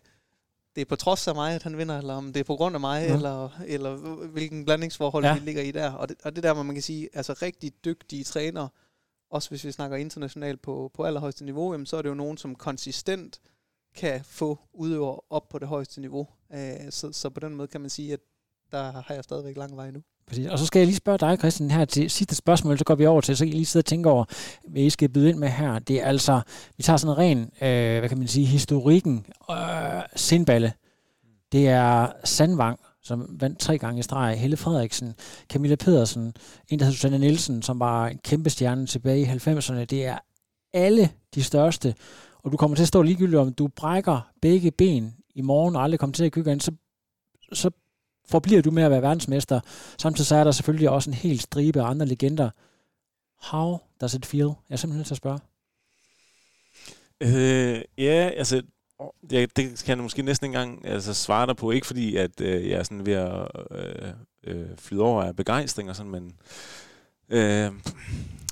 det 0.76 0.82
er 0.82 0.86
på 0.86 0.95
trods 0.95 1.28
af 1.28 1.36
mig, 1.36 1.55
at 1.55 1.64
han 1.64 1.78
vinder, 1.78 1.97
eller 1.97 2.14
om 2.14 2.34
det 2.34 2.39
er 2.39 2.43
på 2.43 2.55
grund 2.55 2.76
af 2.76 2.80
mig, 2.80 3.07
ja. 3.07 3.16
eller, 3.16 3.49
eller 3.68 3.95
hvilken 4.28 4.66
blandingsforhold 4.66 5.26
ja. 5.26 5.34
vi 5.34 5.39
ligger 5.39 5.62
i 5.62 5.72
der. 5.72 5.91
Og 5.91 6.09
det, 6.09 6.18
og 6.24 6.36
det 6.36 6.43
der, 6.43 6.53
hvor 6.53 6.64
man 6.64 6.76
kan 6.76 6.84
sige, 6.84 7.09
altså 7.14 7.34
rigtig 7.34 7.86
dygtige 7.86 8.24
trænere, 8.24 8.70
også 9.30 9.49
hvis 9.49 9.64
vi 9.64 9.72
snakker 9.72 9.97
internationalt 9.97 10.62
på, 10.62 10.91
på 10.93 11.03
allerhøjeste 11.03 11.45
niveau, 11.45 11.74
jamen, 11.74 11.86
så 11.86 11.97
er 11.97 12.01
det 12.01 12.09
jo 12.09 12.14
nogen, 12.14 12.38
som 12.38 12.55
konsistent 12.55 13.41
kan 13.95 14.24
få 14.24 14.59
udøver 14.74 15.34
op 15.34 15.49
på 15.49 15.59
det 15.59 15.68
højeste 15.68 16.01
niveau. 16.01 16.28
Øh, 16.53 16.91
så, 16.91 17.12
så 17.12 17.30
på 17.30 17.39
den 17.39 17.55
måde 17.55 17.68
kan 17.68 17.82
man 17.82 17.89
sige, 17.89 18.14
at 18.14 18.20
der 18.72 18.91
har 18.91 19.14
jeg 19.14 19.24
stadigvæk 19.24 19.57
lang 19.57 19.76
vej 19.76 19.91
nu. 19.91 20.03
Præcis. 20.28 20.47
Og 20.47 20.59
så 20.59 20.65
skal 20.65 20.80
jeg 20.80 20.88
lige 20.88 20.95
spørge 20.95 21.17
dig, 21.17 21.38
Christian, 21.39 21.72
her 21.72 21.86
til 21.86 22.09
sidste 22.09 22.36
spørgsmål, 22.36 22.78
så 22.78 22.84
går 22.84 22.95
vi 22.95 23.05
over 23.05 23.22
til, 23.22 23.38
så 23.38 23.45
kan 23.45 23.53
I 23.53 23.55
lige 23.55 23.65
sidde 23.65 23.82
og 23.82 23.86
tænke 23.86 24.09
over, 24.09 24.26
hvad 24.67 24.82
I 24.82 24.89
skal 24.89 25.09
byde 25.09 25.30
ind 25.30 25.38
med 25.38 25.49
her. 25.49 25.80
Det 25.80 26.01
er 26.01 26.05
altså, 26.05 26.41
vi 26.78 26.84
tager 26.84 26.97
sådan 26.97 27.13
en 27.13 27.17
ren, 27.17 27.39
øh, 27.39 27.99
hvad 27.99 28.09
kan 28.09 28.17
man 28.17 28.28
sige, 28.28 28.45
historikken, 28.45 29.26
øh, 29.51 29.57
sindballe. 30.15 30.74
Det 31.51 31.67
er 31.67 32.11
Sandvang, 32.24 32.80
som 33.03 33.36
vandt 33.39 33.59
tre 33.59 33.78
gange 33.78 33.99
i 33.99 34.03
streg, 34.03 34.39
Helle 34.39 34.57
Frederiksen, 34.57 35.13
Camilla 35.49 35.76
Pedersen, 35.76 36.34
en 36.69 36.80
der 36.80 36.86
hedder 36.86 36.95
Susanne 36.95 37.17
Nielsen, 37.17 37.61
som 37.61 37.80
var 37.80 38.07
en 38.07 38.17
kæmpe 38.17 38.49
stjerne 38.49 38.88
tilbage 38.88 39.22
i 39.22 39.26
90'erne. 39.26 39.86
Det 39.86 40.05
er 40.05 40.17
alle 40.74 41.09
de 41.36 41.43
største, 41.43 41.95
og 42.43 42.51
du 42.51 42.57
kommer 42.57 42.76
til 42.76 42.84
at 42.84 42.88
stå 42.88 43.01
ligegyldigt, 43.01 43.39
om 43.39 43.53
du 43.53 43.67
brækker 43.67 44.30
begge 44.41 44.72
ben 44.72 45.13
i 45.36 45.41
morgen 45.41 45.76
og 45.76 45.84
aldrig 45.84 45.99
kommer 45.99 46.13
til 46.13 46.26
at 46.26 46.32
kigge 46.32 46.51
ind, 46.51 46.61
så, 46.61 46.72
så 47.53 47.72
forbliver 48.26 48.61
du 48.61 48.72
med 48.72 48.84
at 48.84 48.91
være 48.91 49.01
verdensmester. 49.01 49.59
Samtidig 49.97 50.28
så 50.28 50.36
er 50.36 50.43
der 50.43 50.51
selvfølgelig 50.51 50.89
også 50.89 51.09
en 51.09 51.13
hel 51.13 51.39
stribe 51.39 51.82
af 51.82 51.86
andre 51.86 52.05
legender. 52.05 52.49
How 53.41 53.78
does 54.01 54.13
it 54.13 54.26
feel? 54.26 54.47
Jeg 54.69 54.74
er 54.74 54.76
simpelthen 54.76 54.97
nødt 54.97 55.07
til 55.07 55.13
at 55.13 55.17
spørge. 55.17 55.39
Øh, 57.22 57.82
ja, 57.97 58.30
altså, 58.38 58.61
det, 59.30 59.57
det 59.57 59.84
kan 59.86 59.97
jeg 59.97 60.03
måske 60.03 60.22
næsten 60.22 60.45
ikke 60.45 60.59
engang 60.59 60.86
altså, 60.86 61.13
svare 61.13 61.47
dig 61.47 61.55
på. 61.55 61.72
Ikke 61.72 61.88
fordi, 61.88 62.15
at 62.15 62.41
øh, 62.41 62.69
jeg 62.69 62.80
er 62.80 62.84
sådan 62.84 63.05
ved 63.05 63.13
at 63.13 63.47
øh, 63.72 64.13
øh, 64.43 64.78
flyde 64.78 65.01
over 65.01 65.24
af 65.24 65.36
begejstring 65.36 65.89
og 65.89 65.95
sådan, 65.95 66.11
men 66.11 66.36
øh, 67.30 67.72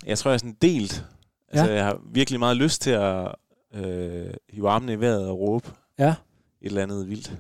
jeg 0.06 0.18
tror, 0.18 0.32
jeg 0.32 0.34
er 0.34 0.38
sådan 0.38 0.58
delt. 0.62 1.06
Altså, 1.48 1.66
ja. 1.66 1.76
jeg 1.76 1.86
har 1.86 2.02
virkelig 2.12 2.40
meget 2.40 2.58
lyst 2.58 2.82
til 2.82 2.92
at 2.92 3.36
øh, 3.74 4.34
hive 4.50 4.70
armene 4.70 4.94
i 4.94 5.00
vejret 5.00 5.28
og 5.28 5.40
råbe 5.40 5.70
ja. 6.00 6.10
et 6.10 6.16
eller 6.62 6.84
andet 6.84 7.10
vildt. 7.10 7.34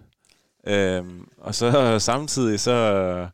Øhm, 0.67 1.27
og 1.37 1.55
så 1.55 1.99
samtidig 1.99 2.59
så 2.59 3.27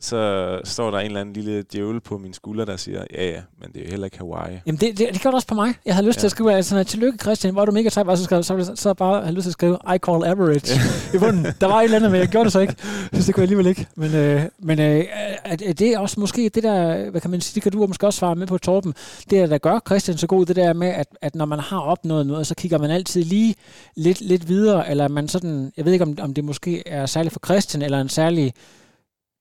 så 0.00 0.60
står 0.64 0.90
der 0.90 0.98
en 0.98 1.06
eller 1.06 1.20
anden 1.20 1.32
lille 1.32 1.64
djævel 1.72 2.00
på 2.00 2.18
min 2.18 2.32
skulder, 2.32 2.64
der 2.64 2.76
siger, 2.76 3.04
ja 3.14 3.26
ja, 3.26 3.40
men 3.60 3.72
det 3.72 3.80
er 3.80 3.84
jo 3.84 3.90
heller 3.90 4.04
ikke 4.04 4.18
Hawaii. 4.18 4.58
Jamen 4.66 4.80
det, 4.80 4.98
det, 4.98 5.08
det 5.12 5.20
gjorde 5.20 5.32
det 5.32 5.34
også 5.34 5.46
på 5.46 5.54
mig. 5.54 5.74
Jeg 5.86 5.94
havde 5.94 6.06
lyst 6.06 6.16
ja. 6.16 6.20
til 6.20 6.26
at 6.26 6.30
skrive, 6.30 6.54
altså, 6.54 6.84
tillykke 6.84 7.18
Christian, 7.18 7.52
hvor 7.52 7.64
du 7.64 7.72
mega 7.72 7.88
sej, 7.88 8.16
så, 8.16 8.24
skrev, 8.24 8.42
så, 8.42 8.72
så 8.74 8.94
bare 8.94 9.20
havde 9.22 9.34
lyst 9.34 9.42
til 9.42 9.50
at 9.50 9.52
skrive, 9.52 9.78
I 9.94 9.98
call 9.98 10.24
average 10.24 10.80
i 11.14 11.18
bunden. 11.18 11.46
Der 11.60 11.66
var 11.66 11.80
et 11.80 11.84
eller 11.84 11.96
andet, 11.96 12.10
men 12.10 12.20
jeg 12.20 12.28
gjorde 12.28 12.44
det 12.44 12.52
så 12.52 12.60
ikke. 12.60 12.74
Så 13.12 13.22
det 13.26 13.34
kunne 13.34 13.40
jeg 13.40 13.42
alligevel 13.42 13.66
ikke. 13.66 13.86
Men, 13.94 14.14
øh, 14.14 14.42
men 14.58 14.80
øh, 14.80 15.04
er, 15.44 15.56
er 15.64 15.72
det 15.72 15.98
også 15.98 16.20
måske 16.20 16.50
det 16.54 16.62
der, 16.62 17.10
hvad 17.10 17.20
kan 17.20 17.30
man 17.30 17.40
sige, 17.40 17.54
det 17.54 17.62
kan 17.62 17.72
du 17.72 17.86
måske 17.86 18.06
også 18.06 18.18
svare 18.18 18.34
med 18.34 18.46
på 18.46 18.58
Torben, 18.58 18.94
det 19.30 19.50
der 19.50 19.58
gør 19.58 19.80
Christian 19.86 20.18
så 20.18 20.26
god, 20.26 20.46
det 20.46 20.56
der 20.56 20.72
med, 20.72 20.88
at, 20.88 21.06
at 21.20 21.34
når 21.34 21.44
man 21.44 21.60
har 21.60 21.80
opnået 21.80 22.26
noget, 22.26 22.46
så 22.46 22.54
kigger 22.54 22.78
man 22.78 22.90
altid 22.90 23.24
lige 23.24 23.54
lidt, 23.96 24.20
lidt 24.20 24.48
videre, 24.48 24.90
eller 24.90 25.08
man 25.08 25.28
sådan, 25.28 25.72
jeg 25.76 25.84
ved 25.84 25.92
ikke 25.92 26.04
om, 26.04 26.18
om 26.20 26.34
det 26.34 26.44
måske 26.44 26.88
er 26.88 27.06
særligt 27.06 27.32
for 27.32 27.40
Christian, 27.44 27.82
eller 27.82 28.00
en 28.00 28.08
særlig 28.08 28.52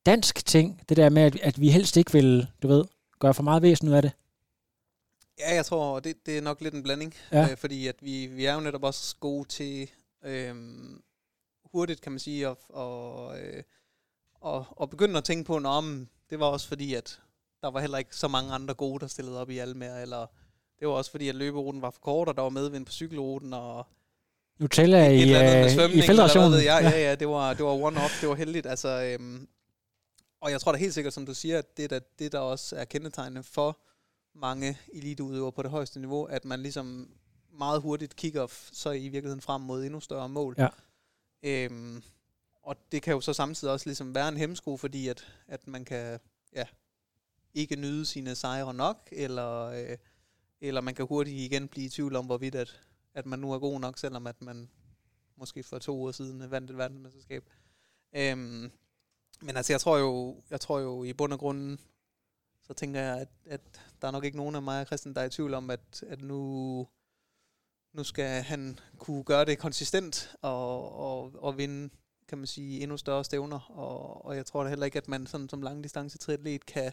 dansk 0.06 0.45
ting, 0.45 0.82
det 0.89 0.97
der 0.97 1.10
med, 1.10 1.22
at, 1.22 1.39
at 1.41 1.62
vi 1.62 1.70
helst 1.70 1.97
ikke 1.97 2.12
vil, 2.12 2.47
du 2.64 2.68
ved, 2.68 2.86
gøre 3.20 3.34
for 3.34 3.43
meget 3.43 3.62
væsen 3.62 3.89
ud 3.89 3.93
af 3.93 4.01
det? 4.01 4.12
Ja, 5.39 5.56
jeg 5.56 5.66
tror, 5.66 5.99
det, 5.99 6.26
det 6.26 6.38
er 6.38 6.41
nok 6.41 6.62
lidt 6.62 6.74
en 6.74 6.84
blanding, 6.84 7.14
ja. 7.32 7.51
øh, 7.51 7.58
fordi 7.58 7.88
at 7.88 7.95
vi, 8.01 8.26
vi 8.26 8.45
er 8.45 8.53
jo 8.53 8.60
netop 8.60 8.84
også 8.84 9.16
gode 9.20 9.47
til 9.47 9.89
øh, 10.26 10.56
hurtigt, 11.66 12.01
kan 12.01 12.12
man 12.12 12.20
sige, 12.20 12.47
at, 12.47 12.58
og, 12.70 13.39
øh, 13.39 13.64
og, 14.41 14.66
og 14.70 14.89
begynde 14.89 15.18
at 15.18 15.24
tænke 15.24 15.43
på, 15.43 15.58
om 15.58 16.08
det 16.30 16.39
var 16.39 16.45
også 16.45 16.68
fordi, 16.68 16.93
at 16.93 17.20
der 17.62 17.72
var 17.72 17.80
heller 17.80 17.97
ikke 17.97 18.16
så 18.16 18.28
mange 18.28 18.51
andre 18.53 18.74
gode, 18.74 18.99
der 18.99 19.08
stillede 19.08 19.41
op 19.41 19.49
i 19.49 19.58
Almer, 19.58 19.95
eller 20.01 20.26
det 20.80 20.88
var 20.88 20.93
også 20.93 21.12
fordi, 21.12 21.30
at 21.30 21.36
løberuten 21.36 21.82
var 21.82 21.89
for 21.89 21.99
kort, 21.99 22.28
og 22.28 22.36
der 22.36 22.41
var 22.41 22.49
medvind 22.49 22.86
på 22.86 22.91
cykelruten, 22.91 23.53
og 23.53 23.88
Nutella 24.60 25.10
i, 25.10 25.16
i, 25.16 25.99
i 25.99 26.01
feltrationen. 26.01 26.60
Ja, 26.64 26.78
ja, 26.78 26.99
ja, 26.99 27.16
det 27.16 27.28
var, 27.28 27.53
det 27.53 27.66
var 27.66 27.89
one-off, 27.89 28.22
det 28.22 28.30
var 28.30 28.36
heldigt. 28.36 28.66
Altså, 28.66 29.03
øhm, 29.03 29.47
og 30.46 30.52
jeg 30.52 30.62
tror 30.62 30.72
da 30.72 30.78
helt 30.78 30.93
sikkert, 30.93 31.14
som 31.14 31.26
du 31.26 31.34
siger, 31.34 31.58
at 31.58 31.78
det 31.78 31.91
er 31.91 32.00
det, 32.20 32.32
der 32.32 32.39
også 32.39 32.76
er 32.76 32.86
kendetegnende 32.86 33.43
for 33.43 33.80
mange 34.34 34.78
eliteudøvere 34.93 35.52
på 35.52 35.64
det 35.64 35.72
højeste 35.72 36.00
niveau, 36.00 36.24
at 36.24 36.46
man 36.46 36.60
ligesom 36.60 37.10
meget 37.52 37.82
hurtigt 37.82 38.16
kigger 38.16 38.48
så 38.72 38.91
i 38.91 39.08
virkeligheden 39.08 39.41
frem 39.41 39.62
mod 39.62 39.84
endnu 39.84 40.00
større 40.00 40.30
mål. 40.30 40.56
Ja. 40.58 40.68
Øhm, 41.43 42.04
og 42.64 42.76
det 42.91 43.02
kan 43.02 43.14
jo 43.14 43.22
så 43.22 43.34
samtidig 43.34 43.74
også 43.74 43.86
ligesom 43.86 44.16
være 44.16 44.28
en 44.28 44.38
hemsko, 44.38 44.78
fordi 44.78 45.08
at, 45.08 45.28
at 45.48 45.68
man 45.68 45.86
kan 45.86 46.20
ja, 46.54 46.66
ikke 47.54 47.76
nyde 47.76 48.06
sine 48.06 48.36
sejre 48.36 48.74
nok, 48.74 49.10
eller, 49.12 49.62
øh, 49.62 49.98
eller 50.62 50.82
man 50.82 50.96
kan 50.96 51.06
hurtigt 51.06 51.38
igen 51.38 51.68
blive 51.68 51.86
i 51.86 51.89
tvivl 51.89 52.16
om, 52.16 52.26
hvorvidt 52.26 52.56
at, 52.56 52.82
at 53.14 53.26
man 53.26 53.39
nu 53.39 53.54
er 53.54 53.60
god 53.60 53.80
nok, 53.80 53.98
selvom 53.98 54.28
at 54.28 54.41
man 54.41 54.70
måske 55.38 55.64
for 55.64 55.80
to 55.80 56.04
år 56.04 56.12
siden 56.12 56.52
vandt 56.52 56.72
et 56.72 56.78
verdensmesterskab. 56.78 57.50
Øhm, 58.16 58.72
men 59.42 59.58
altså, 59.58 59.74
jeg 59.74 59.82
tror 59.82 59.98
jo, 59.98 60.36
jeg 60.50 60.62
tror 60.62 60.80
jo 60.80 61.04
i 61.04 61.14
bund 61.14 61.34
og 61.34 61.40
grund, 61.40 61.78
så 62.68 62.74
tænker 62.74 63.02
jeg, 63.02 63.20
at, 63.20 63.30
at 63.46 63.62
der 64.02 64.08
er 64.08 64.12
nok 64.12 64.26
ikke 64.26 64.38
nogen 64.38 64.56
af 64.56 64.62
mig 64.62 64.82
og 64.82 64.86
Christian, 64.86 65.16
der 65.16 65.22
er 65.22 65.26
i 65.26 65.30
tvivl 65.30 65.54
om, 65.54 65.70
at, 65.70 66.04
at 66.08 66.22
nu, 66.22 66.88
nu 67.94 68.04
skal 68.04 68.42
han 68.44 68.80
kunne 68.98 69.24
gøre 69.24 69.46
det 69.46 69.60
konsistent 69.60 70.36
og, 70.42 70.96
og, 70.96 71.32
og 71.44 71.58
vinde, 71.58 71.90
kan 72.28 72.38
man 72.38 72.48
sige, 72.48 72.82
endnu 72.82 72.98
større 72.98 73.24
stævner. 73.24 73.60
Og, 73.60 74.26
og 74.26 74.36
jeg 74.36 74.46
tror 74.46 74.64
da 74.64 74.70
heller 74.70 74.86
ikke, 74.86 74.98
at 74.98 75.08
man 75.08 75.28
sådan 75.28 75.50
som 75.50 75.62
langdistance 75.62 76.18
triatlet 76.18 76.66
kan 76.66 76.92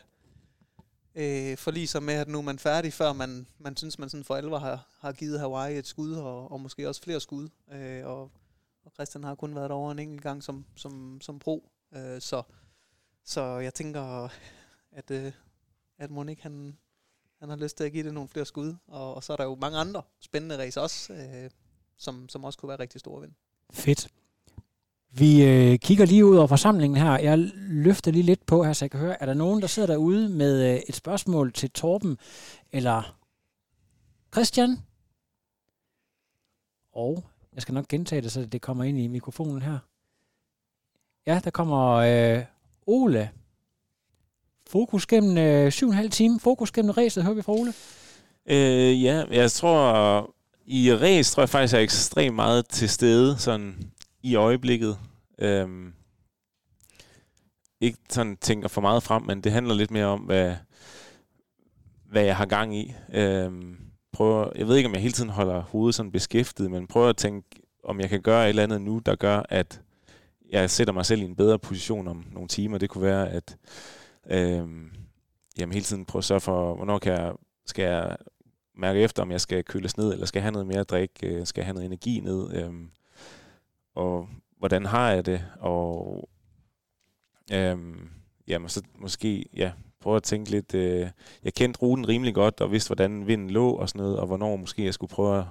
øh, 1.15 1.57
forlige 1.57 1.87
sig 1.87 2.03
med, 2.03 2.15
at 2.15 2.29
nu 2.29 2.39
er 2.39 2.43
man 2.43 2.59
færdig, 2.59 2.93
før 2.93 3.13
man, 3.13 3.47
man 3.59 3.77
synes, 3.77 3.99
man 3.99 4.09
sådan 4.09 4.25
for 4.25 4.37
alvor 4.37 4.59
har, 4.59 4.89
har 5.01 5.13
givet 5.13 5.41
Hawaii 5.41 5.79
et 5.79 5.87
skud, 5.87 6.13
og, 6.13 6.53
og 6.53 6.61
måske 6.61 6.89
også 6.89 7.03
flere 7.03 7.21
skud. 7.21 7.49
Øh, 7.73 8.07
og, 8.07 8.31
og 8.85 8.93
Christian 8.95 9.25
har 9.25 9.35
kun 9.35 9.55
været 9.55 9.71
over 9.71 9.93
en 9.93 9.99
enkelt 9.99 10.23
gang 10.23 10.43
som, 10.43 10.65
som, 10.77 11.21
som 11.21 11.39
pro. 11.39 11.71
Øh, 11.95 12.21
så, 12.21 12.43
så 13.25 13.43
jeg 13.43 13.75
tænker, 13.75 14.29
at, 14.93 15.11
øh, 15.11 15.33
at 15.99 16.11
Monik 16.11 16.41
han, 16.41 16.79
han 17.41 17.49
har 17.49 17.57
lyst 17.57 17.77
til 17.77 17.85
at 17.85 17.93
give 17.93 18.05
det 18.05 18.15
nogle 18.15 18.29
flere 18.29 18.47
skud. 18.47 18.75
Og, 18.87 19.15
og 19.15 19.25
så 19.25 19.33
er 19.33 19.37
der 19.37 19.45
jo 19.45 19.55
mange 19.55 19.79
andre 19.79 20.03
spændende 20.21 20.59
race 20.59 20.81
også, 20.81 21.13
øh, 21.13 21.51
som, 21.97 22.29
som 22.29 22.45
også 22.45 22.59
kunne 22.59 22.69
være 22.69 22.79
rigtig 22.79 23.01
store 23.01 23.21
vind. 23.21 23.33
Fedt. 23.73 24.09
Vi 25.11 25.45
øh, 25.45 25.79
kigger 25.79 26.07
lige 26.07 26.27
ud 26.27 26.37
over 26.37 26.47
forsamlingen 26.47 27.03
her. 27.03 27.19
Jeg 27.19 27.39
løfter 27.55 28.11
lige 28.11 28.23
lidt 28.23 28.47
på 28.47 28.65
her, 28.65 28.73
så 28.73 28.85
jeg 28.85 28.91
kan 28.91 29.01
høre, 29.01 29.23
er 29.23 29.27
der 29.27 29.35
nogen, 29.35 29.61
der 29.61 29.67
sidder 29.67 29.89
derude 29.89 30.29
med 30.29 30.73
øh, 30.73 30.81
et 30.89 30.95
spørgsmål 30.95 31.53
til 31.53 31.71
Torben 31.71 32.19
eller 32.71 33.19
Christian? 34.33 34.79
Og 36.93 37.25
jeg 37.55 37.63
skal 37.63 37.75
nok 37.75 37.89
gentage 37.89 38.23
det, 38.23 38.33
så 38.33 38.47
det 38.47 38.63
kommer 38.63 38.85
ind 38.85 38.99
i 38.99 39.07
mikrofonen 39.07 39.63
her. 39.63 39.79
Ja, 41.27 41.41
der 41.45 41.51
kommer 41.51 41.93
øh, 41.93 42.45
Ole. 42.87 43.31
Fokus 44.67 45.07
gennem 45.07 45.39
øh, 45.39 45.69
7,5 45.69 46.09
time. 46.09 46.41
Fokus 46.41 46.73
gennem 46.73 46.91
ræset, 46.91 47.25
hører 47.25 47.35
vi 47.35 47.43
fra 47.43 47.53
Ole. 47.53 47.75
Øh, 48.47 49.03
ja, 49.03 49.25
jeg 49.31 49.53
tror, 49.53 50.35
i 50.67 50.95
ræs 50.95 51.31
tror 51.33 51.43
jeg 51.43 51.49
faktisk, 51.49 51.73
jeg 51.73 51.79
er 51.79 51.85
ekstremt 51.85 52.35
meget 52.35 52.69
til 52.69 52.89
stede 52.89 53.39
sådan 53.39 53.91
i 54.23 54.35
øjeblikket. 54.35 54.99
Øhm, 55.39 55.93
ikke 57.81 57.99
sådan 58.11 58.37
tænker 58.37 58.69
for 58.69 58.81
meget 58.81 59.03
frem, 59.03 59.23
men 59.23 59.41
det 59.41 59.53
handler 59.53 59.75
lidt 59.75 59.91
mere 59.91 60.07
om, 60.07 60.21
hvad, 60.21 60.55
hvad 62.11 62.23
jeg 62.25 62.37
har 62.37 62.47
gang 62.47 62.77
i. 62.77 62.95
Øhm, 63.13 63.77
prøver, 64.13 64.49
jeg 64.57 64.69
ved 64.69 64.77
ikke, 64.77 64.89
om 64.89 64.95
jeg 64.95 65.03
hele 65.03 65.13
tiden 65.13 65.31
holder 65.31 65.61
hovedet 65.61 65.95
sådan 65.95 66.13
beskæftiget, 66.13 66.71
men 66.71 66.87
prøver 66.87 67.09
at 67.09 67.17
tænke, 67.17 67.49
om 67.85 68.01
jeg 68.01 68.09
kan 68.11 68.23
gøre 68.23 68.45
et 68.45 68.49
eller 68.49 68.63
andet 68.63 68.81
nu, 68.81 68.99
der 69.07 69.15
gør, 69.15 69.43
at 69.49 69.81
jeg 70.53 70.71
sætter 70.71 70.93
mig 70.93 71.07
selv 71.07 71.23
i 71.23 71.25
en 71.25 71.37
bedre 71.37 71.59
position 71.59 72.09
om 72.09 72.25
nogle 72.33 72.49
timer. 72.49 72.79
Det 72.79 72.91
kunne 72.91 73.05
være, 73.05 73.31
at 73.31 73.57
øh, 74.31 74.69
jamen, 75.59 75.73
hele 75.73 75.85
tiden 75.85 76.05
prøve 76.05 76.21
at 76.21 76.25
sørge 76.25 76.41
for, 76.41 76.75
hvornår 76.75 76.99
kan 76.99 77.13
jeg, 77.13 77.33
skal 77.67 77.85
jeg 77.85 78.17
mærke 78.77 79.01
efter, 79.01 79.23
om 79.23 79.31
jeg 79.31 79.41
skal 79.41 79.65
køles 79.65 79.97
ned, 79.97 80.13
eller 80.13 80.27
skal 80.27 80.39
jeg 80.39 80.45
have 80.45 80.53
noget 80.53 80.67
mere 80.67 80.81
at 80.81 80.91
drikke, 80.91 81.27
øh, 81.27 81.47
skal 81.47 81.61
jeg 81.61 81.67
have 81.67 81.75
noget 81.75 81.87
energi 81.87 82.21
ned, 82.21 82.55
øh, 82.55 82.73
og 83.95 84.29
hvordan 84.59 84.87
har 84.87 85.11
jeg 85.11 85.27
det, 85.27 85.45
og 85.61 86.29
øh, 87.53 87.79
jamen, 88.49 88.69
så 88.69 88.83
måske, 88.99 89.45
ja, 89.57 89.73
prøve 90.01 90.17
at 90.17 90.23
tænke 90.23 90.51
lidt... 90.51 90.75
Øh, 90.75 91.09
jeg 91.45 91.55
kendte 91.55 91.81
ruten 91.83 92.09
rimelig 92.09 92.35
godt, 92.35 92.61
og 92.61 92.73
vidste, 92.73 92.89
hvordan 92.89 93.27
vinden 93.27 93.51
lå 93.51 93.71
og 93.71 93.89
sådan 93.89 94.03
noget, 94.03 94.19
og 94.19 94.27
hvornår 94.27 94.57
måske 94.57 94.85
jeg 94.85 94.95
skulle 94.95 95.11
prøve 95.11 95.39
at 95.39 95.45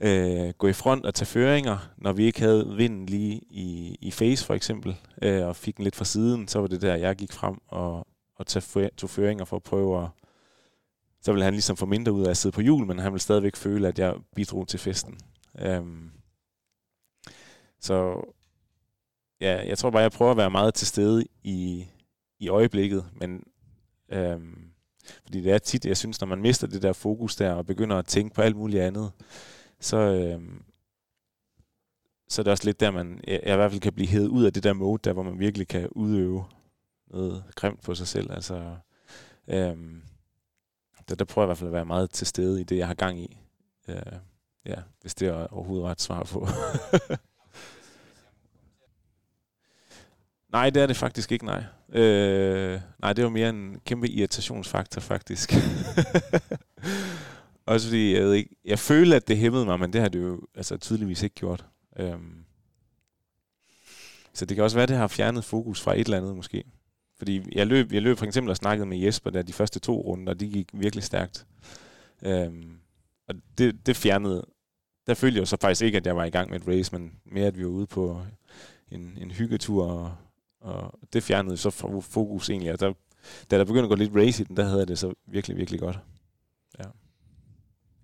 øh, 0.00 0.50
gå 0.58 0.66
i 0.68 0.72
front 0.72 1.06
og 1.06 1.14
tage 1.14 1.26
føringer, 1.26 1.78
når 1.96 2.12
vi 2.12 2.24
ikke 2.24 2.40
havde 2.40 2.74
vinden 2.76 3.06
lige 3.06 3.40
i, 3.50 3.98
i 4.00 4.10
face 4.10 4.46
for 4.46 4.54
eksempel, 4.54 4.96
øh, 5.22 5.46
og 5.46 5.56
fik 5.56 5.76
den 5.76 5.84
lidt 5.84 5.96
fra 5.96 6.04
siden, 6.04 6.48
så 6.48 6.60
var 6.60 6.66
det 6.66 6.82
der, 6.82 6.94
jeg 6.94 7.16
gik 7.16 7.32
frem 7.32 7.58
og, 7.68 8.06
og 8.36 8.46
tage, 8.46 8.90
tog 8.96 9.10
føringer 9.10 9.44
for 9.44 9.56
at 9.56 9.62
prøve 9.62 10.02
at... 10.02 10.08
Så 11.20 11.32
ville 11.32 11.44
han 11.44 11.54
ligesom 11.54 11.76
få 11.76 11.86
mindre 11.86 12.12
ud 12.12 12.26
af 12.26 12.30
at 12.30 12.36
sidde 12.36 12.54
på 12.54 12.60
jul, 12.60 12.86
men 12.86 12.98
han 12.98 13.12
ville 13.12 13.22
stadigvæk 13.22 13.56
føle, 13.56 13.88
at 13.88 13.98
jeg 13.98 14.14
bidrog 14.36 14.68
til 14.68 14.80
festen. 14.80 15.18
Øhm, 15.58 16.10
så 17.80 18.20
ja, 19.40 19.68
jeg 19.68 19.78
tror 19.78 19.90
bare, 19.90 20.02
jeg 20.02 20.12
prøver 20.12 20.30
at 20.30 20.36
være 20.36 20.50
meget 20.50 20.74
til 20.74 20.86
stede 20.86 21.24
i, 21.42 21.86
i 22.38 22.48
øjeblikket, 22.48 23.04
men 23.12 23.42
øhm, 24.08 24.70
fordi 25.22 25.40
det 25.40 25.52
er 25.52 25.58
tit, 25.58 25.86
jeg 25.86 25.96
synes, 25.96 26.20
når 26.20 26.28
man 26.28 26.40
mister 26.40 26.66
det 26.66 26.82
der 26.82 26.92
fokus 26.92 27.36
der, 27.36 27.52
og 27.52 27.66
begynder 27.66 27.96
at 27.96 28.06
tænke 28.06 28.34
på 28.34 28.42
alt 28.42 28.56
muligt 28.56 28.82
andet, 28.82 29.12
så, 29.84 29.96
øh, 29.96 30.40
så 32.28 32.42
er 32.42 32.44
det 32.44 32.50
også 32.50 32.64
lidt 32.64 32.80
der, 32.80 32.90
man 32.90 33.20
jeg, 33.26 33.40
jeg 33.44 33.52
i 33.52 33.56
hvert 33.56 33.70
fald 33.70 33.80
kan 33.80 33.92
blive 33.92 34.08
hævet 34.08 34.28
ud 34.28 34.44
af 34.44 34.52
det 34.52 34.62
der 34.62 34.72
mode, 34.72 35.00
der 35.04 35.12
hvor 35.12 35.22
man 35.22 35.38
virkelig 35.38 35.68
kan 35.68 35.88
udøve 35.88 36.44
noget 37.06 37.44
grimt 37.54 37.82
på 37.82 37.94
sig 37.94 38.08
selv. 38.08 38.32
Altså, 38.32 38.76
øh, 39.48 39.76
der, 41.08 41.14
der 41.14 41.24
prøver 41.24 41.44
jeg 41.44 41.46
i 41.46 41.48
hvert 41.48 41.58
fald 41.58 41.68
at 41.68 41.72
være 41.72 41.84
meget 41.84 42.10
til 42.10 42.26
stede 42.26 42.60
i 42.60 42.64
det, 42.64 42.78
jeg 42.78 42.86
har 42.86 42.94
gang 42.94 43.20
i. 43.20 43.38
Øh, 43.88 43.96
ja, 44.66 44.76
hvis 45.00 45.14
det 45.14 45.28
er 45.28 45.46
overhovedet 45.46 45.86
ret 45.86 46.00
svar 46.00 46.22
på. 46.22 46.48
Nej, 50.52 50.70
det 50.70 50.82
er 50.82 50.86
det 50.86 50.96
faktisk 50.96 51.32
ikke, 51.32 51.44
nej. 51.44 51.64
Øh, 51.88 52.80
nej, 52.98 53.12
det 53.12 53.24
var 53.24 53.30
mere 53.30 53.48
en 53.48 53.80
kæmpe 53.84 54.08
irritationsfaktor, 54.08 55.00
faktisk. 55.00 55.54
Også 57.66 57.88
fordi, 57.88 58.14
jeg 58.14 58.22
ved 58.22 58.32
ikke, 58.32 58.56
jeg 58.64 58.78
føler, 58.78 59.16
at 59.16 59.28
det 59.28 59.36
hæmmede 59.36 59.64
mig, 59.64 59.80
men 59.80 59.92
det 59.92 60.00
har 60.00 60.08
det 60.08 60.22
jo 60.22 60.40
altså, 60.54 60.76
tydeligvis 60.76 61.22
ikke 61.22 61.34
gjort. 61.34 61.66
Øhm, 61.98 62.44
så 64.32 64.44
det 64.44 64.54
kan 64.54 64.64
også 64.64 64.76
være, 64.76 64.82
at 64.82 64.88
det 64.88 64.96
har 64.96 65.08
fjernet 65.08 65.44
fokus 65.44 65.80
fra 65.80 65.94
et 65.94 66.04
eller 66.04 66.18
andet, 66.18 66.36
måske. 66.36 66.64
Fordi 67.18 67.42
jeg 67.52 67.66
løb, 67.66 67.92
jeg 67.92 68.02
løb 68.02 68.18
for 68.18 68.26
eksempel 68.26 68.50
og 68.50 68.56
snakkede 68.56 68.86
med 68.86 68.98
Jesper 68.98 69.30
der 69.30 69.42
de 69.42 69.52
første 69.52 69.80
to 69.80 70.00
runder, 70.00 70.34
de 70.34 70.48
gik 70.48 70.68
virkelig 70.72 71.04
stærkt. 71.04 71.46
Øhm, 72.22 72.76
og 73.28 73.34
det, 73.58 73.86
det 73.86 73.96
fjernede, 73.96 74.46
der 75.06 75.14
følte 75.14 75.36
jeg 75.36 75.40
jo 75.40 75.46
så 75.46 75.56
faktisk 75.60 75.82
ikke, 75.82 75.96
at 75.96 76.06
jeg 76.06 76.16
var 76.16 76.24
i 76.24 76.30
gang 76.30 76.50
med 76.50 76.60
et 76.60 76.68
race, 76.68 76.92
men 76.92 77.12
mere, 77.24 77.46
at 77.46 77.58
vi 77.58 77.64
var 77.64 77.70
ude 77.70 77.86
på 77.86 78.22
en, 78.90 79.18
en 79.20 79.30
hyggetur, 79.30 79.86
og 79.86 80.16
og 80.64 80.98
det 81.12 81.22
fjernede 81.22 81.56
så 81.56 81.70
fokus 82.00 82.50
egentlig. 82.50 82.72
Og 82.72 82.80
der, 82.80 82.92
da 83.50 83.58
der 83.58 83.64
begyndte 83.64 83.82
at 83.82 83.88
gå 83.88 83.94
lidt 83.94 84.16
race 84.16 84.42
i 84.42 84.46
den, 84.46 84.56
der 84.56 84.64
havde 84.64 84.78
jeg 84.78 84.88
det 84.88 84.98
så 84.98 85.14
virkelig, 85.26 85.56
virkelig 85.56 85.80
godt. 85.80 85.98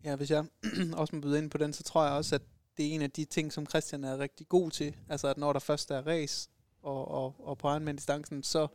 Ja. 0.04 0.16
Hvis 0.16 0.30
jeg 0.30 0.44
også 1.00 1.16
må 1.16 1.22
byde 1.22 1.38
ind 1.38 1.50
på 1.50 1.58
den, 1.58 1.72
så 1.72 1.82
tror 1.82 2.04
jeg 2.04 2.12
også, 2.12 2.34
at 2.34 2.42
det 2.76 2.86
er 2.86 2.90
en 2.94 3.02
af 3.02 3.10
de 3.10 3.24
ting, 3.24 3.52
som 3.52 3.66
Christian 3.66 4.04
er 4.04 4.18
rigtig 4.18 4.48
god 4.48 4.70
til. 4.70 4.96
Altså, 5.08 5.28
at 5.28 5.38
når 5.38 5.52
der 5.52 5.60
først 5.60 5.90
er 5.90 6.06
race 6.06 6.50
og, 6.82 7.08
og, 7.08 7.34
og 7.38 7.58
på 7.58 7.68
Ironman-distancen, 7.68 8.42
så 8.42 8.68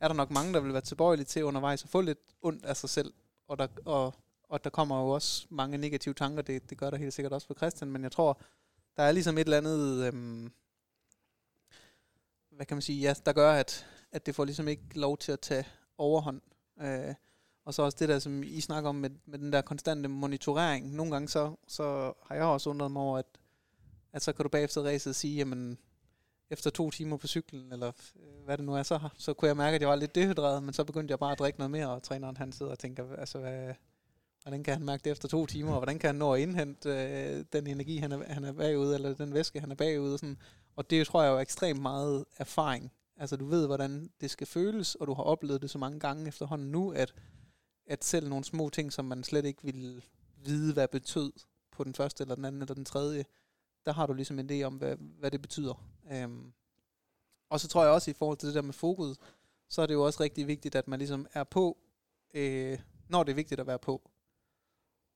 er 0.00 0.08
der 0.08 0.14
nok 0.14 0.30
mange, 0.30 0.52
der 0.52 0.60
vil 0.60 0.72
være 0.72 0.82
tilbøjelige 0.82 1.26
til 1.26 1.44
undervejs 1.44 1.84
at 1.84 1.90
få 1.90 2.00
lidt 2.00 2.18
ondt 2.42 2.64
af 2.64 2.76
sig 2.76 2.90
selv. 2.90 3.12
Og 3.48 3.58
der, 3.58 3.66
og, 3.84 4.14
og 4.48 4.64
der 4.64 4.70
kommer 4.70 5.00
jo 5.00 5.08
også 5.08 5.46
mange 5.50 5.78
negative 5.78 6.14
tanker. 6.14 6.42
Det, 6.42 6.70
det 6.70 6.78
gør 6.78 6.90
der 6.90 6.96
helt 6.96 7.14
sikkert 7.14 7.32
også 7.32 7.46
for 7.46 7.54
Christian. 7.54 7.90
Men 7.90 8.02
jeg 8.02 8.12
tror, 8.12 8.40
der 8.96 9.02
er 9.02 9.12
ligesom 9.12 9.38
et 9.38 9.44
eller 9.44 9.56
andet... 9.56 10.06
Øhm, 10.06 10.52
hvad 12.50 12.66
kan 12.66 12.76
man 12.76 12.82
sige, 12.82 13.00
ja, 13.00 13.14
der 13.26 13.32
gør, 13.32 13.52
at, 13.52 13.86
at 14.12 14.26
det 14.26 14.34
får 14.34 14.44
ligesom 14.44 14.68
ikke 14.68 14.82
lov 14.94 15.18
til 15.18 15.32
at 15.32 15.40
tage 15.40 15.66
overhånd. 15.98 16.40
Øh, 16.80 17.14
og 17.68 17.74
så 17.74 17.82
også 17.82 17.96
det 18.00 18.08
der, 18.08 18.18
som 18.18 18.42
I 18.42 18.60
snakker 18.60 18.88
om 18.88 18.94
med, 18.94 19.10
med 19.26 19.38
den 19.38 19.52
der 19.52 19.60
konstante 19.60 20.08
monitorering. 20.08 20.94
Nogle 20.94 21.12
gange 21.12 21.28
så, 21.28 21.54
så 21.66 22.12
har 22.26 22.34
jeg 22.34 22.44
også 22.44 22.70
undret 22.70 22.90
mig 22.90 23.02
over, 23.02 23.18
at, 23.18 23.26
at 24.12 24.22
så 24.22 24.32
kan 24.32 24.42
du 24.42 24.48
bagefter 24.48 24.82
racet 24.82 25.16
sige, 25.16 25.36
jamen 25.36 25.78
efter 26.50 26.70
to 26.70 26.90
timer 26.90 27.16
på 27.16 27.26
cyklen, 27.26 27.72
eller 27.72 27.88
øh, 27.88 28.44
hvad 28.44 28.56
det 28.56 28.66
nu 28.66 28.74
er, 28.74 28.82
så, 28.82 29.08
så 29.18 29.34
kunne 29.34 29.48
jeg 29.48 29.56
mærke, 29.56 29.74
at 29.74 29.80
jeg 29.80 29.88
var 29.88 29.96
lidt 29.96 30.14
dehydreret, 30.14 30.62
men 30.62 30.74
så 30.74 30.84
begyndte 30.84 31.12
jeg 31.12 31.18
bare 31.18 31.32
at 31.32 31.38
drikke 31.38 31.58
noget 31.58 31.70
mere, 31.70 31.88
og 31.88 32.02
træneren 32.02 32.36
han 32.36 32.52
sidder 32.52 32.72
og 32.72 32.78
tænker, 32.78 33.16
altså 33.18 33.38
hvad, 33.38 33.74
hvordan 34.42 34.64
kan 34.64 34.74
han 34.74 34.84
mærke 34.84 35.04
det 35.04 35.10
efter 35.10 35.28
to 35.28 35.46
timer, 35.46 35.72
og 35.72 35.78
hvordan 35.78 35.98
kan 35.98 36.08
han 36.08 36.16
nå 36.16 36.32
at 36.32 36.40
indhente 36.40 36.90
øh, 36.90 37.44
den 37.52 37.66
energi, 37.66 37.96
han 37.96 38.12
er, 38.12 38.24
han 38.32 38.44
er 38.44 38.52
bagud, 38.52 38.94
eller 38.94 39.14
den 39.14 39.34
væske, 39.34 39.60
han 39.60 39.70
er 39.70 39.76
bagud, 39.76 40.12
og 40.12 40.18
sådan. 40.18 40.38
Og 40.76 40.90
det 40.90 41.06
tror 41.06 41.22
jeg 41.22 41.30
jo 41.30 41.36
er 41.36 41.40
ekstremt 41.40 41.82
meget 41.82 42.24
erfaring. 42.36 42.92
Altså 43.16 43.36
du 43.36 43.46
ved, 43.46 43.66
hvordan 43.66 44.10
det 44.20 44.30
skal 44.30 44.46
føles, 44.46 44.94
og 44.94 45.06
du 45.06 45.14
har 45.14 45.22
oplevet 45.22 45.62
det 45.62 45.70
så 45.70 45.78
mange 45.78 46.00
gange 46.00 46.28
efterhånden 46.28 46.70
nu, 46.70 46.92
at, 46.92 47.14
at 47.88 48.04
selv 48.04 48.28
nogle 48.28 48.44
små 48.44 48.68
ting, 48.68 48.92
som 48.92 49.04
man 49.04 49.24
slet 49.24 49.44
ikke 49.44 49.62
ville 49.62 50.02
vide, 50.36 50.72
hvad 50.72 50.88
betød 50.88 51.32
på 51.70 51.84
den 51.84 51.94
første, 51.94 52.22
eller 52.22 52.34
den 52.34 52.44
anden, 52.44 52.62
eller 52.62 52.74
den 52.74 52.84
tredje, 52.84 53.24
der 53.86 53.92
har 53.92 54.06
du 54.06 54.12
ligesom 54.12 54.38
en 54.38 54.50
idé 54.50 54.62
om, 54.62 54.74
hvad, 54.74 54.96
hvad 54.96 55.30
det 55.30 55.42
betyder. 55.42 55.84
Øhm. 56.12 56.52
og 57.48 57.60
så 57.60 57.68
tror 57.68 57.84
jeg 57.84 57.92
også, 57.92 58.10
i 58.10 58.14
forhold 58.14 58.38
til 58.38 58.46
det 58.46 58.54
der 58.54 58.62
med 58.62 58.72
fokus, 58.72 59.16
så 59.68 59.82
er 59.82 59.86
det 59.86 59.94
jo 59.94 60.04
også 60.06 60.22
rigtig 60.22 60.46
vigtigt, 60.46 60.74
at 60.74 60.88
man 60.88 60.98
ligesom 60.98 61.26
er 61.32 61.44
på, 61.44 61.78
øh, 62.34 62.78
når 63.08 63.22
det 63.22 63.30
er 63.30 63.36
vigtigt 63.36 63.60
at 63.60 63.66
være 63.66 63.78
på. 63.78 64.10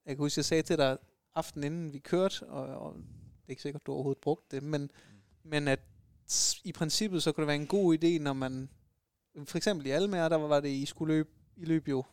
Jeg 0.07 0.17
kan 0.17 0.25
huske, 0.25 0.39
jeg 0.39 0.45
sagde 0.45 0.63
til 0.63 0.79
dig 0.79 0.99
aften 1.35 1.65
inden 1.65 1.93
vi 1.93 1.99
kørte, 1.99 2.47
og, 2.49 2.67
og 2.67 2.95
det 2.95 3.47
er 3.47 3.51
ikke 3.51 3.63
sikkert, 3.63 3.87
du 3.87 3.93
overhovedet 3.93 4.21
brugte 4.21 4.57
det, 4.57 4.63
men 4.63 4.91
men 5.43 5.69
at 5.69 5.81
i 6.65 6.73
princippet, 6.73 7.23
så 7.23 7.33
kunne 7.33 7.43
det 7.43 7.47
være 7.47 7.57
en 7.57 7.67
god 7.67 7.99
idé, 7.99 8.23
når 8.23 8.33
man... 8.33 8.69
For 9.45 9.57
eksempel 9.57 9.87
i 9.87 9.91
Almere, 9.91 10.29
der 10.29 10.37
var 10.37 10.61
det, 10.61 10.69
I 10.69 10.87
skulle 10.87 11.15
løbe, 11.15 11.31
I 11.57 11.65
løb 11.65 11.89
jo 11.89 12.05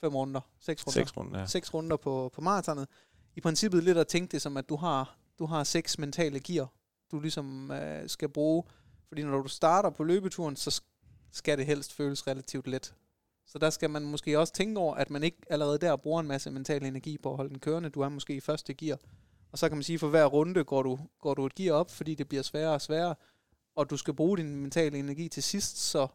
fem 0.00 0.14
runder, 0.14 0.40
seks 0.60 0.86
runder. 0.86 1.00
Seks 1.00 1.16
runder, 1.16 1.40
ja. 1.40 1.46
Seks 1.46 1.74
runder 1.74 1.96
på, 1.96 2.30
på 2.34 2.40
maratonet. 2.40 2.88
I 3.36 3.40
princippet 3.40 3.84
lidt 3.84 3.98
at 3.98 4.06
tænke 4.06 4.32
det 4.32 4.42
som, 4.42 4.56
at 4.56 4.68
du 4.68 4.76
har, 4.76 5.16
du 5.38 5.46
har 5.46 5.64
seks 5.64 5.98
mentale 5.98 6.40
gear, 6.40 6.72
du 7.10 7.20
ligesom 7.20 7.70
øh, 7.70 8.08
skal 8.08 8.28
bruge. 8.28 8.64
Fordi 9.08 9.22
når 9.22 9.42
du 9.42 9.48
starter 9.48 9.90
på 9.90 10.04
løbeturen, 10.04 10.56
så 10.56 10.82
skal 11.30 11.58
det 11.58 11.66
helst 11.66 11.92
føles 11.92 12.26
relativt 12.26 12.66
let. 12.66 12.94
Så 13.46 13.58
der 13.58 13.70
skal 13.70 13.90
man 13.90 14.02
måske 14.02 14.38
også 14.38 14.52
tænke 14.52 14.80
over, 14.80 14.94
at 14.94 15.10
man 15.10 15.22
ikke 15.22 15.38
allerede 15.50 15.78
der 15.78 15.96
bruger 15.96 16.20
en 16.20 16.26
masse 16.26 16.50
mental 16.50 16.84
energi 16.84 17.18
på 17.18 17.30
at 17.30 17.36
holde 17.36 17.50
den 17.50 17.58
kørende. 17.58 17.90
Du 17.90 18.00
er 18.00 18.08
måske 18.08 18.34
i 18.34 18.40
første 18.40 18.74
gear. 18.74 18.98
Og 19.52 19.58
så 19.58 19.68
kan 19.68 19.76
man 19.76 19.82
sige, 19.82 19.94
at 19.94 20.00
for 20.00 20.08
hver 20.08 20.26
runde 20.26 20.64
går 20.64 20.82
du, 20.82 20.98
går 21.20 21.34
du 21.34 21.46
et 21.46 21.54
gear 21.54 21.74
op, 21.74 21.90
fordi 21.90 22.14
det 22.14 22.28
bliver 22.28 22.42
sværere 22.42 22.74
og 22.74 22.80
sværere, 22.80 23.14
og 23.76 23.90
du 23.90 23.96
skal 23.96 24.14
bruge 24.14 24.38
din 24.38 24.56
mentale 24.56 24.98
energi 24.98 25.28
til 25.28 25.42
sidst, 25.42 25.76
så 25.76 26.06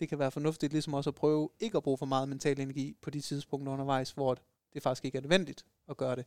det 0.00 0.08
kan 0.08 0.18
være 0.18 0.30
fornuftigt 0.30 0.72
ligesom 0.72 0.94
også 0.94 1.10
at 1.10 1.14
prøve 1.14 1.50
ikke 1.60 1.76
at 1.76 1.82
bruge 1.82 1.98
for 1.98 2.06
meget 2.06 2.28
mental 2.28 2.60
energi 2.60 2.96
på 3.02 3.10
de 3.10 3.20
tidspunkter 3.20 3.72
undervejs, 3.72 4.10
hvor 4.10 4.36
det 4.72 4.82
faktisk 4.82 5.04
ikke 5.04 5.18
er 5.18 5.22
nødvendigt 5.22 5.64
at 5.88 5.96
gøre 5.96 6.16
det. 6.16 6.24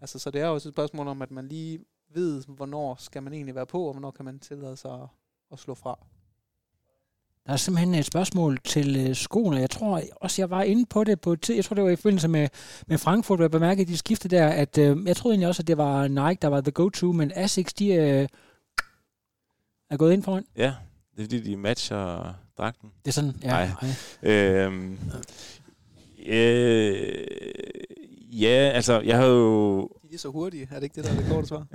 Altså, 0.00 0.18
så 0.18 0.30
det 0.30 0.40
er 0.40 0.46
også 0.46 0.68
et 0.68 0.74
spørgsmål 0.74 1.08
om, 1.08 1.22
at 1.22 1.30
man 1.30 1.48
lige 1.48 1.80
ved, 2.14 2.42
hvornår 2.48 2.96
skal 2.98 3.22
man 3.22 3.32
egentlig 3.32 3.54
være 3.54 3.66
på, 3.66 3.82
og 3.82 3.92
hvornår 3.92 4.10
kan 4.10 4.24
man 4.24 4.38
tillade 4.38 4.76
sig 4.76 4.92
at, 4.92 5.08
at 5.52 5.58
slå 5.58 5.74
fra. 5.74 5.98
Der 7.46 7.52
er 7.52 7.56
simpelthen 7.56 7.94
et 7.94 8.04
spørgsmål 8.04 8.58
til 8.64 9.08
øh, 9.08 9.16
skoene. 9.16 9.56
Jeg 9.56 9.70
tror 9.70 10.02
også, 10.20 10.42
jeg 10.42 10.50
var 10.50 10.62
inde 10.62 10.86
på 10.86 11.04
det 11.04 11.20
på 11.20 11.36
tid. 11.36 11.54
Jeg 11.54 11.64
tror, 11.64 11.74
det 11.74 11.84
var 11.84 11.90
i 11.90 11.96
forbindelse 11.96 12.28
med, 12.28 12.48
med 12.86 12.98
Frankfurt, 12.98 13.38
hvor 13.38 13.44
jeg 13.44 13.50
bemærkede 13.50 13.92
de 13.92 13.96
skifte 13.96 14.28
der, 14.28 14.48
at 14.48 14.78
øh, 14.78 15.06
jeg 15.06 15.16
troede 15.16 15.34
egentlig 15.34 15.48
også, 15.48 15.62
at 15.62 15.66
det 15.66 15.78
var 15.78 16.08
Nike, 16.08 16.38
der 16.42 16.48
var 16.48 16.60
the 16.60 16.70
go-to, 16.70 17.12
men 17.12 17.32
Asics, 17.34 17.74
de 17.74 17.88
øh, 17.88 18.28
er 19.90 19.96
gået 19.96 20.12
ind 20.12 20.22
foran. 20.22 20.46
Ja, 20.56 20.74
det 21.16 21.20
er 21.20 21.24
fordi, 21.24 21.40
de 21.40 21.56
matcher 21.56 22.34
dragten. 22.58 22.92
Det 23.04 23.10
er 23.10 23.12
sådan, 23.12 23.34
ja. 23.42 23.48
Nej. 23.48 23.68
Øhm, 24.22 24.98
øh, 26.26 27.26
ja, 28.32 28.70
altså, 28.74 29.00
jeg 29.00 29.16
har 29.16 29.26
jo... 29.26 29.80
De 29.80 30.06
er 30.06 30.08
lige 30.08 30.18
så 30.18 30.28
hurtige, 30.28 30.68
er 30.70 30.74
det 30.74 30.82
ikke 30.82 30.94
det, 30.94 31.04
der 31.04 31.10
er 31.10 31.16
det 31.16 31.26
korte 31.28 31.46
svar? 31.46 31.66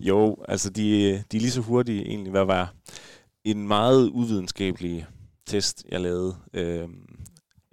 jo, 0.00 0.36
altså, 0.48 0.70
de, 0.70 1.12
de 1.32 1.36
er 1.36 1.40
lige 1.40 1.50
så 1.50 1.60
hurtige 1.60 2.06
egentlig, 2.06 2.30
hvad 2.30 2.44
var 2.44 2.74
en 3.44 3.68
meget 3.68 4.10
uvidenskabelig 4.10 5.06
test, 5.46 5.84
jeg 5.88 6.00
lavede 6.00 6.36
øh, 6.52 6.88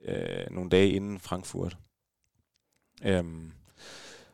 øh, 0.05 0.51
nogle 0.51 0.69
dage 0.69 0.89
inden 0.89 1.19
Frankfurt. 1.19 1.77
Øhm, 3.03 3.51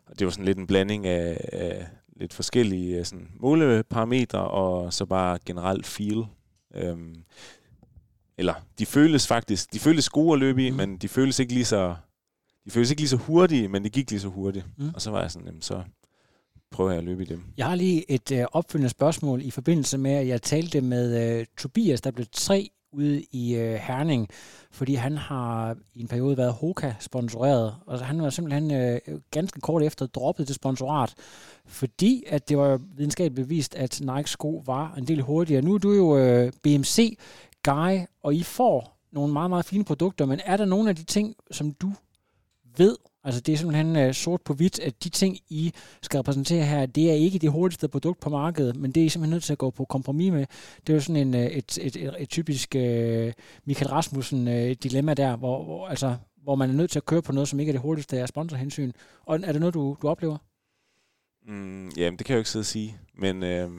og 0.05 0.19
det 0.19 0.25
var 0.25 0.31
sådan 0.31 0.45
lidt 0.45 0.57
en 0.57 0.67
blanding 0.67 1.07
af, 1.07 1.49
af 1.53 1.87
lidt 2.15 2.33
forskellige 2.33 3.05
sådan, 3.05 3.31
måleparametre 3.35 4.49
og 4.49 4.93
så 4.93 5.05
bare 5.05 5.39
generelt 5.45 5.85
feel. 5.85 6.25
Øhm, 6.75 7.23
eller 8.39 8.53
de 8.79 8.85
føles 8.85 9.27
faktisk, 9.27 9.73
de 9.73 9.79
føles 9.79 10.09
gode 10.09 10.33
at 10.33 10.39
løbe 10.39 10.67
i, 10.67 10.69
mm. 10.69 10.77
men 10.77 10.97
de 10.97 11.07
føles 11.07 11.39
ikke 11.39 11.53
lige 11.53 11.65
så 11.65 11.95
de 12.65 12.71
føles 12.71 12.89
ikke 12.89 13.01
lige 13.01 13.09
så 13.09 13.17
hurtige, 13.17 13.67
men 13.67 13.83
det 13.83 13.91
gik 13.91 14.11
lige 14.11 14.19
så 14.19 14.27
hurtigt. 14.27 14.65
Mm. 14.77 14.91
Og 14.95 15.01
så 15.01 15.11
var 15.11 15.21
jeg 15.21 15.31
sådan, 15.31 15.45
jamen, 15.47 15.61
så 15.61 15.83
prøver 16.71 16.91
jeg 16.91 16.97
at 16.97 17.03
løbe 17.03 17.23
i 17.23 17.25
dem. 17.25 17.43
Jeg 17.57 17.65
har 17.65 17.75
lige 17.75 18.11
et 18.11 18.31
øh, 18.31 18.45
opfølgende 18.51 18.89
spørgsmål 18.89 19.41
i 19.41 19.51
forbindelse 19.51 19.97
med, 19.97 20.11
at 20.11 20.27
jeg 20.27 20.41
talte 20.41 20.81
med 20.81 21.39
øh, 21.39 21.45
Tobias, 21.57 22.01
der 22.01 22.11
blev 22.11 22.25
tre 22.31 22.69
ude 22.93 23.23
i 23.31 23.55
øh, 23.55 23.73
Herning, 23.73 24.27
fordi 24.71 24.95
han 24.95 25.17
har 25.17 25.75
i 25.95 26.01
en 26.01 26.07
periode 26.07 26.37
været 26.37 26.53
Hoka 26.53 26.93
sponsoreret, 26.99 27.75
og 27.85 28.05
han 28.05 28.21
var 28.21 28.29
simpelthen 28.29 28.71
øh, 28.71 28.99
ganske 29.31 29.61
kort 29.61 29.83
efter 29.83 30.05
droppet 30.05 30.47
det 30.47 30.55
sponsorat, 30.55 31.13
fordi 31.65 32.23
at 32.27 32.49
det 32.49 32.57
var 32.57 32.79
videnskabeligt 32.95 33.47
bevist, 33.47 33.75
at 33.75 34.01
Nike 34.01 34.29
sko 34.29 34.63
var 34.65 34.93
en 34.97 35.07
del 35.07 35.21
hurtigere. 35.21 35.61
Nu 35.61 35.73
er 35.73 35.77
du 35.77 35.93
jo 35.93 36.17
øh, 36.17 36.51
BMC 36.63 37.17
Sky, 37.69 38.07
og 38.23 38.35
I 38.35 38.43
får 38.43 38.97
nogle 39.11 39.33
meget, 39.33 39.49
meget 39.49 39.65
fine 39.65 39.83
produkter, 39.83 40.25
men 40.25 40.39
er 40.45 40.57
der 40.57 40.65
nogle 40.65 40.89
af 40.89 40.95
de 40.95 41.03
ting, 41.03 41.35
som 41.51 41.73
du 41.73 41.91
ved, 42.77 42.95
altså 43.23 43.41
det 43.41 43.53
er 43.53 43.57
simpelthen 43.57 43.95
øh, 43.95 44.13
sort 44.13 44.41
på 44.41 44.53
hvidt, 44.53 44.79
at 44.79 45.03
de 45.03 45.09
ting, 45.09 45.37
I 45.49 45.73
skal 46.01 46.17
repræsentere 46.17 46.65
her, 46.65 46.85
det 46.85 47.09
er 47.09 47.13
ikke 47.13 47.39
det 47.39 47.51
hurtigste 47.51 47.87
produkt 47.87 48.19
på 48.19 48.29
markedet, 48.29 48.75
men 48.75 48.91
det 48.91 49.01
er 49.01 49.05
I 49.05 49.09
simpelthen 49.09 49.33
nødt 49.35 49.43
til 49.43 49.53
at 49.53 49.57
gå 49.57 49.69
på 49.69 49.85
kompromis 49.85 50.31
med. 50.31 50.45
Det 50.87 50.93
er 50.93 50.93
jo 50.93 51.01
sådan 51.01 51.27
en, 51.27 51.35
øh, 51.35 51.45
et, 51.45 51.77
et, 51.81 51.95
et, 51.95 52.15
et 52.19 52.29
typisk 52.29 52.75
øh, 52.75 53.33
Michael 53.65 53.89
Rasmussen-dilemma 53.89 55.13
der, 55.13 55.35
hvor, 55.35 55.63
hvor, 55.63 55.87
altså, 55.87 56.15
hvor 56.43 56.55
man 56.55 56.69
er 56.69 56.73
nødt 56.73 56.91
til 56.91 56.99
at 56.99 57.05
køre 57.05 57.21
på 57.21 57.31
noget, 57.31 57.49
som 57.49 57.59
ikke 57.59 57.69
er 57.69 57.73
det 57.73 57.81
hurtigste 57.81 58.19
af 58.19 58.27
sponsorhensyn. 58.27 58.91
Og 59.25 59.39
er 59.43 59.51
det 59.51 59.59
noget, 59.59 59.73
du, 59.73 59.97
du 60.01 60.09
oplever? 60.09 60.37
Mm, 61.47 61.89
jamen, 61.89 62.17
det 62.17 62.25
kan 62.25 62.33
jeg 62.33 62.37
jo 62.37 62.39
ikke 62.39 62.49
sidde 62.49 62.63
og 62.63 62.65
sige, 62.65 62.97
men... 63.15 63.43
Øh 63.43 63.69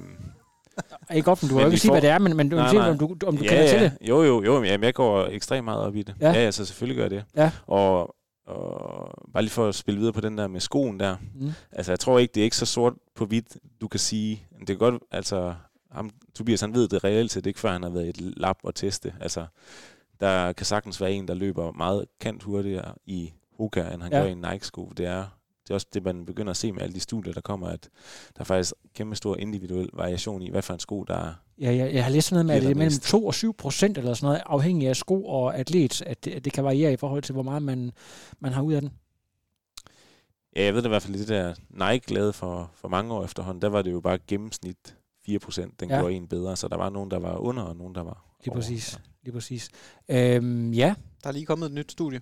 ikke 1.15 1.25
godt, 1.25 1.43
men 1.43 1.49
du 1.49 1.55
kan 1.55 1.65
jo 1.65 1.71
ikke 1.71 1.81
sige, 1.81 1.89
får... 1.89 1.95
hvad 1.95 2.03
det 2.03 2.11
er, 2.11 2.19
men, 2.19 2.37
men 2.37 2.49
du 2.49 2.57
nej, 2.57 2.73
nej. 2.73 2.91
om 2.91 2.99
du, 2.99 3.17
om 3.27 3.37
du 3.37 3.45
ja, 3.45 3.49
kender 3.49 3.65
ja. 3.65 3.71
til 3.71 3.81
det. 3.81 4.09
Jo, 4.09 4.23
jo, 4.23 4.43
jo, 4.43 4.63
jamen, 4.63 4.85
jeg 4.85 4.95
går 4.95 5.27
ekstremt 5.27 5.65
meget 5.65 5.81
op 5.81 5.97
i 5.97 6.03
det. 6.03 6.15
Ja, 6.21 6.33
ja 6.33 6.51
så 6.51 6.65
selvfølgelig 6.65 6.97
gør 6.97 7.05
jeg 7.05 7.11
det. 7.11 7.25
Ja. 7.37 7.51
Og, 7.67 8.15
og 8.47 9.33
bare 9.33 9.43
lige 9.43 9.51
for 9.51 9.69
at 9.69 9.75
spille 9.75 9.99
videre 9.99 10.13
på 10.13 10.21
den 10.21 10.39
der 10.39 10.49
med 10.49 10.61
skoen 10.61 11.01
der. 11.01 11.17
Mm. 11.35 11.53
Altså, 11.73 11.93
jeg 11.93 11.99
tror 11.99 12.19
ikke, 12.19 12.33
det 12.33 12.41
er 12.41 12.45
ikke 12.45 12.57
så 12.57 12.67
sort 12.67 12.93
på 13.17 13.27
hvidt, 13.27 13.57
du 13.81 13.89
kan 13.89 14.01
sige. 14.01 14.47
Det 14.59 14.67
kan 14.67 14.79
godt, 14.79 15.03
altså, 15.11 15.55
ham, 15.93 16.11
Tobias, 16.35 16.61
han 16.61 16.75
ved 16.75 16.89
det 16.89 17.05
reelt 17.05 17.33
set 17.33 17.47
ikke, 17.47 17.61
før 17.61 17.73
han 17.73 17.83
har 17.83 17.91
været 17.91 18.07
i 18.07 18.09
et 18.09 18.21
lab 18.21 18.57
og 18.63 18.75
teste. 18.75 19.15
Altså, 19.21 19.47
der 20.21 20.53
kan 20.53 20.67
sagtens 20.67 21.01
være 21.01 21.13
en, 21.13 21.29
der 21.29 21.35
løber 21.35 21.73
meget 21.73 22.05
kant 22.21 22.43
hurtigere 22.43 22.95
i 23.07 23.33
Hoka, 23.59 23.81
end 23.81 24.03
han 24.03 24.13
ja. 24.13 24.19
gør 24.19 24.27
i 24.27 24.33
en 24.33 24.45
Nike-sko. 24.53 24.93
Det 24.97 25.07
er 25.07 25.25
det 25.71 25.75
er 25.75 25.77
også 25.77 25.87
det, 25.95 26.05
man 26.05 26.27
begynder 26.27 26.51
at 26.51 26.57
se 26.57 26.73
med 26.73 26.83
alle 26.83 26.95
de 26.95 27.01
studier, 27.01 27.33
der 27.33 27.41
kommer, 27.41 27.69
at 27.69 27.89
der 28.37 28.41
er 28.41 28.45
faktisk 28.45 28.73
kæmpe 28.95 29.17
stor 29.17 29.37
individuel 29.37 29.91
variation 29.93 30.43
i, 30.43 30.51
hvad 30.51 30.63
for 30.63 30.75
en 30.75 30.81
sko, 30.81 31.05
der 31.05 31.15
er. 31.15 31.35
Ja, 31.61 31.75
jeg, 31.75 31.95
jeg 31.95 32.05
har 32.05 32.11
læst 32.11 32.33
noget 32.33 32.47
med, 32.47 32.55
at 32.55 32.63
det 32.63 32.71
er 32.71 32.75
mellem 32.75 32.99
2 33.01 33.27
og 33.27 33.35
7 33.35 33.57
procent 33.57 33.99
eller 33.99 34.15
sådan 34.15 34.27
noget, 34.27 34.43
afhængig 34.47 34.89
af 34.89 34.97
sko 34.97 35.25
og 35.25 35.57
atlet, 35.57 36.03
at 36.03 36.25
det, 36.25 36.33
at 36.33 36.45
det 36.45 36.53
kan 36.53 36.65
variere 36.65 36.93
i 36.93 36.97
forhold 36.97 37.23
til, 37.23 37.33
hvor 37.33 37.43
meget 37.43 37.63
man, 37.63 37.93
man 38.41 38.53
har 38.53 38.63
ud 38.63 38.73
af 38.73 38.81
den. 38.81 38.91
Ja, 40.57 40.65
jeg 40.65 40.75
ved 40.75 40.83
det 40.83 40.89
i 40.89 40.89
hvert 40.89 41.03
fald, 41.03 41.19
det 41.19 41.29
der 41.29 41.55
Nike 41.71 42.15
lavede 42.15 42.33
for, 42.33 42.71
for 42.75 42.89
mange 42.89 43.15
år 43.15 43.25
efterhånden, 43.25 43.63
der 43.63 43.69
var 43.69 43.83
det 43.83 43.93
jo 43.93 44.01
bare 44.01 44.19
gennemsnit 44.27 44.97
4 45.27 45.39
procent, 45.39 45.81
den 45.81 45.91
ja. 45.91 45.99
gjorde 45.99 46.15
en 46.15 46.29
bedre, 46.29 46.57
så 46.57 46.69
der 46.69 46.77
var 46.77 46.91
nogen, 46.91 47.11
der 47.11 47.19
var 47.19 47.37
under, 47.37 47.63
og 47.63 47.77
nogen, 47.77 47.95
der 47.95 48.03
var 48.03 48.25
Lige 48.45 48.53
over. 48.53 48.61
præcis, 48.61 48.93
ja. 48.93 48.99
lige 49.23 49.33
præcis. 49.33 49.69
Øhm, 50.09 50.73
ja. 50.73 50.95
Der 51.23 51.29
er 51.29 51.33
lige 51.33 51.47
kommet 51.47 51.67
et 51.67 51.73
nyt 51.73 51.93
studie. 51.93 52.21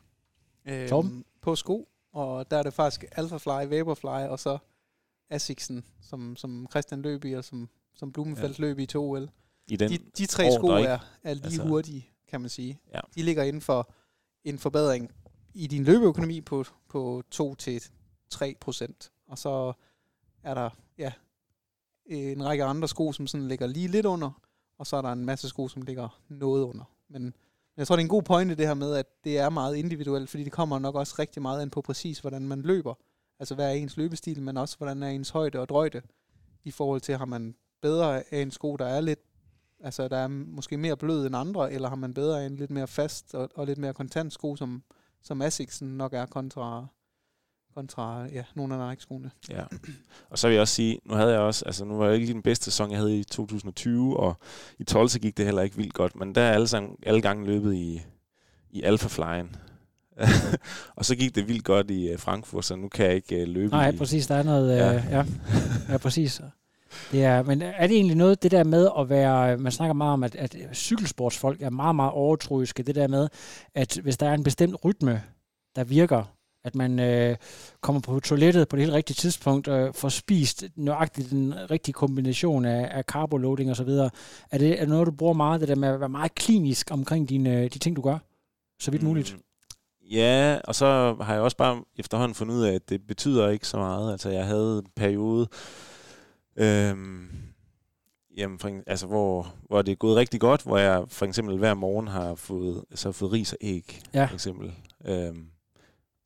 Øhm, 0.66 1.24
på 1.42 1.56
sko, 1.56 1.88
og 2.18 2.50
der 2.50 2.56
er 2.56 2.62
det 2.62 2.74
faktisk 2.74 3.04
Alphafly, 3.12 3.68
Vaporfly, 3.68 4.28
og 4.28 4.38
så 4.38 4.58
Asicsen, 5.30 5.84
som, 6.00 6.36
som 6.36 6.66
Christian 6.70 7.02
løb 7.02 7.24
i, 7.24 7.32
og 7.32 7.44
som, 7.44 7.68
som 7.94 8.12
Blumenfeldt 8.12 8.58
ja. 8.58 8.64
løb 8.64 8.78
i 8.78 8.86
til 8.86 9.00
OL. 9.00 9.30
I 9.68 9.76
den 9.76 9.90
de, 9.90 9.98
de 10.18 10.26
tre 10.26 10.52
sko 10.52 10.66
er, 10.66 10.98
er 11.22 11.34
lige 11.34 11.44
altså, 11.44 11.62
hurtige, 11.62 12.08
kan 12.28 12.40
man 12.40 12.50
sige. 12.50 12.80
Ja. 12.94 13.00
De 13.14 13.22
ligger 13.22 13.42
inden 13.42 13.62
for 13.62 13.92
en 14.44 14.58
forbedring 14.58 15.10
i 15.54 15.66
din 15.66 15.84
løbeøkonomi 15.84 16.40
på, 16.40 16.64
på 16.88 17.22
2-3 17.34 18.54
procent. 18.60 19.12
Og 19.26 19.38
så 19.38 19.72
er 20.42 20.54
der 20.54 20.70
ja, 20.98 21.12
en 22.06 22.44
række 22.44 22.64
andre 22.64 22.88
sko, 22.88 23.12
som 23.12 23.26
sådan 23.26 23.48
ligger 23.48 23.66
lige 23.66 23.88
lidt 23.88 24.06
under, 24.06 24.42
og 24.78 24.86
så 24.86 24.96
er 24.96 25.02
der 25.02 25.12
en 25.12 25.24
masse 25.24 25.48
sko, 25.48 25.68
som 25.68 25.82
ligger 25.82 26.20
noget 26.28 26.64
under. 26.64 26.84
Men 27.08 27.34
jeg 27.78 27.86
tror, 27.86 27.96
det 27.96 28.00
er 28.00 28.04
en 28.04 28.08
god 28.08 28.22
pointe 28.22 28.54
det 28.54 28.66
her 28.66 28.74
med, 28.74 28.94
at 28.94 29.06
det 29.24 29.38
er 29.38 29.50
meget 29.50 29.76
individuelt, 29.76 30.30
fordi 30.30 30.44
det 30.44 30.52
kommer 30.52 30.78
nok 30.78 30.94
også 30.94 31.14
rigtig 31.18 31.42
meget 31.42 31.62
ind 31.62 31.70
på 31.70 31.82
præcis, 31.82 32.18
hvordan 32.18 32.48
man 32.48 32.62
løber. 32.62 32.94
Altså, 33.38 33.54
hvad 33.54 33.68
er 33.68 33.72
ens 33.72 33.96
løbestil, 33.96 34.42
men 34.42 34.56
også, 34.56 34.76
hvordan 34.76 35.02
er 35.02 35.08
ens 35.08 35.30
højde 35.30 35.60
og 35.60 35.68
drøjde, 35.68 36.02
i 36.64 36.70
forhold 36.70 37.00
til, 37.00 37.16
har 37.16 37.24
man 37.24 37.54
bedre 37.82 38.22
af 38.32 38.42
en 38.42 38.50
sko, 38.50 38.76
der 38.76 38.86
er 38.86 39.00
lidt, 39.00 39.20
altså, 39.80 40.08
der 40.08 40.16
er 40.16 40.28
måske 40.28 40.76
mere 40.76 40.96
blød 40.96 41.26
end 41.26 41.36
andre, 41.36 41.72
eller 41.72 41.88
har 41.88 41.96
man 41.96 42.14
bedre 42.14 42.42
af 42.42 42.46
en 42.46 42.56
lidt 42.56 42.70
mere 42.70 42.86
fast 42.86 43.34
og, 43.34 43.48
og 43.54 43.66
lidt 43.66 43.78
mere 43.78 43.94
kontant 43.94 44.32
sko, 44.32 44.56
som, 44.56 44.82
som 45.22 45.42
Asicsen 45.42 45.88
nok 45.88 46.12
er 46.12 46.26
kontra 46.26 46.86
kontra 47.78 48.26
ja, 48.32 48.42
nogle 48.54 48.74
af 48.74 48.90
Nike-skoene. 48.90 49.30
Ja. 49.50 49.62
Og 50.30 50.38
så 50.38 50.48
vil 50.48 50.54
jeg 50.54 50.60
også 50.60 50.74
sige, 50.74 50.98
nu 51.04 51.14
havde 51.14 51.32
jeg 51.32 51.40
også, 51.40 51.64
altså 51.66 51.84
nu 51.84 51.96
var 51.96 52.04
jeg 52.04 52.14
ikke 52.14 52.26
lige 52.26 52.34
den 52.34 52.42
bedste 52.42 52.64
sæson, 52.64 52.90
jeg 52.90 52.98
havde 52.98 53.18
i 53.18 53.24
2020, 53.24 54.16
og 54.16 54.36
i 54.78 54.84
12 54.84 55.08
så 55.08 55.20
gik 55.20 55.36
det 55.36 55.44
heller 55.44 55.62
ikke 55.62 55.76
vildt 55.76 55.94
godt, 55.94 56.16
men 56.16 56.34
der 56.34 56.40
er 56.40 56.52
alle, 56.52 56.68
sammen, 56.68 56.96
alle 57.02 57.20
gange 57.20 57.46
løbet 57.46 57.74
i, 57.74 58.02
i 58.70 58.82
Alpha 58.82 59.08
Flyen. 59.08 59.56
og 60.96 61.04
så 61.04 61.16
gik 61.16 61.34
det 61.34 61.48
vildt 61.48 61.64
godt 61.64 61.90
i 61.90 62.12
uh, 62.12 62.18
Frankfurt, 62.18 62.64
så 62.64 62.76
nu 62.76 62.88
kan 62.88 63.06
jeg 63.06 63.14
ikke 63.14 63.42
uh, 63.42 63.48
løbe 63.48 63.70
Nej, 63.70 63.90
i... 63.90 63.96
præcis, 63.96 64.26
der 64.26 64.34
er 64.34 64.42
noget... 64.42 64.76
Ja, 64.76 64.96
uh, 64.96 65.02
ja. 65.10 65.24
ja 65.88 65.98
præcis. 65.98 66.40
Det 67.12 67.24
er, 67.24 67.42
men 67.42 67.62
er 67.62 67.86
det 67.86 67.96
egentlig 67.96 68.16
noget, 68.16 68.42
det 68.42 68.50
der 68.50 68.64
med 68.64 68.88
at 68.98 69.08
være, 69.08 69.56
man 69.56 69.72
snakker 69.72 69.94
meget 69.94 70.12
om, 70.12 70.24
at, 70.24 70.34
at 70.34 70.56
cykelsportsfolk 70.74 71.62
er 71.62 71.70
meget, 71.70 71.96
meget 71.96 72.12
overtroiske, 72.12 72.82
det 72.82 72.94
der 72.94 73.08
med, 73.08 73.28
at 73.74 73.98
hvis 74.02 74.16
der 74.16 74.28
er 74.28 74.34
en 74.34 74.42
bestemt 74.42 74.84
rytme, 74.84 75.22
der 75.76 75.84
virker, 75.84 76.24
at 76.68 76.74
man 76.74 76.98
øh, 77.00 77.36
kommer 77.80 78.00
på 78.00 78.20
toilettet 78.20 78.68
på 78.68 78.76
det 78.76 78.84
helt 78.84 78.94
rigtige 78.94 79.14
tidspunkt 79.14 79.68
og 79.68 79.94
får 79.94 80.08
spist 80.08 80.64
nøjagtigt 80.76 81.30
den 81.30 81.70
rigtige 81.70 81.92
kombination 81.92 82.64
af, 82.64 82.88
af 82.90 83.02
carboloading 83.02 83.70
osv. 83.70 83.88
Er 83.88 84.10
det, 84.52 84.72
er 84.72 84.80
det 84.80 84.88
noget, 84.88 85.06
du 85.06 85.12
bruger 85.12 85.32
meget, 85.32 85.60
det 85.60 85.68
der 85.68 85.74
med 85.74 85.88
at 85.88 86.00
være 86.00 86.08
meget 86.08 86.34
klinisk 86.34 86.90
omkring 86.90 87.28
dine, 87.28 87.68
de 87.68 87.78
ting, 87.78 87.96
du 87.96 88.02
gør? 88.02 88.18
Så 88.80 88.90
vidt 88.90 89.02
muligt. 89.02 89.34
Mm. 89.34 89.42
Ja, 90.10 90.58
og 90.64 90.74
så 90.74 91.16
har 91.20 91.32
jeg 91.32 91.42
også 91.42 91.56
bare 91.56 91.84
efterhånden 91.96 92.34
fundet 92.34 92.54
ud 92.54 92.62
af, 92.62 92.74
at 92.74 92.88
det 92.88 93.06
betyder 93.06 93.48
ikke 93.48 93.66
så 93.66 93.76
meget. 93.76 94.12
Altså, 94.12 94.30
jeg 94.30 94.46
havde 94.46 94.78
en 94.78 94.90
periode, 94.96 95.48
øhm, 96.56 97.28
jamen, 98.36 98.58
for, 98.58 98.70
altså, 98.86 99.06
hvor, 99.06 99.54
hvor 99.66 99.82
det 99.82 99.92
er 99.92 99.96
gået 99.96 100.16
rigtig 100.16 100.40
godt, 100.40 100.62
hvor 100.62 100.78
jeg 100.78 101.04
for 101.08 101.26
eksempel 101.26 101.58
hver 101.58 101.74
morgen 101.74 102.08
har 102.08 102.34
fået, 102.34 102.84
så 102.94 103.08
har 103.08 103.12
fået 103.12 103.32
ris 103.32 103.52
og 103.52 103.58
æg, 103.60 104.00
ja. 104.14 104.24
for 104.24 104.34
eksempel. 104.34 104.72
Øhm, 105.04 105.46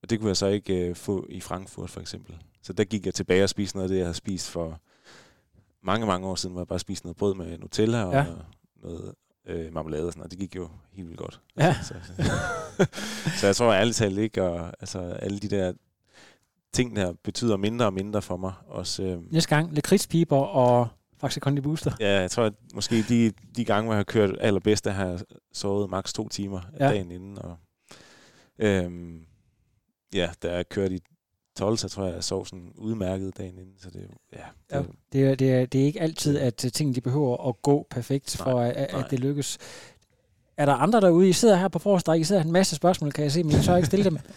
og 0.03 0.11
det 0.11 0.19
kunne 0.19 0.29
jeg 0.29 0.37
så 0.37 0.47
ikke 0.47 0.89
øh, 0.89 0.97
få 0.97 1.27
i 1.29 1.41
Frankfurt 1.41 1.91
for 1.91 2.01
eksempel. 2.01 2.37
Så 2.63 2.73
der 2.73 2.85
gik 2.85 3.07
jeg 3.07 3.15
tilbage 3.15 3.43
og 3.43 3.49
spiste 3.49 3.77
noget 3.77 3.85
af 3.85 3.89
det, 3.89 3.97
jeg 3.97 4.05
havde 4.05 4.15
spist 4.15 4.51
for 4.51 4.81
mange, 5.83 6.07
mange 6.07 6.27
år 6.27 6.35
siden, 6.35 6.53
hvor 6.53 6.61
jeg 6.61 6.69
bare 6.69 6.79
spiste 6.79 7.07
noget 7.07 7.17
brød 7.17 7.35
med 7.35 7.59
Nutella 7.59 8.05
og 8.05 8.13
ja. 8.13 8.27
noget 8.83 9.15
øh, 9.47 9.75
marmelade 9.75 10.07
og 10.07 10.13
sådan 10.13 10.21
noget. 10.21 10.31
Det 10.31 10.39
gik 10.39 10.57
jo 10.57 10.69
helt 10.93 11.09
vildt 11.09 11.21
godt. 11.21 11.41
Ja. 11.57 11.77
Så, 11.83 11.95
så, 12.03 12.13
så 13.41 13.47
jeg 13.47 13.57
tror 13.57 13.73
ærligt 13.73 13.97
talt 13.97 14.19
ikke, 14.19 14.43
og 14.43 14.67
altså 14.81 14.99
alle 14.99 15.39
de 15.39 15.49
der 15.49 15.73
ting 16.73 16.97
der 16.97 17.13
betyder 17.25 17.57
mindre 17.57 17.87
og 17.87 17.93
mindre 17.93 18.23
for 18.23 18.37
mig. 18.37 18.53
Også, 18.67 19.03
øh, 19.03 19.33
Næste 19.33 19.49
gang, 19.49 19.75
lakridspiber 19.75 20.37
og 20.37 20.89
Faxe 21.21 21.41
Kondi 21.41 21.61
Booster. 21.61 21.93
Ja, 22.01 22.21
jeg 22.21 22.31
tror, 22.31 22.45
at 22.45 22.53
måske 22.75 23.03
de, 23.09 23.33
de 23.57 23.65
gange, 23.65 23.85
hvor 23.87 23.95
jeg 23.95 23.99
har 23.99 24.05
kørt 24.05 24.37
allerbedst, 24.41 24.85
der 24.85 24.91
har 24.91 25.07
jeg 25.07 25.21
sovet 25.53 25.91
maks 25.91 26.13
to 26.13 26.29
timer 26.29 26.61
ja. 26.81 26.89
dagen 26.89 27.11
inden. 27.11 27.39
Og, 27.39 27.57
øh, 28.59 28.91
ja, 30.15 30.31
da 30.43 30.55
jeg 30.55 30.69
kørte 30.69 30.95
i 30.95 31.01
12, 31.59 31.77
så 31.77 31.89
tror 31.89 32.07
jeg, 32.07 32.15
at 32.15 32.25
sovsen 32.25 32.73
udmærket 32.75 33.39
dagen 33.39 33.59
inden. 33.59 33.75
Så 33.79 33.91
det, 33.91 34.09
ja, 34.33 34.45
det, 34.71 34.77
ja, 34.77 34.83
det, 35.13 35.25
er, 35.31 35.35
det, 35.35 35.53
er, 35.53 35.67
det 35.67 35.81
er 35.81 35.85
ikke 35.85 36.01
altid, 36.01 36.39
at 36.39 36.55
tingene 36.55 36.95
de 36.95 37.01
behøver 37.01 37.49
at 37.49 37.63
gå 37.63 37.87
perfekt, 37.91 38.37
for 38.37 38.53
nej, 38.53 38.73
at, 38.77 38.95
at 38.95 39.11
det 39.11 39.21
lykkes. 39.21 39.59
Er 40.57 40.67
der 40.67 40.75
andre 40.75 41.01
derude? 41.01 41.29
I 41.29 41.33
sidder 41.33 41.57
her 41.57 41.69
på 41.69 41.79
forrest, 41.79 42.09
I 42.19 42.25
sidder 42.25 42.43
en 42.43 42.53
masse 42.53 42.77
spørgsmål, 42.77 43.13
kan 43.13 43.25
jeg 43.25 43.33
se, 43.33 43.43
men 43.43 43.53
jeg 43.53 43.63
tør 43.65 43.77
ikke 43.77 43.87
stille 43.87 44.05
dem. 44.05 44.19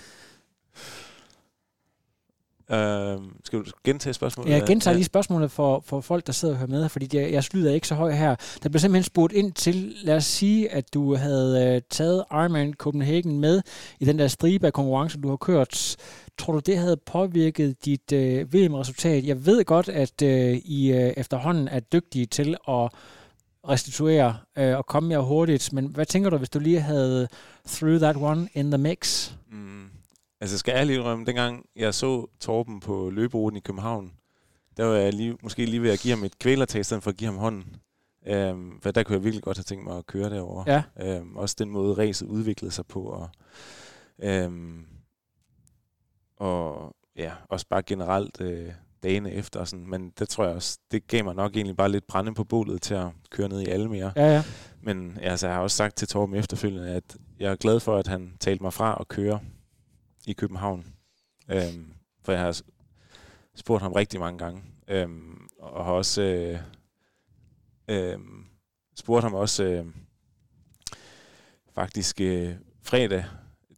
Uh, 2.70 3.24
skal 3.44 3.60
du 3.60 3.66
gentage 3.84 4.14
spørgsmålet? 4.14 4.52
Ja, 4.52 4.56
jeg 4.56 4.68
gentager 4.68 4.94
ja. 4.94 4.98
lige 4.98 5.06
spørgsmålet 5.06 5.52
for, 5.52 5.84
for 5.86 6.02
folk, 6.02 6.28
der 6.28 6.34
sidder 6.34 6.54
og 6.54 6.58
hører 6.58 6.70
med, 6.70 6.90
fordi 6.90 7.18
jeg, 7.18 7.32
jeg 7.32 7.44
slutter 7.44 7.72
ikke 7.72 7.88
så 7.88 7.96
højt 7.96 8.18
her. 8.18 8.36
Der 8.64 8.70
blev 8.70 8.80
simpelthen 8.80 9.04
spurgt 9.04 9.34
ind 9.34 9.54
til, 9.54 9.96
lad 10.04 10.16
os 10.16 10.26
sige, 10.26 10.72
at 10.72 10.94
du 10.94 11.16
havde 11.16 11.76
uh, 11.76 11.82
taget 11.90 12.24
Ironman 12.32 12.74
Copenhagen 12.74 13.40
med 13.40 13.62
i 14.00 14.06
den 14.06 14.20
der 14.20 14.28
stribe 14.28 14.68
af 14.68 14.74
konkurrencer, 14.74 15.20
du 15.20 15.30
har 15.30 15.36
kørt. 15.36 15.96
Tror 16.38 16.54
du, 16.54 16.60
det 16.60 16.78
havde 16.78 16.98
påvirket 16.98 17.86
dit 17.86 18.12
uh, 18.12 18.54
VM-resultat? 18.54 19.26
Jeg 19.26 19.46
ved 19.46 19.66
godt, 19.66 19.90
at 19.90 20.22
uh, 20.22 20.30
I 20.58 20.92
uh, 20.94 20.98
efterhånden 20.98 21.68
er 21.68 21.80
dygtige 21.80 22.26
til 22.26 22.56
at 22.68 22.90
restituere 23.70 24.38
uh, 24.60 24.78
og 24.78 24.86
komme 24.86 25.10
mere 25.10 25.24
hurtigt, 25.24 25.74
men 25.74 25.86
hvad 25.86 26.06
tænker 26.06 26.30
du, 26.30 26.38
hvis 26.38 26.50
du 26.50 26.60
lige 26.60 26.82
havde 26.82 27.28
threw 27.68 27.98
that 27.98 28.16
one 28.18 28.48
in 28.54 28.72
the 28.72 28.78
mix? 28.78 29.32
Mm. 29.52 29.95
Altså 30.42 30.58
skal 30.58 30.76
jeg 30.78 30.86
lige 30.86 31.02
rømme, 31.02 31.26
dengang 31.26 31.66
jeg 31.76 31.94
så 31.94 32.28
Torben 32.40 32.80
på 32.80 33.10
løberuten 33.10 33.58
i 33.58 33.60
København, 33.60 34.14
der 34.78 34.86
var 34.86 34.96
jeg 34.96 35.14
lige, 35.14 35.38
måske 35.44 35.66
lige 35.66 35.82
ved 35.82 35.92
at 35.92 36.00
give 36.00 36.16
ham 36.16 36.24
et 36.24 36.40
kvælertag, 36.40 36.80
i 36.80 36.84
stedet 36.84 37.04
for 37.04 37.12
at 37.12 37.18
give 37.18 37.30
ham 37.30 37.38
hånden. 37.38 37.76
Øhm, 38.28 38.82
for 38.82 38.92
der 38.92 39.04
kunne 39.04 39.16
jeg 39.16 39.24
virkelig 39.24 39.44
godt 39.44 39.58
have 39.58 39.64
tænkt 39.64 39.84
mig 39.84 39.98
at 39.98 40.08
køre 40.08 40.30
derover. 40.30 40.64
Ja. 40.68 40.84
Øhm, 41.02 41.38
også 41.38 41.56
den 41.60 41.70
måde, 41.70 41.94
racet 41.98 42.28
udviklede 42.28 42.72
sig 42.72 42.86
på. 42.86 43.02
Og, 43.02 43.30
øhm, 44.24 44.86
og 46.38 46.96
ja, 47.16 47.32
også 47.50 47.66
bare 47.70 47.84
generelt 47.84 48.42
øh, 48.42 48.72
dagene 49.04 49.32
efter. 49.32 49.60
Og 49.60 49.68
sådan. 49.68 49.90
Men 49.90 50.14
det 50.20 50.30
tror 50.30 50.46
jeg 50.46 50.56
også, 50.56 50.80
det 50.92 51.08
gav 51.08 51.24
mig 51.24 51.36
nok 51.36 51.56
egentlig 51.56 51.78
bare 51.78 51.92
lidt 51.92 52.08
brænde 52.08 52.34
på 52.34 52.44
bålet 52.44 52.82
til 52.82 52.94
at 52.94 53.08
køre 53.30 53.50
ned 53.50 53.62
i 53.62 53.70
Almere. 53.70 54.12
Ja, 54.16 54.34
ja. 54.34 54.44
Men 54.82 55.18
altså, 55.22 55.48
jeg 55.48 55.56
har 55.56 55.64
også 55.64 55.78
sagt 55.78 55.96
til 55.96 56.08
Torben 56.08 56.36
efterfølgende, 56.36 56.90
at 56.90 57.18
jeg 57.40 57.52
er 57.52 57.56
glad 57.56 57.80
for, 57.80 57.98
at 57.98 58.08
han 58.08 58.34
talte 58.40 58.64
mig 58.64 58.74
fra 58.74 58.98
at 59.00 59.08
køre 59.08 59.40
i 60.28 60.34
København. 60.34 60.86
Øhm, 61.50 61.94
for 62.24 62.32
jeg 62.32 62.42
har 62.42 62.62
spurgt 63.56 63.82
ham 63.84 63.94
rigtig 63.94 64.20
mange 64.20 64.38
gange. 64.38 64.64
Øhm, 64.88 65.48
og 65.60 65.86
har 65.86 65.92
også 65.92 66.22
øh, 66.22 66.60
øh, 67.88 68.20
spurgt 68.96 69.24
ham 69.24 69.34
også, 69.34 69.64
øh, 69.64 69.86
faktisk 71.76 72.22
øh, 72.22 72.56
fredag, 72.84 73.26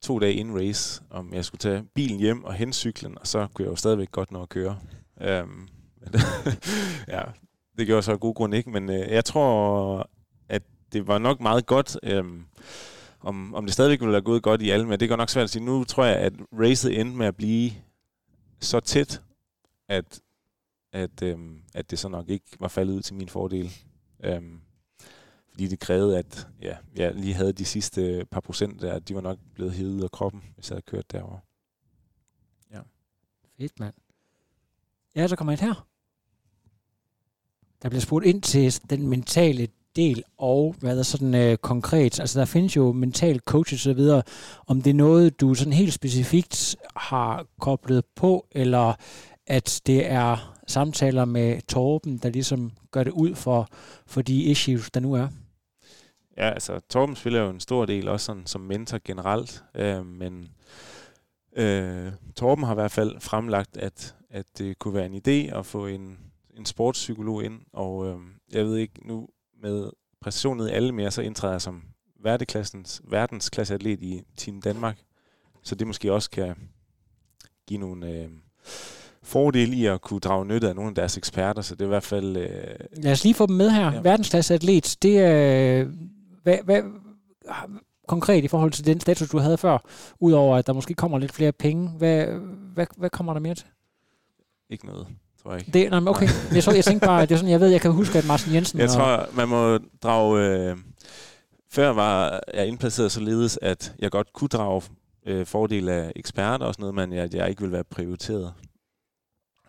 to 0.01 0.19
dage 0.19 0.33
inden 0.33 0.59
race, 0.59 1.03
om 1.09 1.33
jeg 1.33 1.45
skulle 1.45 1.59
tage 1.59 1.83
bilen 1.95 2.19
hjem 2.19 2.43
og 2.43 2.53
hente 2.53 2.77
cyklen, 2.77 3.17
og 3.17 3.27
så 3.27 3.47
kunne 3.53 3.65
jeg 3.65 3.71
jo 3.71 3.75
stadigvæk 3.75 4.11
godt 4.11 4.31
nå 4.31 4.41
at 4.41 4.49
køre. 4.49 4.79
Øhm, 5.21 5.67
ja, 7.07 7.21
det 7.77 7.87
gjorde 7.87 8.01
så 8.01 8.11
af 8.11 8.19
god 8.19 8.35
grund 8.35 8.55
ikke, 8.55 8.69
men 8.69 8.89
øh, 8.89 9.11
jeg 9.11 9.25
tror, 9.25 10.09
at 10.49 10.63
det 10.93 11.07
var 11.07 11.17
nok 11.17 11.39
meget 11.39 11.65
godt. 11.65 11.97
Øh, 12.03 12.23
om, 13.27 13.53
om 13.53 13.65
det 13.65 13.73
stadigvæk 13.73 14.01
ville 14.01 14.13
have 14.13 14.21
gået 14.21 14.43
godt 14.43 14.61
i 14.61 14.69
alle, 14.69 14.87
men 14.87 14.99
det 14.99 15.09
går 15.09 15.15
nok 15.15 15.29
svært 15.29 15.43
at 15.43 15.49
sige. 15.49 15.65
Nu 15.65 15.83
tror 15.83 16.05
jeg, 16.05 16.15
at 16.15 16.33
racet 16.53 16.99
endte 16.99 17.17
med 17.17 17.25
at 17.25 17.35
blive 17.35 17.71
så 18.59 18.79
tæt, 18.79 19.21
at, 19.87 20.21
at, 20.93 21.21
øhm, 21.23 21.61
at 21.73 21.91
det 21.91 21.99
så 21.99 22.09
nok 22.09 22.29
ikke 22.29 22.45
var 22.59 22.67
faldet 22.67 22.93
ud 22.93 23.01
til 23.01 23.15
min 23.15 23.29
fordel. 23.29 23.73
Øhm, 24.23 24.61
fordi 25.49 25.67
det 25.67 25.79
krævede, 25.79 26.17
at 26.17 26.47
ja, 26.61 26.77
jeg 26.95 27.15
lige 27.15 27.33
havde 27.33 27.53
de 27.53 27.65
sidste 27.65 28.25
par 28.31 28.39
procent 28.39 28.81
der, 28.81 28.99
de 28.99 29.15
var 29.15 29.21
nok 29.21 29.37
blevet 29.53 29.73
hævet 29.73 29.93
ud 29.93 30.01
af 30.01 30.11
kroppen, 30.11 30.43
hvis 30.55 30.69
jeg 30.69 30.75
havde 30.75 30.85
kørt 30.85 31.11
derover. 31.11 31.39
Ja. 32.71 32.79
Fedt, 33.57 33.79
mand. 33.79 33.93
Ja, 35.15 35.27
så 35.27 35.35
kommer 35.35 35.51
jeg 35.53 35.59
her. 35.59 35.87
Der 37.81 37.89
bliver 37.89 38.01
spurgt 38.01 38.25
ind 38.25 38.41
til 38.41 38.89
den 38.89 39.07
mentale 39.07 39.67
del, 39.97 40.23
og 40.37 40.75
hvad 40.79 40.99
er 40.99 41.03
sådan 41.03 41.35
øh, 41.35 41.57
konkret, 41.57 42.19
altså 42.19 42.39
der 42.39 42.45
findes 42.45 42.75
jo 42.75 42.91
mental 42.91 43.39
coaches 43.39 43.79
og 43.79 43.83
så 43.83 43.93
videre, 43.93 44.23
om 44.67 44.81
det 44.81 44.89
er 44.89 44.93
noget, 44.93 45.41
du 45.41 45.53
sådan 45.53 45.73
helt 45.73 45.93
specifikt 45.93 46.75
har 46.95 47.45
koblet 47.59 48.05
på, 48.15 48.47
eller 48.51 48.93
at 49.47 49.81
det 49.87 50.11
er 50.11 50.57
samtaler 50.67 51.25
med 51.25 51.61
Torben, 51.67 52.17
der 52.17 52.29
ligesom 52.29 52.71
gør 52.91 53.03
det 53.03 53.11
ud 53.11 53.35
for, 53.35 53.67
for 54.05 54.21
de 54.21 54.43
issues, 54.43 54.91
der 54.91 54.99
nu 54.99 55.13
er? 55.13 55.27
Ja, 56.37 56.49
altså 56.49 56.79
Torben 56.89 57.15
spiller 57.15 57.39
jo 57.39 57.49
en 57.49 57.59
stor 57.59 57.85
del 57.85 58.07
også 58.07 58.25
sådan, 58.25 58.45
som 58.45 58.61
mentor 58.61 58.99
generelt, 59.05 59.63
øh, 59.75 60.05
men 60.05 60.47
øh, 61.55 62.11
Torben 62.35 62.63
har 62.63 62.73
i 62.73 62.75
hvert 62.75 62.91
fald 62.91 63.19
fremlagt, 63.19 63.77
at, 63.77 64.15
at 64.29 64.45
det 64.57 64.79
kunne 64.79 64.93
være 64.93 65.05
en 65.05 65.21
idé 65.27 65.57
at 65.57 65.65
få 65.65 65.85
en, 65.85 66.17
en 66.57 66.65
sportspsykolog 66.65 67.43
ind, 67.43 67.61
og 67.73 68.07
øh, 68.07 68.17
jeg 68.51 68.65
ved 68.65 68.77
ikke, 68.77 69.07
nu 69.07 69.27
med 69.61 69.89
præstationen 70.21 70.67
i 70.67 70.71
alle 70.71 70.91
mere, 70.91 71.11
så 71.11 71.21
indtræder 71.21 71.53
jeg 71.53 71.61
som 71.61 71.83
verdensklassens, 72.23 73.01
verdensklasseatlet 73.03 74.01
i 74.01 74.21
Team 74.37 74.61
Danmark. 74.61 74.99
Så 75.63 75.75
det 75.75 75.87
måske 75.87 76.13
også 76.13 76.29
kan 76.29 76.55
give 77.67 77.79
nogle 77.79 78.11
øh, 78.11 78.29
fordele 79.23 79.75
i 79.75 79.85
at 79.85 80.01
kunne 80.01 80.19
drage 80.19 80.45
nytte 80.45 80.69
af 80.69 80.75
nogle 80.75 80.89
af 80.89 80.95
deres 80.95 81.17
eksperter. 81.17 81.61
Så 81.61 81.75
det 81.75 81.81
er 81.81 81.85
i 81.85 81.87
hvert 81.87 82.03
fald... 82.03 82.37
Øh, 82.37 82.75
Lad 83.03 83.11
os 83.11 83.23
lige 83.23 83.33
få 83.33 83.45
dem 83.45 83.55
med 83.55 83.69
her. 83.69 83.91
Ja. 83.91 84.01
Verdensklasseatlet, 84.01 84.97
det 85.01 85.19
er... 85.19 85.81
Øh, 85.81 85.89
hvad, 86.43 86.57
hvad, 86.63 86.81
konkret 88.07 88.43
i 88.43 88.47
forhold 88.47 88.71
til 88.71 88.85
den 88.85 88.99
status, 88.99 89.29
du 89.29 89.37
havde 89.37 89.57
før, 89.57 89.77
udover 90.19 90.57
at 90.57 90.67
der 90.67 90.73
måske 90.73 90.93
kommer 90.93 91.19
lidt 91.19 91.31
flere 91.31 91.51
penge, 91.51 91.89
hvad, 91.89 92.25
hvad, 92.73 92.87
hvad 92.97 93.09
kommer 93.09 93.33
der 93.33 93.39
mere 93.39 93.55
til? 93.55 93.67
Ikke 94.69 94.85
noget 94.85 95.07
jeg 95.51 95.59
ikke. 95.59 95.71
Det, 95.71 95.89
nej, 95.91 96.01
okay. 96.07 96.27
Jeg, 96.53 96.63
så, 96.63 96.71
jeg 96.71 96.83
tænkte 96.83 97.07
bare, 97.07 97.21
at 97.21 97.29
det 97.29 97.35
er 97.35 97.39
sådan, 97.39 97.51
jeg 97.51 97.59
ved, 97.59 97.67
jeg 97.67 97.81
kan 97.81 97.91
huske, 97.91 98.17
at 98.17 98.27
Martin 98.27 98.53
Jensen... 98.53 98.79
Jeg 98.79 98.89
og... 98.89 98.95
tror, 98.95 99.29
man 99.33 99.47
må 99.47 99.79
drage... 100.03 100.69
Øh, 100.69 100.77
før 101.69 101.89
var 101.89 102.39
jeg 102.53 102.67
indplaceret 102.67 103.11
således, 103.11 103.59
at 103.61 103.93
jeg 103.99 104.11
godt 104.11 104.33
kunne 104.33 104.47
drage 104.47 104.81
øh, 105.25 105.45
fordel 105.45 105.89
af 105.89 106.11
eksperter 106.15 106.65
og 106.65 106.73
sådan 106.73 106.81
noget, 106.81 106.95
men 106.95 107.17
jeg, 107.17 107.35
jeg 107.35 107.49
ikke 107.49 107.61
ville 107.61 107.73
være 107.73 107.83
prioriteret. 107.83 108.53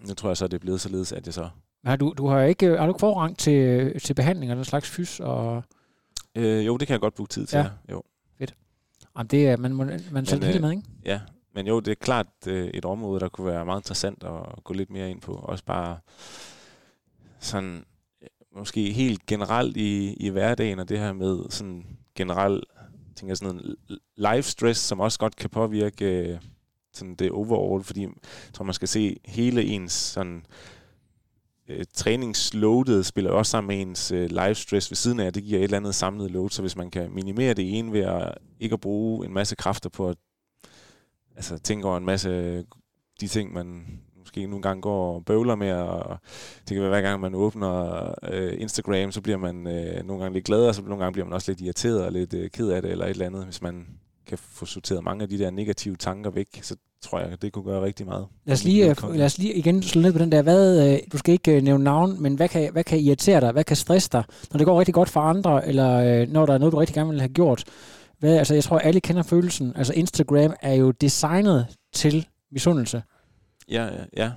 Nu 0.08 0.14
tror 0.14 0.30
jeg 0.30 0.36
så, 0.36 0.46
det 0.48 0.54
er 0.54 0.58
blevet 0.58 0.80
således, 0.80 1.12
at 1.12 1.26
jeg 1.26 1.34
så... 1.34 1.48
Har 1.84 1.96
du, 1.96 2.14
du 2.18 2.28
har 2.28 2.42
ikke, 2.42 2.76
har 2.78 2.86
du 2.86 2.90
ikke 2.90 3.00
forrang 3.00 3.38
til, 3.38 3.92
til 4.00 4.14
behandling 4.14 4.52
eller 4.52 4.64
slags 4.64 4.90
fys? 4.90 5.20
Og... 5.20 5.62
Øh, 6.34 6.66
jo, 6.66 6.76
det 6.76 6.88
kan 6.88 6.92
jeg 6.92 7.00
godt 7.00 7.14
bruge 7.14 7.26
tid 7.26 7.46
til. 7.46 7.56
Ja. 7.56 7.66
Jo. 7.90 8.02
Fedt. 8.38 8.54
Jamen, 9.16 9.26
det 9.26 9.48
er, 9.48 9.56
man, 9.56 9.74
man, 9.74 10.00
man 10.10 10.26
selv 10.26 10.44
øh, 10.44 10.60
med, 10.60 10.70
ikke? 10.70 10.82
Ja, 11.04 11.20
men 11.58 11.66
jo, 11.66 11.80
det 11.80 11.90
er 11.90 11.94
klart 11.94 12.26
øh, 12.46 12.68
et 12.68 12.84
område, 12.84 13.20
der 13.20 13.28
kunne 13.28 13.46
være 13.46 13.64
meget 13.64 13.80
interessant 13.80 14.24
at 14.24 14.64
gå 14.64 14.74
lidt 14.74 14.90
mere 14.90 15.10
ind 15.10 15.20
på. 15.20 15.32
Også 15.32 15.64
bare 15.64 15.98
sådan, 17.38 17.84
øh, 18.22 18.28
måske 18.56 18.92
helt 18.92 19.26
generelt 19.26 19.76
i, 19.76 20.14
i 20.14 20.28
hverdagen, 20.28 20.78
og 20.78 20.88
det 20.88 20.98
her 20.98 21.12
med 21.12 21.50
sådan 21.50 21.86
generelt, 22.14 22.64
tænker 23.16 23.34
sådan 23.34 23.56
en 23.56 23.76
life 24.16 24.42
stress, 24.42 24.80
som 24.80 25.00
også 25.00 25.18
godt 25.18 25.36
kan 25.36 25.50
påvirke 25.50 26.04
øh, 26.04 26.38
sådan 26.92 27.14
det 27.14 27.30
overall, 27.30 27.84
fordi 27.84 28.02
jeg 28.02 28.10
tror, 28.52 28.64
man 28.64 28.74
skal 28.74 28.88
se 28.88 29.16
hele 29.24 29.64
ens 29.64 29.92
sådan, 29.92 30.46
øh, 31.68 31.84
træningsloadet 31.94 33.06
spiller 33.06 33.30
også 33.30 33.50
sammen 33.50 33.68
med 33.68 33.86
ens 33.86 34.12
øh, 34.12 34.30
life 34.30 34.54
stress 34.54 34.90
ved 34.90 34.96
siden 34.96 35.20
af, 35.20 35.32
det 35.32 35.44
giver 35.44 35.58
et 35.58 35.64
eller 35.64 35.76
andet 35.76 35.94
samlet 35.94 36.30
load, 36.30 36.50
så 36.50 36.62
hvis 36.62 36.76
man 36.76 36.90
kan 36.90 37.10
minimere 37.14 37.54
det 37.54 37.78
ene 37.78 37.92
ved 37.92 38.00
at 38.00 38.38
ikke 38.60 38.74
at 38.74 38.80
bruge 38.80 39.26
en 39.26 39.32
masse 39.32 39.56
kræfter 39.56 39.90
på 39.90 40.08
at 40.08 40.16
altså, 41.38 41.58
tænker 41.58 41.88
over 41.88 41.96
en 41.96 42.04
masse 42.04 42.64
de 43.20 43.28
ting, 43.28 43.52
man 43.52 43.84
måske 44.18 44.46
nogle 44.46 44.62
gange 44.62 44.82
går 44.82 45.14
og 45.14 45.24
bøvler 45.24 45.54
med, 45.54 45.72
og 45.72 46.16
det 46.68 46.74
kan 46.74 46.80
være, 46.80 46.90
hver 46.90 47.00
gang 47.00 47.20
man 47.20 47.34
åbner 47.34 48.14
øh, 48.32 48.52
Instagram, 48.58 49.12
så 49.12 49.20
bliver 49.20 49.38
man 49.38 49.66
øh, 49.66 50.06
nogle 50.06 50.22
gange 50.22 50.34
lidt 50.34 50.44
glad, 50.44 50.66
og 50.66 50.74
så 50.74 50.82
nogle 50.82 50.98
gange 50.98 51.12
bliver 51.12 51.26
man 51.26 51.32
også 51.32 51.50
lidt 51.50 51.60
irriteret 51.60 52.04
og 52.04 52.12
lidt 52.12 52.34
øh, 52.34 52.50
ked 52.50 52.68
af 52.68 52.82
det, 52.82 52.90
eller 52.90 53.04
et 53.04 53.10
eller 53.10 53.26
andet. 53.26 53.44
Hvis 53.44 53.62
man 53.62 53.86
kan 54.26 54.38
få 54.38 54.66
sorteret 54.66 55.04
mange 55.04 55.22
af 55.22 55.28
de 55.28 55.38
der 55.38 55.50
negative 55.50 55.96
tanker 55.96 56.30
væk, 56.30 56.60
så 56.62 56.76
tror 57.02 57.18
jeg, 57.18 57.42
det 57.42 57.52
kunne 57.52 57.64
gøre 57.64 57.82
rigtig 57.82 58.06
meget. 58.06 58.26
Lad 58.44 58.54
os 58.54 58.64
lige, 58.64 58.90
øh, 58.90 59.14
lad 59.14 59.26
os 59.26 59.38
lige 59.38 59.54
igen 59.54 59.82
slå 59.82 60.02
ned 60.02 60.12
på 60.12 60.18
den 60.18 60.32
der, 60.32 60.42
hvad, 60.42 60.92
øh, 60.92 60.98
du 61.12 61.18
skal 61.18 61.32
ikke 61.32 61.56
øh, 61.56 61.62
nævne 61.62 61.84
navn, 61.84 62.22
men 62.22 62.34
hvad 62.34 62.48
kan, 62.48 62.72
hvad 62.72 62.84
kan 62.84 62.98
irritere 62.98 63.40
dig, 63.40 63.52
hvad 63.52 63.64
kan 63.64 63.76
stresse 63.76 64.08
dig, 64.12 64.24
når 64.52 64.58
det 64.58 64.66
går 64.66 64.78
rigtig 64.78 64.94
godt 64.94 65.08
for 65.08 65.20
andre, 65.20 65.68
eller 65.68 66.26
når 66.26 66.46
der 66.46 66.54
er 66.54 66.58
noget, 66.58 66.72
du 66.72 66.78
rigtig 66.78 66.94
gerne 66.94 67.10
vil 67.10 67.20
have 67.20 67.28
gjort, 67.28 67.64
hvad, 68.18 68.38
altså, 68.38 68.54
jeg 68.54 68.64
tror, 68.64 68.78
alle 68.78 69.00
kender 69.00 69.22
følelsen. 69.22 69.72
Altså, 69.76 69.92
Instagram 69.92 70.54
er 70.60 70.74
jo 70.74 70.90
designet 70.90 71.66
til 71.92 72.28
misundelse. 72.50 73.02
Ja, 73.68 73.84
ja, 73.84 74.04
ja. 74.16 74.32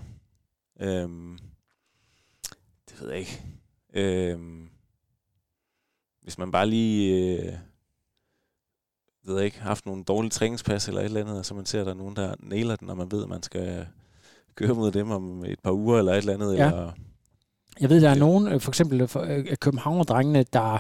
Øhm, 0.80 1.38
det 2.90 3.02
ved 3.02 3.10
jeg 3.10 3.20
ikke. 3.20 3.42
Øhm, 3.94 4.70
hvis 6.22 6.38
man 6.38 6.52
bare 6.52 6.68
lige... 6.68 7.38
Øh, 7.38 7.54
ved 9.26 9.36
jeg 9.36 9.46
ikke, 9.46 9.62
haft 9.62 9.86
nogle 9.86 10.04
dårlige 10.04 10.30
træningspas 10.30 10.88
eller 10.88 11.02
et 11.02 11.06
eller 11.06 11.22
andet, 11.22 11.38
og 11.38 11.46
så 11.46 11.54
man 11.54 11.66
ser, 11.66 11.80
at 11.80 11.86
der 11.86 11.92
er 11.92 11.98
nogen, 11.98 12.16
der 12.16 12.36
nailer 12.40 12.76
den, 12.76 12.90
og 12.90 12.98
man 12.98 13.12
ved, 13.12 13.24
at 13.24 13.30
man 13.30 13.44
skal 13.44 13.88
køre 14.56 14.74
mod 14.74 14.92
dem 14.92 15.12
om 15.12 15.46
et 15.46 15.60
par 15.60 15.72
uger 15.72 16.00
eller 16.00 16.12
et 16.12 16.18
eller 16.18 16.34
andet. 16.34 16.58
Ja. 16.58 16.68
Eller, 16.68 16.92
jeg 17.80 17.90
ved, 17.90 18.02
der 18.02 18.10
er 18.10 18.16
nogen, 18.16 18.48
øh, 18.48 18.62
for 18.62 18.72
eksempel 18.72 19.02
øh, 19.02 19.10
øh, 19.28 19.58
Københavner-drengene, 19.58 20.44
der 20.54 20.80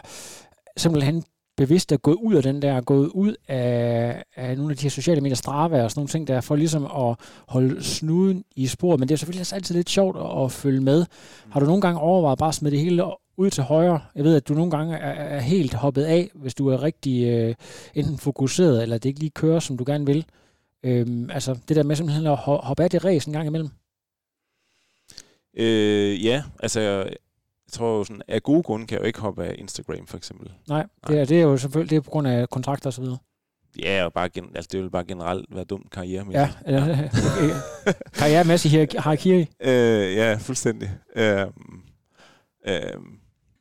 simpelthen 0.78 1.24
bevidst 1.62 1.92
er 1.92 1.98
gået 1.98 2.16
ud 2.16 2.36
af 2.36 2.44
den 2.44 2.62
der, 2.62 2.82
gået 2.82 3.08
ud 3.08 3.36
af, 3.48 4.24
af 4.36 4.58
nogle 4.58 4.72
af 4.72 4.78
de 4.78 4.84
her 4.84 4.90
sociale 4.90 5.22
medier, 5.22 5.36
Strava 5.36 5.84
og 5.84 5.92
sådan 5.92 6.00
nogle 6.00 6.10
ting 6.10 6.28
der, 6.28 6.42
for 6.42 6.56
ligesom 6.56 6.86
at 6.86 7.16
holde 7.48 7.84
snuden 7.84 8.44
i 8.56 8.68
sporet. 8.68 9.00
Men 9.00 9.10
det 9.10 9.14
er 9.14 9.18
selvfølgelig 9.18 9.42
også 9.42 9.56
altid 9.56 9.76
lidt 9.76 9.90
sjovt 9.90 10.18
at, 10.18 10.44
at 10.44 10.52
følge 10.52 10.82
med. 10.82 11.06
Har 11.50 11.60
du 11.60 11.66
nogle 11.66 11.82
gange 11.82 12.00
overvejet 12.00 12.40
bare 12.40 12.50
at 12.50 12.56
smide 12.56 12.72
det 12.72 12.80
hele 12.80 13.04
ud 13.38 13.50
til 13.50 13.64
højre? 13.64 14.00
Jeg 14.16 14.24
ved, 14.24 14.36
at 14.36 14.48
du 14.48 14.54
nogle 14.54 14.72
gange 14.72 14.96
er, 14.98 15.36
er 15.38 15.40
helt 15.40 15.74
hoppet 15.74 16.04
af, 16.04 16.30
hvis 16.36 16.54
du 16.54 16.68
er 16.68 16.84
rigtig 16.84 17.28
øh, 17.28 17.56
enten 17.96 18.18
fokuseret, 18.18 18.84
eller 18.84 18.98
det 18.98 19.10
ikke 19.10 19.20
lige 19.20 19.30
kører, 19.30 19.60
som 19.60 19.78
du 19.78 19.84
gerne 19.88 20.06
vil. 20.06 20.26
Øhm, 20.84 21.30
altså 21.30 21.58
det 21.68 21.76
der 21.76 21.84
med 21.84 21.96
simpelthen 21.96 22.28
at 22.28 22.38
hoppe 22.38 22.84
af 22.84 22.90
det 22.90 23.06
ræs 23.06 23.26
en 23.26 23.34
gang 23.34 23.48
imellem. 23.48 23.70
Øh, 25.58 26.26
ja, 26.26 26.44
altså 26.60 27.10
jeg 27.72 27.78
tror 27.78 27.98
jo 27.98 28.04
sådan, 28.04 28.22
af 28.28 28.44
gode 28.44 28.64
grunde 28.64 28.88
kan 28.88 28.96
jeg 28.96 29.02
jo 29.02 29.08
ikke 29.08 29.20
hoppe 29.20 29.46
af 29.46 29.56
Instagram 29.58 30.08
for 30.08 30.18
eksempel. 30.18 30.52
Nej, 30.70 30.86
det 31.08 31.20
er, 31.20 31.26
det 31.26 31.38
er 31.38 31.42
jo 31.42 31.58
selvfølgelig 31.58 31.90
det 31.90 31.96
er 31.96 32.02
på 32.02 32.10
grund 32.10 32.28
af 32.28 32.50
kontrakter 32.50 32.90
og 32.90 32.94
så 32.94 33.02
videre. 33.02 33.18
Ja, 33.80 34.06
og 34.06 34.14
bare 34.14 34.30
gen, 34.30 34.46
altså, 34.56 34.70
det 34.72 34.84
vil 34.84 34.90
bare 34.90 35.06
generelt 35.06 35.46
være 35.56 35.64
dumt 35.64 35.92
karrieremæssigt. 35.92 36.58
Ja, 36.68 36.74
ja. 36.74 37.10
karrieremæssigt 38.20 38.72
hierarki. 38.72 39.40
Øh, 39.60 40.16
ja, 40.16 40.38
fuldstændig. 40.40 40.90
Øh, 41.16 41.46
øh, 42.68 42.82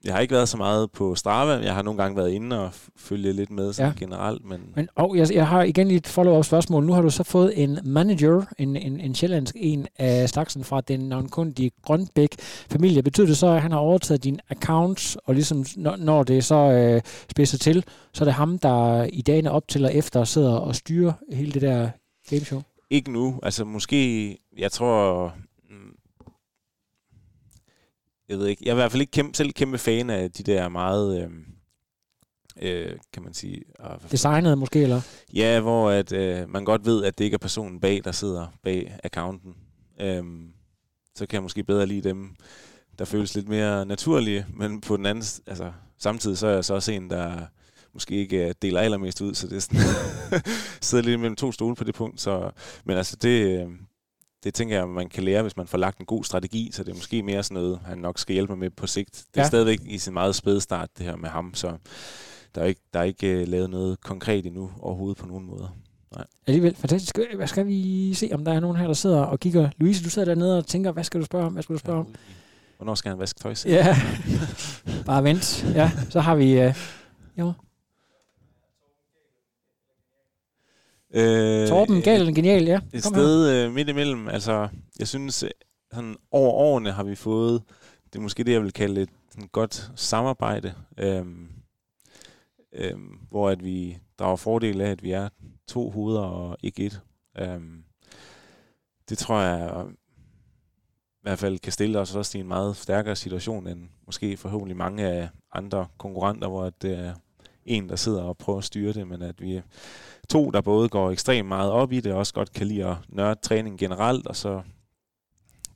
jeg 0.05 0.15
har 0.15 0.21
ikke 0.21 0.35
været 0.35 0.49
så 0.49 0.57
meget 0.57 0.91
på 0.91 1.15
Strava. 1.15 1.53
Jeg 1.53 1.75
har 1.75 1.83
nogle 1.83 2.03
gange 2.03 2.17
været 2.17 2.31
inde 2.31 2.65
og 2.65 2.71
følge 2.97 3.33
lidt 3.33 3.51
med 3.51 3.73
sådan 3.73 3.93
ja. 3.99 4.05
generelt. 4.05 4.45
Men, 4.45 4.61
men 4.77 4.89
og 4.95 5.17
jeg, 5.17 5.35
jeg 5.35 5.49
har 5.49 5.63
igen 5.63 5.89
lige 5.89 5.99
et 5.99 6.07
follow-up 6.07 6.45
spørgsmål. 6.45 6.85
Nu 6.85 6.93
har 6.93 7.03
du 7.03 7.11
så 7.11 7.23
fået 7.23 7.63
en 7.63 7.79
manager, 7.85 8.43
en, 8.59 8.77
en, 8.77 9.01
en 9.01 9.15
sjællandsk 9.15 9.57
en 9.59 9.87
af 9.99 10.29
slagsen 10.29 10.65
fra 10.65 10.81
den 10.81 11.01
navnkundige 11.01 11.71
Grønbæk 11.83 12.41
familie. 12.71 13.03
Betyder 13.03 13.27
det 13.27 13.37
så, 13.37 13.47
at 13.47 13.63
han 13.63 13.73
har 13.73 13.79
overtaget 13.79 14.25
din 14.25 14.41
account, 14.51 15.17
og 15.25 15.35
ligesom 15.35 15.65
når, 15.77 15.97
når 15.97 16.23
det 16.23 16.45
så 16.45 16.57
øh, 16.57 17.01
spidser 17.31 17.59
til, 17.59 17.85
så 18.15 18.25
er 18.25 18.27
det 18.27 18.35
ham, 18.35 18.59
der 18.59 19.03
i 19.13 19.23
dagene 19.23 19.51
op 19.51 19.69
til 19.69 19.85
og 19.85 19.95
efter 19.95 20.25
sidder 20.25 20.53
og 20.53 20.77
styrer 20.77 21.13
hele 21.33 21.53
det 21.53 21.63
der 21.63 21.89
gameshow? 22.31 22.63
Ikke 22.91 23.13
nu. 23.13 23.41
Altså 23.43 23.65
måske, 23.65 24.37
jeg 24.59 24.73
tror, 24.73 25.33
jeg 28.31 28.39
ved 28.39 28.47
ikke, 28.47 28.63
jeg 28.65 28.71
er 28.71 28.75
i 28.75 28.81
hvert 28.81 28.93
fald 28.93 29.01
ikke 29.01 29.11
kæmpe, 29.11 29.37
selv 29.37 29.53
kæmpe 29.53 29.79
fan 29.79 30.11
af 30.11 30.31
de 30.31 30.43
der 30.43 30.69
meget, 30.69 31.23
øh, 31.23 31.31
øh, 32.63 32.97
kan 33.13 33.23
man 33.23 33.35
sige... 33.35 33.63
Øh, 33.81 34.11
Designet 34.11 34.59
måske, 34.59 34.83
eller? 34.83 35.01
Ja, 35.35 35.61
hvor 35.61 35.91
at, 35.91 36.13
øh, 36.13 36.49
man 36.49 36.65
godt 36.65 36.87
ved, 36.87 37.05
at 37.05 37.19
det 37.19 37.25
ikke 37.25 37.35
er 37.35 37.39
personen 37.39 37.81
bag, 37.81 38.01
der 38.05 38.13
sidder 38.13 38.47
bag 38.63 38.99
accounten. 39.05 39.55
Øh, 40.01 40.25
så 41.15 41.27
kan 41.27 41.35
jeg 41.35 41.43
måske 41.43 41.65
bedre 41.65 41.87
lide 41.87 42.09
dem, 42.09 42.35
der 42.99 43.05
føles 43.05 43.35
lidt 43.35 43.49
mere 43.49 43.87
naturlige, 43.87 44.47
men 44.55 44.81
på 44.81 44.97
den 44.97 45.07
anden, 45.07 45.25
altså 45.47 45.73
samtidig 45.99 46.39
så 46.39 46.47
er 46.47 46.55
jeg 46.55 46.65
så 46.65 46.75
også 46.75 46.93
en, 46.93 47.11
der 47.11 47.47
måske 47.95 48.15
ikke 48.15 48.49
øh, 48.49 48.55
deler 48.63 48.81
allermest 48.81 49.21
ud, 49.21 49.35
så 49.35 49.49
det 49.49 49.57
er 49.57 49.61
sådan, 49.61 49.81
sidder 50.81 51.05
lidt 51.05 51.21
mellem 51.21 51.37
to 51.37 51.53
stole 51.53 51.77
på 51.77 51.85
det 51.85 51.95
punkt. 51.95 52.21
Så, 52.21 52.51
men 52.85 52.97
altså, 52.97 53.17
det, 53.17 53.61
øh, 53.61 53.69
det 54.45 54.55
tænker 54.55 54.77
jeg, 54.77 54.89
man 54.89 55.09
kan 55.09 55.25
lære, 55.25 55.43
hvis 55.43 55.57
man 55.57 55.67
får 55.67 55.79
lagt 55.79 55.99
en 55.99 56.07
god 56.07 56.25
strategi, 56.25 56.71
så 56.73 56.85
det 56.85 56.91
er 56.91 56.97
måske 56.97 57.23
mere 57.23 57.43
sådan 57.43 57.63
noget, 57.63 57.81
han 57.85 57.99
nok 57.99 58.19
skal 58.19 58.33
hjælpe 58.33 58.53
mig 58.53 58.59
med 58.59 58.71
på 58.71 58.87
sigt. 58.87 59.25
Det 59.35 59.41
er 59.41 59.43
ja. 59.43 59.49
stadigvæk 59.49 59.81
i 59.87 59.99
sin 59.99 60.13
meget 60.13 60.35
spæde 60.35 60.61
start, 60.61 60.89
det 60.99 61.07
her 61.07 61.17
med 61.17 61.29
ham, 61.29 61.55
så 61.55 61.73
der 62.55 62.61
er 62.61 62.65
ikke, 62.65 62.81
der 62.93 63.01
er 63.01 63.05
ikke 63.05 63.43
uh, 63.43 63.49
lavet 63.49 63.71
noget 63.71 64.01
konkret 64.01 64.47
endnu 64.47 64.71
overhovedet 64.81 65.19
på 65.19 65.27
nogen 65.27 65.47
måder. 65.47 65.77
Nej. 66.17 66.25
Alligevel, 66.47 66.77
fantastisk. 66.77 67.19
Hvad 67.37 67.47
skal 67.47 67.67
vi 67.67 68.15
se, 68.15 68.31
om 68.33 68.45
der 68.45 68.53
er 68.53 68.61
nogen 68.61 68.77
her, 68.77 68.87
der 68.87 68.95
sidder 68.95 69.23
og 69.23 69.41
kigger? 69.41 69.71
Louise, 69.77 70.05
du 70.05 70.11
sidder 70.11 70.35
dernede 70.35 70.59
og 70.59 70.67
tænker, 70.67 70.93
hvad 70.93 71.05
skal 71.05 71.21
du 71.21 71.27
spørge 71.27 71.47
om? 71.47 71.53
Hvad 71.53 71.63
skal 71.63 71.75
du 71.75 71.79
spørge 71.79 71.99
om? 71.99 72.15
Hvornår 72.77 72.95
skal 72.95 73.09
han 73.09 73.19
vaske 73.19 73.41
tøj? 73.41 73.55
Ja, 73.67 73.97
bare 75.07 75.25
vent. 75.25 75.67
Ja, 75.75 75.91
så 76.11 76.21
har 76.21 76.35
vi... 76.35 76.67
Uh, 76.67 76.75
jo. 77.39 77.53
Øh, 81.15 81.69
Torben, 81.69 82.03
gal 82.03 82.35
genial, 82.35 82.65
ja. 82.65 82.81
Et 82.93 83.03
Kom 83.03 83.15
sted 83.15 83.51
øh, 83.51 83.73
midt 83.73 83.89
imellem. 83.89 84.29
Altså, 84.29 84.69
jeg 84.99 85.09
synes, 85.09 85.43
øh, 85.43 85.51
sådan 85.93 86.17
over 86.31 86.51
årene 86.51 86.93
har 86.93 87.03
vi 87.03 87.15
fået, 87.15 87.63
det 88.13 88.19
er 88.19 88.23
måske 88.23 88.45
det, 88.45 88.53
jeg 88.53 88.63
vil 88.63 88.73
kalde 88.73 89.01
et 89.03 89.11
sådan 89.31 89.49
godt 89.53 89.91
samarbejde, 89.97 90.75
øhm, 90.99 91.49
øhm, 92.73 93.19
hvor 93.31 93.51
at 93.51 93.65
vi 93.65 93.99
drager 94.19 94.37
fordel 94.37 94.81
af, 94.81 94.91
at 94.91 95.03
vi 95.03 95.11
er 95.11 95.29
to 95.69 95.91
hoveder 95.91 96.21
og 96.21 96.57
ikke 96.63 96.87
et. 96.87 97.01
Øhm, 97.39 97.85
det 99.09 99.19
tror 99.19 99.41
jeg 99.41 99.87
i 101.21 101.23
hvert 101.23 101.39
fald 101.39 101.59
kan 101.59 101.73
stille 101.73 101.99
os 101.99 102.15
også 102.15 102.39
i 102.39 102.41
en 102.41 102.49
meget 102.49 102.77
stærkere 102.77 103.17
situation 103.17 103.67
end 103.67 103.89
måske 104.07 104.37
forhåbentlig 104.37 104.77
mange 104.77 105.09
af 105.09 105.29
andre 105.53 105.87
konkurrenter, 105.99 106.49
hvor 106.49 106.71
det 106.71 106.99
er 106.99 107.15
en, 107.65 107.89
der 107.89 107.97
sidder 107.97 108.23
og 108.23 108.39
prøver 108.39 108.59
at 108.59 108.65
styre 108.65 108.93
det, 108.93 109.09
men 109.09 109.23
at 109.23 109.41
vi 109.41 109.63
to, 110.31 110.51
der 110.51 110.61
både 110.61 110.89
går 110.89 111.11
ekstremt 111.11 111.49
meget 111.49 111.71
op 111.71 111.93
i 111.93 112.01
det, 112.01 112.13
og 112.13 112.19
også 112.19 112.35
godt 112.35 112.53
kan 112.53 112.67
lide 112.67 112.87
at 112.87 112.97
nørde 113.09 113.41
træning 113.41 113.79
generelt, 113.79 114.27
og 114.27 114.37
så 114.37 114.63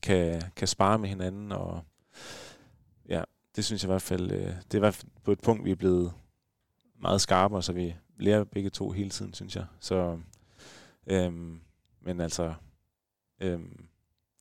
kan, 0.03 0.43
kan 0.57 0.69
spare 0.69 0.99
med 0.99 1.09
hinanden, 1.09 1.53
og 1.53 1.85
ja, 3.09 3.23
det 3.57 3.65
synes 3.65 3.83
jeg 3.83 3.89
i 3.89 3.93
hvert 3.93 4.03
fald, 4.03 4.31
øh, 4.31 4.39
det 4.39 4.75
er 4.75 4.79
i 4.79 4.79
hvert 4.79 4.95
fald 4.95 5.11
på 5.25 5.33
et 5.33 5.41
punkt, 5.41 5.65
vi 5.65 5.71
er 5.71 5.77
blevet 5.77 6.13
meget 7.01 7.21
skarpere, 7.21 7.63
så 7.63 7.73
vi 7.73 7.95
lærer 8.19 8.45
begge 8.45 8.71
to 8.71 8.91
hele 8.91 9.11
tiden, 9.11 9.35
synes 9.35 9.57
jeg. 9.57 9.67
Så, 9.81 10.19
øhm, 11.07 11.61
men 12.01 12.21
altså, 12.21 12.55
øhm, 13.41 13.87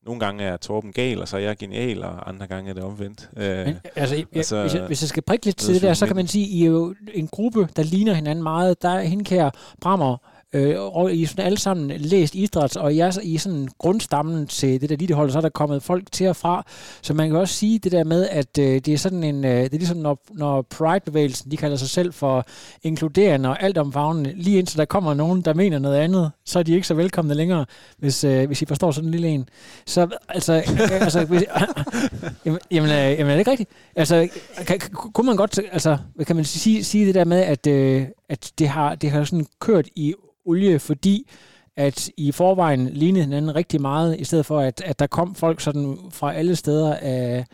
nogle 0.05 0.19
gange 0.19 0.43
er 0.43 0.57
Torben 0.57 0.91
gal, 0.91 1.21
og 1.21 1.27
så 1.27 1.38
er 1.38 1.41
jeg 1.41 1.57
genial, 1.57 2.03
og 2.03 2.30
andre 2.30 2.47
gange 2.47 2.69
er 2.69 2.73
det 2.73 2.84
omvendt. 2.84 3.30
Øh, 3.38 3.65
Men, 3.65 3.75
altså, 3.95 4.15
jeg, 4.15 4.25
altså, 4.35 4.61
hvis, 4.61 4.73
jeg, 4.75 4.88
hvis 4.88 5.01
jeg 5.01 5.09
skal 5.09 5.23
prikke 5.23 5.45
lidt 5.45 5.57
til 5.57 5.73
det 5.73 5.81
der, 5.81 5.93
så 5.93 6.07
kan 6.07 6.15
man 6.15 6.27
sige, 6.27 6.45
at 6.45 6.51
I 6.51 6.63
er 6.63 6.69
jo 6.69 6.95
en 7.13 7.27
gruppe, 7.27 7.67
der 7.75 7.84
ligner 7.84 8.13
hinanden 8.13 8.43
meget. 8.43 8.81
Der 8.81 8.89
er 8.89 9.01
Hinkær, 9.01 9.49
Brammer, 9.81 10.17
øh, 10.53 10.75
og 10.80 11.13
I 11.13 11.25
sådan 11.25 11.45
alle 11.45 11.59
sammen 11.59 11.91
læst 11.97 12.35
idræt, 12.35 12.77
og 12.77 12.93
I 12.93 12.99
er 12.99 13.19
i 13.23 13.38
sådan 13.38 13.67
grundstammen 13.77 14.47
til 14.47 14.81
det 14.81 14.89
der 14.89 14.95
elitehold, 14.95 15.31
så 15.31 15.38
er 15.38 15.41
der 15.41 15.49
kommet 15.49 15.84
folk 15.84 16.11
til 16.11 16.27
og 16.27 16.35
fra. 16.35 16.65
Så 17.01 17.13
man 17.13 17.30
kan 17.30 17.38
også 17.38 17.55
sige 17.55 17.80
det 17.80 17.91
der 17.91 18.03
med, 18.03 18.27
at 18.30 18.57
øh, 18.59 18.65
det 18.65 18.88
er 18.88 18.97
sådan 18.97 19.23
en, 19.23 19.45
øh, 19.45 19.51
det 19.51 19.73
er 19.73 19.77
ligesom 19.77 19.97
når, 19.97 20.19
når 20.31 20.61
Pride-bevægelsen, 20.61 21.51
de 21.51 21.57
kalder 21.57 21.77
sig 21.77 21.89
selv 21.89 22.13
for 22.13 22.45
inkluderende 22.84 23.49
og 23.49 23.63
alt 23.63 23.77
omfavnende, 23.77 24.34
lige 24.35 24.57
indtil 24.57 24.77
der 24.77 24.85
kommer 24.85 25.13
nogen, 25.13 25.41
der 25.41 25.53
mener 25.53 25.80
noget 25.80 25.97
andet, 25.97 26.31
så 26.45 26.59
er 26.59 26.63
de 26.63 26.73
ikke 26.73 26.88
så 26.88 26.93
velkomne 26.93 27.34
længere, 27.34 27.65
hvis, 27.97 28.23
øh, 28.23 28.47
hvis 28.47 28.61
I 28.61 28.65
forstår 28.65 28.91
sådan 28.91 29.07
en 29.07 29.11
lille 29.11 29.27
en. 29.27 29.49
Så 29.85 30.07
altså, 30.30 30.53
øh, 30.53 30.91
altså 30.91 31.25
hvis, 31.25 31.43
jamen, 32.45 32.59
jamen, 32.71 32.89
øh, 32.89 32.95
jamen, 32.95 33.27
er 33.27 33.31
det 33.31 33.39
ikke 33.39 33.51
rigtigt? 33.51 33.69
Altså, 33.95 34.27
kan, 34.67 34.80
kunne 34.89 35.25
man 35.25 35.35
godt, 35.35 35.59
altså, 35.71 35.97
kan 36.27 36.35
man 36.35 36.45
sige, 36.45 36.84
sige 36.84 37.05
det 37.05 37.15
der 37.15 37.25
med, 37.25 37.41
at, 37.41 37.67
øh, 37.67 38.05
at 38.30 38.51
det 38.59 38.67
har, 38.67 38.95
det 38.95 39.11
har 39.11 39.23
sådan 39.23 39.45
kørt 39.59 39.88
i 39.95 40.13
olie, 40.45 40.79
fordi 40.79 41.29
at 41.75 42.09
i 42.17 42.31
forvejen 42.31 42.89
lignede 42.89 43.23
hinanden 43.23 43.55
rigtig 43.55 43.81
meget, 43.81 44.19
i 44.19 44.23
stedet 44.23 44.45
for 44.45 44.59
at, 44.59 44.81
at 44.81 44.99
der 44.99 45.07
kom 45.07 45.35
folk 45.35 45.61
sådan 45.61 45.97
fra 46.11 46.33
alle 46.33 46.55
steder 46.55 46.95
af 46.95 47.45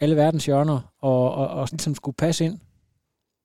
alle 0.00 0.16
verdens 0.16 0.46
hjørner, 0.46 0.94
og, 0.98 1.34
og, 1.34 1.48
og 1.48 1.68
ligesom 1.70 1.94
skulle 1.94 2.14
passe 2.14 2.44
ind? 2.44 2.58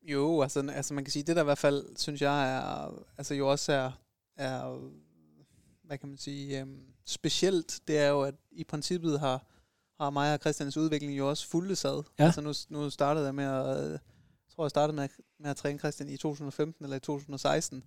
Jo, 0.03 0.41
altså, 0.41 0.71
altså 0.73 0.93
man 0.93 1.03
kan 1.03 1.11
sige, 1.11 1.23
det 1.23 1.35
der 1.35 1.41
i 1.41 1.45
hvert 1.45 1.57
fald, 1.57 1.85
synes 1.97 2.21
jeg, 2.21 2.55
er, 2.55 2.93
altså 3.17 3.33
jo 3.33 3.51
også 3.51 3.73
er, 3.73 3.91
er 4.37 4.79
hvad 5.83 5.97
kan 5.97 6.09
man 6.09 6.17
sige, 6.17 6.59
øhm, 6.59 6.79
specielt, 7.05 7.79
det 7.87 7.97
er 7.97 8.07
jo, 8.07 8.21
at 8.21 8.35
i 8.51 8.63
princippet 8.63 9.19
har, 9.19 9.45
har 9.99 10.09
mig 10.09 10.33
og 10.33 10.39
Christians 10.39 10.77
udvikling 10.77 11.17
jo 11.17 11.29
også 11.29 11.47
fuldt 11.47 11.77
sad. 11.77 12.03
Ja. 12.19 12.25
Altså 12.25 12.41
nu, 12.41 12.53
nu 12.69 12.89
startede 12.89 13.25
jeg 13.25 13.35
med 13.35 13.43
at, 13.43 13.91
jeg 13.91 13.99
tror 14.55 14.63
jeg 14.63 14.69
startede 14.69 14.95
med, 14.95 15.09
med 15.39 15.49
at 15.49 15.57
træne 15.57 15.79
Christian 15.79 16.09
i 16.09 16.17
2015 16.17 16.85
eller 16.85 16.97
i 16.97 16.99
2016, 16.99 17.83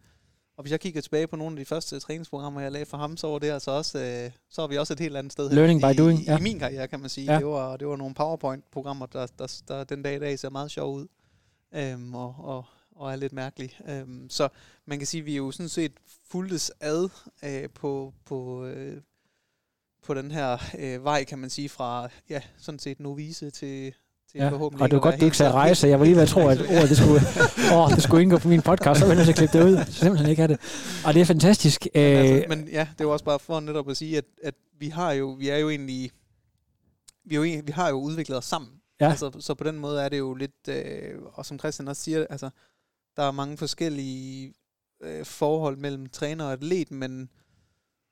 og 0.56 0.62
hvis 0.62 0.72
jeg 0.72 0.80
kigger 0.80 1.00
tilbage 1.00 1.26
på 1.26 1.36
nogle 1.36 1.52
af 1.52 1.56
de 1.56 1.64
første 1.64 2.00
træningsprogrammer, 2.00 2.60
jeg 2.60 2.72
lavede 2.72 2.90
for 2.90 2.96
ham, 2.96 3.16
så 3.16 3.26
var 3.26 3.38
det 3.38 3.50
altså 3.50 3.70
også, 3.70 3.98
øh, 3.98 4.30
så 4.50 4.62
er 4.62 4.66
vi 4.66 4.78
også 4.78 4.92
et 4.92 5.00
helt 5.00 5.16
andet 5.16 5.32
sted. 5.32 5.50
Learning 5.50 5.80
by 5.80 5.84
i, 5.84 5.96
doing. 5.96 6.20
I, 6.20 6.24
ja. 6.24 6.38
I 6.38 6.42
min 6.42 6.58
karriere, 6.58 6.88
kan 6.88 7.00
man 7.00 7.08
sige. 7.08 7.32
Ja. 7.32 7.38
Det, 7.38 7.46
var, 7.46 7.76
det 7.76 7.88
var 7.88 7.96
nogle 7.96 8.14
PowerPoint-programmer, 8.14 9.06
der, 9.06 9.26
der, 9.38 9.60
der, 9.68 9.84
den 9.84 10.02
dag 10.02 10.16
i 10.16 10.18
dag 10.18 10.38
ser 10.38 10.50
meget 10.50 10.70
sjov 10.70 10.94
ud. 10.94 11.06
Øhm, 11.74 12.14
og, 12.14 12.34
og, 12.38 12.64
og 12.96 13.12
er 13.12 13.16
lidt 13.16 13.32
mærkelig. 13.32 13.78
Øhm, 13.88 14.30
så 14.30 14.48
man 14.86 14.98
kan 14.98 15.06
sige, 15.06 15.20
at 15.20 15.26
vi 15.26 15.32
er 15.32 15.36
jo 15.36 15.50
sådan 15.50 15.68
set 15.68 15.92
fuldtes 16.30 16.72
ad 16.80 17.08
øh, 17.44 17.68
på, 17.74 18.12
på, 18.24 18.64
øh, 18.64 19.00
på 20.02 20.14
den 20.14 20.30
her 20.30 20.58
øh, 20.78 21.04
vej, 21.04 21.24
kan 21.24 21.38
man 21.38 21.50
sige, 21.50 21.68
fra 21.68 22.08
ja, 22.28 22.40
sådan 22.56 22.78
set 22.78 23.00
novice 23.00 23.50
til, 23.50 23.94
ja. 24.34 24.48
forhåbentlig 24.48 24.82
og 24.82 24.90
det 24.90 24.96
var 24.96 25.02
godt, 25.02 25.20
du 25.20 25.24
ikke 25.24 25.36
sagde 25.36 25.52
rejse. 25.52 25.88
Jeg 25.88 25.98
var 25.98 26.04
lige 26.04 26.16
ved 26.16 26.22
at 26.22 26.28
tro, 26.28 26.48
at 26.48 26.60
ordet 26.60 26.88
det 26.88 26.96
skulle, 26.96 27.20
åh, 27.76 27.90
det 27.90 28.02
skulle 28.02 28.22
indgå 28.22 28.38
på 28.38 28.48
min 28.48 28.62
podcast, 28.62 29.00
så 29.00 29.06
var 29.06 29.14
jeg 29.14 29.24
til 29.24 29.32
at 29.32 29.36
klippe 29.36 29.58
det 29.58 29.64
ud. 29.64 29.84
Så 29.86 29.92
simpelthen 29.92 30.30
ikke 30.30 30.42
have 30.42 30.52
det. 30.52 30.60
Og 31.06 31.14
det 31.14 31.20
er 31.20 31.26
fantastisk. 31.26 31.86
Men, 31.94 32.02
altså, 32.02 32.34
øh, 32.34 32.44
men 32.48 32.68
ja, 32.72 32.88
det 32.98 33.06
var 33.06 33.12
også 33.12 33.24
bare 33.24 33.38
for 33.38 33.60
netop 33.60 33.90
at 33.90 33.96
sige, 33.96 34.18
at, 34.18 34.24
at 34.42 34.54
vi 34.78 34.88
har 34.88 35.12
jo, 35.12 35.30
vi 35.30 35.48
er 35.48 35.56
jo 35.56 35.70
egentlig, 35.70 36.10
vi, 37.24 37.34
er 37.34 37.38
jo, 37.38 37.62
vi 37.64 37.72
har 37.72 37.88
jo 37.88 37.94
udviklet 37.94 38.38
os 38.38 38.44
sammen. 38.44 38.70
Ja. 39.00 39.10
Altså, 39.10 39.30
så 39.40 39.54
på 39.54 39.64
den 39.64 39.78
måde 39.78 40.02
er 40.02 40.08
det 40.08 40.18
jo 40.18 40.34
lidt, 40.34 40.68
øh, 40.68 41.14
og 41.32 41.46
som 41.46 41.58
Christian 41.58 41.88
også 41.88 42.02
siger, 42.02 42.26
altså, 42.30 42.50
der 43.16 43.22
er 43.22 43.30
mange 43.30 43.56
forskellige 43.56 44.54
øh, 45.02 45.24
forhold 45.24 45.76
mellem 45.76 46.06
træner 46.08 46.44
og 46.44 46.52
atlet, 46.52 46.90
men 46.90 47.28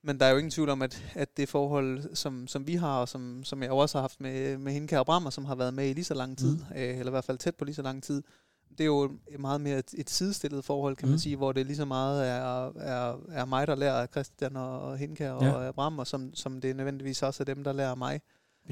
men 0.04 0.20
der 0.20 0.26
er 0.26 0.30
jo 0.30 0.36
ingen 0.36 0.50
tvivl 0.50 0.68
om, 0.68 0.82
at, 0.82 1.04
at 1.14 1.36
det 1.36 1.48
forhold, 1.48 2.14
som, 2.14 2.46
som 2.46 2.66
vi 2.66 2.74
har, 2.74 3.00
og 3.00 3.08
som, 3.08 3.44
som 3.44 3.62
jeg 3.62 3.70
også 3.70 3.98
har 3.98 4.02
haft 4.02 4.20
med, 4.20 4.58
med 4.58 4.72
hende, 4.72 4.88
Kære 4.88 5.04
Brammer, 5.04 5.30
som 5.30 5.44
har 5.44 5.54
været 5.54 5.74
med 5.74 5.90
i 5.90 5.92
lige 5.92 6.04
så 6.04 6.14
lang 6.14 6.38
tid, 6.38 6.56
mm. 6.56 6.76
øh, 6.76 6.98
eller 6.98 7.06
i 7.06 7.10
hvert 7.10 7.24
fald 7.24 7.38
tæt 7.38 7.56
på 7.56 7.64
lige 7.64 7.74
så 7.74 7.82
lang 7.82 8.02
tid, 8.02 8.22
det 8.70 8.80
er 8.80 8.86
jo 8.86 9.10
meget 9.38 9.60
mere 9.60 9.78
et, 9.78 9.94
et 9.94 10.10
sidestillet 10.10 10.64
forhold, 10.64 10.96
kan 10.96 11.06
mm. 11.06 11.10
man 11.10 11.18
sige, 11.18 11.36
hvor 11.36 11.52
det 11.52 11.66
lige 11.66 11.76
så 11.76 11.84
meget 11.84 12.28
er, 12.28 12.72
er, 12.80 13.20
er 13.28 13.44
mig, 13.44 13.66
der 13.66 13.74
lærer 13.74 14.06
Christian 14.06 14.56
og 14.56 14.98
Hinka 14.98 15.30
og 15.30 15.64
ja. 15.64 15.70
Brammer, 15.70 16.04
som, 16.04 16.34
som 16.34 16.60
det 16.60 16.76
nødvendigvis 16.76 17.22
også 17.22 17.42
er 17.42 17.44
dem, 17.44 17.64
der 17.64 17.72
lærer 17.72 17.94
mig. 17.94 18.20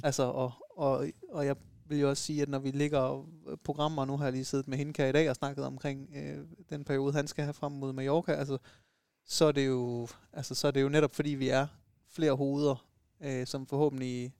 Altså, 0.03 0.23
og, 0.23 0.53
og, 0.77 1.07
og 1.33 1.47
jeg 1.47 1.57
vil 1.87 1.99
jo 1.99 2.09
også 2.09 2.23
sige, 2.23 2.43
at 2.43 2.49
når 2.49 2.59
vi 2.59 2.71
ligger 2.71 3.27
programmer, 3.65 4.05
nu 4.05 4.17
har 4.17 4.25
jeg 4.25 4.33
lige 4.33 4.45
siddet 4.45 4.69
med 4.69 4.79
Hinka 4.79 5.09
i 5.09 5.13
dag 5.13 5.31
og 5.31 5.37
snakket 5.37 5.65
omkring 5.65 6.09
øh, 6.17 6.39
den 6.71 6.85
periode, 6.85 7.13
han 7.13 7.27
skal 7.27 7.45
have 7.45 7.55
frem 7.55 7.73
mod 7.73 7.93
Mallorca, 7.93 8.33
altså 8.33 8.59
så 9.31 9.45
er 9.45 9.53
det 9.53 9.67
jo, 9.67 10.09
altså, 10.33 10.55
så 10.55 10.67
er 10.67 10.71
det 10.71 10.83
jo 10.83 10.89
netop 10.89 11.15
fordi, 11.15 11.31
vi 11.31 11.49
er 11.49 11.67
flere 12.13 12.33
hoveder, 12.33 12.85
øh, 13.25 13.47
som 13.47 13.67
forhåbentlig 13.67 14.35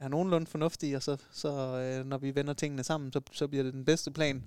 er 0.00 0.08
nogenlunde 0.08 0.46
fornuftige, 0.46 0.96
og 0.96 1.02
så, 1.02 1.16
så 1.32 1.48
øh, 1.78 2.06
når 2.06 2.18
vi 2.18 2.34
vender 2.34 2.52
tingene 2.52 2.84
sammen, 2.84 3.12
så, 3.12 3.20
så 3.32 3.48
bliver 3.48 3.62
det 3.62 3.72
den 3.72 3.84
bedste 3.84 4.10
plan, 4.10 4.44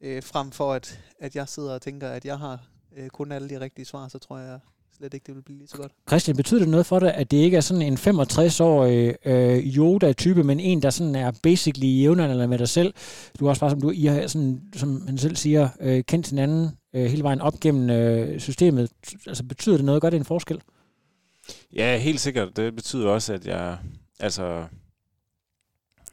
øh, 0.00 0.22
frem 0.22 0.50
for 0.50 0.72
at, 0.72 1.00
at 1.18 1.36
jeg 1.36 1.48
sidder 1.48 1.74
og 1.74 1.82
tænker, 1.82 2.08
at 2.08 2.24
jeg 2.24 2.38
har 2.38 2.66
øh, 2.96 3.08
kun 3.08 3.32
alle 3.32 3.48
de 3.48 3.60
rigtige 3.60 3.84
svar, 3.84 4.08
så 4.08 4.18
tror 4.18 4.38
jeg 4.38 4.60
slet 4.96 5.14
ikke, 5.14 5.24
det 5.26 5.34
vil 5.34 5.42
blive 5.42 5.58
lige 5.58 5.68
så 5.68 5.76
godt. 5.76 5.92
Christian, 6.08 6.36
betyder 6.36 6.60
det 6.60 6.68
noget 6.68 6.86
for 6.86 6.98
dig, 6.98 7.14
at 7.14 7.30
det 7.30 7.36
ikke 7.36 7.56
er 7.56 7.60
sådan 7.60 7.82
en 7.82 7.94
65-årig 7.94 9.16
øh, 9.24 9.76
Yoda-type, 9.76 10.44
men 10.44 10.60
en, 10.60 10.82
der 10.82 10.90
sådan 10.90 11.14
er 11.14 11.32
basically 11.42 12.00
jævnaldrende 12.00 12.48
med 12.48 12.58
dig 12.58 12.68
selv? 12.68 12.94
Du 13.40 13.44
er 13.44 13.48
også 13.48 13.60
bare, 13.60 13.70
som 13.70 13.80
du 13.80 13.90
I 13.90 14.04
har, 14.04 14.26
sådan, 14.26 14.62
som 14.76 15.06
han 15.06 15.18
selv 15.18 15.36
siger, 15.36 15.68
øh, 15.80 16.04
kendt 16.04 16.28
hinanden 16.28 16.70
øh, 16.94 17.04
hele 17.04 17.22
vejen 17.22 17.40
op 17.40 17.60
gennem 17.60 17.90
øh, 17.90 18.40
systemet. 18.40 18.92
Altså 19.26 19.44
betyder 19.44 19.76
det 19.76 19.84
noget? 19.84 20.02
Gør 20.02 20.10
det 20.10 20.16
en 20.16 20.24
forskel? 20.24 20.60
Ja, 21.72 21.98
helt 21.98 22.20
sikkert. 22.20 22.56
Det 22.56 22.74
betyder 22.74 23.08
også, 23.08 23.34
at 23.34 23.46
jeg, 23.46 23.78
altså, 24.20 24.66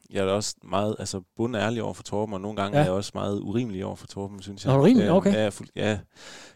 jeg 0.10 0.26
er 0.26 0.31
også 0.31 0.56
meget 0.64 0.95
altså, 0.99 1.22
ærlig 1.56 1.84
over 1.84 1.93
for 1.93 2.03
Torben, 2.03 2.34
og 2.34 2.41
nogle 2.41 2.56
gange 2.56 2.77
ja. 2.77 2.81
er 2.81 2.85
jeg 2.85 2.93
også 2.93 3.11
meget 3.14 3.39
urimelig 3.39 3.85
over 3.85 3.95
for 3.95 4.07
Torben, 4.07 4.41
synes 4.41 4.65
jeg. 4.65 4.73
Er 4.73 4.77
du 4.77 4.84
rimelig? 4.84 5.11
Okay. 5.11 5.34
Ja, 5.34 5.49
fuld, 5.49 5.69
ja. 5.76 5.99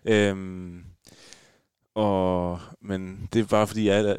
Øhm, 0.06 0.84
og, 1.96 2.60
men 2.82 3.30
det 3.34 3.40
er 3.40 3.46
bare 3.46 3.68
fordi, 3.68 3.88
jeg 3.88 4.18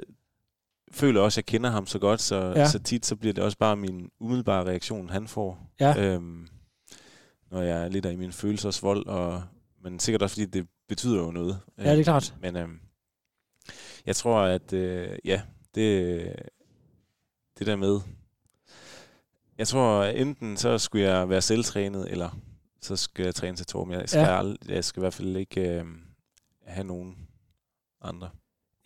føler 0.93 1.20
også, 1.20 1.35
at 1.35 1.36
jeg 1.36 1.47
kender 1.47 1.70
ham 1.70 1.86
så 1.86 1.98
godt, 1.98 2.20
så, 2.20 2.52
ja. 2.56 2.68
så 2.68 2.78
tit 2.78 3.06
så 3.06 3.16
bliver 3.16 3.32
det 3.32 3.44
også 3.44 3.59
bare 3.59 3.76
min 3.76 4.10
umiddelbare 4.20 4.64
reaktion, 4.64 5.10
han 5.10 5.28
får. 5.28 5.70
Ja. 5.81 6.05
Øhm, 6.05 6.47
når 7.51 7.62
jeg 7.62 7.85
er 7.85 7.89
lidt 7.89 8.06
af 8.06 8.12
i 8.12 8.16
min 8.16 8.32
følelsesvold, 8.32 9.06
og, 9.06 9.43
men 9.85 10.01
sikkert 10.01 10.23
også 10.23 10.35
fordi, 10.35 10.47
det 10.47 10.69
betyder 10.89 11.19
jo 11.19 11.31
noget. 11.31 11.61
Ja, 11.78 11.93
det 11.93 12.01
er 12.01 12.05
klart. 12.05 12.35
Men 12.40 12.56
øhm, 12.56 12.81
jeg 14.06 14.16
tror, 14.16 14.40
at 14.40 14.73
øh, 14.73 15.19
ja, 15.24 15.43
det, 15.74 16.36
det 17.59 17.66
der 17.66 17.77
med, 17.77 18.01
jeg 19.59 19.69
tror 19.69 20.05
enten 20.05 20.56
så 20.56 20.78
skulle 20.78 21.05
jeg 21.05 21.28
være 21.28 21.43
selvtrænet, 21.43 22.11
eller 22.11 22.39
så 22.81 22.97
skal 22.97 23.24
jeg 23.24 23.35
træne 23.35 23.56
til 23.56 23.66
Torben. 23.66 23.94
Jeg 23.94 24.09
skal, 24.09 24.56
ja. 24.69 24.74
jeg 24.74 24.85
skal 24.85 25.01
i 25.01 25.02
hvert 25.02 25.15
fald 25.15 25.36
ikke 25.36 25.61
øh, 25.61 25.85
have 26.66 26.86
nogen 26.86 27.28
andre. 28.01 28.31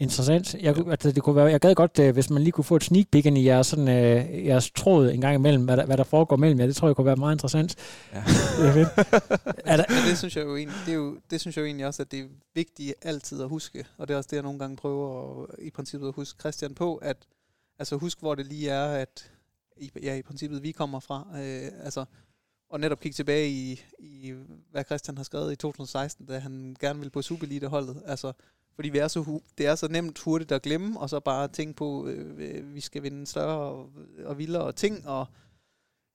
Interessant. 0.00 0.54
Jeg, 0.54 0.88
altså, 0.90 1.12
det 1.12 1.22
kunne 1.22 1.36
være, 1.36 1.44
jeg 1.44 1.60
gad 1.60 1.74
godt, 1.74 1.98
øh, 1.98 2.12
hvis 2.12 2.30
man 2.30 2.42
lige 2.42 2.52
kunne 2.52 2.64
få 2.64 2.76
et 2.76 2.84
sneak 2.84 3.06
peek 3.12 3.26
ind 3.26 3.38
i 3.38 3.44
jeres, 3.44 3.66
sådan, 3.66 3.88
øh, 3.88 4.46
jeres 4.46 4.70
tråd 4.70 5.10
en 5.10 5.20
gang 5.20 5.34
imellem, 5.34 5.64
hvad 5.64 5.76
der, 5.76 5.86
hvad 5.86 5.96
der 5.96 6.04
foregår 6.04 6.36
mellem 6.36 6.60
jer. 6.60 6.66
Det 6.66 6.76
tror 6.76 6.88
jeg 6.88 6.96
kunne 6.96 7.06
være 7.06 7.16
meget 7.16 7.34
interessant. 7.34 7.76
Ja. 8.12 8.18
det, 8.62 8.88
er 9.64 9.76
der, 9.76 9.84
ja, 9.90 10.10
det, 10.10 10.18
synes 10.18 10.36
jeg 10.36 10.44
jo 10.44 10.56
egentlig, 10.56 10.78
det, 10.86 10.92
er 10.92 10.96
jo, 10.96 11.18
det 11.30 11.40
synes 11.40 11.56
jeg 11.56 11.62
jo 11.62 11.66
egentlig 11.66 11.86
også, 11.86 12.02
at 12.02 12.10
det 12.10 12.20
er 12.20 12.24
vigtigt 12.54 12.94
altid 13.02 13.42
at 13.42 13.48
huske, 13.48 13.84
og 13.96 14.08
det 14.08 14.14
er 14.14 14.18
også 14.18 14.28
det, 14.30 14.36
jeg 14.36 14.42
nogle 14.42 14.58
gange 14.58 14.76
prøver 14.76 15.42
at, 15.42 15.48
i 15.58 15.70
princippet 15.70 16.08
at 16.08 16.14
huske 16.14 16.40
Christian 16.40 16.74
på, 16.74 16.96
at 16.96 17.16
altså 17.78 17.96
husk, 17.96 18.20
hvor 18.20 18.34
det 18.34 18.46
lige 18.46 18.70
er, 18.70 18.86
at 18.86 19.30
i, 19.76 19.90
ja, 20.02 20.14
i 20.14 20.22
princippet 20.22 20.62
vi 20.62 20.72
kommer 20.72 21.00
fra. 21.00 21.26
Øh, 21.34 21.70
altså, 21.84 22.04
og 22.70 22.80
netop 22.80 23.00
kigge 23.00 23.14
tilbage 23.14 23.50
i, 23.50 23.84
i, 23.98 24.34
hvad 24.70 24.84
Christian 24.84 25.16
har 25.16 25.24
skrevet 25.24 25.52
i 25.52 25.56
2016, 25.56 26.26
da 26.26 26.38
han 26.38 26.76
gerne 26.80 27.00
vil 27.00 27.10
på 27.10 27.22
Superelite-holdet. 27.22 28.02
Altså, 28.06 28.32
fordi 28.78 28.88
vi 28.88 28.98
er 28.98 29.08
så, 29.08 29.40
det 29.58 29.66
er 29.66 29.74
så 29.74 29.88
nemt 29.88 30.18
hurtigt 30.18 30.52
at 30.52 30.62
glemme, 30.62 31.00
og 31.00 31.10
så 31.10 31.20
bare 31.20 31.48
tænke 31.48 31.74
på, 31.74 32.06
øh, 32.06 32.34
øh 32.38 32.74
vi 32.74 32.80
skal 32.80 33.02
vinde 33.02 33.26
større 33.26 33.58
og, 33.58 33.90
og 34.24 34.38
vildere 34.38 34.72
ting, 34.72 35.08
og, 35.08 35.26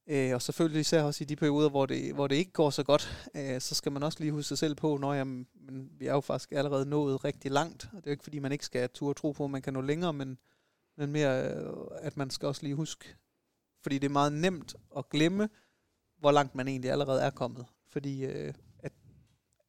øh, 0.08 0.34
og 0.34 0.42
selvfølgelig 0.42 0.80
især 0.80 1.04
også 1.04 1.24
i 1.24 1.26
de 1.26 1.36
perioder, 1.36 1.70
hvor 1.70 1.86
det, 1.86 2.14
hvor 2.14 2.28
det 2.28 2.36
ikke 2.36 2.52
går 2.52 2.70
så 2.70 2.84
godt, 2.84 3.30
øh, 3.36 3.62
så 3.62 3.76
skal 3.76 3.92
man 3.92 4.04
også 4.04 4.20
lige 4.20 4.32
huske 4.32 4.48
sig 4.48 4.58
selv 4.58 4.76
på, 4.76 4.98
når 4.98 5.14
jamen, 5.14 5.48
men 5.54 5.90
vi 6.00 6.08
er 6.08 6.14
jo 6.14 6.22
faktisk 6.22 6.52
allerede 6.52 6.86
nået 6.86 7.24
rigtig 7.24 7.52
langt, 7.52 7.90
og 7.94 7.98
det 7.98 8.08
er 8.08 8.12
jo 8.12 8.14
ikke 8.14 8.24
fordi, 8.24 8.40
man 8.40 8.52
ikke 8.52 8.66
skal 8.66 8.90
turde 8.90 9.20
tro 9.20 9.32
på, 9.32 9.46
at 9.46 9.52
man 9.52 9.62
kan 9.62 9.74
nå 9.74 9.82
længere, 9.82 10.14
men, 10.14 10.38
men 10.98 11.12
mere, 11.12 11.56
øh, 11.56 11.74
at 11.98 12.18
man 12.18 12.30
skal 12.30 12.48
også 12.48 12.64
lige 12.64 12.76
huske, 12.76 13.16
fordi 13.82 13.98
det 13.98 14.08
er 14.08 14.14
meget 14.14 14.34
nemt 14.34 14.76
at 14.98 15.10
glemme, 15.10 15.50
hvor 16.18 16.32
langt 16.32 16.56
man 16.56 16.68
egentlig 16.68 16.92
allerede 16.92 17.22
er 17.22 17.30
kommet. 17.30 17.66
Fordi 17.88 18.26
øh, 18.26 18.54
at, 18.80 18.94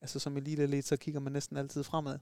altså, 0.01 0.19
som 0.19 0.37
elite 0.37 0.83
så 0.83 0.97
kigger 0.97 1.21
man 1.21 1.33
næsten 1.33 1.57
altid 1.57 1.85
fremad. 1.85 2.19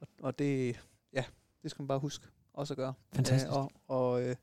Og, 0.00 0.08
og 0.22 0.38
det, 0.38 0.80
ja, 1.12 1.24
det 1.62 1.70
skal 1.70 1.82
man 1.82 1.88
bare 1.88 1.98
huske 1.98 2.26
også 2.52 2.74
at 2.74 2.78
gøre. 2.78 2.94
Fantastisk. 3.12 3.52
Øh, 3.52 3.56
og, 3.56 3.72
og, 3.88 4.22
øh, 4.22 4.36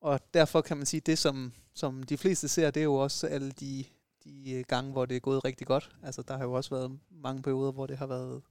og 0.00 0.20
derfor 0.34 0.60
kan 0.60 0.76
man 0.76 0.86
sige, 0.86 1.00
det 1.00 1.18
som, 1.18 1.52
som 1.74 2.02
de 2.02 2.18
fleste 2.18 2.48
ser, 2.48 2.70
det 2.70 2.80
er 2.80 2.84
jo 2.84 2.94
også 2.94 3.26
alle 3.26 3.50
de, 3.50 3.84
de 4.24 4.64
gange, 4.68 4.92
hvor 4.92 5.06
det 5.06 5.16
er 5.16 5.20
gået 5.20 5.44
rigtig 5.44 5.66
godt. 5.66 5.96
Altså 6.02 6.22
der 6.22 6.36
har 6.36 6.44
jo 6.44 6.52
også 6.52 6.70
været 6.70 6.98
mange 7.10 7.42
perioder, 7.42 7.72
hvor 7.72 7.86
det 7.86 7.98
har 7.98 8.06
været 8.06 8.42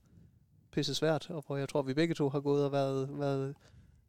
pisse 0.70 0.94
svært, 0.94 1.30
og 1.30 1.44
hvor 1.46 1.56
jeg 1.56 1.68
tror, 1.68 1.82
vi 1.82 1.94
begge 1.94 2.14
to 2.14 2.28
har 2.28 2.40
gået 2.40 2.64
og 2.64 2.72
været, 2.72 3.18
været 3.18 3.54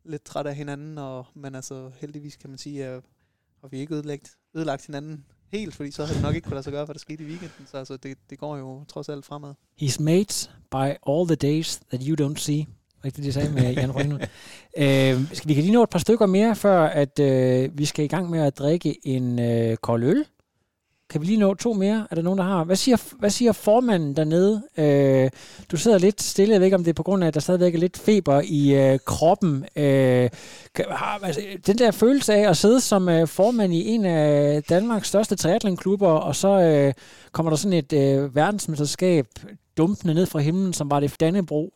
lidt 0.04 0.24
træt 0.24 0.48
af 0.48 0.56
hinanden, 0.56 0.98
og, 0.98 1.26
men 1.34 1.56
altså 1.56 1.92
heldigvis 1.96 2.36
kan 2.36 2.50
man 2.50 2.60
sige, 2.60 2.86
at 2.86 3.04
har 3.62 3.68
vi 3.68 3.80
ikke 3.80 3.96
ødelagt, 3.96 4.38
ødelagt 4.54 4.86
hinanden 4.86 5.26
helt, 5.54 5.76
fordi 5.76 5.92
så 5.92 6.06
havde 6.06 6.16
det 6.16 6.24
nok 6.24 6.36
ikke 6.36 6.46
kunne 6.46 6.54
lade 6.54 6.64
sig 6.64 6.74
gøre, 6.74 6.86
hvad 6.86 6.94
der 6.94 7.00
skete 7.00 7.24
i 7.24 7.28
weekenden. 7.28 7.68
Så 7.72 7.78
altså, 7.78 7.98
det, 7.98 8.18
det 8.30 8.40
går 8.40 8.58
jo 8.58 8.84
trods 8.88 9.10
alt 9.10 9.26
fremad. 9.26 9.54
He's 9.82 10.04
made 10.04 10.50
by 10.72 10.88
all 11.10 11.28
the 11.28 11.36
days 11.36 11.80
that 11.90 12.02
you 12.08 12.28
don't 12.28 12.38
see. 12.38 12.66
Rigtigt, 13.06 13.26
det 13.26 13.34
sagde 13.34 13.52
med 13.54 13.74
Jan 13.74 13.96
Rønne. 13.96 14.16
øh, 14.78 15.28
skal 15.34 15.50
vi 15.50 15.54
kan 15.54 15.64
lige 15.64 15.74
nå 15.74 15.84
et 15.84 15.90
par 15.90 16.00
stykker 16.00 16.26
mere, 16.26 16.56
før 16.56 16.84
at 16.84 17.20
øh, 17.20 17.78
vi 17.78 17.86
skal 17.86 18.06
i 18.06 18.08
gang 18.08 18.30
med 18.30 18.40
at 18.40 18.58
drikke 18.58 19.08
en 19.08 19.40
øh, 19.40 19.78
kold 19.78 20.04
øl. 20.04 20.26
Kan 21.10 21.22
vi 21.22 21.26
lige 21.26 21.38
nå 21.38 21.54
to 21.54 21.74
mere? 21.74 22.08
Er 22.12 22.16
der 22.16 22.22
nogen, 22.22 22.40
der 22.40 22.46
har? 22.46 22.64
Hvad 22.64 22.76
siger, 22.76 22.98
hvad 23.20 23.30
siger 23.30 23.52
formanden 23.52 24.16
dernede? 24.16 24.64
Øh, 24.78 25.30
du 25.72 25.78
sidder 25.78 25.98
lidt 25.98 26.22
stille. 26.22 26.54
Jeg 26.54 26.62
ved 26.62 26.66
ikke, 26.66 26.76
om 26.76 26.84
det 26.84 26.90
er 26.90 26.94
på 26.94 27.04
grund 27.04 27.24
af, 27.24 27.28
at 27.28 27.34
der 27.34 27.40
stadigvæk 27.40 27.76
er 27.76 27.80
lidt 27.80 27.98
feber 27.98 28.42
i 28.46 28.74
øh, 28.74 29.00
kroppen. 29.06 29.66
Øh, 29.76 30.30
har, 30.90 31.20
altså, 31.24 31.42
den 31.68 31.78
der 31.78 31.92
følelse 31.92 32.34
af 32.34 32.50
at 32.50 32.58
sidde 32.58 32.82
som 32.82 33.10
øh, 33.10 33.28
formand 33.28 33.74
i 33.74 33.88
en 33.88 34.06
af 34.06 34.64
Danmarks 34.64 35.08
største 35.08 35.36
triathlonklubber, 35.36 36.10
og 36.10 36.36
så 36.36 36.62
øh, 36.62 36.94
kommer 37.32 37.50
der 37.50 37.58
sådan 37.58 37.78
et 37.78 37.94
øh, 37.94 38.36
verdensmesterskab 38.36 39.28
dumpende 39.78 40.14
ned 40.14 40.26
fra 40.26 40.40
himlen, 40.40 40.74
som 40.74 40.92
var 40.92 41.00
det 41.00 41.20
Dannebro 41.20 41.74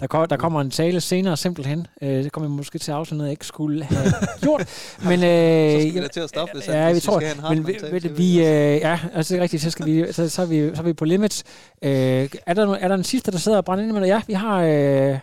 der, 0.00 0.06
kom, 0.06 0.28
der 0.28 0.36
kommer 0.36 0.60
en 0.60 0.70
tale 0.70 1.00
senere 1.00 1.36
simpelthen. 1.36 1.86
Øh, 2.02 2.24
det 2.24 2.32
kommer 2.32 2.48
vi 2.48 2.56
måske 2.56 2.78
til 2.78 2.90
at 2.90 2.96
afslutte 2.96 3.18
noget, 3.18 3.28
jeg 3.28 3.32
ikke 3.32 3.46
skulle 3.46 3.84
have 3.84 4.12
gjort. 4.42 4.60
men, 5.04 5.24
øh, 5.24 5.72
så 5.72 5.80
skal 5.80 5.94
vi 5.94 6.00
da 6.00 6.08
til 6.08 6.20
at 6.20 6.28
stoppe, 6.28 6.52
hvis, 6.54 6.68
ja, 6.68 6.92
vi, 6.92 7.00
tror, 7.00 7.18
vi 7.18 7.24
skal 7.24 7.40
have 7.40 7.56
en 7.56 7.62
men, 7.62 8.02
vi, 8.02 8.08
vi, 8.08 8.38
øh, 8.38 8.44
Ja, 8.44 8.98
altså 9.14 9.34
det 9.34 9.38
er 9.38 9.42
rigtigt, 9.42 9.62
så, 9.62 9.70
skal 9.70 9.86
vi, 9.86 10.12
så, 10.12 10.28
så, 10.28 10.42
er 10.42 10.46
vi, 10.46 10.70
så 10.74 10.82
er 10.82 10.84
vi 10.84 10.92
på 10.92 11.04
limits. 11.04 11.44
Øh, 11.84 12.28
er, 12.46 12.54
der, 12.54 12.74
er 12.74 12.88
der 12.88 12.94
en 12.94 13.04
sidste, 13.04 13.30
der 13.32 13.38
sidder 13.38 13.58
og 13.58 13.64
brænder 13.64 13.84
ind 13.84 13.92
med 13.92 14.06
Ja, 14.06 14.20
vi 14.26 14.32
har... 14.32 14.62
Øh, 14.62 15.18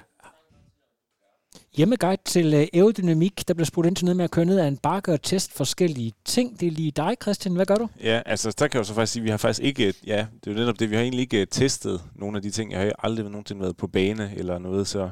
hjemmeguide 1.77 2.21
til 2.25 2.53
øh, 2.53 2.67
aerodynamik. 2.73 3.47
Der 3.47 3.53
bliver 3.53 3.65
spurgt 3.65 3.87
ind 3.87 3.95
til 3.95 4.05
noget 4.05 4.17
med 4.17 4.25
at 4.25 4.31
køre 4.31 4.45
ned 4.45 4.59
af 4.59 4.67
en 4.67 4.77
bakke 4.77 5.13
og 5.13 5.21
teste 5.21 5.53
forskellige 5.53 6.13
ting. 6.25 6.59
Det 6.59 6.67
er 6.67 6.71
lige 6.71 6.91
dig, 6.91 7.15
Christian. 7.21 7.55
Hvad 7.55 7.65
gør 7.65 7.75
du? 7.75 7.87
Ja, 8.03 8.21
altså 8.25 8.55
der 8.59 8.67
kan 8.67 8.77
jeg 8.77 8.79
jo 8.79 8.83
så 8.83 8.93
faktisk 8.93 9.13
sige, 9.13 9.21
at 9.21 9.25
vi 9.25 9.29
har 9.29 9.37
faktisk 9.37 9.65
ikke, 9.65 9.93
ja, 10.05 10.25
det 10.43 10.47
er 10.47 10.51
jo 10.51 10.57
netop 10.57 10.79
det, 10.79 10.89
vi 10.89 10.95
har 10.95 11.03
egentlig 11.03 11.21
ikke 11.21 11.45
testet 11.45 12.01
nogle 12.15 12.37
af 12.37 12.41
de 12.41 12.51
ting. 12.51 12.71
Jeg 12.71 12.79
har 12.79 12.91
aldrig 12.99 13.25
nogensinde 13.25 13.61
været 13.61 13.77
på 13.77 13.87
bane 13.87 14.33
eller 14.37 14.59
noget, 14.59 14.87
så 14.87 15.11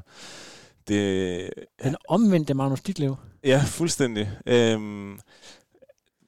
det... 0.87 1.49
Den 1.83 1.95
omvendte 2.07 2.53
Magnus 2.53 2.81
Ditlev. 2.81 3.15
Ja, 3.43 3.63
fuldstændig. 3.65 4.31
Øhm, 4.45 5.19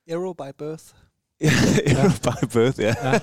Aero 0.10 0.34
by 0.34 0.52
birth. 0.58 0.84
ja, 1.42 1.52
Aero 1.86 2.10
by 2.10 2.46
birth, 2.54 2.80
ja. 2.80 2.96
Ja. 3.04 3.20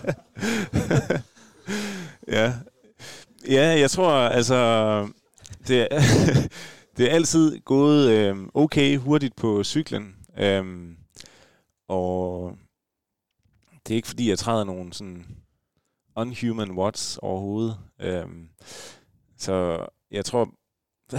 ja. 2.38 2.52
Ja, 3.48 3.80
jeg 3.80 3.90
tror, 3.90 4.10
altså... 4.10 5.08
Det, 5.68 5.88
det 6.98 7.10
er 7.10 7.14
altid 7.14 7.60
gået 7.60 8.10
øh, 8.10 8.36
okay 8.54 8.96
hurtigt 8.96 9.36
på 9.36 9.64
cyklen. 9.64 10.16
Øh, 10.38 10.64
og 11.88 12.52
det 13.86 13.94
er 13.94 13.96
ikke 13.96 14.08
fordi, 14.08 14.28
jeg 14.28 14.38
træder 14.38 14.64
nogen 14.64 14.92
sådan 14.92 15.26
unhuman 16.16 16.70
watts 16.70 17.18
overhovedet. 17.22 17.76
Øh, 18.00 18.26
så 19.36 19.86
jeg 20.10 20.24
tror... 20.24 20.50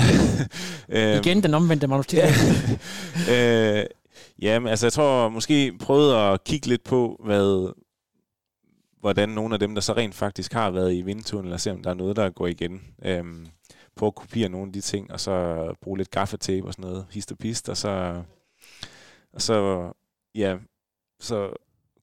øh, 0.90 1.16
Igen 1.16 1.44
den 1.44 1.54
omvendte 1.54 1.88
manuskripт. 1.88 2.26
øh, 3.34 3.86
ja, 4.42 4.60
men 4.60 4.68
altså 4.68 4.86
jeg 4.86 4.94
tror 4.94 5.30
måske 5.30 5.78
prøvede 5.80 6.18
at 6.18 6.44
kigge 6.44 6.68
lidt 6.68 6.84
på, 6.84 7.22
hvad, 7.26 7.74
hvordan 9.00 9.30
nogle 9.30 9.54
af 9.54 9.60
dem, 9.60 9.76
der 9.76 9.82
så 9.82 9.94
rent 9.94 10.16
faktisk 10.16 10.54
har 10.54 10.72
været 10.72 10.94
i 10.94 11.02
vindtunnel, 11.02 11.54
og 11.54 11.60
se 11.60 11.72
om 11.72 11.84
der 11.84 11.90
er 11.90 11.94
noget, 11.94 12.16
der 12.16 12.30
går 12.30 12.48
igen. 12.48 12.82
Øh, 13.06 13.24
prøve 14.00 14.08
at 14.08 14.16
kopiere 14.16 14.50
nogle 14.50 14.68
af 14.68 14.74
de 14.74 14.82
ting, 14.82 15.12
og 15.12 15.20
så 15.20 15.66
bruge 15.82 15.98
lidt 15.98 16.12
gaffetape 16.12 16.68
og 16.68 16.74
sådan 16.74 16.90
noget, 16.90 17.06
hist 17.12 17.32
og 17.32 17.38
pist, 17.38 17.70
og 17.70 17.78
så, 17.78 18.24
og 19.34 19.42
så, 19.42 19.92
ja, 20.36 20.58
så 21.20 21.54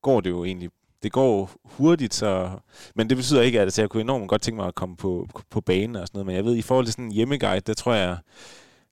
går 0.02 0.20
det 0.20 0.30
jo 0.30 0.44
egentlig, 0.44 0.70
det 1.02 1.12
går 1.12 1.50
hurtigt, 1.64 2.14
så, 2.14 2.58
men 2.94 3.08
det 3.08 3.16
betyder 3.16 3.42
ikke, 3.42 3.58
at 3.58 3.62
altså, 3.62 3.82
jeg 3.82 3.90
kunne 3.90 4.00
enormt 4.00 4.28
godt 4.28 4.42
tænke 4.42 4.56
mig 4.56 4.66
at 4.66 4.74
komme 4.74 4.96
på, 4.96 5.28
på 5.50 5.60
banen 5.60 5.96
og 5.96 6.06
sådan 6.06 6.18
noget, 6.18 6.26
men 6.26 6.36
jeg 6.36 6.44
ved, 6.44 6.56
i 6.56 6.62
forhold 6.62 6.86
til 6.86 6.92
sådan 6.92 7.04
en 7.04 7.12
hjemmeguide, 7.12 7.60
der 7.60 7.74
tror 7.74 7.94
jeg, 7.94 8.18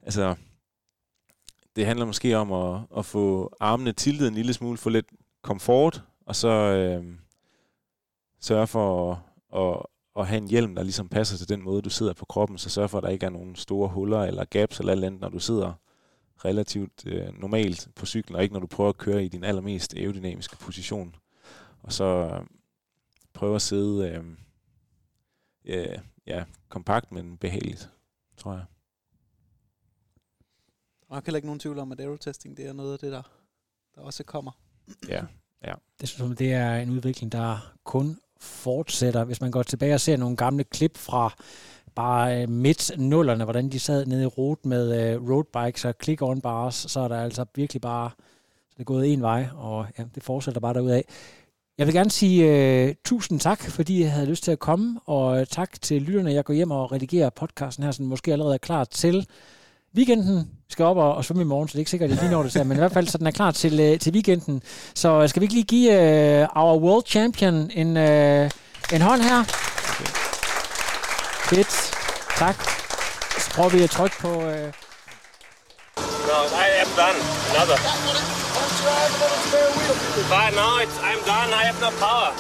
altså, 0.03 0.35
det 1.77 1.87
handler 1.87 2.07
måske 2.07 2.37
om 2.37 2.53
at, 2.53 2.81
at 2.97 3.05
få 3.05 3.57
armene 3.61 3.93
tiltet 3.93 4.29
en 4.29 4.35
lille 4.35 4.55
smule, 4.55 4.79
få 4.79 4.89
lidt 4.89 5.07
komfort, 5.43 6.03
og 6.27 6.37
så 6.37 6.49
øh, 6.49 7.05
sørge 8.41 8.67
for 8.67 9.13
at, 9.57 9.87
at, 10.17 10.27
have 10.27 10.39
en 10.39 10.49
hjelm, 10.49 10.75
der 10.75 10.83
ligesom 10.83 11.09
passer 11.09 11.37
til 11.37 11.49
den 11.49 11.63
måde, 11.63 11.83
du 11.83 11.91
sidder 11.91 12.13
på 12.13 12.25
kroppen, 12.25 12.59
så 12.59 12.71
sørg 12.71 12.91
for, 12.91 12.99
at 12.99 13.05
der 13.05 13.11
ikke 13.11 13.27
er 13.27 13.31
nogen 13.31 13.57
store 13.57 13.89
huller 13.89 14.23
eller 14.23 14.45
gaps 14.45 14.81
eller 14.81 14.93
alt 14.93 15.05
andet, 15.05 15.21
når 15.21 15.29
du 15.29 15.39
sidder 15.39 15.73
relativt 16.45 17.07
øh, 17.07 17.41
normalt 17.41 17.89
på 17.95 18.07
cyklen, 18.07 18.37
og 18.37 18.43
ikke 18.43 18.53
når 18.53 18.61
du 18.61 18.67
prøver 18.67 18.91
at 18.91 18.99
køre 18.99 19.25
i 19.25 19.29
din 19.29 19.45
allermest 19.45 19.95
aerodynamiske 19.95 20.57
position. 20.57 21.17
Og 21.83 21.93
så 21.93 22.05
øh, 22.05 22.47
prøve 23.33 23.55
at 23.55 23.63
sidde 23.63 24.09
øh, 24.09 24.25
ja, 25.65 26.01
ja, 26.27 26.45
kompakt, 26.69 27.13
men 27.13 27.37
behageligt, 27.37 27.91
tror 28.37 28.53
jeg. 28.53 28.65
Der 31.09 31.17
er 31.17 31.23
heller 31.25 31.37
ikke 31.37 31.49
nogen 31.49 31.61
tvivl 31.61 31.79
om, 31.79 31.93
at 31.93 32.01
aerotesting 32.01 32.57
det 32.57 32.67
er 32.67 32.73
noget 32.73 32.93
af 32.93 32.99
det, 32.99 33.13
der, 33.13 33.23
der 33.95 34.01
også 34.01 34.25
kommer. 34.25 34.53
Ja, 35.09 35.25
ja. 35.65 35.75
Det 36.01 36.09
synes 36.09 36.29
jeg, 36.29 36.39
det 36.39 36.53
er 36.53 36.77
en 36.77 36.91
udvikling, 36.91 37.33
der 37.33 37.75
kun 37.85 38.19
fortsætter. 38.45 39.25
Hvis 39.25 39.41
man 39.41 39.51
går 39.51 39.63
tilbage 39.63 39.95
og 39.95 40.01
ser 40.01 40.17
nogle 40.17 40.37
gamle 40.37 40.65
klip 40.65 40.97
fra 40.99 41.35
bare 41.95 42.43
øh, 42.43 42.49
midt 42.49 42.93
nullerne, 42.99 43.45
hvordan 43.45 43.69
de 43.69 43.79
sad 43.79 44.07
nede 44.07 44.23
i 44.23 44.27
rot 44.27 44.67
med 44.67 45.13
øh, 45.13 45.31
roadbikes 45.31 45.85
og 45.85 45.95
click-on 46.05 46.41
bars, 46.41 46.75
så 46.75 47.01
er 47.01 47.09
der 47.09 47.21
altså 47.21 47.45
virkelig 47.55 47.81
bare 47.81 48.11
så 48.75 48.79
det 48.79 48.83
er 48.83 48.85
gået 48.85 49.13
en 49.13 49.23
vej, 49.23 49.47
og 49.57 49.87
ja, 49.99 50.05
det 50.15 50.23
fortsætter 50.23 50.61
bare 50.61 50.75
derudad. 50.75 51.03
Jeg 51.79 51.87
vil 51.87 51.95
gerne 51.95 52.11
sige 52.11 52.89
uh, 52.89 52.95
tusind 53.05 53.41
tak, 53.41 53.61
fordi 53.61 54.03
jeg 54.03 54.13
havde 54.13 54.27
lyst 54.27 54.45
til 54.45 54.53
at 54.53 54.59
komme, 54.59 55.01
og 55.05 55.49
tak 55.49 55.83
til 55.83 56.03
lytterne. 56.03 56.33
Jeg 56.33 56.45
går 56.45 56.55
hjem 56.55 56.71
og 56.71 56.93
redigerer 56.93 57.31
podcasten 57.31 57.85
her, 57.85 57.91
så 57.91 57.99
den 57.99 58.07
måske 58.07 58.33
allerede 58.33 58.55
er 58.55 58.59
klar 58.59 58.85
til 58.85 59.27
weekenden 59.97 60.49
skal 60.71 60.85
op 60.85 60.97
og, 60.97 61.15
og 61.15 61.25
svømme 61.25 61.43
i 61.43 61.47
morgen, 61.47 61.69
så 61.69 61.73
det 61.73 61.77
er 61.77 61.81
ikke 61.81 61.91
sikkert, 61.91 62.11
at 62.11 62.15
det 62.17 62.23
lige 62.23 62.33
når 62.33 62.43
det 62.43 62.53
så, 62.53 62.65
men 62.65 62.77
i 62.77 62.81
hvert 62.81 62.93
fald, 62.93 63.07
så 63.07 63.19
den 63.19 63.27
er 63.27 63.31
klar 63.31 63.51
til, 63.51 63.93
uh, 63.93 63.99
til 63.99 64.13
weekenden. 64.13 64.63
Så 64.95 65.23
uh, 65.23 65.29
skal 65.29 65.41
vi 65.41 65.45
ikke 65.45 65.55
lige 65.55 65.65
give 65.65 65.91
uh, 66.43 66.63
our 66.63 66.79
world 66.81 67.05
champion 67.07 67.71
en, 67.75 67.97
uh, 67.97 68.51
en 68.93 69.03
hånd 69.03 69.23
her? 69.23 69.41
Okay. 69.41 70.11
Fedt. 71.51 71.95
Tak. 72.37 72.57
Så 73.39 73.51
prøver 73.55 73.69
vi 73.69 73.83
at 73.83 73.91
trykke 73.91 74.17
på... 74.21 74.29
Uh... 74.29 74.45
No, 76.31 76.39
I 76.65 76.69
am 76.83 76.91
done. 77.03 77.19
Another. 77.51 77.79
But 80.33 80.51
now 80.55 80.79
it's, 80.83 80.97
I'm 81.09 81.21
done. 81.33 81.49
I 81.61 81.63
have 81.69 81.81
no 81.81 81.91
power. 82.05 82.31